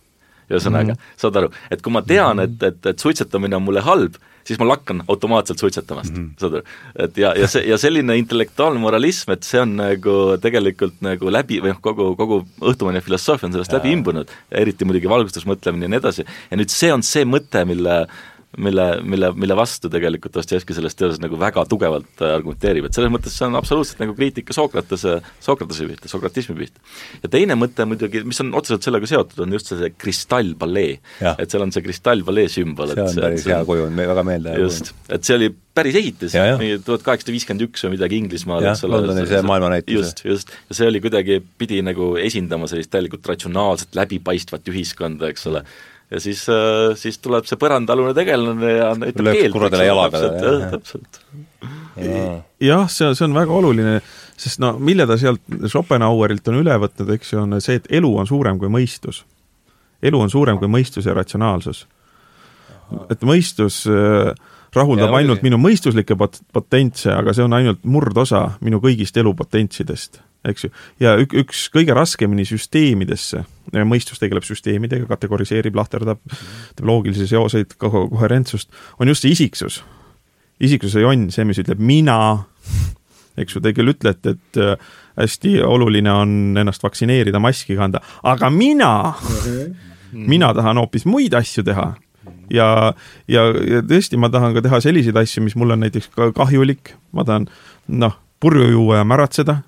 ühesõnaga 0.52 0.94
mm, 0.94 1.00
-hmm. 1.00 1.16
saad 1.18 1.38
aru, 1.40 1.50
et 1.72 1.82
kui 1.82 1.94
ma 1.96 2.02
tean, 2.02 2.40
et, 2.44 2.64
et, 2.64 2.86
et 2.86 3.00
suitsetamine 3.00 3.56
on 3.56 3.64
mulle 3.64 3.82
halb, 3.82 4.18
siis 4.44 4.60
ma 4.60 4.68
lakkan 4.68 5.04
automaatselt 5.08 5.60
suitsetamast 5.60 6.14
mm, 6.14 6.26
-hmm. 6.26 6.40
saad 6.40 6.54
aru. 6.54 6.64
et 7.00 7.18
ja, 7.18 7.34
ja 7.38 7.48
see, 7.48 7.64
ja 7.70 7.78
selline 7.78 8.18
intellektuaalne 8.18 8.80
moralism, 8.80 9.32
et 9.32 9.44
see 9.44 9.62
on 9.62 9.76
nagu 9.76 10.18
tegelikult 10.42 11.00
nagu 11.02 11.32
läbi, 11.32 11.62
või 11.62 11.74
noh, 11.74 11.82
kogu, 11.82 12.16
kogu 12.16 12.42
õhtumaine 12.60 13.02
filosoofia 13.02 13.48
on 13.48 13.54
sellest 13.56 13.72
ja. 13.72 13.80
läbi 13.80 13.92
imbunud, 13.92 14.34
eriti 14.52 14.86
muidugi 14.86 15.10
valgustusmõtlemine 15.10 15.88
ja 15.88 15.94
nii 15.94 16.02
edasi, 16.04 16.26
ja 16.52 16.58
nüüd 16.58 16.74
see 16.74 16.94
on 16.94 17.04
see 17.04 17.26
mõte, 17.26 17.66
mille 17.66 18.06
mille, 18.58 18.86
mille, 19.04 19.32
mille 19.36 19.56
vastu 19.56 19.90
tegelikult 19.92 20.34
Dostojevski 20.36 20.76
selles 20.76 20.96
teoses 21.00 21.22
nagu 21.24 21.38
väga 21.40 21.64
tugevalt 21.72 22.24
äh, 22.24 22.34
argumenteerib, 22.36 22.88
et 22.88 22.98
selles 22.98 23.12
mõttes 23.14 23.36
see 23.38 23.48
on 23.48 23.56
absoluutselt 23.60 24.02
nagu 24.04 24.16
kriitika 24.18 24.56
Sokratese, 24.56 25.20
Sokratese 25.44 25.88
pihta, 25.88 26.12
sokratismi 26.12 26.58
pihta. 26.60 26.84
ja 27.24 27.32
teine 27.32 27.56
mõte 27.60 27.86
muidugi, 27.88 28.24
mis 28.28 28.44
on 28.44 28.52
otseselt 28.58 28.88
sellega 28.88 29.08
seotud, 29.08 29.40
on 29.46 29.56
just 29.56 29.72
see, 29.72 29.80
see 29.80 29.94
kristallpalee. 29.96 30.98
et 31.32 31.48
seal 31.48 31.64
on 31.64 31.72
see 31.72 31.86
kristallpalee 31.86 32.52
sümbol, 32.52 32.92
et 32.92 33.04
see 33.06 33.22
on 33.22 33.28
päris 33.30 33.48
hea 33.54 33.62
kuju, 33.68 33.88
väga 34.02 34.26
meelde 34.28 34.58
just, 34.60 34.92
et 35.08 35.28
see 35.28 35.40
oli 35.40 35.52
päris 35.72 35.96
ehitis, 35.96 36.36
mingi 36.60 36.82
tuhat 36.84 37.06
kaheksasada 37.06 37.36
viiskümmend 37.36 37.70
üks 37.70 37.86
või 37.86 37.96
midagi 37.96 38.20
Inglismaal, 38.20 38.66
eks 38.74 38.84
ole. 38.84 39.00
Londoni 39.00 39.24
see 39.30 39.40
maailmanäitus. 39.48 39.96
just, 39.96 40.26
just, 40.28 40.52
ja 40.68 40.76
see 40.82 40.90
oli 40.92 41.00
kuidagi, 41.04 41.40
pidi 41.62 41.80
nagu 41.86 42.12
esindama 42.20 42.68
sellist 42.68 42.92
täielikult 42.92 43.32
ratsionaalset, 43.32 43.96
läbipaistvat 43.96 44.68
ühiskonda, 44.74 45.32
eks 45.32 45.48
ole 45.48 45.64
ja 46.12 46.20
siis, 46.20 46.44
äh, 46.50 46.92
siis 47.00 47.20
tuleb 47.24 47.48
see 47.48 47.60
põrandaalune 47.60 48.14
tegelane 48.16 48.74
ja 48.76 48.92
näitab 49.00 49.32
keelt. 49.32 49.54
kuradele 49.54 49.88
jalaga. 49.88 50.22
jah, 50.28 50.66
täpselt. 50.74 51.22
jah, 52.60 52.90
see, 52.92 53.14
see 53.16 53.28
on 53.28 53.38
väga 53.38 53.56
oluline, 53.56 53.98
sest 54.40 54.62
no 54.64 54.74
mille 54.80 55.08
ta 55.08 55.18
sealt 55.22 55.44
Schopenhauerilt 55.64 56.52
on 56.52 56.62
üle 56.64 56.78
võtnud, 56.84 57.14
eks 57.16 57.34
ju, 57.34 57.44
on 57.46 57.60
see, 57.64 57.80
et 57.80 57.90
elu 58.02 58.12
on 58.24 58.30
suurem 58.30 58.60
kui 58.60 58.72
mõistus. 58.72 59.24
elu 60.04 60.20
on 60.20 60.34
suurem 60.34 60.60
kui 60.60 60.72
mõistus 60.72 61.08
ja 61.08 61.16
ratsionaalsus. 61.18 61.86
et 63.10 63.22
mõistus 63.24 63.86
äh, 63.88 64.34
rahuldab 64.76 65.12
ja, 65.12 65.22
ainult 65.24 65.44
minu 65.44 65.60
mõistuslikke 65.60 66.16
pot-, 66.20 66.42
potentse, 66.52 67.12
aga 67.12 67.34
see 67.34 67.44
on 67.44 67.56
ainult 67.56 67.84
murdosa 67.84 68.50
minu 68.60 68.84
kõigist 68.84 69.18
elupotentsidest 69.18 70.22
eks 70.48 70.66
ju, 70.66 70.72
ja 71.04 71.16
ük-, 71.22 71.36
üks 71.44 71.66
kõige 71.74 71.96
raskemini 71.98 72.46
süsteemidesse, 72.48 73.44
mõistus 73.88 74.22
tegeleb 74.22 74.46
süsteemidega, 74.48 75.08
kategoriseerib, 75.10 75.76
lahterdab, 75.78 76.22
teeb 76.78 76.88
loogilisi 76.88 77.30
seoseid, 77.30 77.76
ko-, 77.82 78.08
koherentsust, 78.12 78.72
on 79.00 79.12
just 79.12 79.26
see 79.26 79.36
isiksus. 79.36 79.82
isiksuse 80.62 81.02
jonn, 81.02 81.30
see, 81.34 81.46
mis 81.48 81.62
ütleb 81.62 81.80
mina, 81.82 82.18
eks 83.42 83.56
ju, 83.56 83.62
te 83.62 83.74
küll 83.74 83.94
ütlete, 83.94 84.36
et 84.36 84.62
äh, 84.62 84.92
hästi 85.20 85.60
oluline 85.66 86.12
on 86.14 86.36
ennast 86.58 86.84
vaktsineerida, 86.84 87.42
maski 87.42 87.78
kanda, 87.80 88.02
aga 88.24 88.50
mina 88.54 88.92
mina 90.12 90.54
tahan 90.54 90.80
hoopis 90.82 91.06
muid 91.06 91.34
asju 91.38 91.64
teha. 91.64 91.94
Ja, 92.52 92.68
ja, 93.32 93.46
ja 93.48 93.82
tõesti, 93.88 94.20
ma 94.20 94.30
tahan 94.32 94.56
ka 94.58 94.64
teha 94.66 94.82
selliseid 94.84 95.18
asju, 95.18 95.44
mis 95.46 95.56
mulle 95.58 95.78
on 95.78 95.86
näiteks 95.86 96.12
ka 96.16 96.32
kahjulik, 96.36 96.96
ma 97.16 97.24
tahan 97.28 97.48
noh, 98.02 98.18
purju 98.44 98.68
juua 98.74 99.02
ja 99.02 99.08
märatseda, 99.08 99.62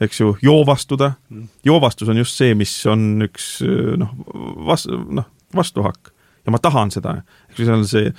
eks 0.00 0.20
ju, 0.20 0.34
joovastuda. 0.42 1.12
joovastus 1.64 2.08
on 2.12 2.20
just 2.20 2.36
see, 2.36 2.54
mis 2.54 2.74
on 2.90 3.26
üks 3.28 3.56
noh, 4.00 4.12
vas-, 4.68 4.88
noh, 4.90 5.28
vastuhakk 5.56 6.12
ja 6.46 6.54
ma 6.54 6.60
tahan 6.62 6.92
seda, 6.94 7.20
eks 7.50 7.58
ju, 7.60 7.66
see 7.66 7.74
on 7.74 7.86
see 7.88 8.10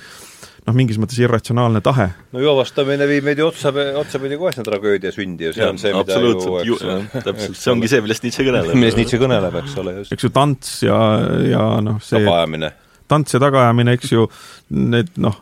noh, 0.68 0.76
mingis 0.76 0.98
mõttes 1.00 1.18
irratsionaalne 1.22 1.80
tahe. 1.84 2.10
no 2.34 2.42
joovastamine 2.42 3.08
viib 3.08 3.26
meid 3.28 3.40
ju 3.40 3.48
otsa, 3.48 3.72
otsapidi 4.00 4.38
kohe 4.40 4.52
sinna 4.54 4.66
tragöödia 4.68 5.12
sündi 5.14 5.48
ja 5.48 5.54
see 5.54 5.64
ja, 5.64 5.70
on 5.72 5.80
see, 5.80 5.94
mida 5.96 6.18
ju, 6.66 6.76
eks 6.76 7.24
täpselt, 7.24 7.56
see 7.60 7.72
ongi 7.72 7.90
see, 7.90 8.02
millest 8.04 8.26
Nietzsche 8.26 8.46
kõneleb. 8.48 8.76
millest 8.76 9.00
Nietzsche 9.00 9.20
kõneleb, 9.22 9.58
eks 9.62 9.78
ole, 9.80 9.96
just. 10.02 10.14
eks 10.16 10.28
ju, 10.28 10.32
tants 10.34 10.74
ja, 10.84 11.00
ja 11.48 11.64
noh, 11.84 12.00
see 12.04 12.20
tagaajamine. 12.20 12.72
tants 13.10 13.36
ja 13.36 13.42
tagaajamine, 13.42 13.96
eks 13.98 14.12
ju, 14.12 14.28
need 14.76 15.14
noh, 15.24 15.40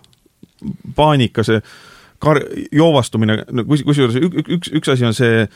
paanika, 0.97 1.45
see 1.47 1.63
kar-, 2.23 2.45
joovastumine, 2.75 3.41
no 3.51 3.67
kus, 3.69 3.83
kusjuures 3.89 4.21
üks, 4.21 4.47
üks, 4.59 4.73
üks 4.79 4.95
asi 4.95 5.11
on 5.11 5.17
see 5.17 5.49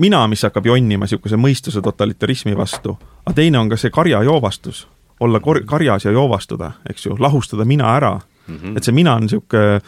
mina, 0.00 0.26
mis 0.28 0.42
hakkab 0.42 0.66
jonnima 0.66 1.06
niisuguse 1.06 1.38
mõistuse 1.40 1.82
totalitarismi 1.84 2.56
vastu, 2.56 2.96
aga 3.24 3.36
teine 3.36 3.60
on 3.60 3.70
ka 3.70 3.78
see 3.80 3.92
karjajoovastus, 3.94 4.86
olla 5.20 5.40
kor-, 5.40 5.62
karjas 5.66 6.08
ja 6.08 6.14
joovastuda, 6.14 6.72
eks 6.90 7.06
ju, 7.06 7.16
lahustada 7.18 7.64
mina 7.64 7.94
ära 7.96 8.16
mm. 8.18 8.56
-hmm. 8.56 8.76
et 8.76 8.84
see 8.84 8.94
mina 8.94 9.14
on 9.14 9.26
niisugune 9.28 9.80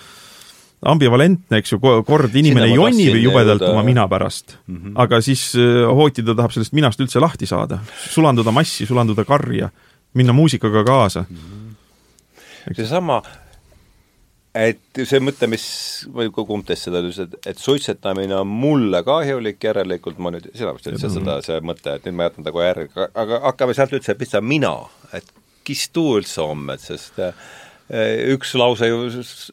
ambivalentne, 0.87 1.59
eks 1.59 1.73
ju, 1.73 1.81
kord 2.07 2.35
inimene 2.35 2.69
jonnib 2.69 3.16
jubedalt 3.19 3.62
oma 3.62 3.83
mina 3.83 4.09
pärast 4.09 4.57
mm, 4.66 4.77
-hmm. 4.77 4.93
aga 4.95 5.20
siis 5.20 5.55
äh, 5.57 5.87
hooti 5.95 6.23
ta 6.23 6.35
tahab 6.35 6.53
sellest 6.53 6.73
minast 6.73 7.01
üldse 7.01 7.20
lahti 7.20 7.47
saada, 7.47 7.78
sulanduda 8.11 8.51
massi, 8.51 8.87
sulanduda 8.87 9.24
karja, 9.24 9.70
minna 10.15 10.33
muusikaga 10.33 10.85
kaasa 10.85 11.24
mm. 11.31 11.37
-hmm. 11.37 12.74
seesama, 12.74 13.23
et 14.57 15.01
see 15.05 15.20
mõte, 15.20 15.49
mis, 15.51 15.65
või 16.16 16.31
kumb 16.35 16.66
teist 16.69 16.89
seda 16.89 17.03
ütles, 17.05 17.19
et, 17.27 17.35
et 17.53 17.61
suitsetamine 17.61 18.39
on 18.41 18.49
mulle 18.49 19.03
kahjulik, 19.07 19.59
järelikult 19.62 20.20
ma 20.23 20.33
nüüd, 20.35 20.49
sina 20.57 20.73
vist 20.77 20.89
ütlesid 20.89 21.19
seda, 21.19 21.41
see 21.45 21.59
mõte, 21.65 21.99
et 21.99 22.09
nüüd 22.09 22.16
ma 22.19 22.31
jätan 22.31 22.47
ta 22.47 22.55
kohe 22.55 22.70
järgi, 22.70 22.89
aga 23.07 23.43
hakkame 23.51 23.77
sealt 23.77 23.95
üldse 23.97 24.16
pihta, 24.19 24.41
mina, 24.41 24.74
et 25.16 25.28
kes 25.66 25.89
tuu 25.95 26.16
üldse 26.20 26.45
on, 26.47 26.69
et 26.73 26.85
sest 26.85 27.19
Äh, 27.19 27.33
üks 27.87 28.55
lause 28.59 28.89
ju, 28.89 28.97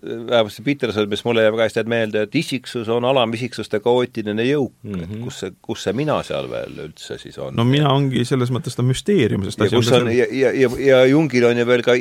vähemalt 0.02 0.54
see 0.56 0.66
Peterson, 0.66 1.06
mis 1.10 1.22
mulle 1.26 1.44
jääb 1.44 1.54
väga 1.54 1.68
hästi 1.68 1.84
meelde, 1.92 2.24
et 2.26 2.36
isiksus 2.36 2.88
on 2.90 3.06
alamisiksuste 3.06 3.78
kaootiline 3.84 4.46
jõuk. 4.48 4.72
Mm, 4.82 4.94
-hmm. 4.96 5.04
et 5.04 5.26
kus 5.26 5.40
see, 5.44 5.52
kus 5.62 5.84
see 5.86 5.94
mina 5.94 6.16
seal 6.26 6.50
veel 6.50 6.80
üldse 6.88 7.20
siis 7.22 7.38
on? 7.38 7.54
no 7.56 7.66
mina 7.68 7.92
ongi 7.94 8.26
selles 8.26 8.50
mõttes 8.50 8.74
ta 8.74 8.86
müsteerium, 8.86 9.46
sest 9.46 9.62
ja 9.62 9.70
kus 9.70 9.92
on, 9.94 10.10
ja, 10.10 10.26
ja, 10.32 10.50
ja, 10.50 10.70
ja 10.80 11.04
Jungil 11.06 11.46
on 11.46 11.62
ju 11.62 11.66
veel 11.70 11.86
ka, 11.86 11.94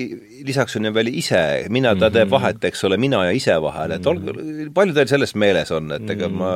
lisaks 0.49 0.77
on 0.81 0.89
ju 0.89 0.95
veel 0.95 1.11
ise, 1.13 1.43
mina, 1.69 1.93
ta 1.93 1.95
mm 1.95 2.09
-hmm. 2.09 2.13
teeb 2.17 2.31
vahet, 2.31 2.65
eks 2.65 2.85
ole, 2.89 2.97
mina 2.97 3.25
ja 3.25 3.35
ise 3.37 3.59
vahel, 3.63 3.93
et 3.93 4.07
olge, 4.07 4.33
palju 4.75 4.95
teil 4.95 5.09
sellest 5.09 5.37
meeles 5.37 5.71
on, 5.71 5.93
et 5.93 6.11
ega 6.17 6.29
ma 6.29 6.53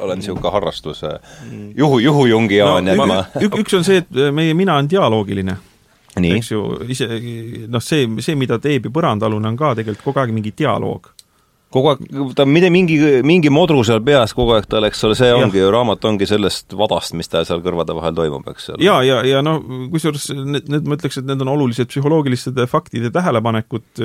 olen 0.00 0.18
niisugune 0.18 0.50
harrastus 0.50 1.04
juhu, 1.76 1.98
juhujungiaan 1.98 2.84
no, 2.84 2.90
ja 2.90 3.06
ma 3.06 3.24
üks 3.62 3.76
on 3.78 3.84
see, 3.84 4.02
et 4.02 4.34
meie 4.34 4.54
mina 4.54 4.74
on 4.74 4.90
dialoogiline 4.90 5.56
eks 6.22 6.52
ju, 6.52 6.62
isegi 6.94 7.66
noh, 7.70 7.82
see, 7.82 8.06
see, 8.22 8.38
mida 8.38 8.58
teeb 8.62 8.88
ju 8.88 8.94
põrandaalune, 8.94 9.50
on 9.50 9.58
ka 9.58 9.74
tegelikult 9.78 10.04
kogu 10.06 10.22
aeg 10.22 10.34
mingi 10.36 10.54
dialoog. 10.56 11.10
Kogu 11.74 11.90
aeg, 11.90 12.04
ta 12.38 12.46
mida 12.46 12.70
mingi, 12.70 12.98
mingi 13.26 13.50
modru 13.50 13.82
seal 13.86 14.02
peas 14.06 14.34
kogu 14.36 14.54
aeg 14.54 14.68
tal, 14.70 14.86
eks 14.86 15.02
ole, 15.08 15.18
see 15.18 15.32
ongi 15.34 15.58
ju, 15.58 15.72
raamat 15.74 16.06
ongi 16.06 16.28
sellest 16.30 16.76
vadast, 16.78 17.16
mis 17.18 17.30
tal 17.30 17.46
seal 17.48 17.64
kõrvade 17.64 17.96
vahel 17.98 18.14
toimub, 18.14 18.46
eks 18.54 18.74
ole. 18.74 18.84
ja, 18.86 19.00
ja, 19.06 19.20
ja 19.26 19.42
noh, 19.42 19.58
kusjuures 19.90 20.30
need, 20.38 20.70
need, 20.70 20.86
ma 20.86 20.98
ütleks, 21.00 21.18
et 21.18 21.28
need 21.30 21.42
on 21.42 21.54
olulised 21.56 21.90
psühholoogilised 21.90 22.62
faktid 22.70 23.08
ja 23.08 23.14
tähelepanekud, 23.14 24.04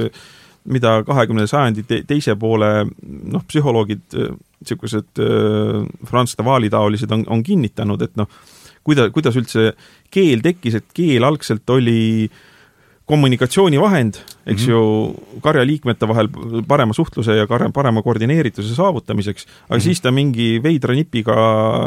mida 0.69 0.99
kahekümnenda 1.07 1.49
sajandi 1.49 1.85
te 1.87 2.01
teise 2.07 2.35
poole 2.39 2.71
noh, 2.89 3.45
psühholoogid, 3.47 4.17
niisugused 4.59 5.21
äh, 5.23 5.85
Franz 6.09 6.35
Waali 6.41 6.69
taolised 6.73 7.11
on, 7.15 7.23
on 7.31 7.45
kinnitanud, 7.45 8.01
et 8.01 8.17
noh, 8.19 8.27
kuida-, 8.89 9.09
kuidas 9.13 9.37
üldse 9.39 9.73
keel 10.13 10.43
tekkis, 10.45 10.79
et 10.81 10.87
keel 10.97 11.27
algselt 11.27 11.69
oli 11.69 12.29
kommunikatsioonivahend, 13.09 14.19
eks 14.45 14.67
mm 14.67 14.67
-hmm. 14.67 14.69
ju, 14.69 15.39
karjaliikmete 15.41 16.07
vahel 16.07 16.27
parema 16.67 16.93
suhtluse 16.93 17.35
ja 17.35 17.47
karja, 17.47 17.69
parema 17.73 18.03
koordineerituse 18.05 18.75
saavutamiseks, 18.75 19.45
aga 19.45 19.75
mm 19.75 19.79
-hmm. 19.79 19.83
siis 19.83 20.01
ta 20.01 20.11
mingi 20.11 20.63
veidra 20.63 20.93
nipiga 20.93 21.35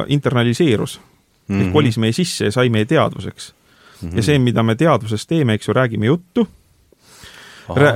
internaliseerus 0.09 0.99
mm. 0.99 1.55
-hmm. 1.55 1.61
ehk 1.61 1.67
mhm. 1.67 1.73
kolis 1.73 1.99
meie 1.99 2.13
sisse 2.13 2.45
ja 2.45 2.53
sai 2.53 2.69
meie 2.69 2.85
teadvuseks 2.85 3.55
mm. 4.03 4.09
-hmm. 4.09 4.17
ja 4.17 4.23
see, 4.23 4.39
mida 4.39 4.63
me 4.63 4.75
teadvuses 4.75 5.27
teeme, 5.27 5.55
eks 5.55 5.69
ju, 5.69 5.75
räägime 5.75 6.07
juttu, 6.07 6.49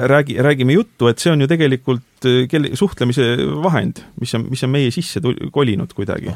räägi, 0.06 0.38
räägime 0.42 0.72
juttu, 0.72 1.06
et 1.06 1.18
see 1.18 1.32
on 1.32 1.40
ju 1.40 1.46
tegelikult 1.46 2.24
eh, 2.24 2.48
kelle, 2.48 2.76
suhtlemise 2.76 3.36
vahend, 3.62 3.96
mis 4.20 4.34
on, 4.34 4.46
mis 4.50 4.64
on 4.64 4.70
meie 4.70 4.90
sisse 4.90 5.20
kolinud 5.52 5.92
kuidagi 5.92 6.30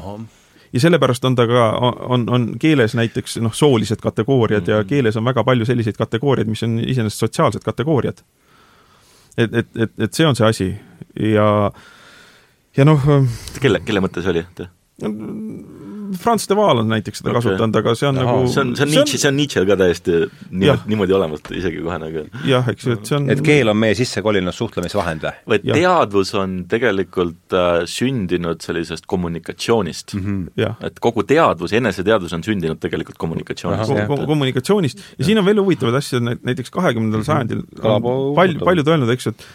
ja 0.73 0.81
sellepärast 0.81 1.25
on 1.25 1.35
ta 1.35 1.47
ka, 1.47 1.71
on, 2.09 2.29
on 2.31 2.47
keeles 2.59 2.95
näiteks 2.95 3.39
noh, 3.43 3.55
soolised 3.55 4.03
kategooriad 4.03 4.61
mm 4.61 4.67
-hmm. 4.67 4.79
ja 4.79 4.85
keeles 4.85 5.17
on 5.17 5.25
väga 5.25 5.45
palju 5.45 5.65
selliseid 5.65 5.97
kategooriaid, 5.99 6.49
mis 6.49 6.63
on 6.63 6.79
iseenesest 6.87 7.21
sotsiaalsed 7.21 7.65
kategooriad. 7.65 8.23
et, 9.39 9.55
et, 9.55 9.77
et, 9.77 9.93
et 9.99 10.15
see 10.15 10.27
on 10.27 10.37
see 10.37 10.47
asi 10.47 10.75
ja, 11.21 11.73
ja 12.77 12.85
noh 12.85 13.01
kelle, 13.61 13.81
kelle 13.81 14.01
mõte 14.01 14.23
see 14.23 14.31
oli? 14.31 14.45
Franz 16.19 16.47
de 16.49 16.57
Waal 16.59 16.83
on 16.83 16.91
näiteks 16.91 17.21
seda 17.21 17.31
okay. 17.31 17.43
kasutanud, 17.43 17.79
aga 17.81 17.95
see 17.99 18.09
on 18.09 18.19
Aha. 18.19 18.27
nagu 18.27 18.51
see 18.51 18.63
on, 18.63 18.73
see 18.79 18.87
on 18.87 18.93
Nietzsche, 18.95 19.21
see 19.21 19.31
on 19.31 19.37
Nietzsche'l 19.39 19.69
ka 19.69 19.77
täiesti 19.81 20.17
niimoodi, 20.51 20.91
niimoodi 20.91 21.17
olemas 21.17 21.45
isegi 21.61 21.83
kohe 21.85 21.99
nagu 22.03 22.25
jah, 22.49 22.71
eks 22.73 22.89
ju, 22.89 22.97
et 22.99 23.11
see 23.11 23.19
on 23.19 23.31
et 23.35 23.43
keel 23.47 23.73
on 23.73 23.79
meie 23.81 23.97
sisse 23.99 24.23
kolinud 24.25 24.57
suhtlemisvahend 24.57 25.27
või? 25.29 25.61
või 25.63 25.79
teadvus 25.79 26.35
on 26.41 26.59
tegelikult 26.71 27.57
äh, 27.57 27.71
sündinud 27.91 28.63
sellisest 28.65 29.09
kommunikatsioonist 29.11 30.17
mm. 30.17 30.27
-hmm. 30.27 30.77
et 30.91 31.01
kogu 31.03 31.25
teadvus, 31.29 31.75
eneseteadvus 31.77 32.37
on 32.37 32.45
sündinud 32.47 32.81
tegelikult 32.81 33.19
kommunikatsioonist. 33.21 33.97
Ko 34.11 34.21
kommunikatsioonist 34.27 34.99
ja, 34.99 35.17
ja 35.19 35.31
siin 35.31 35.41
on 35.41 35.47
veel 35.47 35.61
huvitavaid 35.63 35.99
asju, 36.01 36.21
näiteks 36.27 36.73
kahekümnendal 36.75 37.23
mhm. 37.23 37.27
sajandil 37.27 37.65
on 37.83 38.35
palju, 38.37 38.63
paljud 38.65 38.95
öelnud, 38.95 39.13
eks 39.15 39.29
ju, 39.29 39.35
et 39.37 39.49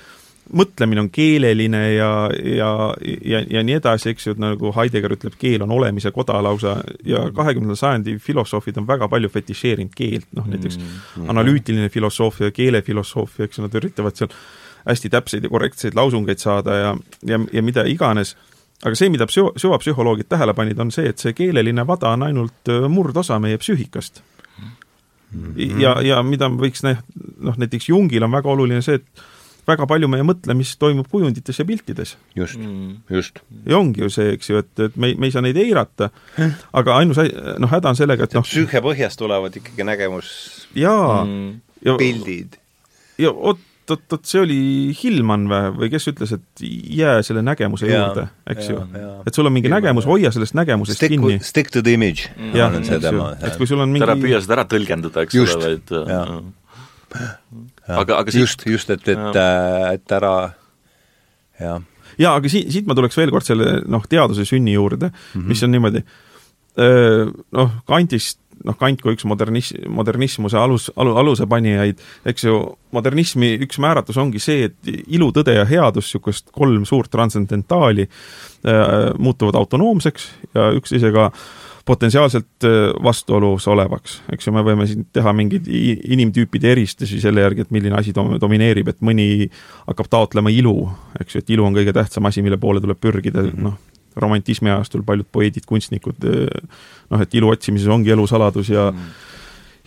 mõtlemine 0.53 1.01
on 1.01 1.09
keeleline 1.13 1.81
ja, 1.95 2.09
ja, 2.45 2.69
ja, 3.25 3.41
ja 3.49 3.63
nii 3.65 3.77
edasi, 3.79 4.11
eks 4.13 4.27
ju, 4.27 4.35
et 4.35 4.41
nagu 4.41 4.71
Heidegger 4.75 5.15
ütleb, 5.15 5.37
keel 5.41 5.65
on 5.65 5.73
olemise 5.73 6.11
koda 6.13 6.37
lausa 6.43 6.77
ja 7.05 7.23
kahekümnenda 7.35 7.77
sajandi 7.79 8.17
filosoofid 8.21 8.77
on 8.81 8.87
väga 8.87 9.09
palju 9.11 9.31
fetišeerinud 9.33 9.95
keelt, 9.97 10.27
noh 10.37 10.47
näiteks 10.51 10.77
mm 10.77 10.85
-hmm. 10.85 11.29
analüütiline 11.33 11.89
filosoofia, 11.89 12.51
keelefilosoofia, 12.51 13.45
eks 13.45 13.57
ju, 13.57 13.65
nad 13.65 13.75
üritavad 13.81 14.15
seal 14.15 14.29
hästi 14.85 15.09
täpseid 15.09 15.43
ja 15.43 15.49
korrektseid 15.49 15.95
lausungeid 15.97 16.37
saada 16.37 16.75
ja, 16.75 16.97
ja, 17.25 17.39
ja 17.53 17.61
mida 17.61 17.83
iganes, 17.89 18.35
aga 18.83 18.95
see, 18.95 19.09
mida 19.09 19.25
psühho-, 19.25 19.53
süvapsühholoogid 19.57 20.29
tähele 20.29 20.53
panid, 20.53 20.79
on 20.79 20.91
see, 20.91 21.09
et 21.09 21.17
see 21.17 21.33
keeleline 21.33 21.87
vada 21.87 22.13
on 22.13 22.23
ainult 22.23 22.69
äh, 22.69 22.89
murdosa 22.89 23.39
meie 23.39 23.57
psüühikast 23.57 24.21
mm. 24.61 24.69
-hmm. 25.55 25.79
ja, 25.81 26.01
ja 26.01 26.23
mida 26.23 26.49
võiks 26.49 26.85
näh-, 26.85 27.01
noh 27.39 27.57
näiteks 27.57 27.89
Jungil 27.89 28.23
on 28.23 28.31
väga 28.31 28.49
oluline 28.49 28.81
see, 28.81 28.95
et 29.01 29.25
väga 29.67 29.87
palju 29.89 30.09
meie 30.11 30.25
mõtlemist 30.25 30.77
toimub 30.81 31.09
kujundites 31.11 31.59
ja 31.59 31.65
piltides. 31.67 32.15
just 32.37 32.59
mm., 32.59 32.97
just. 33.09 33.41
ja 33.65 33.79
ongi 33.79 34.03
ju 34.05 34.09
see, 34.13 34.33
eks 34.37 34.49
ju, 34.51 34.61
et, 34.61 34.73
et 34.87 34.97
me, 34.97 35.13
me 35.17 35.29
ei 35.29 35.35
saa 35.35 35.43
neid 35.45 35.57
eirata, 35.61 36.11
aga 36.73 36.99
ainus 37.01 37.21
noh, 37.21 37.71
häda 37.71 37.93
on 37.93 37.99
sellega, 37.99 38.27
et 38.27 38.35
noh 38.37 38.45
psüühia 38.45 38.83
põhjast 38.85 39.19
tulevad 39.21 39.55
ikkagi 39.61 39.87
nägemus 39.87 40.33
jaa 40.77 41.23
mm. 41.23 41.55
ja 41.85 41.95
pildid. 41.99 42.59
ja 43.21 43.31
oot, 43.33 43.61
oot, 43.89 44.05
oot, 44.13 44.25
see 44.27 44.41
oli 44.43 44.59
Hillman 44.97 45.47
või, 45.49 45.71
või 45.79 45.91
kes 45.93 46.09
ütles, 46.13 46.35
et 46.37 46.65
jää 46.99 47.19
selle 47.25 47.41
nägemuse 47.45 47.89
ja, 47.89 48.03
juurde, 48.03 48.27
eks 48.53 48.69
ja, 48.69 48.81
ju. 48.81 49.13
et 49.25 49.37
sul 49.37 49.49
on 49.49 49.55
mingi 49.55 49.69
Hillman, 49.69 49.81
nägemus, 49.81 50.09
hoia 50.09 50.33
sellest 50.35 50.57
nägemusest 50.57 51.01
stick, 51.01 51.15
kinni. 51.15 51.39
Stick 51.45 51.73
to 51.73 51.81
the 51.85 51.95
image 51.97 52.29
mm.. 52.35 52.53
jah, 52.57 52.75
eks 52.81 52.93
ju, 52.93 53.29
et 53.49 53.57
kui 53.61 53.69
sul 53.69 53.81
on 53.81 53.93
mingi 53.93 54.05
ära 54.07 54.17
püüa 54.19 54.43
seda 54.45 54.59
ära 54.59 54.67
tõlgendada, 54.75 55.25
eks 55.25 55.41
ole, 55.41 55.57
vaid 55.65 55.95
aga, 57.87 58.21
aga 58.21 58.31
siit... 58.31 58.45
just, 58.45 58.65
just, 58.69 58.93
et, 58.93 59.07
et, 59.07 59.41
äh, 59.41 59.89
et 59.95 60.15
ära 60.17 60.35
jah. 61.59 61.83
jaa, 62.17 62.35
aga 62.35 62.51
siit, 62.51 62.71
siit 62.73 62.87
ma 62.89 62.97
tuleks 62.97 63.17
veel 63.19 63.33
kord 63.33 63.47
selle 63.47 63.81
noh, 63.87 64.05
teaduse 64.09 64.47
sünni 64.47 64.73
juurde 64.75 65.11
mm, 65.11 65.27
-hmm. 65.33 65.51
mis 65.51 65.63
on 65.63 65.75
niimoodi, 65.75 66.05
noh, 67.55 67.77
Kantist 67.87 68.41
noh, 68.65 68.75
Kant 68.79 69.01
kui 69.03 69.15
üks 69.15 69.25
modernis-, 69.27 69.73
modernismuse 69.91 70.57
alus, 70.57 70.87
alu, 70.95 71.15
alusepanijaid, 71.21 72.01
eks 72.31 72.47
ju, 72.47 72.61
modernismi 72.95 73.51
üks 73.65 73.79
määratlus 73.83 74.17
ongi 74.21 74.41
see, 74.41 74.69
et 74.69 74.91
ilu, 75.05 75.31
tõde 75.35 75.57
ja 75.57 75.65
headus, 75.69 76.07
niisugust 76.07 76.49
kolm 76.55 76.85
suurt 76.87 77.11
transcendentaali 77.13 78.07
äh, 78.07 79.13
muutuvad 79.19 79.57
autonoomseks 79.59 80.27
ja 80.55 80.71
üksteisega 80.79 81.29
äh, 81.29 81.64
potentsiaalselt 81.85 82.65
vastuolus 83.03 83.67
olevaks, 83.69 84.19
eks 84.33 84.47
ju, 84.47 84.53
me 84.55 84.63
võime 84.65 84.87
siin 84.89 85.03
teha 85.13 85.33
mingeid 85.37 85.67
inimtüüpide 85.69 86.71
eristusi 86.73 87.19
selle 87.21 87.43
järgi, 87.43 87.65
et 87.65 87.73
milline 87.75 87.97
asi 87.99 88.13
dom-, 88.15 88.39
domineerib, 88.41 88.89
et 88.89 89.03
mõni 89.05 89.49
hakkab 89.85 90.09
taotlema 90.09 90.53
ilu, 90.53 90.79
eks 91.21 91.37
ju, 91.37 91.43
et 91.43 91.53
ilu 91.53 91.67
on 91.67 91.77
kõige 91.77 91.93
tähtsam 91.93 92.25
asi, 92.25 92.41
mille 92.45 92.57
poole 92.61 92.81
tuleb 92.81 92.97
pürgida 93.01 93.43
mm, 93.43 93.51
-hmm. 93.51 93.67
noh, 93.69 93.77
romantismi 94.15 94.71
ajastul 94.71 95.03
paljud 95.05 95.27
poeedid, 95.31 95.67
kunstnikud, 95.69 96.25
noh, 97.09 97.21
et 97.21 97.37
ilu 97.37 97.53
otsimises 97.53 97.91
ongi 97.91 98.15
elu 98.15 98.27
saladus 98.27 98.69
ja 98.69 98.91
mm 98.91 98.97
-hmm 98.97 99.23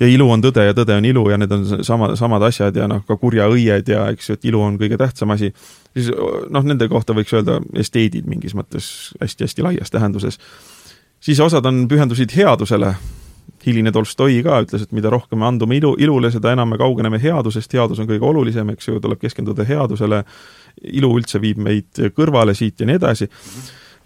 ja 0.01 0.07
ilu 0.07 0.29
on 0.31 0.43
tõde 0.43 0.65
ja 0.69 0.75
tõde 0.77 0.97
on 0.99 1.07
ilu 1.09 1.25
ja 1.33 1.39
need 1.41 1.53
on 1.55 1.65
sama, 1.87 2.13
samad 2.19 2.45
asjad 2.49 2.77
ja 2.79 2.87
noh, 2.91 3.03
ka 3.07 3.17
kurja 3.21 3.49
õied 3.51 3.91
ja 3.91 4.07
eks 4.13 4.31
ju, 4.31 4.39
et 4.39 4.49
ilu 4.51 4.63
on 4.63 4.79
kõige 4.81 4.99
tähtsam 5.01 5.35
asi, 5.35 5.51
siis 5.97 6.11
noh, 6.51 6.67
nende 6.67 6.89
kohta 6.91 7.17
võiks 7.17 7.35
öelda 7.35 7.59
esteedid 7.79 8.29
mingis 8.31 8.55
mõttes 8.59 9.11
hästi-hästi 9.21 9.67
laias 9.67 9.91
tähenduses. 9.95 10.39
Siis 11.21 11.41
osad 11.41 11.67
on, 11.67 11.87
pühendusid 11.91 12.33
headusele, 12.37 12.93
hiline 13.67 13.93
Tolstoi 13.93 14.39
ka 14.45 14.61
ütles, 14.65 14.85
et 14.85 14.95
mida 14.97 15.11
rohkem 15.13 15.41
me 15.43 15.49
andume 15.49 15.79
ilu, 15.79 15.95
ilule, 16.01 16.31
seda 16.33 16.53
enam 16.55 16.71
me 16.73 16.79
kaugeneme 16.81 17.21
headusest, 17.23 17.75
headus 17.75 18.01
on 18.03 18.09
kõige 18.09 18.27
olulisem, 18.29 18.71
eks 18.75 18.89
ju, 18.89 19.01
tuleb 19.03 19.21
keskenduda 19.23 19.67
headusele, 19.69 20.23
ilu 20.95 21.11
üldse 21.19 21.41
viib 21.43 21.61
meid 21.63 22.01
kõrvale 22.17 22.55
siit 22.57 22.81
ja 22.81 22.89
nii 22.89 23.01
edasi. 23.01 23.29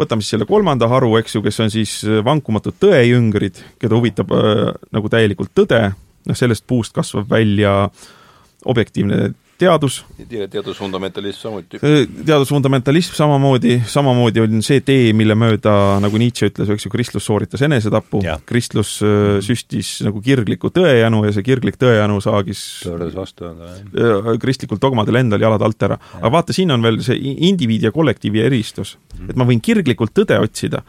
võtame 0.01 0.25
siis 0.25 0.35
selle 0.35 0.49
kolmanda 0.49 0.89
haru, 0.89 1.13
eks 1.21 1.37
ju, 1.37 1.43
kes 1.45 1.61
on 1.61 1.71
siis 1.71 1.99
vankumatud 2.25 2.79
tõejüngrid, 2.81 3.61
keda 3.79 3.99
huvitab 3.99 4.33
äh, 4.33 4.65
nagu 4.93 5.13
täielikult 5.13 5.53
tõde, 5.55 5.83
noh, 6.27 6.39
sellest 6.39 6.67
puust 6.67 6.95
kasvab 6.97 7.29
välja 7.31 7.91
objektiivne 8.65 9.33
teadus. 9.59 10.05
teadusfundamentalism 10.51 11.41
samuti. 11.41 11.79
teadusfundamentalism 12.27 13.15
samamoodi, 13.15 13.83
samamoodi 13.87 14.41
on 14.41 14.63
see 14.65 14.81
tee, 14.85 15.13
mille 15.17 15.37
mööda, 15.39 15.75
nagu 16.03 16.21
Nietzsche 16.21 16.51
ütles, 16.51 16.71
eks 16.75 16.87
ju, 16.87 16.93
kristlus 16.93 17.27
sooritas 17.29 17.63
enesetapu, 17.67 18.23
kristlus 18.49 18.95
süstis 19.47 19.95
nagu 20.07 20.23
kirgliku 20.25 20.73
tõejänu 20.75 21.25
ja 21.27 21.35
see 21.37 21.47
kirglik 21.47 21.79
tõejänu 21.81 22.21
saagis 22.25 22.65
pööras 22.87 23.15
vastu 23.17 23.49
endale. 23.51 24.37
kristlikul 24.43 24.81
dogmadel 24.83 25.23
endal 25.23 25.43
jalad 25.43 25.63
alt 25.63 25.89
ära. 25.89 26.01
aga 26.21 26.33
vaata, 26.39 26.57
siin 26.57 26.75
on 26.75 26.83
veel 26.83 27.01
see 27.05 27.19
indiviidi 27.49 27.89
ja 27.89 27.95
kollektiivi 27.95 28.45
eristus. 28.49 28.97
-hmm. 28.97 29.31
et 29.31 29.37
ma 29.37 29.49
võin 29.49 29.61
kirglikult 29.61 30.15
tõde 30.15 30.39
otsida, 30.43 30.83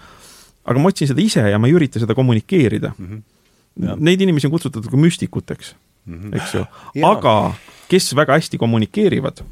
aga 0.65 0.80
ma 0.80 0.90
otsin 0.90 1.10
seda 1.11 1.22
ise 1.22 1.45
ja 1.49 1.60
ma 1.60 1.69
ei 1.69 1.77
ürita 1.77 1.99
seda 1.99 2.15
kommunikeerida 2.15 2.94
mm. 2.98 3.07
-hmm. 3.07 3.22
Neid 3.73 4.22
inimesi 4.22 4.45
on 4.45 4.52
kutsutud 4.53 4.85
ka 4.85 4.98
müstikuteks 4.98 5.73
mm, 5.73 5.77
-hmm. 5.77 5.93
Eks 6.08 6.56
ju, 6.56 6.64
aga 7.08 7.36
kes 7.92 8.14
väga 8.16 8.38
hästi 8.40 8.58
kommunikeerivad, 8.58 9.44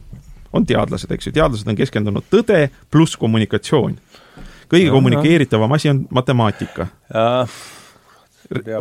on 0.53 0.65
teadlased, 0.67 1.11
eks 1.11 1.29
ju, 1.29 1.35
teadlased 1.35 1.67
on 1.67 1.77
keskendunud 1.79 2.27
tõde 2.31 2.69
pluss 2.91 3.17
kommunikatsioon. 3.19 3.97
kõige 4.71 4.87
ja, 4.87 4.91
kommunikeeritavam 4.91 5.71
asi 5.75 5.89
on 5.91 6.05
matemaatika. 6.11 6.87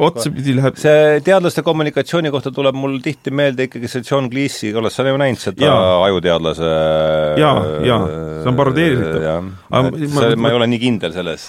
Otsapidi 0.08 0.54
läheb 0.56 0.78
see 0.80 1.20
teadlaste 1.26 1.62
kommunikatsiooni 1.66 2.32
kohta 2.34 2.52
tuleb 2.54 2.78
mul 2.78 2.98
tihti 3.04 3.32
meelde 3.34 3.68
ikkagi 3.68 3.90
see 3.90 4.04
John 4.06 4.30
Cleese, 4.32 4.72
oled 4.76 4.94
sa 4.94 5.06
näinud 5.06 5.40
seda 5.40 5.66
ja. 5.66 5.76
ajuteadlase 6.08 6.72
jaa, 7.40 7.54
jaa, 7.86 8.00
see 8.42 8.50
on 8.50 8.58
parodeeritav. 8.58 9.48
Ma, 9.70 9.84
ma, 9.86 10.26
ma 10.36 10.50
ei 10.50 10.58
ole 10.58 10.68
nii 10.72 10.82
kindel 10.82 11.14
selles 11.14 11.46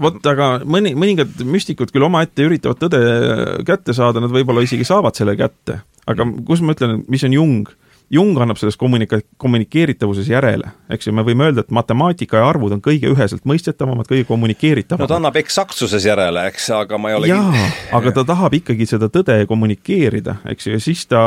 vot, 0.00 0.18
aga 0.32 0.50
mõni, 0.64 0.94
mõningad 0.98 1.44
müstikud 1.44 1.92
küll 1.92 2.08
omaette 2.08 2.48
üritavad 2.48 2.80
tõde 2.80 3.04
kätte 3.68 3.96
saada, 3.96 4.22
nad 4.24 4.32
võib-olla 4.32 4.64
isegi 4.64 4.88
saavad 4.88 5.18
selle 5.18 5.36
kätte 5.38 5.82
aga 6.10 6.26
kus 6.46 6.62
ma 6.64 6.76
ütlen, 6.76 7.04
mis 7.10 7.24
on 7.26 7.36
Jung? 7.36 7.70
Jung 8.10 8.38
annab 8.42 8.58
selles 8.58 8.74
kommunika-, 8.74 9.20
kommunikeeritavuses 9.38 10.28
järele, 10.28 10.72
eks 10.90 11.06
ju, 11.06 11.14
me 11.14 11.22
võime 11.26 11.46
öelda, 11.46 11.62
et 11.62 11.70
matemaatika 11.74 12.40
ja 12.40 12.48
arvud 12.50 12.74
on 12.74 12.82
kõige 12.82 13.06
üheselt 13.12 13.44
mõistetavamad, 13.46 14.08
kõige 14.10 14.26
kommunikeeritavamad. 14.26 15.06
no 15.06 15.10
ta 15.12 15.20
annab 15.20 15.38
eksaksuses 15.38 16.08
järele, 16.08 16.42
eks, 16.50 16.66
aga 16.74 16.98
ma 16.98 17.12
ei 17.12 17.18
ole 17.20 17.30
jaa 17.30 17.68
aga 17.94 18.12
ta 18.14 18.24
tahab 18.32 18.56
ikkagi 18.58 18.88
seda 18.90 19.10
tõde 19.12 19.36
kommunikeerida, 19.50 20.40
eks 20.50 20.66
ju, 20.66 20.74
ja 20.74 20.82
siis 20.82 21.04
ta 21.10 21.22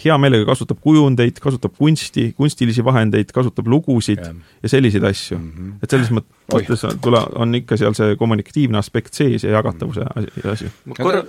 hea 0.00 0.16
meelega 0.20 0.48
kasutab 0.48 0.80
kujundeid, 0.84 1.40
kasutab 1.44 1.76
kunsti, 1.78 2.30
kunstilisi 2.38 2.84
vahendeid, 2.84 3.32
kasutab 3.34 3.68
lugusid 3.70 4.22
ja, 4.24 4.32
ja 4.64 4.72
selliseid 4.72 5.04
asju 5.04 5.38
mm. 5.38 5.52
-hmm. 5.52 5.76
et 5.82 5.92
selles 5.92 6.12
mõttes 6.14 6.43
mõttes 6.52 6.84
tule, 7.02 7.20
on 7.40 7.56
ikka 7.56 7.78
seal 7.80 7.94
see 7.96 8.16
kommunikatiivne 8.20 8.78
aspekt 8.80 9.16
sees 9.16 9.46
ja 9.46 9.54
jagatavuse 9.56 10.06
asi. 10.52 10.70
korra, 10.98 11.22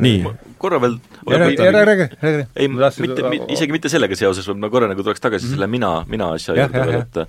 nii. 0.00 0.22
korra 0.58 0.80
veel 0.80 0.96
räägi, 1.28 1.58
räägi, 1.58 2.06
räägi. 2.22 2.46
ei, 2.56 2.68
mitte, 2.68 3.26
isegi 3.52 3.76
mitte 3.76 3.92
sellega 3.92 4.16
seoses, 4.18 4.48
vaid 4.48 4.62
ma 4.62 4.70
korra 4.72 4.88
nagu 4.90 5.04
tuleks 5.04 5.20
tagasi 5.20 5.44
mm 5.44 5.50
-hmm. 5.50 5.58
selle 5.58 5.66
mina, 5.66 5.92
mina 6.08 6.32
asja 6.38 6.56
juurde 6.56 6.86
veel, 6.86 7.02
et 7.02 7.28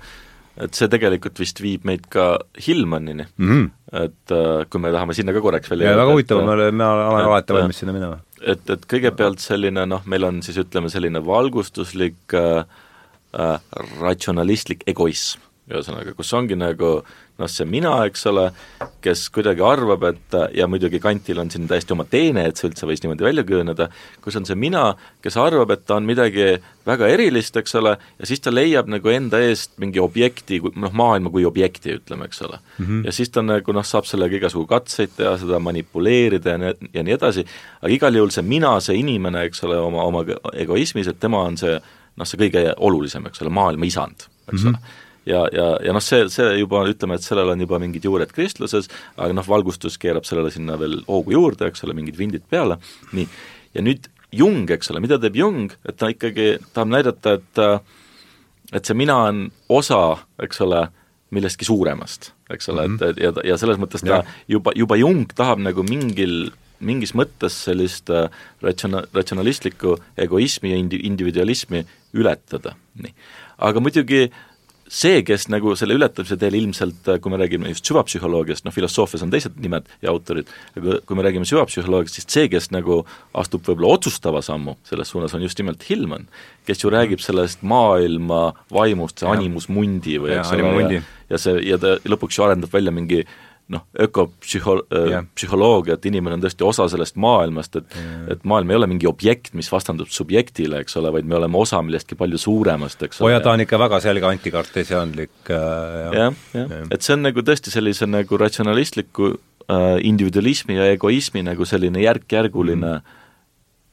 et 0.56 0.72
see 0.74 0.88
tegelikult 0.88 1.38
vist 1.38 1.60
viib 1.60 1.84
meid 1.84 2.06
ka 2.08 2.38
Hillmanini 2.66 3.26
mm. 3.36 3.48
-hmm. 3.50 3.70
et 4.04 4.32
uh, 4.32 4.64
kui 4.70 4.80
me 4.80 4.92
tahame 4.92 5.14
sinna 5.14 5.32
ka 5.32 5.40
korraks 5.40 5.70
veel 5.70 5.84
jõuda. 5.84 5.96
väga 5.96 6.12
huvitav, 6.12 6.44
me 6.44 6.52
oleme, 6.52 6.70
me 6.70 6.84
oleme 6.84 7.22
alati 7.22 7.52
valmis 7.52 7.78
sinna 7.78 7.92
minema. 7.92 8.20
et, 8.40 8.70
et 8.70 8.86
kõigepealt 8.92 9.38
selline 9.38 9.86
noh, 9.86 10.02
meil 10.06 10.24
on 10.24 10.42
siis 10.42 10.56
ütleme, 10.56 10.88
selline 10.88 11.20
valgustuslik 11.26 12.34
äh, 12.34 12.64
äh, 13.38 13.60
ratsionalistlik 14.00 14.86
egoism, 14.86 15.44
ühesõnaga, 15.68 16.16
kus 16.16 16.32
ongi 16.32 16.56
nagu 16.56 16.92
äh, 17.02 17.25
noh, 17.36 17.50
see 17.50 17.66
mina, 17.68 17.92
eks 18.08 18.24
ole, 18.30 18.46
kes 19.04 19.26
kuidagi 19.34 19.62
arvab, 19.64 20.06
et 20.08 20.36
ja 20.56 20.66
muidugi 20.70 21.00
Kantil 21.02 21.40
on 21.42 21.50
siin 21.52 21.66
täiesti 21.68 21.92
oma 21.92 22.06
teene, 22.08 22.46
et 22.48 22.58
see 22.58 22.70
üldse 22.70 22.88
võis 22.88 23.02
niimoodi 23.04 23.26
välja 23.26 23.44
kujuneda, 23.46 23.88
kus 24.24 24.38
on 24.40 24.48
see 24.48 24.56
mina, 24.58 24.88
kes 25.24 25.36
arvab, 25.40 25.74
et 25.74 25.84
ta 25.86 25.98
on 25.98 26.08
midagi 26.08 26.56
väga 26.86 27.10
erilist, 27.12 27.56
eks 27.60 27.76
ole, 27.80 27.96
ja 28.20 28.28
siis 28.28 28.42
ta 28.42 28.52
leiab 28.54 28.88
nagu 28.90 29.12
enda 29.12 29.40
eest 29.44 29.76
mingi 29.82 30.00
objekti, 30.02 30.62
noh, 30.80 30.94
maailma 30.96 31.32
kui 31.34 31.44
objekti, 31.48 31.98
ütleme, 32.00 32.30
eks 32.30 32.42
ole 32.46 32.58
mm. 32.58 32.84
-hmm. 32.86 33.04
ja 33.06 33.12
siis 33.12 33.30
ta 33.34 33.44
nagu 33.44 33.76
noh, 33.76 33.84
saab 33.84 34.08
sellega 34.08 34.40
igasugu 34.40 34.66
katseid 34.70 35.16
teha, 35.16 35.36
seda 35.42 35.60
manipuleerida 35.60 36.56
ja 36.56 36.62
nii, 36.62 36.92
ja 36.94 37.02
nii 37.02 37.18
edasi, 37.18 37.46
aga 37.82 37.92
igal 37.92 38.14
juhul 38.16 38.32
see 38.32 38.46
mina, 38.46 38.78
see 38.80 38.96
inimene, 38.96 39.44
eks 39.50 39.64
ole, 39.68 39.78
oma, 39.78 40.08
oma 40.08 40.24
egoismis, 40.54 41.08
et 41.08 41.20
tema 41.20 41.44
on 41.44 41.58
see 41.60 41.76
noh, 42.16 42.24
see 42.24 42.40
kõige 42.40 42.70
olulisem, 42.76 43.26
eks 43.28 43.42
ole, 43.44 43.52
maailma 43.52 43.84
isand, 43.84 44.30
eks 44.48 44.62
mm 44.62 44.70
-hmm. 44.70 44.78
ole 44.78 45.04
ja, 45.26 45.44
ja, 45.52 45.66
ja 45.84 45.94
noh, 45.96 46.04
see, 46.04 46.26
see 46.32 46.48
juba 46.60 46.84
ütleme, 46.90 47.18
et 47.18 47.26
sellel 47.26 47.52
on 47.54 47.64
juba 47.64 47.80
mingid 47.82 48.06
juured 48.06 48.32
kristluses, 48.34 48.90
aga 49.16 49.36
noh, 49.36 49.46
valgustus 49.46 49.98
keerab 50.02 50.26
sellele 50.28 50.52
sinna 50.54 50.78
veel 50.80 51.00
hoogu 51.08 51.36
juurde, 51.36 51.70
eks 51.70 51.84
ole, 51.86 51.96
mingid 51.98 52.18
vindid 52.18 52.46
peale, 52.50 52.80
nii, 53.16 53.28
ja 53.76 53.86
nüüd 53.86 54.10
Jung, 54.36 54.66
eks 54.74 54.90
ole, 54.90 55.00
mida 55.00 55.20
teeb 55.22 55.38
Jung, 55.38 55.70
et 55.86 55.96
ta 55.98 56.10
ikkagi 56.12 56.56
tahab 56.74 56.92
näidata, 56.92 57.38
et 57.38 57.62
et 58.74 58.88
see 58.88 58.96
mina 58.98 59.14
on 59.28 59.44
osa, 59.70 60.16
eks 60.42 60.60
ole, 60.64 60.88
millestki 61.34 61.66
suuremast, 61.66 62.32
eks 62.50 62.68
ole 62.72 62.86
mm, 62.86 62.96
-hmm. 62.96 63.10
et, 63.10 63.18
et 63.18 63.22
ja, 63.22 63.32
ja 63.52 63.56
selles 63.58 63.78
mõttes 63.82 64.02
ta 64.02 64.20
ja. 64.20 64.22
juba, 64.48 64.72
juba 64.74 64.96
Jung 64.96 65.26
tahab 65.34 65.62
nagu 65.62 65.82
mingil 65.86 66.50
mingis 66.80 67.14
mõttes 67.16 67.56
sellist 67.66 68.10
äh, 68.12 68.28
ratsiona-, 68.62 69.06
ratsionalistlikku 69.14 69.96
egoismi 70.18 70.72
ja 70.74 70.80
indi-, 70.80 71.00
individualismi 71.08 71.84
ületada, 72.16 72.74
nii. 73.00 73.14
aga 73.58 73.80
muidugi 73.80 74.26
see, 74.92 75.22
kes 75.26 75.48
nagu 75.50 75.74
selle 75.78 75.96
ületamise 75.98 76.38
teel 76.40 76.56
ilmselt, 76.58 77.08
kui 77.22 77.32
me 77.32 77.40
räägime 77.40 77.70
just 77.72 77.88
süvapsühholoogiast, 77.90 78.66
noh 78.66 78.74
filosoofias 78.74 79.24
on 79.26 79.32
teised 79.32 79.56
nimed 79.62 79.88
ja 80.04 80.12
autorid, 80.12 80.50
aga 80.78 81.00
kui 81.06 81.18
me 81.18 81.24
räägime 81.26 81.48
süvapsühholoogiast, 81.48 82.20
siis 82.20 82.28
see, 82.30 82.50
kes 82.52 82.70
nagu 82.74 83.00
astub 83.36 83.66
võib-olla 83.66 83.96
otsustava 83.98 84.42
sammu 84.46 84.76
selles 84.86 85.10
suunas, 85.12 85.34
on 85.36 85.44
just 85.44 85.58
nimelt 85.62 85.82
Hillman, 85.88 86.28
kes 86.68 86.84
ju 86.84 86.92
räägib 86.92 87.22
sellest 87.24 87.64
maailma 87.66 88.52
vaimust, 88.74 89.22
see 89.22 89.30
animus 89.30 89.70
mundi 89.72 90.20
või 90.22 90.36
eks 90.38 90.54
ole, 90.54 90.94
ja, 90.98 91.02
ja 91.34 91.42
see, 91.42 91.58
ja 91.66 91.80
ta 91.82 91.96
lõpuks 92.06 92.38
ju 92.38 92.46
arendab 92.46 92.74
välja 92.74 92.94
mingi 92.94 93.24
noh, 93.72 93.82
ökopsühho-, 93.98 94.82
äh, 94.94 95.16
psühholoogia, 95.34 95.96
et 95.96 96.06
inimene 96.06 96.36
on 96.38 96.44
tõesti 96.44 96.66
osa 96.66 96.86
sellest 96.92 97.18
maailmast, 97.22 97.80
et 97.80 97.96
yeah. 97.98 98.28
et 98.36 98.46
maailm 98.46 98.70
ei 98.70 98.78
ole 98.78 98.88
mingi 98.90 99.08
objekt, 99.10 99.52
mis 99.58 99.70
vastandub 99.72 100.10
subjektile, 100.12 100.84
eks 100.84 100.98
ole, 101.00 101.10
vaid 101.16 101.26
me 101.26 101.38
oleme 101.40 101.58
osa 101.58 101.80
millestki 101.82 102.18
palju 102.18 102.38
suuremast, 102.40 103.02
eks 103.08 103.20
ole. 103.22 103.34
ja 103.34 103.42
ta 103.42 103.56
on 103.56 103.64
ikka 103.64 103.80
väga 103.82 104.00
selge 104.04 104.30
antikartesiaanlik 104.30 105.50
äh, 105.50 105.58
jah, 105.58 106.16
jah 106.20 106.32
ja. 106.54 106.64
ja., 106.64 106.80
et 106.94 107.06
see 107.06 107.16
on 107.16 107.26
nagu 107.26 107.46
tõesti 107.46 107.74
sellise 107.74 108.08
nagu 108.08 108.40
ratsionalistliku 108.40 109.32
äh, 109.34 109.86
individualismi 110.06 110.78
ja 110.78 110.90
egoismi 110.94 111.42
nagu 111.46 111.66
selline 111.68 112.06
järk-järguline 112.06 112.98
mm 112.98 113.22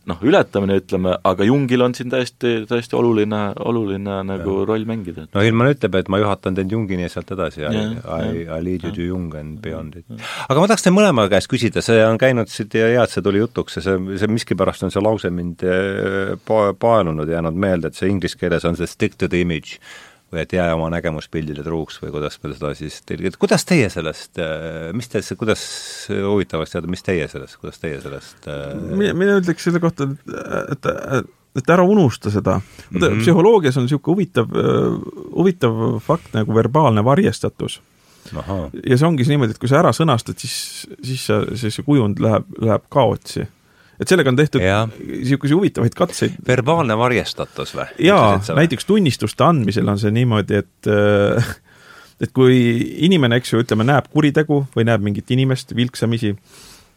noh, 0.10 0.20
ületamine, 0.26 0.78
ütleme, 0.82 1.16
aga 1.24 1.46
Jungil 1.48 1.84
on 1.86 1.96
siin 1.96 2.12
täiesti, 2.12 2.54
täiesti 2.70 2.98
oluline, 3.00 3.42
oluline 3.64 4.20
nagu 4.28 4.58
ja. 4.60 4.68
roll 4.68 4.86
mängida. 4.90 5.28
no 5.34 5.44
Ilman 5.46 5.72
ütleb, 5.72 5.96
et 6.00 6.12
ma 6.12 6.20
juhatan 6.22 6.58
teid 6.58 6.72
Jungini 6.74 7.06
ja 7.06 7.12
sealt 7.14 7.32
edasi, 7.36 7.64
I, 7.64 7.84
I, 8.04 8.44
I 8.48 8.60
lead 8.66 8.88
you 8.88 8.94
to 8.96 9.08
Jung 9.08 9.34
and 9.40 9.62
beyond 9.64 9.98
it. 10.02 10.08
aga 10.48 10.60
ma 10.60 10.70
tahaks 10.72 10.86
teie 10.88 10.96
mõlema 10.96 11.28
käest 11.32 11.52
küsida, 11.52 11.84
see 11.86 12.02
on 12.06 12.20
käinud 12.22 12.52
siit 12.52 12.76
ja 12.78 12.90
hea, 12.92 13.04
et 13.04 13.16
see 13.16 13.26
tuli 13.26 13.44
jutuks 13.44 13.80
ja 13.80 13.86
see, 13.88 14.18
see 14.22 14.32
miskipärast 14.32 14.88
on 14.88 14.94
see 14.94 15.04
lause 15.04 15.32
mind 15.34 15.64
eh, 15.68 16.34
pa-, 16.48 16.74
paelunud, 16.76 17.30
jäänud 17.30 17.60
meelde, 17.60 17.92
et 17.92 18.00
see 18.00 18.12
inglise 18.12 18.40
keeles 18.40 18.68
on 18.68 18.80
see 18.80 18.90
stick 18.90 19.20
to 19.20 19.32
the 19.32 19.44
image 19.44 19.80
või 20.34 20.44
et 20.44 20.56
jää 20.56 20.72
oma 20.76 20.90
nägemuspildile 20.94 21.64
truuks 21.66 22.00
või 22.02 22.12
kuidas 22.16 22.40
me 22.42 22.52
seda 22.54 22.74
siis 22.78 23.00
tõlgime, 23.08 23.34
kuidas 23.40 23.66
teie 23.70 23.90
sellest, 23.94 24.40
äh, 24.42 24.90
mis 24.98 25.10
te, 25.12 25.22
kuidas, 25.40 25.64
huvitav 26.10 26.62
oleks 26.62 26.76
teada, 26.76 26.92
mis 26.92 27.06
teie 27.06 27.28
sellest, 27.32 27.60
kuidas 27.62 27.80
teie 27.82 28.02
sellest 28.04 28.50
äh, 28.50 28.74
mina, 28.74 29.14
mina 29.18 29.38
ütleks 29.42 29.70
selle 29.70 29.82
kohta, 29.84 30.10
et, 30.74 30.90
et, 30.90 31.32
et 31.62 31.74
ära 31.76 31.86
unusta 31.86 32.34
seda 32.34 32.60
mm. 32.60 33.00
-hmm. 33.00 33.24
psühholoogias 33.24 33.78
on 33.78 33.88
niisugune 33.88 34.14
huvitav, 34.14 34.54
äh, 34.58 35.00
huvitav 35.36 35.82
fakt 36.06 36.34
nagu 36.34 36.56
verbaalne 36.56 37.06
varjestatus. 37.06 37.82
ja 38.34 38.98
see 38.98 39.08
ongi 39.08 39.26
niimoodi, 39.28 39.52
et 39.52 39.60
kui 39.60 39.70
sa 39.70 39.82
ära 39.84 39.92
sõnastad, 39.94 40.40
siis, 40.40 40.88
siis 41.04 41.26
sa, 41.28 41.44
see, 41.56 41.70
see 41.70 41.84
kujund 41.86 42.22
läheb, 42.24 42.48
läheb 42.62 42.90
kaotsi 42.90 43.46
et 44.00 44.10
sellega 44.10 44.32
on 44.34 44.40
tehtud 44.40 44.64
niisuguseid 44.64 45.58
huvitavaid 45.58 45.98
katseid. 45.98 46.38
verbaalne 46.48 46.98
varjestatus 46.98 47.76
või? 47.78 47.88
jaa, 48.08 48.40
näiteks 48.56 48.90
tunnistuste 48.90 49.46
andmisel 49.46 49.90
on 49.90 50.02
see 50.02 50.14
niimoodi, 50.16 50.64
et 50.64 50.92
äh, 50.92 51.54
et 52.24 52.32
kui 52.36 52.58
inimene, 53.06 53.42
eks 53.42 53.54
ju, 53.54 53.64
ütleme, 53.64 53.86
näeb 53.88 54.08
kuritegu 54.14 54.64
või 54.76 54.88
näeb 54.88 55.04
mingit 55.04 55.32
inimest 55.36 55.76
vilksamisi, 55.76 56.36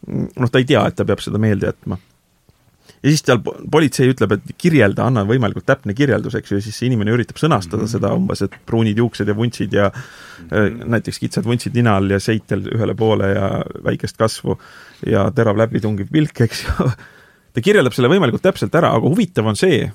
noh, 0.07 0.51
ta 0.51 0.61
ei 0.61 0.67
tea, 0.69 0.85
et 0.87 0.95
ta 0.95 1.05
peab 1.07 1.23
seda 1.23 1.41
meelde 1.41 1.71
jätma 1.71 1.97
ja 3.03 3.11
siis 3.11 3.23
seal 3.25 3.41
politsei 3.71 4.09
ütleb, 4.11 4.33
et 4.37 4.53
kirjelda, 4.59 5.05
anna 5.07 5.23
võimalikult 5.27 5.67
täpne 5.67 5.93
kirjeldus, 5.97 6.37
eks 6.39 6.51
ju, 6.51 6.59
ja 6.59 6.65
siis 6.65 6.79
see 6.79 6.89
inimene 6.89 7.13
üritab 7.13 7.39
sõnastada 7.39 7.83
mm 7.83 7.85
-hmm. 7.85 7.93
seda 7.93 8.13
umbes, 8.17 8.41
et 8.45 8.57
pruunid 8.65 8.97
juuksed 8.97 9.27
ja 9.27 9.35
vuntsid 9.35 9.73
ja 9.73 9.91
mm 9.91 10.49
-hmm. 10.49 10.89
näiteks 10.95 11.19
kitsad 11.19 11.45
vuntsid 11.45 11.75
nina 11.75 11.97
all 11.97 12.11
ja 12.11 12.19
seitel 12.19 12.65
ühele 12.73 12.95
poole 12.95 13.29
ja 13.33 13.63
väikest 13.83 14.17
kasvu 14.17 14.57
ja 15.05 15.31
terav 15.31 15.57
läbitungiv 15.57 16.09
pilk, 16.11 16.41
eks 16.41 16.65
ju. 16.65 16.89
ta 17.53 17.61
kirjeldab 17.61 17.93
selle 17.93 18.09
võimalikult 18.09 18.41
täpselt 18.41 18.75
ära, 18.75 18.91
aga 18.93 19.07
huvitav 19.07 19.45
on 19.45 19.55
see, 19.55 19.91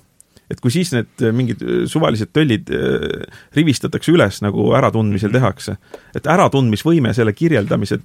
et 0.51 0.61
kui 0.61 0.70
siis 0.70 0.93
need 0.93 1.33
mingid 1.33 1.62
suvalised 1.87 2.31
töllid 2.33 2.70
äh, 2.70 3.27
rivistatakse 3.55 4.12
üles, 4.12 4.43
nagu 4.43 4.73
äratundmisel 4.74 5.31
mhm. 5.31 5.39
tehakse, 5.39 5.77
et 6.15 6.27
äratundmisvõime 6.27 7.15
selle 7.15 7.33
kirjeldamise 7.33 7.99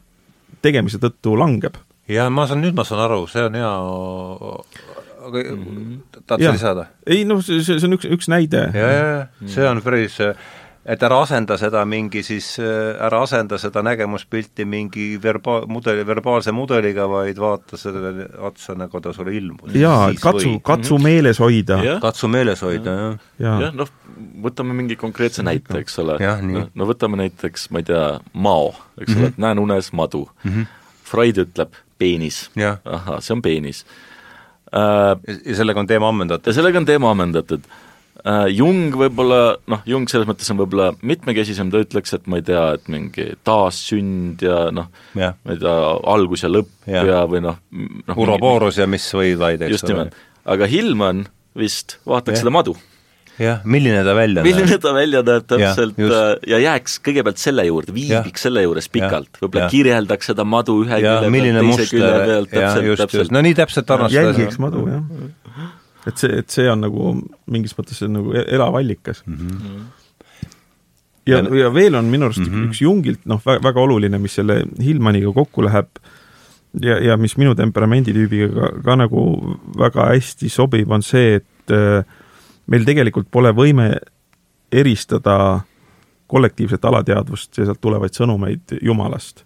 tegemise 0.61 0.97
tõttu 0.97 1.37
langeb 1.37 1.77
ja 2.11 2.27
ma 2.33 2.47
saan, 2.47 2.63
nüüd 2.63 2.77
ma 2.77 2.85
saan 2.87 3.03
aru, 3.03 3.25
see 3.31 3.43
on 3.47 3.57
hea, 3.57 3.73
aga 5.27 5.43
mm 5.43 5.65
-hmm. 5.65 6.21
tahad 6.27 6.43
sa 6.43 6.53
lisada? 6.59 6.85
ei 7.05 7.25
noh, 7.25 7.43
see, 7.43 7.61
see 7.63 7.83
on 7.87 7.97
üks, 7.99 8.07
üks 8.17 8.31
näide. 8.31 8.69
ja, 8.73 8.87
ja, 8.91 9.05
ja 9.15 9.27
see 9.47 9.67
on 9.69 9.81
päris 9.81 10.21
et 10.87 11.03
ära 11.03 11.19
asenda 11.21 11.57
seda 11.59 11.81
mingi 11.89 12.21
siis, 12.23 12.53
ära 13.03 13.19
asenda 13.25 13.59
seda 13.59 13.83
nägemuspilti 13.85 14.65
mingi 14.65 15.07
verba-, 15.23 15.65
mudeli, 15.67 16.05
verbaalse 16.07 16.53
mudeliga, 16.55 17.07
vaid 17.11 17.39
vaata 17.41 17.79
sellele 17.79 18.29
otsa, 18.47 18.75
nagu 18.79 19.01
ta 19.03 19.13
sulle 19.15 19.35
ilmus. 19.35 19.75
jaa, 19.75 20.09
et 20.13 20.21
katsu, 20.23 20.57
katsu 20.63 20.95
mhm. 20.95 21.03
meeles 21.09 21.41
hoida. 21.43 21.79
katsu 22.01 22.31
meeles 22.31 22.63
hoida, 22.63 22.95
jah. 23.01 23.19
jah 23.43 23.65
ja, 23.67 23.71
noh, 23.75 23.91
võtame 24.47 24.75
mingi 24.77 24.95
konkreetse 24.99 25.43
näite, 25.45 25.83
eks 25.83 25.99
ole. 26.03 26.17
No, 26.47 26.67
no 26.73 26.89
võtame 26.89 27.19
näiteks, 27.19 27.69
ma 27.75 27.83
ei 27.83 27.91
tea, 27.91 28.07
Mao, 28.33 28.73
eks 28.97 29.11
mm 29.11 29.15
-hmm. 29.15 29.19
ole, 29.19 29.33
et 29.35 29.43
näen 29.43 29.59
unes 29.59 29.91
madu 29.93 30.29
mm. 30.43 30.51
-hmm. 30.51 30.75
Freud 31.07 31.37
ütleb, 31.39 31.75
peenis. 31.97 32.49
ahah, 32.85 33.19
see 33.19 33.35
on 33.35 33.41
peenis 33.41 33.85
äh,. 33.85 34.06
Ja 34.77 35.57
sellega 35.57 35.83
on 35.83 35.89
teema 35.89 36.09
ammendatud? 36.13 36.49
ja 36.49 36.57
sellega 36.57 36.81
on 36.81 36.87
teema 36.87 37.11
ammendatud 37.13 37.67
äh,. 37.67 38.47
Jung 38.51 38.95
võib-olla, 38.97 39.39
noh, 39.71 39.83
Jung 39.87 40.09
selles 40.11 40.27
mõttes 40.29 40.49
on 40.51 40.59
võib-olla 40.59 40.89
mitmekesisem, 41.05 41.69
ta 41.71 41.83
ütleks, 41.85 42.15
et 42.17 42.27
ma 42.27 42.41
ei 42.41 42.45
tea, 42.47 42.65
et 42.77 42.91
mingi 42.91 43.29
taassünd 43.47 44.43
ja 44.43 44.67
noh, 44.75 44.89
ma 45.15 45.31
ei 45.53 45.61
tea, 45.61 45.77
algus 46.15 46.43
ja 46.43 46.51
lõpp 46.51 46.91
ja, 46.91 47.05
ja 47.07 47.23
või 47.29 47.43
noh 47.45 47.61
noh 48.09 48.21
Uroboros 48.25 48.81
ja 48.81 48.89
mis 48.89 49.07
või 49.15 49.35
vaid, 49.39 49.63
eks 49.65 49.79
just 49.79 49.89
nimelt. 49.91 50.17
aga 50.45 50.69
Hillman 50.69 51.25
vist 51.57 51.99
vaataks 52.05 52.39
ja. 52.39 52.45
seda 52.45 52.53
madu 52.53 52.75
jah, 53.41 53.63
milline 53.65 54.03
ta 54.05 54.15
välja 54.17 54.41
näeb. 54.41 54.47
milline 54.49 54.77
ta 54.81 54.93
välja 54.95 55.23
näeb 55.25 55.47
täpselt 55.49 55.99
ja, 56.01 56.09
äh, 56.19 56.31
ja 56.53 56.61
jääks 56.63 56.97
kõigepealt 57.05 57.41
selle 57.41 57.67
juurde, 57.67 57.93
viibiks 57.95 58.47
selle 58.47 58.63
juures 58.65 58.89
pikalt, 58.93 59.31
võib-olla 59.41 59.69
kirjeldaks 59.73 60.31
seda 60.31 60.45
madu 60.47 60.79
ühe 60.85 61.01
ja, 61.03 61.19
külje 61.23 61.51
pealt, 61.51 61.77
teise 61.77 61.89
külje 61.93 62.13
pealt, 62.23 62.51
täpselt, 62.53 63.03
täpselt. 63.03 63.35
no 63.35 63.43
nii 63.45 63.57
täpselt 63.57 63.93
armastada. 63.97 64.31
jälgiks 64.31 64.59
madu, 64.63 64.87
jah. 64.89 65.69
et 66.09 66.23
see, 66.23 66.41
et 66.43 66.59
see 66.59 66.67
on 66.71 66.83
nagu 66.87 67.13
mingis 67.53 67.77
mõttes 67.77 68.03
nagu 68.09 68.35
e-, 68.35 68.47
elav 68.57 68.81
allikas 68.81 69.23
mm. 69.25 69.39
-hmm 69.45 69.87
ja, 71.27 71.41
ja 71.59 71.73
veel 71.73 71.95
on 71.99 72.07
minu 72.07 72.29
arust 72.29 72.39
mm 72.39 72.53
-hmm. 72.53 72.69
üks 72.69 72.81
Jungilt 72.81 73.25
noh, 73.25 73.41
väga 73.43 73.81
oluline, 73.81 74.17
mis 74.17 74.37
selle 74.39 74.61
Hillmaniga 74.79 75.33
kokku 75.35 75.65
läheb 75.65 75.89
ja, 76.81 76.97
ja 77.03 77.17
mis 77.17 77.37
minu 77.37 77.55
temperamenditüübiga 77.55 78.47
ka, 78.53 78.69
ka 78.85 78.95
nagu 78.95 79.23
väga 79.77 80.11
hästi 80.13 80.49
sobib, 80.49 80.91
on 80.91 81.03
see, 81.03 81.41
et 81.41 81.75
äh, 81.75 82.03
meil 82.71 82.85
tegelikult 82.87 83.29
pole 83.31 83.51
võime 83.55 83.91
eristada 84.71 85.63
kollektiivset 86.27 86.85
alateadvust 86.85 87.57
ja 87.57 87.67
sealt 87.67 87.81
tulevaid 87.81 88.15
sõnumeid 88.15 88.77
Jumalast, 88.83 89.45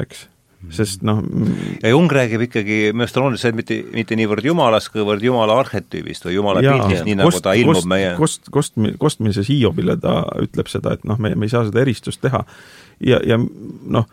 eks 0.00 0.24
mhm. 0.24 0.72
sest 0.74 1.04
noh 1.06 1.20
ja 1.82 1.92
Jung 1.92 2.10
räägib 2.12 2.42
ikkagi, 2.48 2.78
minu 2.90 3.06
arust 3.06 3.20
on 3.20 3.28
oluline 3.28 3.52
mitte, 3.58 3.78
mitte 3.94 4.18
niivõrd 4.18 4.48
jumalast, 4.50 4.90
kuivõrd 4.94 5.22
jumala 5.24 5.60
arhetüübist 5.62 6.26
või 6.26 6.34
jumala 6.38 6.64
pildist, 6.64 7.04
nii 7.06 7.20
nagu 7.20 7.30
kost, 7.30 7.44
ta 7.46 7.54
ilmub 7.58 7.78
kost, 7.78 7.90
meie 7.92 8.14
kost, 8.18 8.50
kost, 8.50 8.80
kostmises 8.98 9.50
Hiiobile 9.50 9.96
ta 10.02 10.24
ütleb 10.42 10.70
seda, 10.72 10.96
et 10.98 11.06
noh, 11.06 11.20
me, 11.22 11.36
me 11.36 11.46
ei 11.46 11.54
saa 11.54 11.68
seda 11.68 11.84
eristust 11.84 12.22
teha. 12.24 12.42
ja, 12.98 13.20
ja 13.26 13.38
noh, 13.38 14.10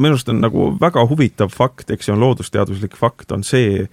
minu 0.00 0.14
arust 0.16 0.32
on 0.32 0.40
nagu 0.40 0.70
väga 0.80 1.04
huvitav 1.10 1.52
fakt, 1.52 1.92
eks 1.92 2.08
see 2.08 2.16
on 2.16 2.24
loodusteaduslik 2.24 2.96
fakt, 2.96 3.28
on 3.36 3.44
see, 3.44 3.84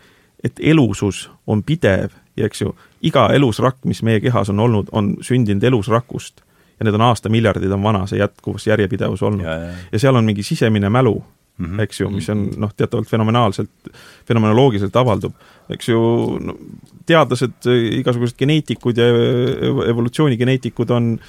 et 0.47 0.63
elusus 0.63 1.25
on 1.49 1.59
pidev 1.67 2.15
ja 2.37 2.45
eks 2.45 2.61
ju, 2.61 2.73
iga 3.05 3.27
elusrakk, 3.33 3.79
mis 3.85 4.03
meie 4.05 4.21
kehas 4.23 4.51
on 4.53 4.59
olnud, 4.59 4.91
on 4.91 5.15
sündinud 5.21 5.63
elusrakust. 5.63 6.43
ja 6.79 6.85
need 6.85 6.93
on 6.93 7.01
aastamiljardid 7.01 7.71
on 7.73 7.81
vana, 7.83 8.03
see 8.05 8.19
jätkuvus, 8.19 8.67
järjepidevus 8.67 9.23
olnud. 9.25 9.45
Ja, 9.91 9.99
seal 9.99 10.15
on 10.15 10.25
mingi 10.25 10.43
sisemine 10.43 10.89
mälu 10.89 11.15
mm, 11.57 11.65
-hmm. 11.65 11.81
eks 11.81 11.99
ju, 12.01 12.09
mis 12.09 12.29
on 12.29 12.49
noh, 12.57 12.73
teatavalt 12.77 13.09
fenomenaalselt, 13.09 13.69
fenomenoloogiliselt 14.27 14.95
avaldub. 14.95 15.33
eks 15.69 15.89
ju 15.89 15.99
no,, 16.41 16.57
teadlased, 17.05 17.65
igasugused 17.99 18.37
geneetikud 18.37 18.97
ja 18.97 19.05
evolutsioonigeneetikud 19.89 20.89
on 20.89 21.19
äh, 21.19 21.27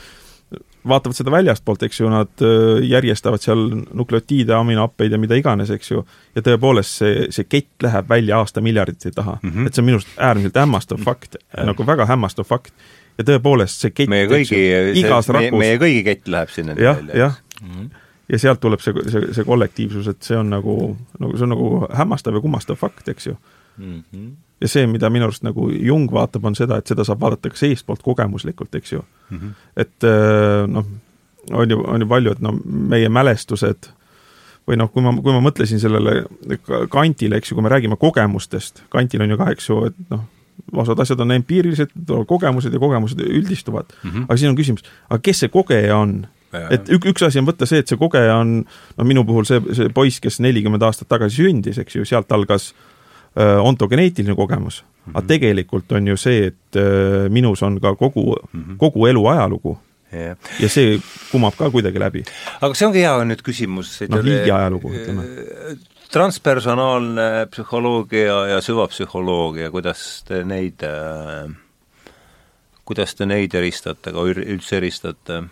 vaatavad 0.89 1.17
seda 1.17 1.33
väljastpoolt, 1.33 1.83
eks 1.87 2.01
ju, 2.01 2.11
nad 2.13 2.45
äh, 2.45 2.81
järjestavad 2.89 3.43
seal 3.43 3.65
nukleotiide, 3.97 4.55
aminohappeid 4.57 5.15
ja 5.15 5.21
mida 5.21 5.39
iganes, 5.39 5.71
eks 5.75 5.93
ju, 5.93 6.05
ja 6.37 6.45
tõepoolest 6.45 7.03
see, 7.03 7.29
see 7.35 7.49
kett 7.49 7.87
läheb 7.87 8.09
välja 8.11 8.41
aastamiljardite 8.43 9.13
taha 9.17 9.39
mm. 9.43 9.51
-hmm. 9.51 9.67
et 9.67 9.75
see 9.75 9.83
on 9.83 9.89
minu 9.91 10.01
arust 10.01 10.25
äärmiselt 10.31 10.61
hämmastav 10.63 11.05
fakt 11.05 11.37
mm, 11.37 11.47
-hmm. 11.53 11.71
nagu 11.73 11.87
väga 11.87 12.07
hämmastav 12.07 12.49
fakt. 12.49 12.73
ja 13.19 13.25
tõepoolest 13.25 13.85
see 13.85 13.91
kett, 13.91 14.09
meie 14.09 14.27
kõigi, 14.27 14.59
meie, 14.97 15.51
meie 15.51 15.79
kõigi 15.79 16.03
kett 16.05 16.29
läheb 16.29 16.51
sinna 16.55 16.75
jah, 16.79 16.99
jah 17.15 17.39
mm 17.63 17.71
-hmm. 17.71 17.89
ja 18.29 18.39
sealt 18.39 18.61
tuleb 18.61 18.81
see, 18.81 18.95
see, 19.11 19.33
see 19.33 19.45
kollektiivsus, 19.45 20.09
et 20.09 20.23
see 20.23 20.37
on 20.37 20.51
nagu, 20.51 20.97
nagu 21.19 21.37
see 21.37 21.49
on 21.49 21.57
nagu 21.57 21.87
hämmastav 21.95 22.35
ja 22.35 22.41
kummastav 22.41 22.77
fakt, 22.77 23.09
eks 23.09 23.27
ju 23.27 23.37
mm. 23.79 24.05
-hmm 24.13 24.37
ja 24.61 24.69
see, 24.71 24.87
mida 24.91 25.11
minu 25.13 25.29
arust 25.29 25.45
nagu 25.47 25.69
Jung 25.73 26.09
vaatab, 26.13 26.49
on 26.49 26.57
seda, 26.59 26.81
et 26.81 26.91
seda 26.91 27.07
saab 27.07 27.21
vaadata 27.23 27.53
ka 27.53 27.61
seestpoolt 27.61 28.03
kogemuslikult, 28.07 28.75
eks 28.75 28.93
ju 28.93 29.03
mm. 29.03 29.39
-hmm. 29.39 29.53
et 29.77 30.05
äh, 30.05 30.67
noh, 30.67 30.87
on 31.51 31.71
ju, 31.71 31.85
on 31.87 32.01
ju 32.01 32.09
palju, 32.09 32.33
et 32.33 32.41
no 32.41 32.55
meie 32.65 33.09
mälestused 33.09 33.91
või 34.69 34.77
noh, 34.77 34.91
kui 34.93 35.03
ma, 35.03 35.15
kui 35.17 35.33
ma 35.33 35.41
mõtlesin 35.41 35.81
sellele 35.81 36.25
kantile, 36.91 37.37
eks 37.37 37.51
ju, 37.51 37.55
kui 37.57 37.63
me 37.65 37.73
räägime 37.73 37.97
kogemustest, 37.97 38.83
kantil 38.89 39.23
on 39.23 39.31
ju 39.31 39.39
ka, 39.39 39.51
eks 39.55 39.69
ju, 39.69 39.85
et 39.89 40.03
noh, 40.11 40.27
osad 40.73 41.01
asjad 41.01 41.21
on 41.21 41.33
empiirilised, 41.33 41.95
kogemused 42.27 42.73
ja 42.73 42.79
kogemused 42.79 43.21
üldistuvad 43.21 43.95
mm. 44.03 44.11
-hmm. 44.11 44.25
aga 44.29 44.37
siin 44.37 44.51
on 44.51 44.59
küsimus, 44.59 44.85
aga 45.09 45.21
kes 45.23 45.39
see 45.39 45.49
kogeja 45.49 45.97
on? 45.97 46.27
et 46.71 46.89
ük, 46.89 47.05
üks 47.05 47.23
asi 47.27 47.39
on 47.39 47.47
võtta 47.47 47.67
see, 47.67 47.79
et 47.79 47.89
see 47.89 47.97
kogeja 47.97 48.37
on, 48.37 48.65
no 48.97 49.05
minu 49.05 49.25
puhul 49.25 49.45
see, 49.45 49.61
see 49.73 49.89
poiss, 49.89 50.21
kes 50.21 50.41
nelikümmend 50.41 50.83
aastat 50.83 51.09
tagasi 51.09 51.45
sündis, 51.45 51.79
eks 51.79 51.97
ju, 51.97 52.05
sealt 52.05 52.33
algas 52.33 52.73
äh, 52.73 52.73
Äh, 52.73 52.88
ontogeneetiline 53.37 54.35
kogemus 54.35 54.83
mm, 54.83 55.13
-hmm. 55.13 55.19
aga 55.19 55.27
tegelikult 55.27 55.93
on 55.93 56.09
ju 56.09 56.17
see, 56.17 56.47
et 56.47 56.77
äh, 56.77 57.29
minus 57.29 57.63
on 57.63 57.81
ka 57.81 57.95
kogu 57.95 58.37
mm, 58.53 58.65
-hmm. 58.65 58.77
kogu 58.77 59.07
elu 59.07 59.27
ajalugu 59.27 59.79
Yeah. 60.13 60.37
ja 60.61 60.69
see 60.73 61.01
kumab 61.31 61.53
ka 61.57 61.69
kuidagi 61.71 62.01
läbi. 62.01 62.23
aga 62.61 62.75
see 62.75 62.87
ongi 62.87 63.03
hea 63.05 63.25
nüüd 63.29 63.43
küsimus. 63.45 63.91
noh, 64.09 64.23
riigi 64.25 64.51
ajalugu, 64.51 64.89
ütleme. 64.89 65.25
transpersonaalne 66.09 67.47
psühholoogia 67.53 68.39
ja 68.55 68.63
süvapsühholoogia, 68.65 69.69
kuidas 69.71 70.25
te 70.25 70.41
neid, 70.49 70.81
kuidas 72.89 73.15
te 73.15 73.29
neid 73.29 73.55
eristate, 73.55 74.15
ka 74.17 74.25
üldse 74.33 74.81
eristate? 74.81 75.43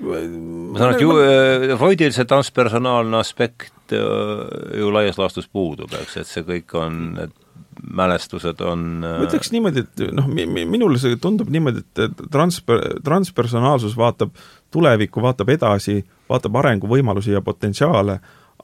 Ma 0.00 0.80
saan 0.80 0.94
aru, 0.94 0.96
et 0.96 1.70
ju 1.70 1.76
Freudil 1.80 2.14
see 2.16 2.28
transpersonaalne 2.28 3.20
aspekt 3.20 3.74
Äh, 3.92 4.78
ju 4.78 4.92
laias 4.92 5.18
laastus 5.18 5.48
puudub, 5.48 5.92
eks, 6.02 6.16
et 6.20 6.28
see 6.28 6.44
kõik 6.46 6.74
on, 6.78 6.98
need 7.16 7.32
mälestused 7.80 8.60
on 8.66 8.82
ma 9.00 9.22
ütleks 9.24 9.50
niimoodi, 9.54 9.84
et 9.86 10.02
noh, 10.14 10.26
minule 10.28 10.98
see 11.00 11.16
tundub 11.22 11.48
niimoodi, 11.50 11.82
et 12.04 12.22
transper-, 12.32 13.00
transpersonaalsus 13.06 13.96
vaatab 13.98 14.34
tulevikku, 14.74 15.22
vaatab 15.24 15.54
edasi, 15.56 16.00
vaatab 16.28 16.60
arenguvõimalusi 16.60 17.32
ja 17.32 17.42
potentsiaale, 17.44 18.18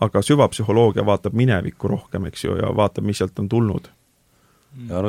aga 0.05 0.23
süvapsühholoogia 0.23 1.07
vaatab 1.07 1.37
minevikku 1.39 1.89
rohkem, 1.91 2.29
eks 2.31 2.45
ju, 2.45 2.59
ja 2.61 2.71
vaatab, 2.77 3.07
mis 3.09 3.23
sealt 3.23 3.39
on 3.43 3.49
tulnud. 3.49 3.89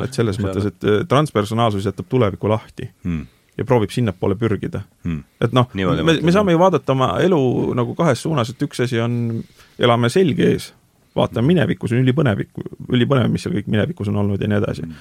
et 0.02 0.14
selles 0.16 0.40
mõttes, 0.40 0.70
et 0.72 0.88
äh, 0.88 1.02
transpersonaalsus 1.08 1.90
jätab 1.90 2.08
tulevikku 2.08 2.48
lahti. 2.48 2.90
Hmm 3.04 3.26
ja 3.58 3.66
proovib 3.66 3.92
sinnapoole 3.92 4.36
pürgida. 4.38 4.82
Hmm.. 5.04 5.22
et 5.42 5.54
noh, 5.56 5.68
me, 5.74 6.18
me 6.22 6.34
saame 6.34 6.54
ju 6.54 6.60
vaadata 6.60 6.94
oma 6.94 7.12
elu 7.24 7.40
nagu 7.78 7.94
kahes 7.98 8.22
suunas, 8.22 8.52
et 8.52 8.66
üks 8.68 8.84
asi 8.86 9.00
on, 9.02 9.40
elame 9.78 10.10
selge 10.12 10.46
ees, 10.52 10.70
vaatame 11.18 11.52
minevikku, 11.52 11.90
see 11.90 11.98
on 11.98 12.06
ülipõnev, 12.06 12.44
ülipõnev, 12.88 13.30
mis 13.32 13.46
seal 13.46 13.56
kõik 13.58 13.70
minevikus 13.70 14.12
on 14.12 14.20
olnud 14.22 14.42
ja 14.42 14.50
nii 14.50 14.60
edasi. 14.62 14.86
Hmm. 14.86 15.00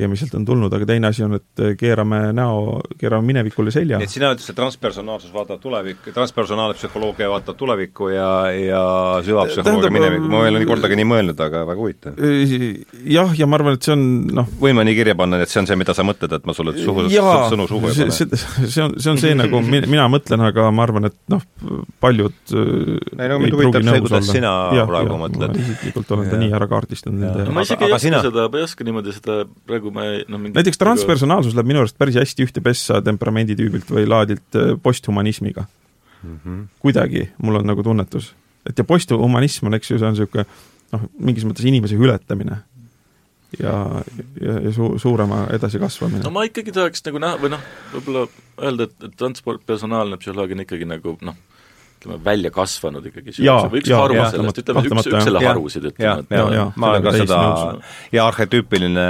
Ja 0.00 0.08
mis 0.10 0.22
sealt 0.22 0.34
on 0.38 0.46
tulnud, 0.48 0.72
aga 0.74 0.88
teine 0.88 1.10
asi 1.10 1.24
on, 1.26 1.36
et 1.38 1.62
keerame 1.78 2.20
näo, 2.36 2.80
keerame 3.00 3.26
minevikule 3.30 3.72
selja. 3.74 4.00
et 4.02 4.12
sina 4.12 4.32
ütlesid, 4.34 4.54
et 4.54 4.60
transpersonaalsus 4.60 5.32
vaatab 5.34 5.60
tulevikku, 5.62 6.14
transpersonaalne 6.16 6.78
psühholoogia 6.78 7.30
vaatab 7.32 7.58
tulevikku 7.60 8.10
ja, 8.14 8.30
ja 8.54 8.82
süvapsühholoogia 9.26 9.92
minevikku, 9.94 10.30
ma 10.32 10.44
ei 10.44 10.54
ole 10.54 10.62
nii 10.62 10.70
kordagi 10.70 10.98
nii 11.00 11.08
mõelnud, 11.12 11.44
aga 11.46 11.64
väga 11.68 11.84
huvitav. 11.84 12.20
jah, 13.16 13.34
ja 13.38 13.48
ma 13.50 13.60
arvan, 13.60 13.78
et 13.78 13.88
see 13.88 13.96
on 13.96 14.06
noh 14.40 14.50
võin 14.60 14.78
ma 14.78 14.86
nii 14.86 14.96
kirja 14.98 15.16
panna, 15.18 15.40
et 15.44 15.52
see 15.52 15.62
on 15.62 15.70
see, 15.70 15.78
mida 15.80 15.96
sa 15.96 16.06
mõtled, 16.06 16.32
et 16.36 16.48
ma 16.48 16.56
sulle 16.56 16.74
suhu, 16.78 17.06
sõnu 17.10 17.68
suhu 17.70 17.92
ei 17.92 18.00
pane? 18.00 18.16
see 18.16 18.84
on, 18.84 18.96
see 18.96 19.12
on 19.12 19.20
see, 19.20 19.36
nagu 19.38 19.62
mina 19.66 20.08
mõtlen, 20.12 20.44
aga 20.50 20.68
ma 20.74 20.86
arvan, 20.86 21.10
et 21.10 21.18
noh, 21.32 21.44
paljud 22.02 22.54
ei 22.56 23.30
no 23.30 23.40
mind 23.42 23.56
huvitab 23.56 23.86
see, 23.86 24.04
kuidas 24.06 24.30
sina 24.30 24.54
ja, 24.76 24.86
praegu 24.88 25.14
ja, 25.14 25.20
mõtled. 25.24 25.60
isiklikult 25.64 26.16
olen 26.16 26.30
ta 26.30 26.40
nii 26.40 26.52
ära 26.56 26.68
kaardistanud 26.70 27.50
ma 27.54 27.64
isegi 27.66 27.86
ei 27.86 27.94
oska 27.94 28.04
sina... 28.06 28.22
seda, 28.24 28.46
ma 28.50 28.60
ei 28.60 28.66
oska 28.66 28.86
niimoodi 28.86 29.14
seda 29.16 29.40
praegu 29.68 29.89
nagu 29.90 29.98
me 29.98 30.24
noh 30.30 30.40
mingi 30.40 30.56
näiteks 30.58 30.78
transpersonaalsus 30.80 31.56
läheb 31.56 31.70
minu 31.72 31.82
arust 31.82 31.98
päris 31.98 32.18
hästi 32.20 32.46
ühte 32.46 32.62
pessa 32.64 33.00
temperamenditüübilt 33.04 33.90
või 33.90 34.06
laadilt 34.08 34.58
äh, 34.58 34.72
posthumanismiga 34.82 35.66
mm. 36.22 36.40
-hmm. 36.44 36.66
kuidagi, 36.78 37.28
mul 37.42 37.60
on 37.60 37.66
nagu 37.66 37.82
tunnetus. 37.82 38.34
et 38.68 38.78
ja 38.78 38.84
posthumanism 38.84 39.66
on, 39.66 39.74
eks 39.74 39.90
ju, 39.90 39.98
see 39.98 40.06
on 40.06 40.14
niisugune 40.14 40.46
noh, 40.92 41.06
mingis 41.18 41.44
mõttes 41.44 41.66
inimese 41.66 41.98
ületamine 41.98 42.62
ja, 43.58 44.02
ja, 44.40 44.60
ja 44.60 44.72
su-, 44.72 44.98
suurema 44.98 45.46
edasikasvamine. 45.52 46.22
no 46.24 46.30
ma 46.30 46.44
ikkagi 46.46 46.72
tahaks 46.72 47.04
nagu 47.06 47.22
näha, 47.22 47.38
või 47.40 47.54
noh, 47.56 47.64
võib-olla 47.94 48.26
öelda, 48.60 48.86
et, 48.86 48.96
et 49.08 49.16
transport, 49.18 49.64
personaalne 49.66 50.18
psühholoogia 50.20 50.58
on 50.58 50.66
ikkagi 50.66 50.88
nagu 50.88 51.16
noh, 51.26 51.38
ütleme, 52.00 52.18
välja 52.24 52.50
kasvanud 52.54 53.04
ikkagi. 53.10 53.34
Või 53.40 53.82
üks 53.82 53.92
haru 53.92 54.16
sellest, 54.16 54.60
ütleme, 54.62 54.82
üks, 54.88 55.08
üks 55.10 55.26
selle 55.26 55.42
harusid, 55.44 55.88
ütleme. 55.92 56.24
ja, 56.32 56.44
ja, 56.56 56.64
ma 56.80 56.94
olen 56.94 57.04
ka 57.04 57.12
seda 57.14 57.40
ja 58.14 58.26
arhetüüpiline 58.30 59.06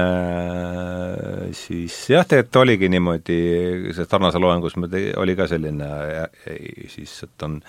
siis 1.57 1.97
jah, 2.11 2.27
tegelikult 2.27 2.61
oligi 2.65 2.91
niimoodi, 2.91 3.39
see 3.97 4.09
Tarnase 4.11 4.43
loengus 4.43 4.75
oli 4.77 5.37
ka 5.39 5.47
selline 5.51 5.91
siis, 6.91 7.15
et 7.27 7.47
on 7.47 7.61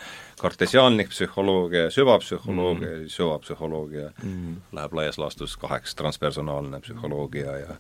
kartesiaanlik 0.42 1.12
psühholoogia 1.14 1.86
ja 1.88 1.92
süvapsühholoogia 1.94 2.96
mm., 2.96 3.12
süvapsühholoogia. 3.14 4.10
Mm. 4.24 4.56
läheb 4.74 4.98
laias 4.98 5.22
laastus 5.22 5.54
kaheks, 5.62 5.94
transpersonaalne 6.00 6.82
psühholoogia 6.82 7.60
ja 7.62 7.78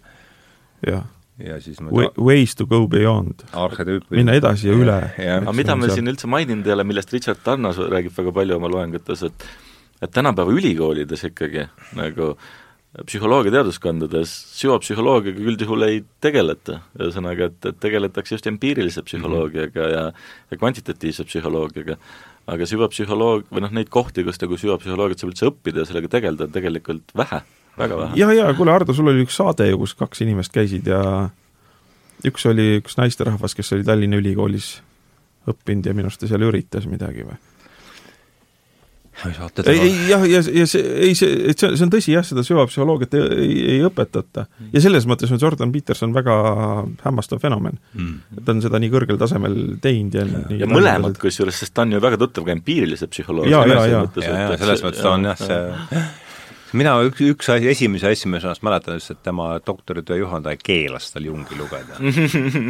jah 0.87 1.09
ja 1.45 1.59
siis 1.63 1.81
me 1.81 1.91
ta... 1.91 2.11
Ways 2.21 2.55
to 2.55 2.67
go 2.69 2.85
beyond. 2.91 3.45
minna 4.09 4.37
edasi 4.37 4.69
ja 4.69 4.77
üle. 4.77 4.97
aga 5.39 5.55
mida 5.57 5.75
me 5.79 5.91
siin 5.91 6.09
üldse 6.11 6.29
maininud 6.31 6.67
ei 6.67 6.75
ole, 6.77 6.87
millest 6.87 7.13
Richard 7.15 7.43
Tarnas 7.45 7.79
räägib 7.81 8.15
väga 8.17 8.33
palju 8.39 8.57
oma 8.59 8.71
loengutes, 8.71 9.27
et 9.29 9.47
et 10.01 10.09
tänapäeva 10.09 10.49
ülikoolides 10.57 11.27
ikkagi 11.27 11.67
nagu 11.93 12.31
psühholoogia 13.07 13.53
teaduskondades 13.53 14.31
süvapsühholoogiaga 14.57 15.45
üldjuhul 15.47 15.85
ei 15.85 16.01
tegeleta, 16.23 16.81
ühesõnaga, 16.97 17.47
et, 17.47 17.69
et 17.69 17.79
tegeletakse 17.79 18.35
just 18.35 18.49
empiirilise 18.51 19.03
psühholoogiaga 19.07 19.87
ja 19.93 20.03
ja 20.11 20.59
kvantitatiivse 20.59 21.27
psühholoogiaga. 21.29 21.97
aga 22.51 22.65
süvapsühholoog, 22.67 23.45
või 23.53 23.61
noh, 23.63 23.71
neid 23.77 23.89
kohti, 23.93 24.25
kus 24.27 24.41
nagu 24.41 24.57
süvapsühholoogiat 24.59 25.21
saab 25.21 25.31
üldse 25.31 25.47
õppida 25.47 25.83
ja 25.83 25.87
sellega 25.87 26.09
tegeleda, 26.17 26.49
on 26.49 26.55
tegelikult 26.55 27.13
vähe 27.15 27.43
väga 27.77 27.97
vähe. 27.97 28.19
ja, 28.19 28.31
ja 28.33 28.53
kuule, 28.57 28.73
Ardo, 28.73 28.93
sul 28.93 29.11
oli 29.11 29.25
üks 29.25 29.37
saade 29.39 29.69
ju, 29.69 29.79
kus 29.83 29.95
kaks 29.99 30.23
inimest 30.25 30.53
käisid 30.55 30.89
ja 30.91 31.29
üks 32.27 32.45
oli 32.49 32.81
üks 32.81 32.97
naisterahvas, 32.99 33.55
kes 33.57 33.73
oli 33.77 33.87
Tallinna 33.87 34.19
Ülikoolis 34.21 34.75
õppinud 35.49 35.87
ja 35.87 35.95
minu 35.97 36.11
arust 36.11 36.21
ta 36.21 36.29
seal 36.29 36.45
üritas 36.45 36.85
midagi 36.89 37.25
või? 37.25 37.39
ei, 39.67 39.79
ei 39.79 39.95
jah, 40.09 40.23
ja, 40.25 40.39
ja 40.41 40.65
see, 40.69 40.81
ei 41.05 41.15
see, 41.17 41.33
et 41.51 41.59
see, 41.59 41.75
see 41.75 41.85
on 41.85 41.91
tõsi 41.93 42.13
jah, 42.13 42.25
seda 42.25 42.41
süvapsühholoogiat 42.45 43.17
ei, 43.19 43.25
ei, 43.43 43.57
ei 43.75 43.83
õpetata. 43.85 44.47
ja 44.71 44.81
selles 44.81 45.05
mõttes 45.09 45.33
on 45.33 45.41
Jordan 45.41 45.73
Peterson 45.73 46.13
väga 46.15 46.37
hämmastav 47.03 47.41
fenomen. 47.43 47.77
Mm.. 47.93 48.15
et 48.37 48.47
ta 48.47 48.55
on 48.55 48.63
seda 48.63 48.81
nii 48.81 48.93
kõrgel 48.93 49.19
tasemel 49.21 49.59
teinud 49.83 50.17
ja 50.17 50.25
ja, 50.25 50.41
ja 50.63 50.71
mõlemad 50.71 51.19
kusjuures, 51.21 51.59
sest 51.61 51.75
ta 51.75 51.85
on 51.85 51.93
ju 51.97 52.01
väga 52.01 52.17
tuttav 52.21 52.47
ka 52.47 52.55
empiirilise 52.55 53.11
psühholoogia 53.11 53.61
selles 53.67 54.85
mõttes 54.87 55.03
ta 55.03 55.13
on 55.13 55.29
jah, 55.29 55.45
see 55.45 56.01
mina 56.77 56.93
üks, 57.05 57.21
üks 57.25 57.49
asi, 57.51 57.69
esimese 57.71 58.09
asja, 58.11 58.29
mis 58.31 58.45
ma 58.45 58.53
mäletan, 58.69 58.97
ütles, 58.99 59.11
et 59.13 59.21
tema 59.25 59.47
doktoritöö 59.65 60.19
juhendaja 60.21 60.59
keelas 60.61 61.09
tal 61.13 61.27
Jungi 61.27 61.57
lugeda 61.59 61.99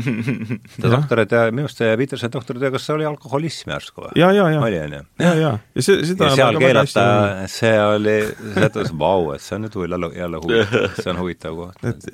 ta 0.81 0.91
doktoritöö, 0.95 1.51
minu 1.53 1.67
arust 1.69 1.81
see 1.81 1.95
Petersoni 2.01 2.33
doktoritöö, 2.33 2.71
kas 2.75 2.87
see 2.87 2.95
oli 2.97 3.07
alkoholism 3.09 3.73
järsku 3.75 4.05
või? 4.05 4.13
ja, 4.21 4.31
ja, 4.35 4.47
ja. 4.53 4.61
oli, 4.65 4.79
on 4.81 4.95
ju? 4.97 5.01
ja, 5.25 5.33
ja, 5.39 5.51
ja 5.75 5.85
see, 5.87 6.05
seda 6.11 6.31
ja 6.31 6.39
seal 6.39 6.61
keelata, 6.63 7.07
see 7.51 7.73
oli, 7.85 8.17
see 8.55 8.69
ütles, 8.71 8.93
vau, 9.03 9.31
et 9.35 9.45
see 9.45 9.57
on 9.57 9.67
nüüd 9.67 9.79
jälle, 9.85 10.11
jälle 10.17 10.41
huvitav, 10.45 10.87
see 11.03 11.13
on 11.13 11.21
huvitav 11.21 11.59
koht. 11.59 11.85
et 11.91 12.09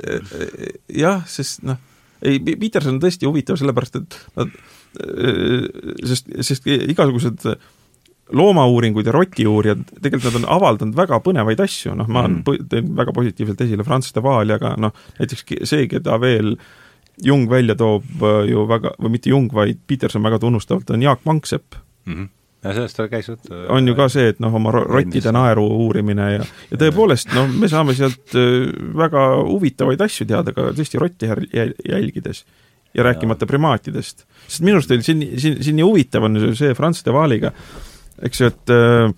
jah, 1.03 1.23
sest 1.29 1.63
noh, 1.67 1.79
ei, 2.25 2.41
Peterson 2.41 2.97
on 2.97 3.01
tõesti 3.03 3.29
huvitav, 3.29 3.59
sellepärast 3.61 3.99
et 4.01 4.19
nad, 4.39 4.53
sest, 6.07 6.31
sest 6.47 6.67
igasugused 6.67 7.51
loomauuringud 8.33 9.07
ja 9.07 9.13
rotiuurijad, 9.15 9.83
tegelikult 10.01 10.33
nad 10.33 10.41
on 10.41 10.49
avaldanud 10.57 10.97
väga 10.97 11.19
põnevaid 11.23 11.61
asju, 11.63 11.95
noh, 11.97 12.09
ma 12.11 12.25
mm. 12.27 12.67
teen 12.71 12.89
väga 12.97 13.13
positiivselt 13.15 13.61
esile 13.63 13.85
Franz 13.87 14.11
de 14.15 14.23
Waal, 14.23 14.51
aga 14.57 14.73
noh, 14.81 14.95
näiteks 15.19 15.45
see, 15.69 15.87
keda 15.91 16.19
veel 16.23 16.55
Jung 17.23 17.47
välja 17.49 17.73
toob 17.73 18.21
äh, 18.21 18.43
ju 18.51 18.67
väga, 18.69 18.93
või 19.01 19.15
mitte 19.15 19.31
Jung, 19.31 19.49
vaid 19.53 19.79
Peterson 19.89 20.25
väga 20.25 20.41
tunnustavalt, 20.43 20.91
on 20.93 21.05
Jaak 21.05 21.23
Mangsepp 21.25 21.79
mm. 22.05 22.13
-hmm 22.13 22.33
ja 22.65 22.73
sellest 22.73 22.99
käis 23.11 23.27
jutt. 23.29 23.49
on 23.69 23.87
ju 23.87 23.95
ka 23.95 24.07
see, 24.09 24.31
et 24.33 24.39
noh, 24.43 24.53
oma 24.53 24.71
rottide 24.73 25.31
naeru 25.31 25.65
uurimine 25.85 26.29
ja, 26.33 26.45
ja 26.71 26.79
tõepoolest, 26.81 27.29
no 27.37 27.45
me 27.47 27.69
saame 27.69 27.93
sealt 27.97 28.33
äh, 28.35 28.69
väga 28.97 29.27
huvitavaid 29.45 30.01
asju 30.01 30.25
teada 30.27 30.53
ka 30.55 30.71
tõesti 30.77 31.01
rotti 31.01 31.29
jälgides 31.29 32.43
ja 32.97 33.03
rääkimata 33.03 33.45
primaatidest. 33.45 34.25
sest 34.47 34.63
minu 34.65 34.79
arust 34.79 34.91
oli 34.91 35.05
siin, 35.05 35.21
siin, 35.37 35.61
siin 35.63 35.77
nii 35.77 35.85
huvitav 35.85 36.25
on 36.25 36.39
see 36.57 36.73
Franz 36.73 37.03
de 37.05 37.13
Waaliga, 37.13 37.51
eks 38.25 38.41
ju, 38.41 38.51
et 38.51 38.73
äh, 38.73 39.11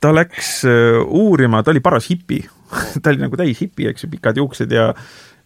ta 0.00 0.12
läks 0.14 0.56
äh, 0.68 1.00
uurima, 1.04 1.62
ta 1.62 1.72
oli 1.74 1.82
paras 1.84 2.08
hipi 2.10 2.42
ta 3.02 3.12
oli 3.12 3.22
nagu 3.22 3.38
täis 3.38 3.60
hipi, 3.62 3.88
eks 3.90 4.06
ju, 4.06 4.10
pikad 4.14 4.40
juuksed 4.40 4.74
ja 4.74 4.90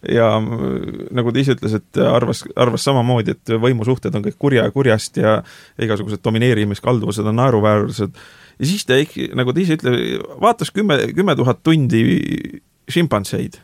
ja 0.07 0.29
äh, 0.39 1.05
nagu 1.15 1.33
ta 1.35 1.41
ise 1.41 1.55
ütles, 1.57 1.75
et 1.79 2.01
arvas, 2.03 2.45
arvas 2.55 2.85
samamoodi, 2.87 3.35
et 3.35 3.55
võimusuhted 3.61 4.15
on 4.15 4.25
kõik 4.25 4.37
kurja 4.39 4.67
ja 4.67 4.75
kurjast 4.75 5.19
ja 5.19 5.39
igasugused 5.81 6.23
domineerimiskalduvused 6.23 7.27
on 7.27 7.39
naeruväärsed. 7.41 8.21
ja 8.59 8.65
siis 8.67 8.85
ta 8.87 8.99
ehk, 8.99 9.17
nagu 9.35 9.53
ta 9.53 9.63
ise 9.63 9.79
ütleb, 9.79 10.23
vaatas 10.41 10.71
kümme, 10.71 11.01
kümme 11.15 11.35
tuhat 11.35 11.63
tundi 11.63 12.03
šimpanseid, 12.89 13.59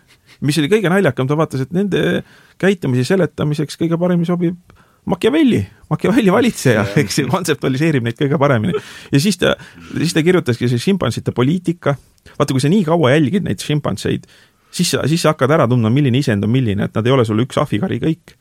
mis 0.46 0.60
oli 0.60 0.70
kõige 0.70 0.92
naljakam, 0.92 1.28
ta 1.28 1.38
vaatas, 1.40 1.64
et 1.64 1.72
nende 1.74 2.26
käitumise 2.62 3.08
seletamiseks 3.08 3.80
kõige 3.80 3.98
paremini 4.00 4.28
sobib 4.28 4.75
Machiavelli, 5.06 5.62
Machiavelli 5.90 6.32
valitseja, 6.34 6.86
eks 7.02 7.20
ju, 7.20 7.28
kontseptualiseerib 7.30 8.06
neid 8.06 8.18
kõige 8.20 8.40
paremini. 8.42 8.74
ja 9.12 9.22
siis 9.22 9.38
ta, 9.42 9.54
siis 9.98 10.16
ta 10.16 10.24
kirjutaski 10.26 10.70
see 10.72 10.82
šimpansite 10.82 11.34
poliitika, 11.36 11.96
vaata, 12.36 12.54
kui 12.54 12.64
sa 12.64 12.72
nii 12.72 12.86
kaua 12.88 13.14
jälgid 13.14 13.46
neid 13.46 13.62
šimpanseid, 13.62 14.26
siis 14.74 14.96
sa, 14.96 15.04
siis 15.10 15.22
sa 15.22 15.36
hakkad 15.36 15.54
ära 15.56 15.68
tundma, 15.70 15.94
milline 15.94 16.20
isend 16.22 16.48
on 16.48 16.52
milline, 16.54 16.90
et 16.90 16.98
nad 16.98 17.06
ei 17.06 17.14
ole 17.14 17.26
sul 17.28 17.44
üks 17.46 17.60
ahvikari 17.62 18.00
kõik, 18.02 18.36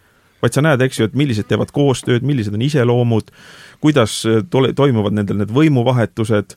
vaid 0.44 0.56
sa 0.56 0.64
näed, 0.64 0.82
eks 0.84 1.00
ju, 1.00 1.08
et 1.08 1.18
millised 1.18 1.48
teevad 1.48 1.72
koostööd, 1.74 2.24
millised 2.26 2.56
on 2.56 2.64
iseloomud, 2.64 3.30
kuidas 3.84 4.22
tole, 4.52 4.72
toimuvad 4.76 5.16
nendel 5.16 5.40
need 5.40 5.52
võimuvahetused, 5.54 6.56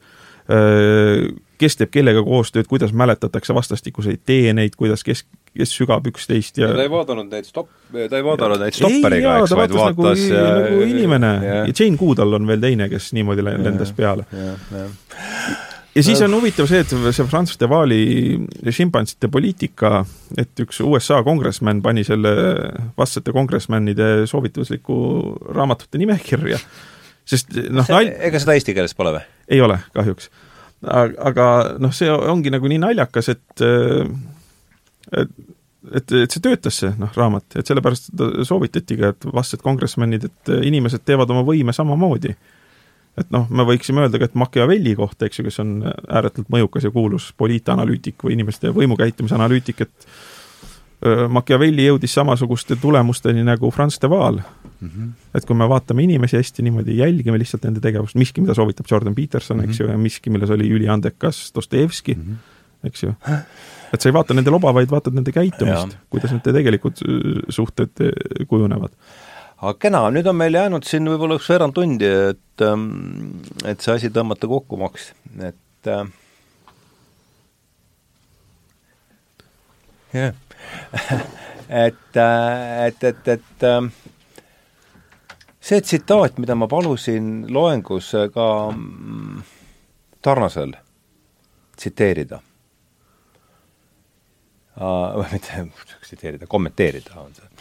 kes 1.58 1.80
teeb 1.80 1.92
kellega 1.92 2.24
koostööd, 2.24 2.68
kuidas 2.72 2.94
mäletatakse 2.96 3.56
vastastikuseid 3.56 4.24
teeneid, 4.28 4.76
kuidas 4.80 5.04
kes, 5.08 5.26
kes 5.60 5.74
sügab 5.78 6.08
üksteist 6.10 6.60
ja 6.62 6.72
ta 6.74 6.84
ei 6.86 6.92
vaadanud 6.92 7.32
neid 7.32 7.48
stopp, 7.48 7.72
ta 7.94 8.20
ei 8.20 8.26
vaadanud 8.26 8.62
neid 8.62 8.76
stopperiga, 8.78 9.38
eks, 9.42 9.56
vaid 9.58 9.76
vaatas 9.76 10.26
nagu, 10.26 10.34
ja, 10.34 10.44
nagu 10.62 10.84
inimene 10.88 11.32
ja. 11.44 11.62
ja 11.68 11.74
Jane 11.74 11.98
Goodall 12.00 12.38
on 12.40 12.48
veel 12.50 12.62
teine, 12.64 12.90
kes 12.92 13.12
niimoodi 13.18 13.46
lendas 13.46 13.94
peale. 13.98 14.28
ja 15.96 16.04
siis 16.06 16.22
on 16.26 16.36
huvitav 16.38 16.70
see, 16.70 16.84
et 16.84 16.94
see 16.94 17.28
Franz 17.30 17.56
de 17.60 17.70
Waali 17.72 18.02
šimpanside 18.80 19.32
poliitika, 19.34 20.04
et 20.38 20.66
üks 20.66 20.82
USA 20.86 21.22
kongressman 21.26 21.82
pani 21.86 22.06
selle 22.08 22.34
vastsete 22.98 23.34
kongressmanide 23.36 24.28
soovitusliku 24.30 25.00
raamatute 25.56 26.02
nimekirja, 26.02 26.60
sest 27.28 27.56
noh, 27.74 27.90
ega 27.98 28.44
seda 28.44 28.58
eesti 28.58 28.78
keeles 28.78 28.98
pole 28.98 29.18
või? 29.18 29.26
ei 29.58 29.62
ole, 29.64 29.80
kahjuks. 29.96 30.32
aga 30.92 31.52
noh, 31.82 31.94
see 31.96 32.12
ongi 32.12 32.54
nagu 32.54 32.70
nii 32.70 32.84
naljakas, 32.84 33.32
et 33.34 33.68
et 35.12 35.30
et, 35.94 36.12
et 36.12 36.34
see 36.34 36.44
töötas, 36.44 36.78
see 36.82 36.92
noh, 37.00 37.12
raamat, 37.16 37.60
et 37.60 37.70
sellepärast 37.70 38.12
soovitatigi, 38.48 39.06
et 39.08 39.28
vastsed 39.34 39.64
kongressmenid, 39.64 40.28
et 40.30 40.54
inimesed 40.68 41.04
teevad 41.08 41.32
oma 41.34 41.46
võime 41.48 41.76
samamoodi. 41.76 42.34
et 43.18 43.30
noh, 43.34 43.48
me 43.50 43.66
võiksime 43.66 44.04
öelda 44.04 44.20
ka, 44.20 44.28
et 44.30 44.36
Machiavelli 44.38 44.96
kohta, 44.96 45.26
eks 45.26 45.40
ju, 45.40 45.46
kes 45.48 45.60
on 45.64 45.78
ääretult 45.88 46.52
mõjukas 46.54 46.86
ja 46.86 46.92
kuulus 46.94 47.32
poliitanalüütik 47.38 48.22
või 48.24 48.36
inimeste 48.36 48.70
võimukäitumise 48.74 49.38
analüütik, 49.38 49.82
et 49.88 50.10
Machiavelli 51.30 51.86
jõudis 51.86 52.14
samasuguste 52.18 52.76
tulemusteni 52.82 53.44
nagu 53.46 53.70
Franz 53.70 54.00
de 54.02 54.10
Waal 54.10 54.40
mm. 54.42 54.88
-hmm. 54.88 55.10
et 55.38 55.46
kui 55.46 55.56
me 55.56 55.68
vaatame 55.70 56.04
inimesi 56.04 56.38
hästi 56.38 56.64
niimoodi, 56.66 56.98
jälgime 56.98 57.38
lihtsalt 57.38 57.64
nende 57.64 57.80
tegevust, 57.80 58.16
miski, 58.16 58.42
mida 58.42 58.54
soovitab 58.58 58.86
Jordan 58.92 59.16
Peterson 59.16 59.58
mm, 59.58 59.64
-hmm. 59.64 59.70
eks 59.70 59.80
ju, 59.80 59.88
ja 59.88 59.98
miski, 59.98 60.30
milles 60.30 60.50
oli 60.50 60.70
üliandekas 60.70 61.52
Dostojevski 61.56 62.16
mm, 62.16 62.24
-hmm. 62.24 62.88
eks 62.88 63.04
ju 63.04 63.14
et 63.94 64.02
sa 64.02 64.10
ei 64.10 64.16
vaata 64.16 64.36
nende 64.38 64.54
loba, 64.54 64.74
vaid 64.76 64.92
vaatad 64.92 65.16
nende 65.16 65.34
käitumist, 65.36 65.98
kuidas 66.14 66.34
nende 66.36 66.54
tegelikud 66.60 67.02
suhted 67.54 68.06
kujunevad. 68.50 68.94
Aga 69.58 69.74
kena, 69.82 70.04
nüüd 70.14 70.28
on 70.30 70.38
meil 70.38 70.54
jäänud 70.54 70.86
siin 70.86 71.08
võib-olla 71.10 71.40
üks 71.40 71.48
veerand 71.50 71.74
tundi, 71.74 72.06
et, 72.06 72.62
ähm, 72.62 72.84
et 73.66 73.82
see 73.82 73.96
asi 73.96 74.12
tõmmata 74.14 74.46
kokku 74.50 74.78
maks, 74.78 75.10
et 75.42 75.90
äh, 75.90 76.06
jah. 80.14 80.38
Et, 81.68 82.16
äh, 82.16 82.86
et, 82.88 83.02
et, 83.04 83.28
et 83.28 83.64
ähm, 83.68 83.90
see 85.60 85.82
tsitaat, 85.84 86.38
mida 86.40 86.56
ma 86.56 86.70
palusin 86.72 87.42
loengus 87.52 88.14
ka 88.32 88.46
mm, 88.72 89.42
Tarnasel 90.24 90.72
tsiteerida 91.76 92.40
või 95.18 95.28
mitte 95.34 95.68
tsiteerida, 96.06 96.50
kommenteerida 96.50 97.20
on 97.22 97.36
see. 97.38 97.52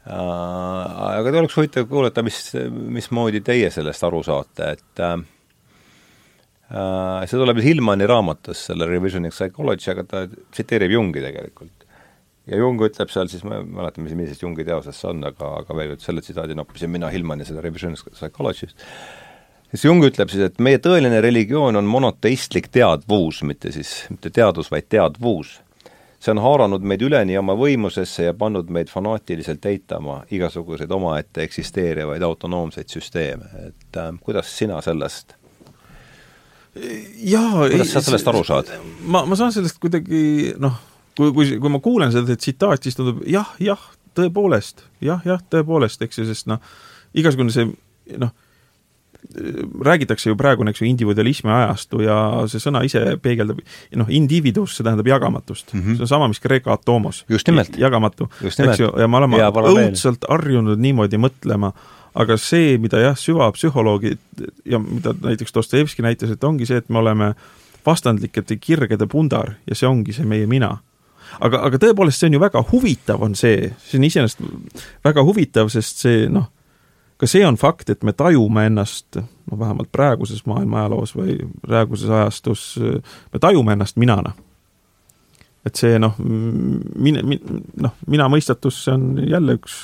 Uh,, 0.00 1.18
aga 1.20 1.34
oleks 1.42 1.58
huvitav 1.58 1.84
kuulata, 1.90 2.24
mis, 2.24 2.38
mismoodi 2.96 3.42
teie 3.44 3.68
sellest 3.72 4.06
aru 4.08 4.22
saate, 4.24 4.70
et 4.78 5.02
uh, 5.04 5.20
see 7.28 7.36
tuleb 7.36 7.60
Hillmani 7.62 8.08
raamatus, 8.08 8.64
selle 8.70 8.88
Revisioning 8.88 9.34
Psychology, 9.34 9.90
aga 9.92 10.06
ta 10.08 10.24
tsiteerib 10.30 10.96
Jungi 10.96 11.22
tegelikult. 11.24 11.80
Ja 12.50 12.58
Jung 12.58 12.80
ütleb 12.82 13.12
seal 13.12 13.28
siis, 13.30 13.44
ma 13.46 13.60
ei 13.60 13.66
mäleta, 13.68 14.02
mis, 14.02 14.16
millises 14.16 14.40
Jungi 14.42 14.64
teoses 14.66 14.96
see 14.98 15.10
on, 15.12 15.20
aga, 15.28 15.52
aga 15.60 15.76
veel 15.76 15.92
kord 15.92 16.02
selle 16.02 16.24
tsitaadi 16.24 16.56
noppisin 16.58 16.90
mina 16.90 17.10
Hillmani 17.12 17.46
seda 17.46 17.62
Revision 17.62 17.94
Psychology'st, 17.94 18.86
siis 19.70 19.84
Jung 19.86 20.02
ütleb 20.06 20.32
siis, 20.32 20.48
et 20.48 20.62
meie 20.62 20.80
tõeline 20.82 21.20
religioon 21.22 21.78
on 21.78 21.90
monoteistlik 21.90 22.70
teadvus, 22.74 23.44
mitte 23.46 23.70
siis, 23.74 23.92
mitte 24.10 24.32
teadus, 24.34 24.72
vaid 24.72 24.88
teadvus. 24.90 25.58
See 26.20 26.34
on 26.34 26.42
haaranud 26.44 26.84
meid 26.84 27.02
üleni 27.02 27.38
oma 27.40 27.56
võimusesse 27.56 28.28
ja 28.28 28.36
pannud 28.36 28.68
meid 28.72 28.90
fanaatiliselt 28.92 29.66
eitama 29.66 30.20
igasuguseid 30.30 30.90
omaette 30.92 31.44
eksisteerivaid 31.46 32.22
autonoomseid 32.22 32.92
süsteeme, 32.92 33.50
et 33.66 34.00
äh, 34.00 34.10
kuidas 34.20 34.52
sina 34.58 34.80
sellest 34.84 35.36
jaa, 37.24 37.66
kuidas 37.70 37.92
sa 37.92 38.02
sellest 38.04 38.28
aru 38.30 38.44
saad? 38.46 38.70
ma, 39.02 39.24
ma 39.26 39.38
saan 39.38 39.54
sellest 39.54 39.80
kuidagi 39.82 40.52
noh, 40.60 40.76
kui, 41.16 41.32
kui, 41.34 41.56
kui 41.62 41.72
ma 41.72 41.80
kuulen 41.82 42.12
seda 42.14 42.36
tsitaati, 42.36 42.88
siis 42.88 42.98
tundub 42.98 43.24
jah, 43.28 43.50
jah, 43.62 43.82
tõepoolest, 44.18 44.84
jah, 45.04 45.24
jah, 45.26 45.42
tõepoolest, 45.52 46.02
eks 46.06 46.20
ju, 46.20 46.28
sest 46.28 46.50
noh, 46.50 46.62
igasugune 47.16 47.54
see 47.54 47.66
noh, 48.20 48.34
räägitakse 49.84 50.30
ju 50.30 50.36
praegu, 50.36 50.64
eks 50.68 50.82
ju, 50.82 50.88
individualismi 50.88 51.50
ajastu 51.52 52.02
ja 52.02 52.16
see 52.50 52.62
sõna 52.62 52.82
ise 52.86 53.02
peegeldab 53.22 53.60
noh, 54.00 54.10
individus, 54.10 54.74
see 54.76 54.86
tähendab 54.86 55.06
jagamatust 55.06 55.74
mm. 55.74 55.80
-hmm. 55.80 55.96
see 55.96 56.06
on 56.06 56.08
sama, 56.08 56.28
mis 56.28 56.40
Kreeka 56.40 56.72
atomos. 56.72 57.24
jagamatu, 57.78 58.30
eks 58.44 58.80
ju, 58.80 58.92
ja 58.98 59.08
me 59.08 59.16
oleme 59.16 59.36
õudselt 59.36 60.26
harjunud 60.28 60.78
niimoodi 60.78 61.20
mõtlema, 61.20 61.72
aga 62.14 62.36
see, 62.36 62.78
mida 62.78 62.98
jah, 62.98 63.16
süvapsühholoogid 63.16 64.18
ja 64.64 64.78
mida 64.78 65.14
näiteks 65.22 65.54
Dostojevski 65.54 66.02
näitas, 66.02 66.30
et 66.30 66.44
ongi 66.44 66.66
see, 66.66 66.76
et 66.76 66.88
me 66.88 66.98
oleme 66.98 67.34
vastandlike 67.86 68.42
kirgede 68.60 69.06
pundar 69.06 69.54
ja 69.66 69.74
see 69.74 69.88
ongi 69.88 70.12
see 70.12 70.24
meie 70.24 70.46
mina 70.46 70.78
aga, 71.38 71.60
aga 71.68 71.78
tõepoolest, 71.78 72.18
see 72.18 72.30
on 72.30 72.38
ju 72.38 72.42
väga 72.42 72.62
huvitav, 72.72 73.22
on 73.22 73.36
see, 73.38 73.70
see 73.86 74.00
on 74.00 74.06
iseenesest 74.08 74.40
väga 75.04 75.24
huvitav, 75.26 75.70
sest 75.72 76.02
see 76.04 76.24
noh, 76.32 76.48
ka 77.20 77.28
see 77.28 77.44
on 77.44 77.58
fakt, 77.60 77.90
et 77.92 78.04
me 78.06 78.14
tajume 78.16 78.64
ennast, 78.70 79.18
no 79.50 79.58
vähemalt 79.60 79.90
praeguses 79.92 80.44
maailma 80.48 80.84
ajaloos 80.84 81.12
või 81.16 81.36
praeguses 81.66 82.10
ajastus, 82.10 82.62
me 82.80 83.42
tajume 83.42 83.76
ennast 83.76 84.00
minana. 84.00 84.32
et 85.66 85.76
see 85.76 85.98
noh, 86.00 86.14
mine, 86.18 87.20
min-, 87.20 87.64
noh, 87.76 87.92
mina 88.08 88.28
mõistatus, 88.32 88.78
see 88.86 88.94
on 88.96 89.18
jälle 89.28 89.58
üks 89.58 89.74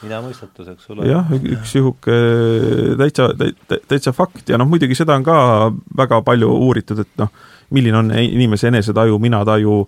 mina 0.00 0.22
mõistatus, 0.24 0.70
eks 0.72 0.88
ole. 0.94 1.08
jah, 1.10 1.28
üks 1.36 1.74
niisugune 1.76 2.96
täitsa, 3.00 3.28
täitsa 3.88 4.12
fakt 4.16 4.48
ja 4.48 4.56
noh, 4.60 4.68
muidugi 4.70 4.96
seda 4.96 5.16
on 5.18 5.26
ka 5.26 5.36
väga 5.98 6.22
palju 6.24 6.48
uuritud, 6.68 7.04
et 7.04 7.12
noh, 7.20 7.32
milline 7.76 8.00
on 8.00 8.12
inimese 8.16 8.70
enesetaju, 8.70 9.18
minataju 9.20 9.78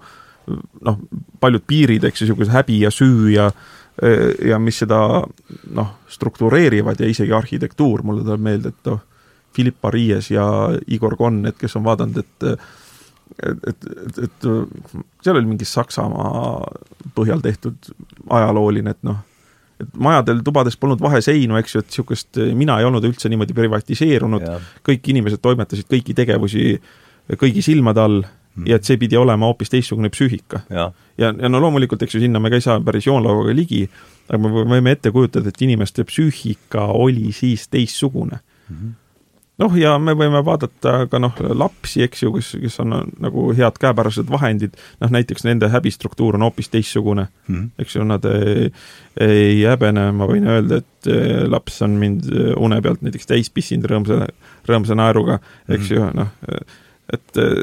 noh, 0.89 1.01
paljud 1.41 1.65
piirid, 1.69 2.05
eks 2.09 2.23
ju, 2.23 2.29
niisuguse 2.29 2.53
häbi 2.55 2.83
ja 2.85 2.93
süü 2.93 3.33
ja 3.35 3.51
ja 4.47 4.59
mis 4.63 4.79
seda 4.85 4.99
noh, 5.75 5.95
struktureerivad 6.11 7.01
ja 7.01 7.09
isegi 7.11 7.33
arhitektuur, 7.35 8.05
mulle 8.07 8.25
tuleb 8.27 8.45
meelde, 8.45 8.73
et 8.75 8.91
noh, 8.91 9.01
Philipp 9.55 9.89
Arias 9.89 10.29
ja 10.31 10.45
Igor 10.87 11.17
Konn, 11.19 11.47
et 11.51 11.59
kes 11.59 11.75
on 11.79 11.87
vaadanud, 11.87 12.21
et 12.23 12.53
et, 13.45 13.67
et, 13.69 13.89
et, 14.07 14.19
et 14.25 14.47
seal 15.23 15.37
oli 15.37 15.47
mingi 15.47 15.67
Saksamaa 15.69 16.63
põhjal 17.15 17.43
tehtud 17.45 17.91
ajalooline, 18.35 18.95
et 18.97 19.03
noh, 19.07 19.19
et 19.79 19.99
majadel 20.01 20.41
tubades 20.47 20.79
polnud 20.81 21.03
vaheseinu, 21.03 21.59
eks 21.61 21.75
ju, 21.75 21.83
et 21.83 21.91
niisugust 21.93 22.41
mina 22.59 22.79
ei 22.81 22.89
olnud 22.89 23.05
üldse 23.05 23.31
niimoodi 23.31 23.55
privatiseerunud, 23.55 24.47
kõik 24.87 25.13
inimesed 25.13 25.43
toimetasid 25.45 25.91
kõiki 25.91 26.17
tegevusi 26.19 26.79
kõigi 27.37 27.63
silmade 27.65 28.01
all 28.01 28.23
ja 28.67 28.77
et 28.77 28.85
see 28.85 28.97
pidi 28.97 29.17
olema 29.17 29.47
hoopis 29.47 29.71
teistsugune 29.71 30.11
psüühika. 30.11 30.61
ja, 30.71 30.93
ja, 31.19 31.33
ja 31.33 31.49
no 31.49 31.61
loomulikult, 31.61 32.03
eks 32.03 32.15
ju, 32.15 32.21
sinna 32.21 32.41
me 32.41 32.51
ka 32.51 32.57
ei 32.57 32.65
saa 32.65 32.81
päris 32.81 33.07
joonlauaga 33.07 33.55
ligi, 33.55 33.89
aga 34.29 34.39
me 34.45 34.65
võime 34.65 34.91
ette 34.97 35.11
kujutada, 35.11 35.49
et 35.49 35.63
inimeste 35.63 36.05
psüühika 36.05 36.89
oli 36.95 37.33
siis 37.33 37.69
teistsugune 37.69 38.41
mm. 38.41 38.77
-hmm 38.77 38.97
noh, 39.59 39.77
ja 39.79 39.95
me 40.03 40.15
võime 40.19 40.41
vaadata 40.45 40.95
ka 41.11 41.21
noh, 41.23 41.35
lapsi, 41.59 42.03
eks 42.07 42.23
ju, 42.25 42.33
kes, 42.37 42.53
kes 42.63 42.79
on 42.85 42.95
nagu 43.23 43.49
head 43.59 43.79
käepärased 43.83 44.31
vahendid, 44.31 44.77
noh 45.03 45.13
näiteks 45.15 45.47
nende 45.49 45.71
häbistruktuur 45.73 46.39
on 46.39 46.47
hoopis 46.47 46.71
teistsugune 46.73 47.27
mm, 47.29 47.55
-hmm. 47.55 47.71
eks 47.83 47.97
ju, 47.97 48.07
nad 48.07 48.25
ei, 48.31 48.73
ei 49.21 49.63
häbene, 49.65 50.11
ma 50.13 50.29
võin 50.31 50.47
öelda, 50.49 50.83
et 50.83 51.11
eh, 51.13 51.47
laps 51.51 51.83
on 51.83 51.99
mind 52.01 52.31
une 52.57 52.83
pealt 52.83 53.03
näiteks 53.03 53.27
täis 53.27 53.51
pissinud 53.51 53.89
rõõmsa, 53.91 54.29
rõõmsa 54.69 54.99
naeruga, 54.99 55.41
eks 55.69 55.91
mm 55.91 55.97
-hmm. 55.97 55.97
ju, 55.97 56.11
noh 56.15 56.77
et 57.13 57.41
äh, 57.41 57.63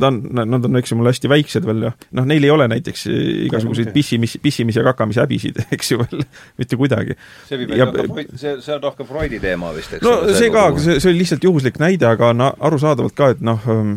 ta 0.00 0.10
on, 0.10 0.20
nad 0.36 0.68
on, 0.68 0.76
eks 0.80 0.92
ju, 0.92 0.98
mul 0.98 1.08
hästi 1.08 1.30
väiksed 1.32 1.66
veel 1.68 1.86
ja 1.88 1.92
noh, 2.18 2.26
neil 2.28 2.44
ei 2.44 2.52
ole 2.52 2.68
näiteks 2.68 3.06
igasuguseid 3.48 3.92
pissimis, 3.94 4.36
pissimis- 4.44 4.76
ja 4.76 4.84
kakamise 4.90 5.24
häbisid, 5.24 5.62
eks 5.74 5.94
ju 5.94 6.02
veel, 6.02 6.26
mitte 6.60 6.78
kuidagi. 6.80 7.16
see 7.48 7.62
viib 7.62 7.74
ja, 7.78 7.88
see, 8.34 8.58
see 8.64 8.76
on 8.76 8.84
rohkem 8.84 9.08
Freudi 9.08 9.40
teema 9.42 9.72
vist, 9.76 9.96
eks 9.96 10.04
no 10.04 10.18
see, 10.26 10.36
see 10.42 10.52
ka, 10.54 10.68
see, 10.76 11.00
see 11.00 11.12
oli 11.12 11.24
lihtsalt 11.24 11.48
juhuslik 11.48 11.80
näide, 11.82 12.08
aga 12.10 12.32
on 12.34 12.44
arusaadavalt 12.50 13.16
ka, 13.18 13.32
et 13.36 13.44
noh, 13.44 13.64
ähm, 13.72 13.96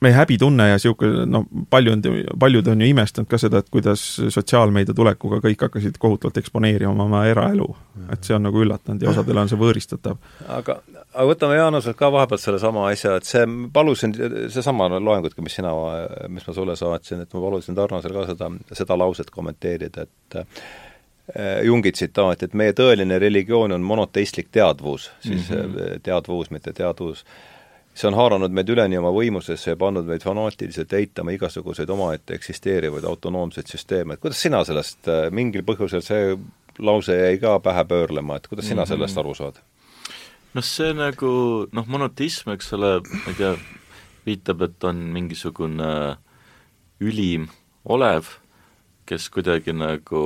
meie 0.00 0.14
häbitunne 0.14 0.68
ja 0.68 0.76
niisugune 0.78 1.24
noh, 1.26 1.46
palju 1.70 1.92
on, 1.92 2.02
paljud 2.40 2.70
on 2.70 2.82
ju 2.82 2.88
imestanud 2.92 3.28
ka 3.30 3.38
seda, 3.40 3.62
et 3.62 3.70
kuidas 3.72 4.04
sotsiaalmeedia 4.34 4.94
tulekuga 4.94 5.40
kõik 5.42 5.64
hakkasid 5.66 5.98
kohutavalt 5.98 6.38
eksponeerima 6.38 6.92
oma 7.04 7.24
eraelu. 7.26 7.68
et 8.12 8.24
see 8.24 8.36
on 8.36 8.44
nagu 8.46 8.62
üllatanud 8.62 9.02
ja 9.02 9.10
osadele 9.10 9.42
on 9.42 9.50
see 9.50 9.58
võõristatav. 9.58 10.18
aga, 10.46 10.78
aga 11.12 11.26
võtame 11.32 11.58
Jaanuselt 11.58 11.98
ka 11.98 12.12
vahepealt 12.14 12.44
sellesama 12.44 12.86
asja, 12.92 13.16
et 13.18 13.26
see, 13.26 13.44
palusin, 13.72 14.14
seesama 14.54 14.88
loengut, 14.98 15.34
mis 15.42 15.58
sina, 15.58 15.74
mis 16.28 16.46
ma 16.46 16.54
sulle 16.54 16.76
saatsin, 16.78 17.24
et 17.26 17.34
ma 17.34 17.42
palusin 17.48 17.78
Tarnosel 17.78 18.14
ka 18.14 18.28
seda, 18.30 18.52
seda 18.72 18.98
lauset 18.98 19.34
kommenteerida, 19.34 20.06
et 20.06 20.40
äh, 20.44 20.68
Jungi 21.66 21.90
tsitaat, 21.92 22.42
et 22.42 22.54
meie 22.56 22.72
tõeline 22.72 23.18
religioon 23.20 23.74
on 23.74 23.82
monoteistlik 23.84 24.48
teadvus, 24.54 25.10
siis 25.20 25.50
mm 25.50 25.56
-hmm. 25.56 26.00
teadvus, 26.02 26.50
mitte 26.50 26.72
teadvus 26.72 27.24
see 27.98 28.06
on 28.06 28.14
haaranud 28.14 28.54
meid 28.54 28.68
üleni 28.70 28.98
oma 28.98 29.10
võimusesse 29.14 29.72
ja 29.72 29.78
pannud 29.78 30.06
meid 30.06 30.22
fanaatiliselt 30.22 30.92
eitama 30.94 31.34
igasuguseid 31.34 31.90
omaette 31.90 32.36
eksisteerivaid 32.38 33.06
autonoomseid 33.08 33.70
süsteeme, 33.70 34.14
et 34.14 34.22
kuidas 34.22 34.42
sina 34.42 34.62
sellest, 34.66 35.00
äh, 35.10 35.26
mingil 35.34 35.64
põhjusel 35.66 36.04
see 36.04 36.36
lause 36.78 37.16
jäi 37.16 37.40
ka 37.42 37.56
pähe 37.64 37.84
pöörlema, 37.90 38.38
et 38.38 38.46
kuidas 38.46 38.68
sina 38.68 38.82
mm 38.82 38.84
-hmm. 38.84 38.94
sellest 38.94 39.18
aru 39.18 39.34
saad? 39.34 39.58
noh, 40.54 40.64
see 40.64 40.92
nagu 40.94 41.32
noh, 41.72 41.86
monotism, 41.86 42.50
eks 42.50 42.72
ole, 42.72 43.00
ma 43.00 43.32
ei 43.32 43.34
tea, 43.34 43.54
viitab, 44.26 44.62
et 44.62 44.84
on 44.84 44.96
mingisugune 45.14 46.16
ülim 47.00 47.48
olev, 47.84 48.24
kes 49.06 49.28
kuidagi 49.30 49.72
nagu 49.72 50.22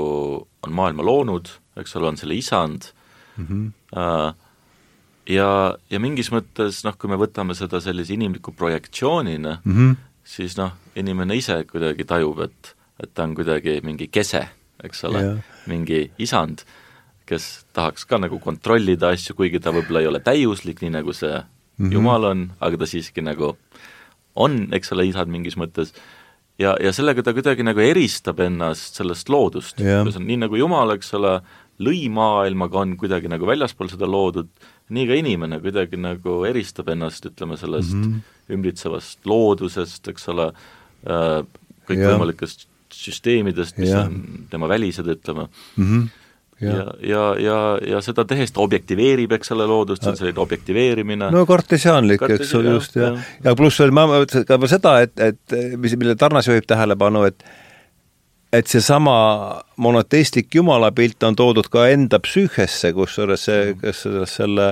on 0.63 0.73
maailma 0.73 1.05
loonud, 1.07 1.49
eks 1.77 1.97
ole, 1.97 2.09
on 2.09 2.17
selle 2.17 2.35
isand 2.35 2.93
mm, 3.37 3.47
-hmm. 3.47 3.73
äh, 3.97 4.35
ja, 5.31 5.49
ja 5.91 6.01
mingis 6.03 6.31
mõttes 6.35 6.83
noh, 6.87 6.97
kui 6.99 7.11
me 7.11 7.19
võtame 7.21 7.57
seda 7.59 7.81
sellise 7.83 8.15
inimliku 8.17 8.55
projektsioonina 8.57 9.59
mm, 9.63 9.75
-hmm. 9.77 9.97
siis 10.25 10.57
noh, 10.59 10.75
inimene 10.99 11.37
ise 11.39 11.63
kuidagi 11.69 12.07
tajub, 12.09 12.41
et, 12.47 12.75
et 13.03 13.15
ta 13.15 13.27
on 13.27 13.35
kuidagi 13.39 13.81
mingi 13.85 14.09
kese, 14.09 14.47
eks 14.83 15.05
ole 15.11 15.23
yeah., 15.23 15.59
mingi 15.67 16.11
isand, 16.19 16.65
kes 17.27 17.65
tahaks 17.73 18.05
ka 18.05 18.19
nagu 18.19 18.39
kontrollida 18.43 19.13
asju, 19.15 19.37
kuigi 19.39 19.61
ta 19.63 19.71
võib-olla 19.71 20.03
ei 20.03 20.11
ole 20.11 20.21
täiuslik, 20.21 20.83
nii 20.83 20.97
nagu 20.99 21.13
see 21.13 21.37
mm 21.37 21.45
-hmm. 21.87 21.93
Jumal 21.93 22.25
on, 22.25 22.53
aga 22.61 22.77
ta 22.77 22.87
siiski 22.87 23.23
nagu 23.23 23.57
on, 24.35 24.69
eks 24.73 24.93
ole, 24.93 25.07
isand 25.07 25.31
mingis 25.31 25.57
mõttes, 25.57 25.93
ja, 26.59 26.77
ja 26.81 26.93
sellega 26.93 27.23
ta 27.23 27.33
kuidagi 27.33 27.63
nagu 27.63 27.81
eristab 27.81 28.41
ennast 28.41 28.95
sellest 28.95 29.29
loodust 29.29 29.81
yeah., 29.81 30.05
nii 30.05 30.37
nagu 30.37 30.57
Jumal, 30.57 30.91
eks 30.91 31.15
ole, 31.15 31.41
lõi 31.83 32.09
maailma, 32.11 32.65
aga 32.65 32.79
on 32.79 32.97
kuidagi 32.97 33.29
nagu 33.29 33.47
väljaspool 33.47 33.89
seda 33.89 34.07
loodud, 34.07 34.49
nii 34.93 35.09
ka 35.09 35.19
inimene 35.19 35.61
kuidagi 35.63 36.01
nagu 36.01 36.43
eristab 36.49 36.91
ennast, 36.93 37.27
ütleme, 37.31 37.59
sellest 37.61 37.95
mm 37.97 38.03
-hmm. 38.03 38.57
ümbritsevast 38.57 39.27
loodusest, 39.29 40.09
eks 40.13 40.29
ole, 40.33 40.51
äh, 41.07 41.39
kõikvõimalikest 41.89 42.69
süsteemidest, 42.93 43.79
mis 43.81 43.91
ja. 43.91 44.05
on 44.07 44.47
tema 44.51 44.69
välised, 44.69 45.07
ütleme 45.09 45.49
mm. 45.77 45.87
-hmm 45.87 46.11
ja, 46.63 46.71
ja, 46.71 46.95
ja, 47.03 47.23
ja, 47.39 47.79
ja 47.95 48.01
seda 48.05 48.25
tehes 48.29 48.53
ta 48.55 48.63
objektiveerib, 48.63 49.33
eks 49.37 49.53
ole, 49.55 49.67
loodust, 49.67 50.05
see 50.05 50.13
on 50.13 50.19
selline 50.21 50.43
objektiveerimine. 50.43 51.31
no 51.35 51.45
kartesiaanlik, 51.49 52.23
eks 52.37 52.55
ole, 52.59 52.77
just, 52.77 52.97
ja, 52.97 53.11
ja, 53.11 53.25
ja 53.49 53.55
pluss 53.59 53.81
veel 53.83 53.95
ma 53.95 54.07
mõtlesin 54.11 54.47
ka 54.47 54.59
seda, 54.71 54.95
et, 55.07 55.15
et 55.19 55.57
mis, 55.83 55.97
mille 55.99 56.15
Tarnas 56.21 56.47
juhib 56.47 56.67
tähelepanu, 56.71 57.25
et 57.31 57.43
et 58.53 58.69
seesama 58.69 59.15
monoteistlik 59.77 60.55
jumalapilt 60.55 61.23
on 61.23 61.37
toodud 61.37 61.69
ka 61.73 61.87
enda 61.93 62.21
psüühesse, 62.23 62.93
kusjuures 62.97 63.47
see, 63.49 63.73
kes 63.81 64.05
selle 64.29 64.67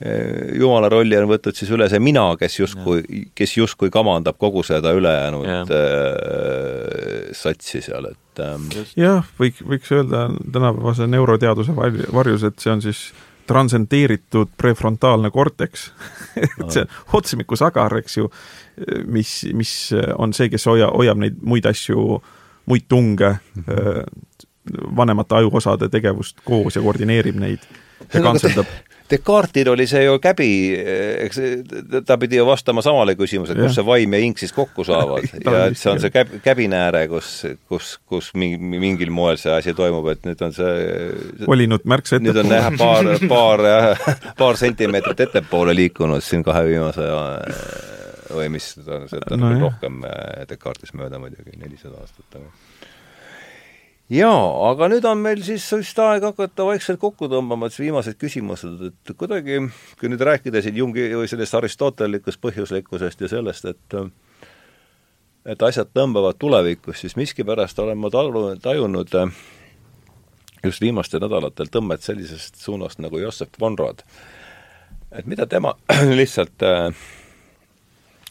eh, 0.00 0.56
jumala 0.56 0.88
rolli 0.92 1.18
on 1.18 1.28
võtnud 1.28 1.56
siis 1.56 1.72
üle 1.76 1.88
see 1.92 2.00
mina, 2.02 2.24
kes 2.40 2.58
justkui, 2.62 3.24
kes 3.36 3.56
justkui 3.58 3.92
kamandab 3.92 4.40
kogu 4.40 4.64
seda 4.66 4.94
ülejäänud 4.96 5.74
äh, 5.76 7.32
satsi 7.36 7.84
seal, 7.84 8.08
et 8.14 8.44
ähm, 8.44 8.70
jah, 8.96 9.26
võiks, 9.40 9.60
võiks 9.68 9.92
öelda 9.96 10.28
tänapäevase 10.40 11.10
neuroteaduse 11.10 11.76
varjus, 11.76 12.48
et 12.48 12.58
see 12.62 12.72
on 12.72 12.84
siis 12.88 13.10
transenteeritud 13.50 14.52
prefrontaalne 14.60 15.26
korteks. 15.34 15.88
Et 16.38 16.68
see 16.70 16.84
on 16.84 17.16
otsmikusagar, 17.18 17.96
eks 17.98 18.20
ju, 18.20 18.28
mis, 19.10 19.32
mis 19.58 19.72
on 20.22 20.30
see, 20.36 20.46
kes 20.52 20.68
hoia, 20.70 20.86
hoiab 20.94 21.18
neid 21.18 21.40
muid 21.42 21.66
asju 21.66 22.04
äh, 22.20 22.36
muid 22.70 22.86
tunge, 22.88 23.34
vanemate 24.96 25.40
ajuosade 25.40 25.88
tegevust 25.90 26.44
koos 26.46 26.76
ja 26.78 26.82
koordineerib 26.84 27.38
neid 27.40 27.66
ja 28.14 28.22
kantseldab 28.22 28.70
Descartesil 29.10 29.68
oli 29.72 29.86
see 29.90 30.04
ju 30.04 30.18
käbi, 30.22 30.50
eks 31.24 31.40
ta 32.06 32.14
pidi 32.20 32.38
ju 32.38 32.44
vastama 32.46 32.82
samale 32.82 33.16
küsimusele, 33.18 33.64
kus 33.66 33.74
see 33.78 33.86
vaim 33.86 34.14
ja 34.14 34.20
hing 34.22 34.38
siis 34.38 34.54
kokku 34.54 34.86
saavad. 34.86 35.26
Ja 35.50 35.64
et 35.66 35.78
see 35.78 35.90
on 35.90 35.98
see 36.02 36.12
käb, 36.14 36.30
käbinääre, 36.44 37.06
kus, 37.10 37.30
kus, 37.68 37.96
kus 38.06 38.30
mingi, 38.38 38.60
mingil 38.60 39.10
moel 39.14 39.38
see 39.40 39.50
asi 39.50 39.74
toimub, 39.74 40.06
et 40.12 40.22
nüüd 40.28 40.42
on 40.46 40.54
see 40.54 41.46
volinud 41.48 41.86
märksa 41.90 42.20
ettepoole. 42.20 42.44
nüüd 42.44 42.44
on 42.44 42.54
jah, 42.54 42.68
paar, 42.78 43.10
paar, 43.34 43.64
paar 44.42 44.60
sentimeetrit 44.60 45.24
ettepoole 45.26 45.74
liikunud 45.74 46.22
siin 46.22 46.46
kahe 46.46 46.68
viimase 46.68 47.08
või 48.34 48.48
mis, 48.56 48.72
seda, 48.76 49.02
seda 49.10 49.36
no, 49.38 49.52
rohkem 49.66 50.04
äh, 50.06 50.46
Descartes 50.50 50.94
mööda 50.96 51.20
muidugi, 51.22 51.56
nelisada 51.60 52.00
aastat 52.02 52.40
aga 52.40 52.48
jaa, 54.10 54.70
aga 54.70 54.88
nüüd 54.90 55.06
on 55.06 55.20
meil 55.22 55.42
siis 55.46 55.66
vist 55.74 55.98
aeg 56.02 56.24
hakata 56.26 56.66
vaikselt 56.66 57.00
kokku 57.02 57.28
tõmbama, 57.30 57.68
et 57.70 57.78
viimased 57.78 58.18
küsimused, 58.20 58.82
et 58.90 59.14
kuidagi, 59.16 59.60
kui 60.00 60.10
nüüd 60.10 60.24
rääkida 60.26 60.62
siin 60.64 60.80
Jungi 60.82 61.06
või 61.14 61.30
sellest 61.30 61.54
aristotellikust 61.60 62.42
põhjuslikkusest 62.42 63.22
ja 63.24 63.30
sellest, 63.36 63.70
et 63.70 64.00
et 65.48 65.62
asjad 65.64 65.88
tõmbavad 65.96 66.36
tulevikus, 66.36 66.98
siis 67.00 67.16
miskipärast 67.16 67.78
olen 67.80 67.96
ma 67.98 68.10
talu, 68.12 68.42
tajunud 68.60 69.14
just 70.64 70.82
viimastel 70.84 71.22
nädalatel 71.24 71.70
tõmmet 71.72 72.04
sellisest 72.04 72.60
suunast 72.60 73.00
nagu 73.00 73.18
Jossef 73.18 73.48
Konrad. 73.58 74.02
et 75.12 75.26
mida 75.26 75.46
tema 75.46 75.74
lihtsalt 76.20 76.62
äh, 76.62 76.92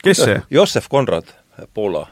kes 0.04 0.24
see? 0.24 0.40
Jossef 0.58 0.90
Konrad, 0.90 1.34
Poola. 1.74 2.08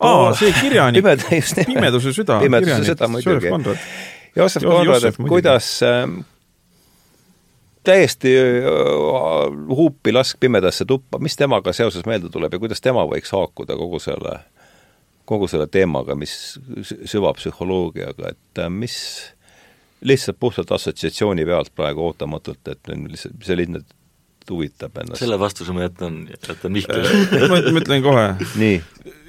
aa, 0.00 0.34
see 0.38 0.52
kirjanik 0.60 0.98
nimelt. 1.00 1.26
Pimeduse 1.66 2.12
süda. 2.12 2.40
pimeduse 2.40 2.84
süda 2.84 3.08
muidugi. 3.08 3.78
Jossef 4.36 4.62
Konrad, 4.62 5.04
et 5.04 5.16
kuidas 5.28 5.70
äh, 5.82 6.04
täiesti 7.88 8.34
huupi 9.68 10.12
lask 10.12 10.36
pimedasse 10.40 10.84
tuppa, 10.84 11.18
mis 11.18 11.36
temaga 11.36 11.72
seoses 11.72 12.06
meelde 12.06 12.30
tuleb 12.32 12.52
ja 12.52 12.60
kuidas 12.60 12.82
tema 12.84 13.06
võiks 13.08 13.32
haakuda 13.32 13.76
kogu 13.78 14.00
selle, 14.02 14.38
kogu 15.28 15.48
selle 15.48 15.66
teemaga, 15.66 16.14
mis 16.18 16.58
süvapsühholoogiaga, 17.04 18.34
et 18.34 18.62
äh, 18.62 18.70
mis 18.70 18.98
lihtsalt 20.00 20.38
puhtalt 20.40 20.72
assotsiatsiooni 20.72 21.46
pealt 21.46 21.72
praegu 21.74 22.04
ootamatult, 22.06 22.68
et 22.70 22.92
see 23.18 23.66
lihtsalt 24.48 24.56
huvitab 24.56 24.96
ennast? 25.02 25.20
selle 25.20 25.38
vastuse 25.38 25.72
ma 25.72 25.84
jätan, 25.84 26.28
jätan 26.32 26.72
Mihklile 26.72 27.08
äh, 27.08 27.48
ma, 27.50 27.60
ma 27.72 27.82
ütlen 27.82 28.02
kohe. 28.02 28.26
nii. 28.56 28.80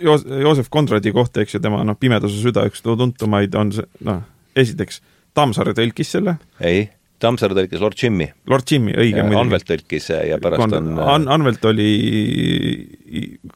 Joos-, 0.03 0.25
Joosef 0.25 0.69
Konradi 0.69 1.11
kohta, 1.11 1.41
eks 1.41 1.55
ju, 1.55 1.59
tema 1.63 1.83
noh, 1.83 1.97
Pimeduse 1.99 2.39
süda 2.41 2.65
üks 2.69 2.83
tuntumaid 2.83 3.55
on 3.55 3.73
see, 3.75 3.87
noh, 4.05 4.23
esiteks, 4.55 5.01
Tammsaare 5.37 5.75
tõlkis 5.77 6.15
selle. 6.15 6.37
ei, 6.59 6.89
Tammsaare 7.19 7.57
tõlkis 7.57 7.81
Lord 7.83 7.99
Jimmy. 7.99 8.29
Lord 8.49 8.67
Jimmy, 8.69 8.95
õige 8.95 9.23
muidugi. 9.23 9.41
Anvelt 9.43 9.69
tõlkis 9.69 10.11
ja 10.13 10.37
pärast 10.41 10.63
Kon 10.63 10.77
on 10.79 11.01
An-, 11.03 11.31
Anvelt 11.39 11.65
oli 11.69 11.89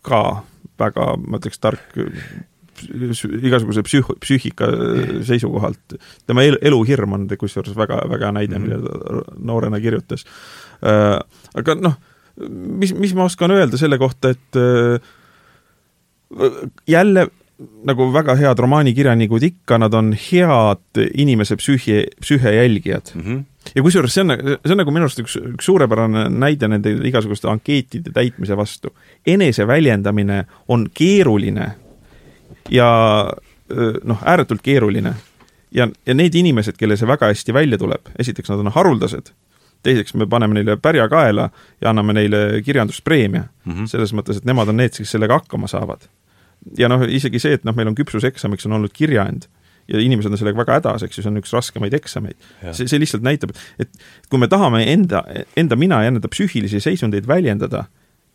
ka 0.03 0.23
väga, 0.79 1.13
ma 1.23 1.39
ütleks, 1.39 1.61
tark 1.63 2.01
igasuguse 2.83 3.83
psüh-, 3.85 4.15
psüühika 4.19 4.67
seisukohalt. 5.23 5.95
tema 6.27 6.43
elu, 6.43 6.57
eluhirm 6.67 7.13
on 7.15 7.27
kusjuures 7.39 7.77
väga, 7.77 8.01
väga 8.11 8.27
hea 8.27 8.35
näide 8.35 8.57
mm, 8.57 8.65
-hmm. 8.65 8.81
mille 8.81 9.23
ta 9.23 9.37
noorena 9.39 9.79
kirjutas 9.79 10.25
Äh, 10.25 10.72
aga 10.83 11.75
noh, 11.79 11.95
mis, 12.49 12.93
mis 12.97 13.13
ma 13.15 13.27
oskan 13.29 13.53
öelda 13.55 13.79
selle 13.79 13.99
kohta, 14.01 14.33
et 14.33 14.59
äh, 14.59 15.13
jälle 16.89 17.27
nagu 17.87 18.07
väga 18.11 18.35
head 18.35 18.59
romaanikirjanikud 18.59 19.43
ikka, 19.45 19.77
nad 19.79 19.93
on 19.95 20.11
head 20.17 21.01
inimese 21.13 21.55
psüühi, 21.59 21.99
psüühe 22.19 22.55
jälgijad 22.55 23.13
mm. 23.13 23.21
-hmm. 23.21 23.43
ja 23.75 23.83
kusjuures 23.85 24.13
see 24.13 24.25
on, 24.25 24.33
see 24.65 24.73
on 24.73 24.81
nagu 24.81 24.91
minu 24.91 25.05
arust 25.07 25.21
üks, 25.21 25.37
üks 25.37 25.69
suurepärane 25.69 26.25
näide 26.29 26.67
nende 26.67 26.95
igasuguste 27.07 27.47
ankeetide 27.47 28.11
täitmise 28.11 28.57
vastu. 28.57 28.95
eneseväljendamine 29.27 30.45
on 30.67 30.89
keeruline 30.93 31.71
ja 32.69 32.89
noh, 34.03 34.19
ääretult 34.25 34.61
keeruline. 34.61 35.13
ja, 35.71 35.87
ja 36.05 36.13
need 36.13 36.35
inimesed, 36.35 36.77
kellel 36.77 36.97
see 36.97 37.07
väga 37.07 37.31
hästi 37.31 37.53
välja 37.53 37.77
tuleb, 37.77 38.11
esiteks 38.19 38.49
nad 38.49 38.59
on 38.59 38.71
haruldased 38.73 39.33
teiseks 39.83 40.15
me 40.19 40.27
paneme 40.29 40.59
neile 40.59 40.77
pärja 40.81 41.07
kaela 41.11 41.49
ja 41.81 41.89
anname 41.91 42.15
neile 42.17 42.61
kirjanduspreemia 42.65 43.43
mm. 43.43 43.73
-hmm. 43.73 43.89
selles 43.91 44.13
mõttes, 44.13 44.39
et 44.39 44.45
nemad 44.45 44.69
on 44.71 44.79
need, 44.81 44.95
kes 44.97 45.11
sellega 45.15 45.39
hakkama 45.41 45.67
saavad. 45.67 46.07
ja 46.77 46.87
noh, 46.89 47.03
isegi 47.07 47.39
see, 47.39 47.53
et 47.59 47.63
noh, 47.63 47.75
meil 47.75 47.91
on 47.91 47.95
küpsuseksamiks 47.95 48.65
on 48.65 48.79
olnud 48.79 48.93
kirjaend 48.93 49.49
ja 49.87 49.99
inimesed 49.99 50.31
on 50.31 50.39
sellega 50.39 50.61
väga 50.61 50.77
hädas, 50.79 51.03
eks 51.03 51.17
ju, 51.17 51.23
see 51.25 51.31
on 51.31 51.41
üks 51.41 51.51
raskemaid 51.53 51.93
eksameid. 51.93 52.37
see, 52.71 52.87
see 52.87 52.99
lihtsalt 53.01 53.25
näitab, 53.25 53.51
et 53.79 53.91
kui 54.29 54.39
me 54.39 54.47
tahame 54.47 54.85
enda, 54.91 55.23
enda 55.59 55.75
mina 55.75 56.03
ja 56.03 56.13
enda 56.13 56.31
psüühilisi 56.31 56.79
seisundeid 56.83 57.27
väljendada, 57.27 57.85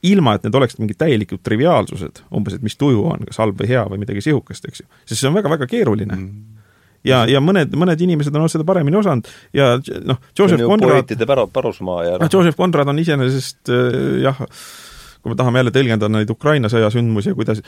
ilma 0.03 0.37
et 0.37 0.45
need 0.47 0.55
oleksid 0.55 0.83
mingid 0.83 0.99
täielikud 1.01 1.41
triviaalsused, 1.43 2.23
umbes, 2.35 2.59
et 2.59 2.62
mis 2.62 2.77
tuju 2.79 3.03
on, 3.11 3.25
kas 3.31 3.41
halb 3.43 3.59
või 3.59 3.70
hea 3.73 3.83
või 3.91 4.03
midagi 4.05 4.23
sihukest, 4.29 4.69
eks 4.69 4.85
ju, 4.85 4.89
sest 5.07 5.23
see 5.23 5.31
on 5.31 5.39
väga-väga 5.39 5.66
keeruline 5.70 6.15
mm. 6.15 6.57
Ja, 7.07 7.23
ja 7.29 7.41
mõned, 7.45 7.73
mõned 7.79 8.03
inimesed 8.05 8.35
on 8.37 8.51
seda 8.51 8.66
paremini 8.69 8.99
osanud. 8.99 9.31
Ja 9.57 9.77
noh, 9.79 10.20
Joseph 10.39 10.65
Conrad 10.65 11.15
pärusmaa 11.55 12.05
ja 12.07 12.19
noh, 12.20 12.31
Joseph 12.33 12.59
Conrad 12.59 12.91
on 12.91 13.01
iseenesest 13.03 13.73
äh, 13.73 14.20
jah, 14.25 14.43
kui 15.23 15.33
me 15.33 15.39
tahame 15.39 15.62
jälle 15.62 15.73
tõlgendada 15.75 16.11
neid 16.15 16.31
Ukraina 16.33 16.70
sõja 16.73 16.91
sündmusi 16.95 17.33
ja 17.33 17.39
kuidas, 17.39 17.62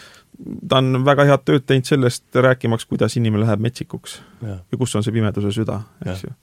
ta 0.68 0.80
on 0.80 1.02
väga 1.06 1.26
head 1.30 1.46
tööd 1.46 1.66
teinud 1.68 1.88
sellest, 1.88 2.26
rääkimaks, 2.34 2.86
kuidas 2.90 3.16
inimene 3.20 3.44
läheb 3.46 3.64
metsikuks. 3.64 4.20
Ja, 4.44 4.60
ja 4.62 4.80
kus 4.80 4.94
on 4.98 5.06
see 5.06 5.14
pimeduse 5.14 5.52
süda, 5.54 5.80
eks 6.06 6.26
ju. 6.28 6.36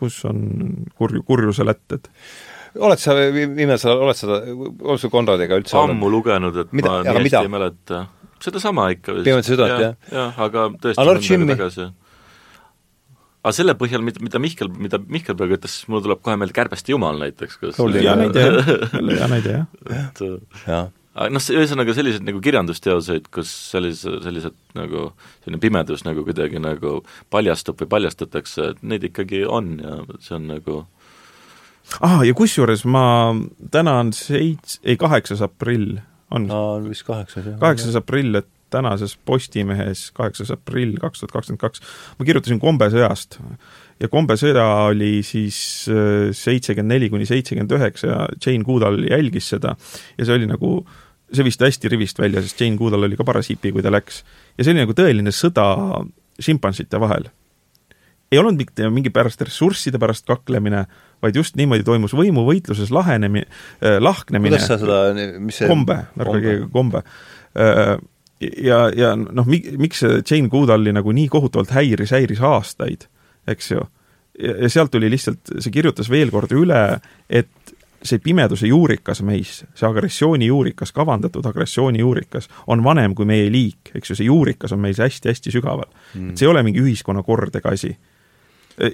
kus 0.00 0.20
on 0.28 0.44
kurju, 0.96 1.24
kurjuse 1.26 1.66
lätted. 1.66 2.10
Oled 2.76 3.00
sa 3.00 3.14
viimasel, 3.16 4.02
oled 4.04 4.18
sa, 4.18 4.36
oled 4.36 5.00
sa 5.00 5.08
Konradiga 5.12 5.56
üldse 5.56 5.78
ammu 5.80 6.10
lugenud, 6.12 6.58
et 6.60 6.74
mida, 6.76 6.98
ma 7.00 7.14
nii 7.16 7.30
hästi 7.30 7.40
ei 7.40 7.52
mäleta. 7.52 8.02
sedasama 8.44 8.90
ikka 8.92 9.14
vist. 9.16 9.24
Pimeduse 9.24 9.54
südat, 9.54 9.78
jah? 9.80 9.94
jah, 10.12 10.42
aga 10.44 10.68
tõesti 10.82 11.30
Jimmy, 11.30 11.56
tagasi 11.56 11.88
aga 13.46 13.54
selle 13.54 13.76
põhjal, 13.78 14.02
mida, 14.02 14.22
mida 14.24 14.42
Mihkel, 14.42 14.70
mida 14.74 14.98
Mihkel 14.98 15.38
praegu 15.38 15.54
ütles, 15.54 15.78
siis 15.78 15.90
mul 15.92 16.02
tuleb 16.02 16.22
kohe 16.24 16.34
meelde 16.40 16.56
Kärbeste 16.56 16.90
jumal 16.94 17.20
näiteks, 17.22 17.58
kus 17.62 17.78
hea 17.78 18.16
näide 18.18 18.42
jah, 18.42 18.70
hea 19.06 19.28
näide 19.30 19.58
jah. 19.60 19.68
et 19.86 20.24
noh, 21.32 21.46
ühesõnaga 21.54 21.94
selliseid 21.96 22.26
nagu 22.26 22.42
kirjandusteoseid, 22.44 23.30
kus 23.32 23.52
sellise, 23.70 24.18
sellised 24.24 24.56
nagu, 24.76 25.08
selline 25.44 25.62
pimedus 25.62 26.04
nagu 26.08 26.26
kuidagi 26.26 26.60
nagu 26.62 26.98
paljastub 27.32 27.78
või 27.80 27.92
paljastatakse, 27.94 28.72
et 28.74 28.82
neid 28.82 29.06
ikkagi 29.08 29.44
on 29.46 29.76
ja 29.80 30.00
see 30.18 30.36
on 30.40 30.50
nagu 30.50 30.82
ah, 32.02 32.20
ja 32.26 32.34
kusjuures 32.36 32.84
ma, 32.90 33.06
täna 33.72 34.00
on 34.02 34.12
seits-, 34.16 34.80
ei, 34.82 34.98
kaheksas 35.00 35.44
aprill 35.46 36.00
on. 36.34 36.50
aa, 36.50 36.76
vist 36.84 37.06
kaheksas, 37.06 37.46
jah. 37.52 37.58
kaheksas 37.62 37.96
aprill, 38.02 38.42
et 38.42 38.50
tänases 38.70 39.16
Postimehes, 39.24 40.10
kaheksas 40.16 40.50
aprill 40.54 40.96
kaks 41.00 41.22
tuhat 41.22 41.34
kakskümmend 41.34 41.62
kaks, 41.62 41.82
ma 42.18 42.26
kirjutasin 42.28 42.60
kombesõjast 42.62 43.38
ja 44.02 44.10
kombesõda 44.12 44.64
oli 44.90 45.20
siis 45.26 45.58
äh, 45.92 46.28
seitsekümmend 46.36 46.96
neli 46.96 47.08
kuni 47.12 47.28
seitsekümmend 47.28 47.72
üheksa 47.78 48.10
ja 48.10 48.20
Jane 48.36 48.64
Goodall 48.66 49.06
jälgis 49.08 49.48
seda 49.54 49.74
ja 50.16 50.26
see 50.26 50.36
oli 50.36 50.48
nagu, 50.50 50.78
see 51.32 51.46
vist 51.46 51.64
hästi 51.64 51.90
rivist 51.92 52.20
välja, 52.20 52.42
sest 52.44 52.60
Jane 52.60 52.78
Goodall 52.80 53.08
oli 53.08 53.18
ka 53.18 53.26
paras 53.28 53.50
hipi, 53.52 53.72
kui 53.74 53.84
ta 53.84 53.92
läks. 53.94 54.22
ja 54.56 54.64
see 54.64 54.74
oli 54.74 54.84
nagu 54.84 54.96
tõeline 54.96 55.32
sõda 55.34 55.66
šimpansite 56.42 57.00
vahel. 57.00 57.30
ei 58.32 58.40
olnud 58.42 58.58
mitte 58.60 58.90
mingi 58.92 59.12
pärast 59.14 59.40
ressursside 59.46 60.00
pärast 60.02 60.26
kaklemine, 60.28 60.84
vaid 61.24 61.38
just 61.38 61.56
niimoodi 61.56 61.86
toimus 61.86 62.12
võimuvõitluses 62.18 62.92
lahenemine, 62.92 63.46
lahknemine. 63.80 64.58
kuidas 64.58 64.68
sa 64.68 64.80
seda, 64.82 65.38
mis 65.40 65.62
see 65.62 65.70
kombe, 65.70 66.02
värvage 66.18 66.58
kombe. 66.74 67.04
Ja, 68.40 68.90
ja 68.96 69.12
noh, 69.16 69.46
mi-, 69.48 69.64
miks 69.80 70.02
see 70.04 70.22
Jane 70.22 70.50
Goodalli 70.52 70.92
nagu 70.94 71.12
nii 71.14 71.28
kohutavalt 71.32 71.72
häiris, 71.76 72.12
häiris 72.16 72.42
aastaid, 72.44 73.06
eks 73.48 73.70
ju. 73.70 73.84
ja 74.38 74.68
sealt 74.72 74.92
tuli 74.92 75.10
lihtsalt, 75.10 75.54
see 75.58 75.72
kirjutas 75.72 76.10
veel 76.12 76.30
kord 76.34 76.52
üle, 76.52 76.82
et 77.30 77.74
see 78.06 78.20
pimeduse 78.22 78.68
juurikas 78.68 79.22
meis, 79.26 79.62
see 79.74 79.88
agressiooni 79.88 80.50
juurikas, 80.50 80.92
kavandatud 80.94 81.46
agressiooni 81.48 82.02
juurikas, 82.02 82.50
on 82.66 82.84
vanem 82.84 83.14
kui 83.16 83.26
meie 83.28 83.48
liik, 83.52 83.94
eks 83.96 84.12
ju, 84.12 84.18
see 84.18 84.28
juurikas 84.28 84.76
on 84.76 84.82
meis 84.84 85.00
hästi-hästi 85.02 85.54
sügaval 85.54 85.88
mm.. 85.88 86.30
et 86.30 86.36
see 86.36 86.46
ei 86.46 86.52
ole 86.52 86.62
mingi 86.66 86.84
ühiskonnakordega 86.84 87.72
asi. 87.72 87.96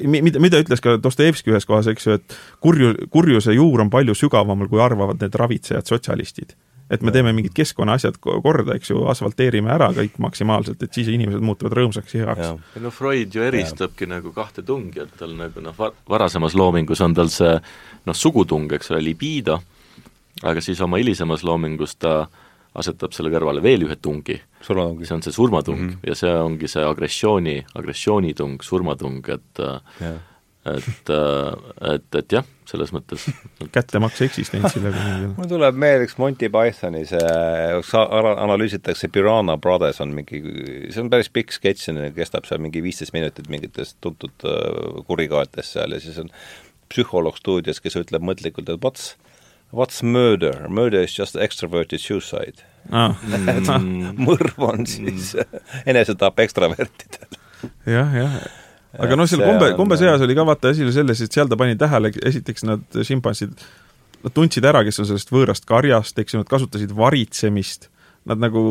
mida, 0.07 0.39
mida 0.41 0.63
ütles 0.63 0.81
ka 0.81 0.95
Dostojevski 1.03 1.51
ühes 1.51 1.67
kohas, 1.67 1.91
eks 1.91 2.07
ju, 2.07 2.19
et 2.21 2.37
kurju, 2.63 2.95
kurjuse 3.11 3.59
juur 3.59 3.83
on 3.83 3.91
palju 3.91 4.15
sügavamal, 4.15 4.71
kui 4.71 4.81
arvavad 4.81 5.21
need 5.21 5.35
ravitsejad 5.35 5.91
sotsialistid 5.91 6.55
et 6.91 7.03
me 7.03 7.13
teeme 7.15 7.33
mingid 7.33 7.55
keskkonnaasjad 7.57 8.19
korda, 8.23 8.77
eks 8.77 8.93
ju, 8.93 9.05
asfalteerime 9.11 9.73
ära 9.73 9.91
kõik 9.97 10.19
maksimaalselt, 10.23 10.83
et 10.83 10.95
siis 10.95 11.11
inimesed 11.13 11.45
muutuvad 11.45 11.77
rõõmsaks 11.79 12.17
ja 12.17 12.29
heaks. 12.29 12.71
no 12.83 12.93
Freud 12.95 13.35
ju 13.35 13.45
eristabki 13.47 14.07
ja. 14.07 14.15
nagu 14.17 14.33
kahte 14.37 14.65
tungi, 14.67 15.03
et 15.05 15.17
tal 15.19 15.35
nagu 15.39 15.65
noh, 15.65 15.85
varasemas 16.09 16.57
loomingus 16.59 17.01
on 17.05 17.15
tal 17.17 17.33
see 17.33 17.55
noh, 18.07 18.17
sugutung, 18.17 18.71
eks 18.73 18.93
ole, 18.93 19.03
libido, 19.05 19.61
aga 20.43 20.65
siis 20.65 20.81
oma 20.85 21.01
hilisemas 21.01 21.45
loomingus 21.45 21.97
ta 22.01 22.27
asetab 22.75 23.13
selle 23.13 23.29
kõrvale 23.33 23.61
veel 23.61 23.85
ühe 23.85 23.97
tungi, 24.01 24.39
see 24.65 25.15
on 25.15 25.23
see 25.23 25.33
surmatung 25.33 25.79
mm 25.79 25.89
-hmm. 25.89 26.09
ja 26.09 26.15
see 26.17 26.33
ongi 26.33 26.69
see 26.69 26.85
agressiooni, 26.85 27.59
agressioonitung, 27.75 28.63
surmatung, 28.65 29.29
et 29.29 29.61
ja 30.01 30.15
et, 30.65 31.11
äh, 31.11 31.95
et, 31.95 32.05
et 32.15 32.35
jah, 32.37 32.47
selles 32.71 32.93
mõttes. 32.95 33.25
kättemaks 33.75 34.21
eksistentsile 34.29 34.93
mul 35.35 35.49
tuleb 35.51 35.79
meelde 35.83 36.07
üks 36.07 36.15
Monty 36.23 36.51
Pythoni 36.53 37.03
see, 37.11 37.23
analüüsitakse 37.99 39.11
Piranha 39.13 39.57
Brothers 39.59 39.99
on 40.05 40.15
mingi, 40.15 40.43
see 40.93 41.03
on 41.03 41.11
päris 41.13 41.33
pikk 41.35 41.55
sketš, 41.57 41.91
kestab 42.15 42.47
seal 42.47 42.63
mingi 42.63 42.85
viisteist 42.85 43.15
minutit 43.17 43.51
mingitest 43.53 43.99
tuntud 44.05 44.47
äh, 44.47 45.03
kurikaetest 45.09 45.79
seal 45.79 45.97
ja 45.97 46.01
siis 46.03 46.23
on 46.23 46.31
psühholoog 46.93 47.39
stuudios, 47.41 47.81
kes 47.83 47.99
ütleb 47.99 48.25
mõtlikult, 48.25 48.71
et 48.71 48.83
what's 48.85 49.15
What's 49.73 50.03
murder? 50.03 50.69
Murder 50.69 51.01
is 51.01 51.15
just 51.17 51.33
extroverted 51.35 52.03
suicide 52.03 52.61
ah. 52.93 53.17
Mõrv 54.27 54.67
on 54.69 54.85
siis 54.85 55.31
mm. 55.33 55.63
enesetapp 55.89 56.43
ekstravertidel. 56.45 57.41
jah, 57.89 58.13
jah 58.13 58.37
aga 58.99 59.17
noh, 59.17 59.29
seal 59.29 59.45
kombe, 59.45 59.71
kombeseas 59.79 60.25
oli 60.25 60.37
ka 60.37 60.45
vaata 60.49 60.73
asi 60.73 60.85
oli 60.85 60.93
selles, 60.95 61.23
et 61.25 61.33
seal 61.33 61.49
ta 61.51 61.59
pani 61.61 61.79
tähele, 61.81 62.13
esiteks 62.29 62.67
nad 62.69 63.01
šimpansid, 63.09 63.55
nad 64.23 64.35
tundsid 64.37 64.67
ära, 64.69 64.85
kes 64.87 65.01
on 65.03 65.09
sellest 65.09 65.33
võõrast 65.33 65.67
karjast, 65.69 66.19
eks 66.21 66.37
ju, 66.37 66.43
nad 66.43 66.51
kasutasid 66.51 66.93
varitsemist, 66.97 67.89
nad 68.29 68.39
nagu 68.43 68.63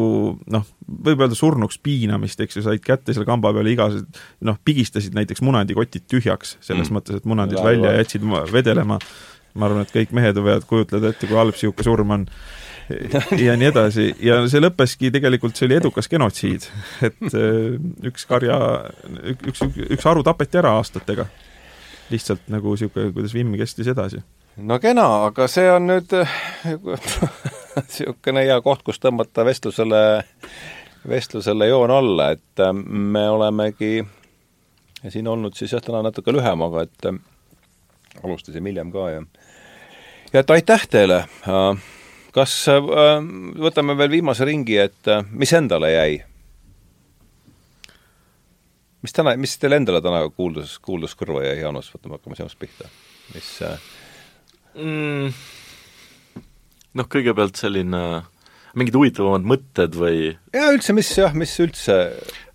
noh, 0.53 0.69
võib 0.87 1.25
öelda 1.25 1.35
surnuks 1.35 1.81
piinamist, 1.83 2.39
eks 2.43 2.59
ju, 2.59 2.65
said 2.67 2.83
kätte 2.85 3.15
selle 3.15 3.27
kamba 3.27 3.51
peale 3.55 3.73
igasugused 3.73 4.21
noh, 4.47 4.59
pigistasid 4.63 5.17
näiteks 5.17 5.43
munandikotid 5.43 6.07
tühjaks, 6.11 6.55
selles 6.63 6.87
mm. 6.87 6.99
mõttes, 6.99 7.19
et 7.19 7.27
munandid 7.27 7.59
ja, 7.59 7.65
välja 7.65 7.91
ja 7.91 8.03
jätsid 8.03 8.25
vedelema. 8.53 9.01
ma 9.51 9.67
arvan, 9.67 9.83
et 9.83 9.91
kõik 9.91 10.13
mehed 10.15 10.37
võivad 10.39 10.63
kujutleda 10.63 11.09
ette, 11.11 11.27
kui 11.27 11.35
halb 11.35 11.51
niisugune 11.51 11.83
surm 11.83 12.13
on 12.15 12.21
ja 13.45 13.55
nii 13.59 13.69
edasi 13.69 14.07
ja 14.23 14.39
see 14.49 14.61
lõppeski 14.61 15.11
tegelikult, 15.13 15.55
see 15.57 15.67
oli 15.67 15.77
edukas 15.79 16.09
genotsiid, 16.11 16.67
et 17.07 17.23
äh, 17.29 17.77
üks 18.09 18.27
karja, 18.29 18.57
üks, 19.33 19.63
üks, 19.65 19.79
üks 19.97 20.07
haru 20.07 20.23
tapeti 20.27 20.61
ära 20.61 20.75
aastatega. 20.79 21.27
lihtsalt 22.11 22.49
nagu 22.51 22.73
niisugune, 22.75 23.13
kuidas 23.15 23.33
vimm 23.33 23.55
kestis 23.59 23.87
edasi. 23.91 24.21
no 24.57 24.79
kena, 24.83 25.07
aga 25.29 25.47
see 25.51 25.69
on 25.71 25.87
nüüd 25.91 26.15
niisugune 27.75 28.45
hea 28.47 28.61
koht, 28.61 28.83
kus 28.87 28.99
tõmmata 28.99 29.45
vestlusele, 29.47 30.01
vestlusele 31.07 31.67
joon 31.71 31.91
alla, 31.91 32.31
et 32.37 32.63
äh, 32.65 32.73
me 32.73 33.27
olemegi 33.29 34.01
siin 35.09 35.27
olnud 35.27 35.57
siis 35.57 35.73
jah, 35.73 35.81
täna 35.81 36.03
natuke 36.05 36.33
lühem, 36.33 36.67
aga 36.67 36.85
et 36.85 37.09
äh, 37.09 37.21
alustasime 38.23 38.69
hiljem 38.69 38.91
ka 38.93 39.09
ja 39.15 39.23
ja 40.33 40.39
et 40.39 40.49
aitäh 40.49 40.87
teile 40.87 41.23
äh, 41.47 41.81
kas 42.35 42.55
äh, 42.71 42.81
võtame 43.61 43.95
veel 43.99 44.17
viimase 44.17 44.47
ringi, 44.47 44.77
et 44.81 45.11
äh, 45.11 45.23
mis 45.31 45.53
endale 45.57 45.91
jäi? 45.93 46.19
mis 49.01 49.15
täna, 49.17 49.33
mis 49.39 49.55
teil 49.57 49.73
endale 49.79 50.01
täna 50.03 50.21
kuuldus, 50.29 50.77
kuuldus 50.83 51.15
kõrva 51.17 51.41
jäi, 51.45 51.61
Jaanus, 51.63 51.89
võtame, 51.95 52.19
hakkame 52.19 52.37
sinust 52.37 52.59
pihta. 52.61 52.89
mis 53.33 53.49
äh... 53.65 53.87
mm, 54.77 55.31
noh, 56.99 57.09
kõigepealt 57.09 57.57
selline 57.59 58.03
mingid 58.77 58.95
huvitavamad 58.95 59.47
mõtted 59.47 59.97
või? 59.97 60.29
Jaa, 60.53 60.69
üldse, 60.75 60.95
mis 60.95 61.09
jah, 61.17 61.33
mis 61.37 61.53
üldse? 61.63 61.97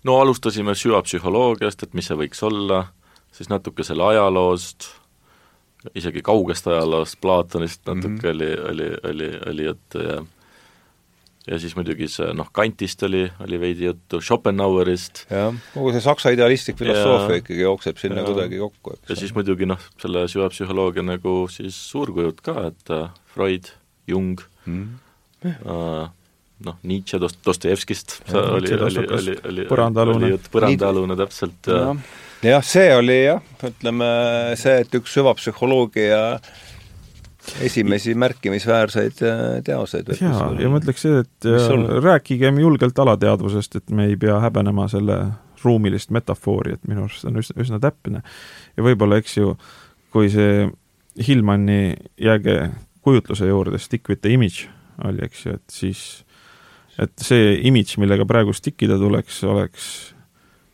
No 0.07 0.17
alustasime 0.21 0.73
süvapsühholoogiast, 0.77 1.83
et 1.83 1.97
mis 1.97 2.07
see 2.09 2.17
võiks 2.17 2.41
olla, 2.47 2.87
siis 3.35 3.51
natuke 3.51 3.85
selle 3.85 4.07
ajaloost, 4.13 4.89
isegi 5.95 6.21
kaugest 6.25 6.67
ajaloost, 6.67 7.21
Platonist 7.21 7.85
natuke 7.85 8.07
mm 8.07 8.17
-hmm. 8.17 8.29
oli, 8.29 8.51
oli, 8.71 8.89
oli, 9.03 9.29
oli 9.49 9.65
juttu 9.65 9.99
ja 9.99 10.25
ja 11.47 11.59
siis 11.59 11.75
muidugi 11.77 12.09
see 12.11 12.27
noh, 12.35 12.49
Kantist 12.55 13.03
oli, 13.07 13.23
oli 13.43 13.59
veidi 13.59 13.87
juttu, 13.87 14.19
Schopenhauerist. 14.21 15.25
jah, 15.31 15.55
kogu 15.73 15.93
see 15.95 16.03
saksa 16.03 16.33
idealistlik 16.35 16.79
filosoofia 16.79 17.39
ikkagi 17.41 17.63
jookseb 17.63 18.01
sinna 18.01 18.25
kuidagi 18.27 18.59
kokku, 18.59 18.97
eks. 18.97 19.09
ja 19.09 19.19
siis 19.21 19.33
muidugi 19.37 19.69
noh, 19.69 19.81
selle 20.01 20.25
süvapsühholoogia 20.31 21.05
nagu 21.07 21.39
siis 21.51 21.79
suurkujud 21.93 22.43
ka, 22.43 22.67
et 22.71 22.93
uh, 22.93 23.07
Freud, 23.33 23.71
Jung 24.07 24.43
mm, 24.65 24.85
-hmm. 25.45 26.09
noh, 26.67 26.79
Nietzsche 26.83 27.19
Dost-, 27.19 27.43
Dostojevskist 27.45 28.19
oli, 28.33 28.73
oli, 28.73 29.07
oli, 29.07 29.37
oli, 29.51 29.67
põrandaalune, 29.71 30.35
põrandaalune 30.51 31.19
täpselt 31.19 31.71
ja, 31.71 31.83
ja 31.93 31.95
jah, 32.47 32.63
see 32.65 32.87
oli 32.95 33.17
jah, 33.25 33.43
ütleme 33.67 34.07
see, 34.59 34.79
et 34.83 34.95
üks 34.97 35.17
süvapsühholoogia 35.17 36.21
esimesi 37.63 38.15
märkimisväärseid 38.19 39.21
äh, 39.23 39.43
teoseid. 39.65 40.11
jaa, 40.19 40.51
ja 40.59 40.71
ma 40.71 40.81
ütleks 40.81 41.05
see, 41.05 41.21
et 41.23 41.49
rääkigem 42.03 42.59
julgelt 42.63 42.99
alateadvusest, 42.99 43.79
et 43.81 43.93
me 43.95 44.09
ei 44.11 44.17
pea 44.19 44.39
häbenema 44.43 44.89
selle 44.91 45.21
ruumilist 45.63 46.11
metafoori, 46.13 46.75
et 46.77 46.89
minu 46.89 47.05
arust 47.05 47.23
see 47.23 47.31
on 47.31 47.39
üsna, 47.41 47.61
üsna 47.63 47.79
täpne. 47.83 48.23
ja 48.77 48.85
võib-olla, 48.85 49.19
eks 49.21 49.39
ju, 49.39 49.55
kui 50.13 50.29
see 50.33 50.67
Hillmanni 51.27 51.95
jääge 52.21 52.59
kujutluse 53.01 53.47
juurde, 53.49 53.79
stick 53.81 54.09
with 54.11 54.21
the 54.21 54.35
image 54.35 54.67
oli, 55.05 55.23
eks 55.25 55.45
ju, 55.45 55.57
et 55.57 55.73
siis 55.73 56.03
et 57.01 57.13
see 57.21 57.55
image, 57.69 57.99
millega 58.01 58.25
praegu 58.29 58.53
stickida 58.57 58.97
tuleks, 58.99 59.41
oleks 59.45 59.89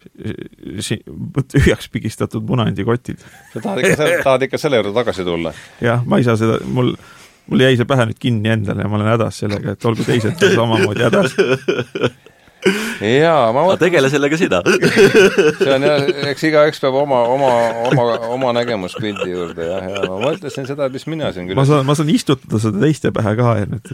tühjaks 1.53 1.89
pigistatud 1.93 2.45
munandikotid. 2.47 3.23
sa 3.53 3.59
tahad 3.59 3.84
ikka, 3.84 4.09
tahad 4.27 4.47
ikka 4.49 4.61
selle 4.61 4.81
juurde 4.81 4.93
tagasi 4.95 5.25
tulla? 5.27 5.53
jah, 5.81 6.03
ma 6.05 6.19
ei 6.19 6.27
saa 6.27 6.38
seda, 6.39 6.59
mul, 6.65 6.93
mul 7.47 7.65
jäi 7.65 7.77
see 7.80 7.89
pähe 7.89 8.09
nüüd 8.09 8.21
kinni 8.21 8.53
endale 8.57 8.85
ja 8.85 8.91
ma 8.91 8.99
olen 8.99 9.13
hädas 9.15 9.41
sellega, 9.43 9.77
et 9.77 9.89
olgu 9.89 10.05
teised 10.07 10.45
samamoodi 10.55 11.07
hädas 11.07 11.38
jaa, 13.23 13.52
ma 13.56 13.64
mõtlen 13.65 13.81
tegele 13.81 14.10
sellega 14.11 14.38
sina 14.40 14.61
see 14.64 15.72
on 15.73 15.85
jah, 15.88 16.06
eks 16.31 16.45
igaüks 16.49 16.81
peab 16.84 16.98
oma, 17.02 17.22
oma, 17.34 17.52
oma, 17.90 18.06
oma 18.35 18.52
nägemuspildi 18.60 19.30
juurde 19.31 19.68
jah, 19.68 19.88
ja 19.91 20.03
ma 20.07 20.19
mõtlesin 20.23 20.68
seda, 20.69 20.88
et 20.88 20.95
mis 20.95 21.06
mina 21.11 21.31
siin 21.35 21.49
küll 21.49 21.60
ma 21.60 21.65
saan, 21.68 21.85
ma 21.88 21.95
saan 21.98 22.11
istutada 22.14 22.61
seda 22.64 22.84
teiste 22.84 23.14
pähe 23.15 23.35
ka 23.40 23.56
ja 23.61 23.69
nüüd 23.69 23.91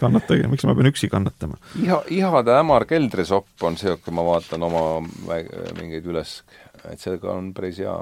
kannatage, 0.00 0.48
miks 0.50 0.66
ma 0.68 0.76
pean 0.78 0.90
üksi 0.90 1.10
kannatama? 1.12 1.58
iha, 1.82 2.00
ihade 2.20 2.56
hämar 2.58 2.88
keldrisopp 2.90 3.66
on 3.66 3.78
niisugune, 3.78 4.16
ma 4.18 4.26
vaatan 4.32 4.66
oma 4.68 4.86
mingeid 5.78 6.08
üles, 6.08 6.40
et 6.88 6.98
sellega 7.02 7.34
on 7.34 7.52
päris 7.56 7.78
hea 7.82 7.98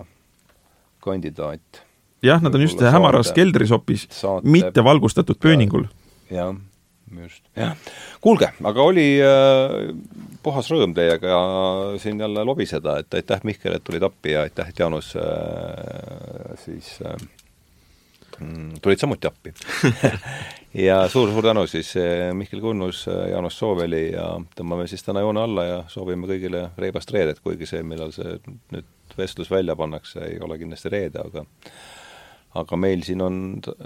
kandidaat. 1.05 1.83
jah, 2.25 2.41
nad 2.43 2.55
on 2.57 2.65
just 2.65 2.81
hämaras 2.81 3.35
keldrisopis, 3.37 4.09
mitte 4.47 4.85
valgustatud 4.85 5.41
pööningul. 5.43 5.91
jah 6.33 6.55
just, 7.15 7.45
jah. 7.57 7.77
kuulge, 8.21 8.51
aga 8.67 8.83
oli 8.83 9.07
äh, 9.23 9.95
puhas 10.43 10.69
rõõm 10.73 10.95
teiega 10.97 11.39
siin 12.03 12.21
jälle 12.21 12.45
lobiseda, 12.47 12.99
et 13.03 13.15
aitäh, 13.19 13.43
Mihkel, 13.47 13.77
et 13.79 13.85
tulid 13.87 14.05
appi 14.07 14.35
ja 14.35 14.45
aitäh, 14.47 14.71
et 14.71 14.79
Jaanus 14.79 15.13
äh, 15.21 16.57
siis 16.63 16.97
äh, 17.07 17.17
mm, 18.41 18.79
tulid 18.83 19.03
samuti 19.03 19.31
appi 19.31 19.55
ja 20.87 20.99
suur-suur 21.13 21.47
tänu 21.47 21.67
siis 21.71 21.95
äh, 22.01 22.33
Mihkel 22.35 22.61
Kunnus, 22.65 23.07
äh, 23.09 23.31
Jaanus 23.31 23.59
Sooveli 23.59 24.11
ja 24.13 24.33
tõmbame 24.59 24.89
siis 24.91 25.07
täna 25.07 25.23
joone 25.25 25.45
alla 25.47 25.69
ja 25.69 25.79
soovime 25.93 26.29
kõigile 26.31 26.69
reibast 26.79 27.13
reedet, 27.15 27.41
kuigi 27.45 27.69
see, 27.69 27.85
millal 27.87 28.15
see 28.17 28.39
nüüd 28.75 28.93
vestlus 29.17 29.51
välja 29.51 29.77
pannakse, 29.79 30.25
ei 30.27 30.43
ole 30.43 30.59
kindlasti 30.61 30.93
reede, 30.93 31.23
aga 31.23 31.47
aga 32.57 32.77
meil 32.81 33.03
siin 33.05 33.21
on 33.21 33.41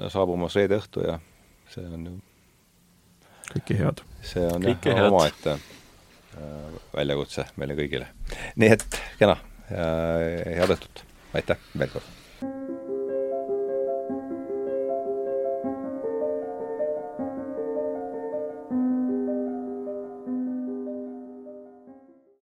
saabumas 0.09 0.57
reede 0.57 0.79
õhtu 0.79 1.03
ja 1.05 1.19
see 1.71 1.87
on 1.87 2.07
ju 2.07 2.19
kõike 3.55 3.79
head! 3.81 4.05
see 4.23 4.47
on 4.47 4.65
Kõike 4.65 4.95
jah, 4.95 5.09
omaette 5.09 5.57
äh, 5.57 6.79
väljakutse 6.95 7.49
meile 7.61 7.79
kõigile. 7.79 8.11
nii 8.61 8.73
et 8.77 9.03
kena, 9.19 9.39
head 9.71 10.77
õhtut! 10.77 11.05
aitäh 11.35 11.71
veel 11.79 11.95
kord! 11.95 12.20